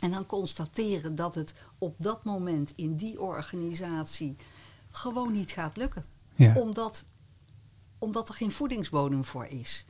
En 0.00 0.10
dan 0.10 0.26
constateren 0.26 1.14
dat 1.14 1.34
het 1.34 1.54
op 1.78 1.94
dat 1.98 2.24
moment 2.24 2.72
in 2.76 2.96
die 2.96 3.20
organisatie 3.20 4.36
gewoon 4.90 5.32
niet 5.32 5.50
gaat 5.50 5.76
lukken. 5.76 6.04
ja. 6.34 6.52
Omdat, 6.54 7.04
omdat 7.98 8.28
er 8.28 8.34
geen 8.34 8.52
voedingsbodem 8.52 9.24
voor 9.24 9.46
is. 9.46 9.84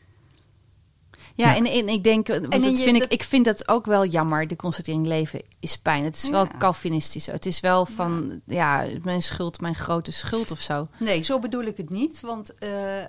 Ja, 1.36 1.48
Ja. 1.50 1.56
En, 1.56 1.66
en 1.66 1.88
ik 1.88 2.04
denk, 2.04 2.26
want 2.28 2.50
dat 2.52 2.64
je- 2.78 2.84
vind 2.84 2.94
ik, 2.96 3.00
dat- 3.02 3.12
ik 3.12 3.22
vind 3.22 3.44
dat 3.44 3.68
ook 3.68 3.86
wel 3.86 4.04
jammer, 4.06 4.46
de 4.46 4.56
constatering 4.56 5.06
leven 5.06 5.42
is 5.60 5.78
pijn. 5.78 6.04
Het 6.04 6.16
is 6.16 6.28
wel 6.30 6.44
Ja. 6.44 6.58
Calvinistisch. 6.58 7.26
Het 7.26 7.46
is 7.46 7.60
wel 7.60 7.86
van, 7.86 8.40
ja. 8.46 8.84
mijn 9.02 9.22
schuld, 9.22 9.60
mijn 9.60 9.74
grote 9.74 10.12
schuld 10.12 10.50
of 10.50 10.60
zo. 10.60 10.88
Nee, 10.98 11.22
zo 11.22 11.38
bedoel 11.38 11.62
ik 11.64 11.76
het 11.76 11.90
niet. 11.90 12.20
Want, 12.20 12.54
eh, 12.54 13.02
eh, 13.02 13.08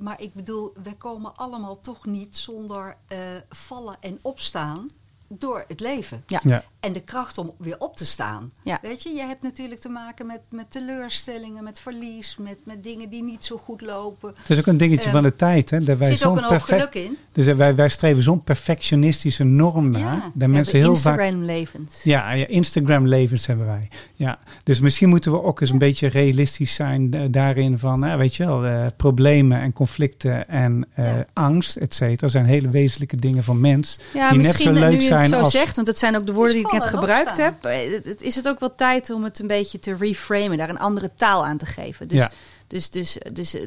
maar 0.00 0.20
ik 0.20 0.34
bedoel, 0.34 0.72
we 0.82 0.96
komen 0.96 1.36
allemaal 1.36 1.78
toch 1.80 2.06
niet 2.06 2.36
zonder 2.36 2.96
eh, 3.08 3.18
vallen 3.48 3.96
en 4.00 4.18
opstaan 4.22 4.88
door 5.28 5.64
het 5.68 5.80
leven. 5.80 6.22
Ja. 6.26 6.64
En 6.80 6.92
de 6.92 7.00
kracht 7.00 7.38
om 7.38 7.52
weer 7.58 7.76
op 7.78 7.96
te 7.96 8.06
staan. 8.06 8.52
Ja. 8.64 8.78
Weet 8.82 9.02
je, 9.02 9.08
je 9.14 9.20
hebt 9.26 9.42
natuurlijk 9.42 9.80
te 9.80 9.88
maken 9.88 10.26
met, 10.26 10.40
met 10.50 10.70
teleurstellingen, 10.70 11.64
met 11.64 11.80
verlies, 11.80 12.36
met, 12.40 12.56
met 12.64 12.82
dingen 12.82 13.08
die 13.08 13.22
niet 13.22 13.44
zo 13.44 13.56
goed 13.56 13.80
lopen. 13.80 14.28
Het 14.38 14.50
is 14.50 14.58
ook 14.58 14.66
een 14.66 14.76
dingetje 14.76 15.06
Eh, 15.06 15.12
van 15.12 15.22
de 15.22 15.34
tijd. 15.34 15.70
Hè, 15.70 15.78
dat 15.78 15.88
Er 15.88 15.98
wij 15.98 16.12
zit 16.12 16.24
ook 16.24 16.36
een 16.36 16.42
hoop 16.42 16.50
perfect, 16.50 16.80
geluk 16.92 16.94
in. 17.10 17.16
Dus 17.32 17.46
wij, 17.46 17.74
wij 17.74 17.88
streven 17.88 18.22
zo'n 18.22 18.42
perfectionistische 18.42 19.44
norm 19.44 19.90
naar. 19.90 20.00
Ja. 20.00 20.30
dat 20.34 20.48
mensen 20.48 20.78
heel 20.78 20.94
vaak. 20.96 21.18
Instagram 21.18 21.44
levens. 21.44 22.02
Ja, 22.02 22.32
ja 22.32 22.46
Instagram-levens 22.46 23.46
hebben 23.46 23.66
wij. 23.66 23.88
Ja, 24.14 24.38
dus 24.64 24.80
misschien 24.80 25.08
moeten 25.08 25.32
we 25.32 25.42
ook 25.42 25.60
eens 25.60 25.70
een 25.70 25.78
beetje 25.78 26.06
realistisch 26.08 26.74
zijn 26.74 27.12
eh, 27.14 27.20
daarin 27.30 27.78
van, 27.78 28.04
eh, 28.04 28.16
weet 28.16 28.34
je 28.36 28.44
wel, 28.46 28.64
eh, 28.64 28.86
problemen 28.96 29.60
en 29.60 29.72
conflicten 29.72 30.48
en 30.48 30.86
eh, 30.94 31.16
Ja. 31.16 31.24
angst, 31.32 31.76
et 31.76 31.94
cetera, 31.94 32.28
zijn 32.30 32.44
hele 32.46 32.68
wezenlijke 32.70 33.16
dingen 33.16 33.42
van 33.44 33.60
mens. 33.60 33.98
Ja, 34.14 34.30
die 34.30 34.38
net 34.40 34.56
zo 34.56 34.72
leuk 34.72 34.88
nu 34.90 34.94
je 34.94 35.00
zijn 35.00 35.20
het 35.20 35.30
zo 35.30 35.38
als- 35.38 35.50
zegt, 35.50 35.76
want 35.76 35.88
het 35.88 35.98
zijn 35.98 36.16
ook 36.16 36.26
de 36.26 36.32
woorden 36.32 36.54
die 36.54 36.66
ik 36.72 36.82
en 36.82 36.88
gebruikt 36.88 37.36
heb. 37.36 37.64
eh, 37.64 37.92
het- 37.92 38.04
het- 38.04 38.22
Is 38.22 38.34
het 38.34 38.48
ook 38.48 38.60
wel 38.60 38.74
tijd 38.74 39.10
om 39.10 39.24
het 39.24 39.38
een 39.38 39.46
beetje 39.46 39.78
te 39.80 39.94
reframen, 39.96 40.58
daar 40.58 40.68
een 40.68 40.78
andere 40.78 41.10
taal 41.16 41.46
aan 41.46 41.56
te 41.58 41.66
geven. 41.66 42.08
Dus, 42.08 42.18
Ja. 42.18 42.30
dus, 42.66 42.90
dus, 42.90 43.18
dus 43.32 43.54
eh, 43.54 43.62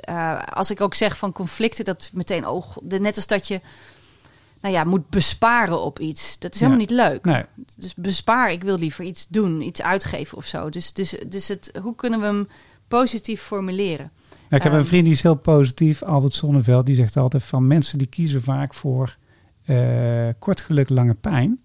eh, 0.00 0.42
als 0.42 0.70
ik 0.70 0.80
ook 0.80 0.94
zeg 0.94 1.16
van 1.18 1.32
conflicten, 1.32 1.84
dat 1.84 2.10
meteen, 2.14 2.46
oh, 2.48 2.62
god, 2.62 2.90
de- 2.90 3.00
net 3.00 3.16
als 3.16 3.26
dat 3.26 3.48
je 3.48 3.60
nou 4.60 4.74
ja, 4.74 4.84
moet 4.84 5.08
besparen 5.10 5.80
op 5.80 5.98
iets. 6.00 6.38
Dat 6.38 6.54
is 6.54 6.60
helemaal 6.60 6.80
niet 6.80 6.90
leuk. 6.90 7.24
Nee, 7.24 7.42
Dus 7.76 7.94
bespaar, 7.94 8.50
ik 8.52 8.62
wil 8.62 8.78
liever 8.78 9.04
iets 9.04 9.26
doen, 9.28 9.60
iets 9.62 9.82
uitgeven 9.82 10.36
of 10.38 10.44
zo. 10.44 10.68
Dus, 10.70 10.92
dus, 10.92 11.14
dus 11.28 11.48
het, 11.48 11.78
hoe 11.82 11.94
kunnen 11.94 12.20
we 12.20 12.26
hem 12.26 12.48
positief 12.88 13.42
formuleren? 13.42 14.10
Ja, 14.50 14.56
ik 14.56 14.62
heb 14.62 14.72
een 14.72 14.78
Ehm. 14.78 14.86
vriend 14.88 15.04
die 15.04 15.12
is 15.12 15.22
heel 15.22 15.34
positief, 15.34 16.02
Albert 16.02 16.34
Zonneveld, 16.34 16.86
die 16.86 16.94
zegt 16.94 17.16
altijd 17.16 17.42
van 17.42 17.66
mensen 17.66 17.98
die 17.98 18.06
kiezen 18.06 18.42
vaak 18.42 18.74
voor 18.74 19.16
eh, 19.64 20.28
kort 20.38 20.60
geluk, 20.60 20.88
lange 20.88 21.14
pijn. 21.14 21.60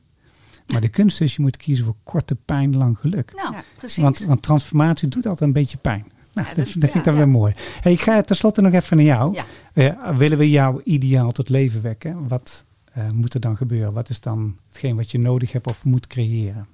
Maar 0.71 0.81
de 0.81 0.89
kunst 0.89 1.21
is, 1.21 1.35
je 1.35 1.41
moet 1.41 1.57
kiezen 1.57 1.85
voor 1.85 1.95
korte 2.03 2.35
pijn, 2.35 2.77
lang 2.77 2.97
geluk. 2.99 3.33
Nou, 3.35 3.53
Ja. 3.53 3.63
precies. 3.77 4.03
Want, 4.03 4.19
want 4.19 4.41
transformatie 4.41 5.07
doet 5.07 5.25
altijd 5.25 5.41
een 5.41 5.53
beetje 5.53 5.77
pijn. 5.77 6.11
Nou, 6.33 6.47
Ja, 6.47 6.53
dat, 6.53 6.65
dat- 6.65 6.73
dat 6.81 6.89
vind 6.89 6.95
ik 6.95 7.03
dan 7.03 7.13
ja, 7.13 7.19
weer 7.19 7.29
mooi. 7.29 7.53
Hey, 7.81 7.91
ik 7.91 8.01
ga 8.01 8.21
tenslotte 8.21 8.61
nog 8.61 8.73
even 8.73 8.97
naar 8.97 9.05
jou. 9.05 9.33
Ja. 9.33 9.45
Eh, 9.73 10.17
willen 10.17 10.37
we 10.37 10.49
jouw 10.49 10.81
ideaal 10.83 11.31
tot 11.31 11.49
leven 11.49 11.81
wekken? 11.81 12.27
Wat 12.27 12.63
eh, 12.93 13.09
moet 13.09 13.33
er 13.33 13.39
dan 13.39 13.57
gebeuren? 13.57 13.93
Wat 13.93 14.09
is 14.09 14.19
dan 14.21 14.57
hetgeen 14.67 14.95
wat 14.95 15.11
je 15.11 15.19
nodig 15.19 15.51
hebt 15.51 15.67
of 15.67 15.83
moet 15.83 16.07
creëren? 16.07 16.67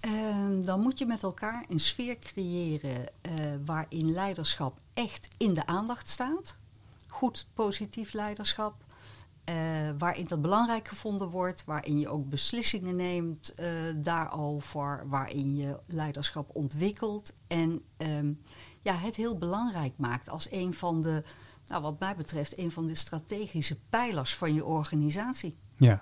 Ehm, 0.00 0.64
dan 0.64 0.80
moet 0.80 0.98
je 0.98 1.06
met 1.06 1.22
elkaar 1.22 1.64
een 1.68 1.78
sfeer 1.78 2.18
creëren 2.18 3.06
eh, 3.20 3.32
waarin 3.64 4.10
leiderschap 4.12 4.78
echt 4.94 5.28
in 5.38 5.54
de 5.54 5.66
aandacht 5.66 6.08
staat. 6.08 6.56
Goed 7.08 7.46
positief 7.54 8.12
leiderschap. 8.12 8.74
Eh, 9.48 9.54
waarin 9.98 10.24
dat 10.28 10.42
belangrijk 10.42 10.88
gevonden 10.88 11.28
wordt, 11.28 11.64
waarin 11.64 11.98
je 11.98 12.08
ook 12.08 12.28
beslissingen 12.28 12.96
neemt 12.96 13.54
eh, 13.54 13.66
daarover, 13.96 15.04
waarin 15.06 15.56
je 15.56 15.78
leiderschap 15.86 16.50
ontwikkelt 16.52 17.34
en 17.46 17.80
ehm, 17.96 18.32
ja, 18.82 18.94
het 18.94 19.16
heel 19.16 19.38
belangrijk 19.38 19.92
maakt 19.96 20.28
als 20.28 20.52
een 20.52 20.74
van 20.74 21.00
de, 21.00 21.22
nou, 21.66 21.82
wat 21.82 22.00
mij 22.00 22.16
betreft, 22.16 22.58
een 22.58 22.70
van 22.70 22.86
de 22.86 22.94
strategische 22.94 23.78
pijlers 23.90 24.34
van 24.34 24.54
je 24.54 24.64
organisatie. 24.64 25.56
Ja. 25.76 26.00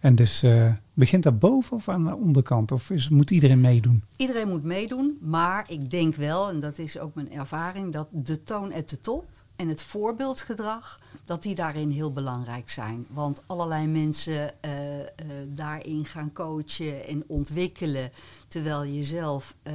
En 0.00 0.14
dus 0.14 0.42
eh, 0.42 0.72
begint 0.94 1.22
dat 1.22 1.38
boven 1.38 1.76
of 1.76 1.88
aan 1.88 2.04
de 2.04 2.16
onderkant? 2.16 2.72
Of 2.72 2.90
is, 2.90 3.08
moet 3.08 3.30
iedereen 3.30 3.60
meedoen? 3.60 4.04
Iedereen 4.16 4.48
moet 4.48 4.64
meedoen, 4.64 5.18
maar 5.20 5.70
ik 5.70 5.90
denk 5.90 6.14
wel, 6.14 6.48
en 6.48 6.60
dat 6.60 6.78
is 6.78 6.98
ook 6.98 7.14
mijn 7.14 7.32
ervaring, 7.32 7.92
dat 7.92 8.08
de 8.10 8.42
toon 8.42 8.72
at 8.72 8.88
de 8.88 9.00
top 9.00 9.28
en 9.62 9.68
het 9.68 9.82
voorbeeldgedrag, 9.82 10.98
dat 11.24 11.42
die 11.42 11.54
daarin 11.54 11.90
heel 11.90 12.12
belangrijk 12.12 12.70
zijn. 12.70 13.06
Want 13.08 13.42
allerlei 13.46 13.86
mensen 13.86 14.62
eh, 14.62 15.00
eh, 15.00 15.06
daarin 15.48 16.04
gaan 16.04 16.32
coachen 16.32 17.06
en 17.06 17.24
ontwikkelen, 17.26 18.12
terwijl 18.48 18.82
je 18.82 19.04
zelf 19.04 19.56
eh, 19.62 19.74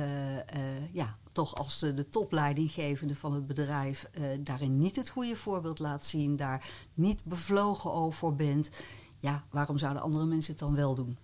ja, 0.92 1.16
toch 1.32 1.56
als 1.56 1.80
de, 1.80 1.94
de 1.94 2.10
topleidinggevende 2.10 3.16
van 3.16 3.34
het 3.34 3.48
bedrijf 3.48 4.10
daarin 4.40 4.78
niet 4.78 4.96
het 4.96 5.10
goede 5.10 5.36
voorbeeld 5.36 5.80
laat 5.80 6.06
zien, 6.06 6.36
daar 6.36 6.70
niet 6.94 7.24
bevlogen 7.24 7.92
over 7.92 8.36
bent. 8.36 8.70
Ja, 9.20 9.44
waarom 9.50 9.78
zouden 9.78 10.04
andere 10.04 10.26
mensen 10.26 10.52
het 10.52 10.62
dan 10.62 10.76
wel 10.76 10.96
doen? 10.96 11.18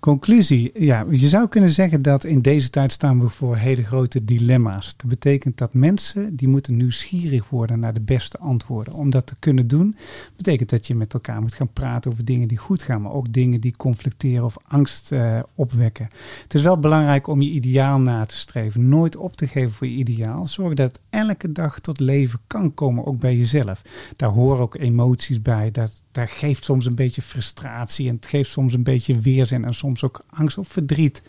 Conclusie. 0.00 0.84
Ja, 0.84 1.06
je 1.10 1.28
zou 1.28 1.48
kunnen 1.48 1.70
zeggen 1.70 2.02
dat 2.02 2.24
in 2.24 2.42
deze 2.42 2.70
tijd 2.70 2.92
staan 2.92 3.20
we 3.20 3.28
voor 3.28 3.56
hele 3.56 3.82
grote 3.82 4.24
dilemma's. 4.24 4.94
Dat 4.96 5.08
betekent 5.08 5.58
dat 5.58 5.74
mensen 5.74 6.36
die 6.36 6.48
moeten 6.48 6.76
nieuwsgierig 6.76 7.48
worden 7.48 7.80
naar 7.80 7.94
de 7.94 8.00
beste 8.00 8.38
antwoorden. 8.38 8.94
Om 8.94 9.10
dat 9.10 9.26
te 9.26 9.34
kunnen 9.38 9.68
doen, 9.68 9.96
betekent 10.36 10.70
dat 10.70 10.86
je 10.86 10.94
met 10.94 11.14
elkaar 11.14 11.40
moet 11.40 11.54
gaan 11.54 11.72
praten 11.72 12.10
over 12.10 12.24
dingen 12.24 12.48
die 12.48 12.58
goed 12.58 12.82
gaan, 12.82 13.02
maar 13.02 13.12
ook 13.12 13.32
dingen 13.32 13.60
die 13.60 13.76
conflicteren 13.76 14.44
of 14.44 14.56
angst 14.68 15.12
eh, 15.12 15.38
opwekken. 15.54 16.08
Het 16.42 16.54
is 16.54 16.62
wel 16.62 16.78
belangrijk 16.78 17.26
om 17.26 17.40
je 17.40 17.50
ideaal 17.50 18.00
na 18.00 18.26
te 18.26 18.36
streven. 18.36 18.88
Nooit 18.88 19.16
op 19.16 19.36
te 19.36 19.46
geven 19.46 19.72
voor 19.72 19.86
je 19.86 19.96
ideaal. 19.96 20.46
Zorg 20.46 20.74
dat 20.74 20.88
het 20.88 21.00
elke 21.10 21.52
dag 21.52 21.80
tot 21.80 22.00
leven 22.00 22.38
kan 22.46 22.74
komen, 22.74 23.06
ook 23.06 23.18
bij 23.18 23.36
jezelf. 23.36 23.82
Daar 24.16 24.30
horen 24.30 24.60
ook 24.60 24.74
emoties 24.74 25.42
bij. 25.42 25.70
Dat, 25.70 26.02
daar 26.18 26.28
geeft 26.28 26.64
soms 26.64 26.86
een 26.86 26.94
beetje 26.94 27.22
frustratie 27.22 28.08
en 28.08 28.14
het 28.14 28.26
geeft 28.26 28.50
soms 28.50 28.74
een 28.74 28.82
beetje 28.82 29.20
weerzin 29.20 29.64
en 29.64 29.74
soms 29.74 30.04
ook 30.04 30.24
angst 30.30 30.58
of 30.58 30.68
verdriet. 30.68 31.22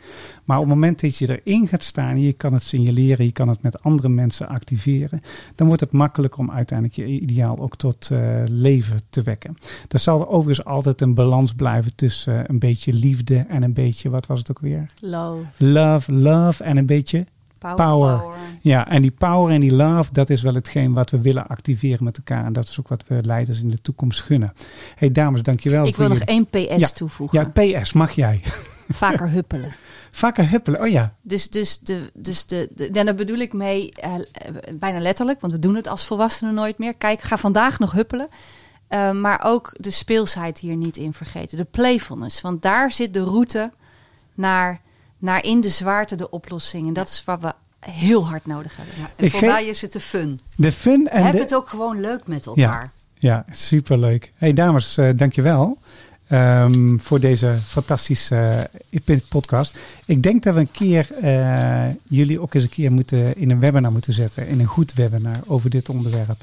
Maar 0.45 0.57
op 0.57 0.63
het 0.63 0.73
moment 0.73 1.01
dat 1.01 1.17
je 1.17 1.39
erin 1.41 1.67
gaat 1.67 1.83
staan, 1.83 2.21
je 2.21 2.33
kan 2.33 2.53
het 2.53 2.63
signaleren, 2.63 3.25
je 3.25 3.31
kan 3.31 3.47
het 3.47 3.61
met 3.61 3.83
andere 3.83 4.09
mensen 4.09 4.47
activeren, 4.47 5.21
dan 5.55 5.67
wordt 5.67 5.81
het 5.81 5.91
makkelijker 5.91 6.39
om 6.39 6.51
uiteindelijk 6.51 6.97
je 6.97 7.19
ideaal 7.19 7.59
ook 7.59 7.75
tot 7.75 8.09
eh, 8.11 8.41
leven 8.45 9.01
te 9.09 9.21
wekken. 9.21 9.55
Er 9.87 9.99
zal 9.99 10.19
er 10.19 10.27
overigens 10.27 10.67
altijd 10.67 11.01
een 11.01 11.13
balans 11.13 11.53
blijven 11.53 11.95
tussen 11.95 12.37
eh, 12.39 12.43
een 12.47 12.59
beetje 12.59 12.93
liefde 12.93 13.37
en 13.37 13.63
een 13.63 13.73
beetje, 13.73 14.09
wat 14.09 14.27
was 14.27 14.39
het 14.39 14.49
ook 14.49 14.59
weer? 14.59 14.85
Love, 14.99 15.65
Love, 15.65 16.13
love 16.13 16.63
en 16.63 16.77
een 16.77 16.85
beetje 16.85 17.25
power. 17.60 17.76
Power. 17.76 18.22
ja, 18.61 18.88
en 18.88 19.02
die 19.02 19.11
power 19.11 19.53
en 19.53 19.60
die 19.60 19.73
love, 19.73 20.11
dat 20.11 20.30
is 20.30 20.41
wel 20.41 20.53
hetgeen 20.53 20.94
wat 20.94 21.10
we 21.10 21.22
willen 21.22 21.48
activeren 21.48 22.03
met 22.03 22.18
elkaar. 22.18 22.45
En 22.45 22.53
dat 22.53 22.68
is 22.68 22.80
ook 22.80 22.88
wat 22.88 23.03
we 23.07 23.19
leiders 23.22 23.61
in 23.61 23.69
de 23.69 23.81
toekomst 23.81 24.22
gunnen. 24.22 24.53
hey, 24.95 25.11
dames, 25.11 25.41
dankjewel. 25.41 25.86
Ik 25.86 25.95
voor 25.95 26.07
wil 26.07 26.18
nog 26.18 26.27
één 26.27 26.45
PS 26.45 26.76
Ja, 26.77 26.88
toevoegen. 26.88 27.52
Ja, 27.56 27.80
PS, 27.81 27.94
mag 27.94 28.11
jij. 28.11 28.41
Vaker 28.90 29.30
huppelen. 29.30 29.73
Vaker 30.11 30.49
huppelen, 30.49 30.81
oh 30.81 30.88
ja. 30.88 31.14
Dus, 31.22 31.49
dus, 31.49 31.80
de, 31.80 32.11
dus 32.14 32.45
de, 32.45 32.69
de, 32.76 32.88
en 32.88 33.06
daar 33.06 33.15
bedoel 33.15 33.38
ik 33.38 33.53
mee 33.53 33.91
eh, 33.91 34.15
eh, 34.15 34.22
bijna 34.73 34.99
letterlijk, 34.99 35.41
want 35.41 35.53
we 35.53 35.60
doen 35.60 35.76
het 35.76 35.88
als 35.88 36.06
volwassenen 36.06 36.53
nooit 36.53 36.77
meer. 36.77 36.94
Kijk, 36.94 37.22
ga 37.22 37.38
vandaag 37.38 37.80
nog 37.80 37.91
huppelen. 37.91 38.27
Eh, 38.88 39.11
maar 39.11 39.41
ook 39.44 39.73
de 39.77 39.91
speelsheid 39.91 40.60
hier 40.60 40.76
niet 40.76 40.98
in 40.98 41.14
vergeten. 41.14 41.57
De 41.57 41.64
playfulness. 41.64 42.41
Want 42.41 42.61
daar 42.61 42.91
zit 42.91 43.14
de 43.14 43.23
route 43.23 43.72
naar, 44.34 44.81
naar 45.19 45.43
in 45.43 45.61
de 45.61 45.69
zwaarte 45.69 46.15
de 46.15 46.29
oplossing. 46.29 46.87
En 46.87 46.93
dat 46.93 47.07
is 47.07 47.23
wat 47.25 47.41
we 47.41 47.53
heel 47.79 48.27
hard 48.27 48.45
nodig 48.45 48.77
hebben. 48.77 48.95
Ja, 48.97 49.09
en 49.15 49.25
Ik 49.25 49.31
voor 49.31 49.47
mij 49.47 49.65
is 49.65 49.81
het 49.81 49.93
de 49.93 49.99
fun. 49.99 50.39
De 50.55 50.71
fun 50.71 51.07
en 51.07 51.23
Heb 51.23 51.33
de... 51.33 51.39
het 51.39 51.55
ook 51.55 51.69
gewoon 51.69 52.01
leuk 52.01 52.27
met 52.27 52.45
elkaar. 52.45 52.91
Ja, 53.13 53.45
superleuk. 53.51 54.31
hey, 54.35 54.53
dames, 54.53 54.97
eh 54.97 55.09
dankjewel 55.15 55.77
ehm, 56.27 56.97
voor 56.97 57.19
deze 57.19 57.57
fantastische 57.65 58.69
eh, 59.05 59.17
podcast. 59.29 59.77
Ik 60.05 60.23
denk 60.23 60.43
dat 60.43 60.53
we 60.53 60.59
een 60.59 60.71
keer 60.71 61.07
eh, 61.21 61.87
jullie 62.07 62.41
ook 62.41 62.53
eens 62.53 62.63
een 62.63 62.69
keer 62.69 62.91
moeten 62.91 63.35
in 63.35 63.49
een 63.49 63.59
webinar 63.59 63.91
moeten 63.91 64.13
zetten. 64.13 64.47
In 64.47 64.59
een 64.59 64.65
goed 64.65 64.93
webinar 64.93 65.37
over 65.47 65.69
dit 65.69 65.89
onderwerp. 65.89 66.41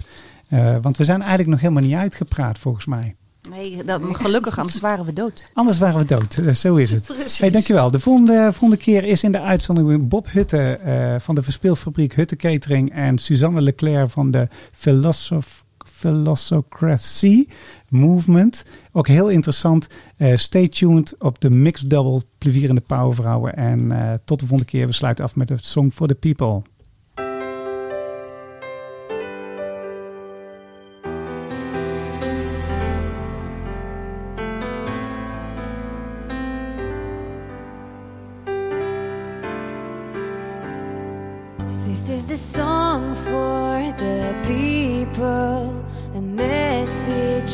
Eh, 0.49 0.77
want 0.81 0.97
we 0.97 1.05
zijn 1.05 1.21
eigenlijk 1.21 1.51
nog 1.51 1.61
helemaal 1.61 1.83
niet 1.83 1.95
uitgepraat 1.95 2.59
volgens 2.59 2.85
mij. 2.85 3.15
Nee, 3.51 3.85
dat, 3.85 4.01
gelukkig, 4.13 4.59
anders 4.59 4.81
waren 4.81 5.05
we 5.05 5.13
dood. 5.13 5.51
Anders 5.55 5.79
waren 5.79 6.01
we 6.01 6.05
dood. 6.07 6.37
Eh, 6.37 6.55
zo 6.55 6.75
is 6.77 6.91
het. 6.91 7.07
Precies. 7.17 7.39
Hey, 7.39 7.51
dankjewel. 7.51 7.91
De 7.91 7.99
volgende, 7.99 8.49
volgende 8.53 8.77
keer 8.77 9.05
is 9.05 9.23
in 9.23 9.33
de 9.33 9.41
uitzending 9.41 10.09
Bob 10.09 10.27
Hutte 10.31 10.59
eh, 10.59 11.15
van 11.19 11.35
de 11.35 11.43
Verspeelfabriek 11.43 12.15
Hutte 12.15 12.37
Catering 12.37 12.93
en 12.93 13.19
Suzanne 13.19 13.61
Leclerc 13.61 14.11
van 14.11 14.31
de 14.31 14.49
Philosoph 14.73 15.65
Philosocracy 15.79 17.47
Movement. 17.89 18.65
Ook 18.93 19.09
heel 19.09 19.29
interessant. 19.29 19.87
Eh, 20.17 20.37
stay 20.37 20.69
tuned 20.69 21.15
op 21.19 21.41
de 21.41 21.51
Mixed 21.51 21.91
Double 21.91 22.23
Plevierende 22.39 22.81
Powervrouwen. 22.81 23.57
En 23.57 23.89
tot 24.25 24.41
de 24.41 24.47
volgende 24.47 24.73
keer. 24.73 24.87
We 24.87 24.93
sluiten 24.93 25.25
af 25.25 25.37
met 25.37 25.49
de 25.49 25.57
Song 25.61 25.91
for 25.91 26.07
the 26.07 26.15
People. 26.15 26.63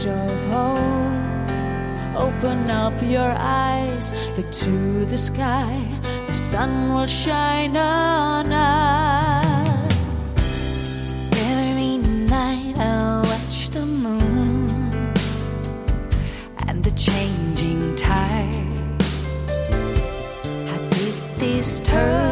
flash 0.02 0.06
of 0.06 0.38
hope. 0.50 0.82
Open 2.16 2.70
up 2.70 3.00
your 3.02 3.34
eyes, 3.36 4.12
look 4.36 4.50
to 4.52 5.04
the 5.06 5.18
sky, 5.18 5.80
the 6.26 6.34
sun 6.34 6.94
will 6.94 7.06
shine 7.06 7.76
on 7.76 8.52
us. 8.52 10.34
Every 11.32 11.96
night 12.28 12.78
I 12.78 13.22
watch 13.24 13.70
the 13.70 13.86
moon 13.86 15.14
and 16.68 16.84
the 16.84 16.92
changing 16.92 17.96
tide. 17.96 19.02
How 20.68 20.78
did 20.90 21.14
this 21.38 21.80
turn? 21.80 22.31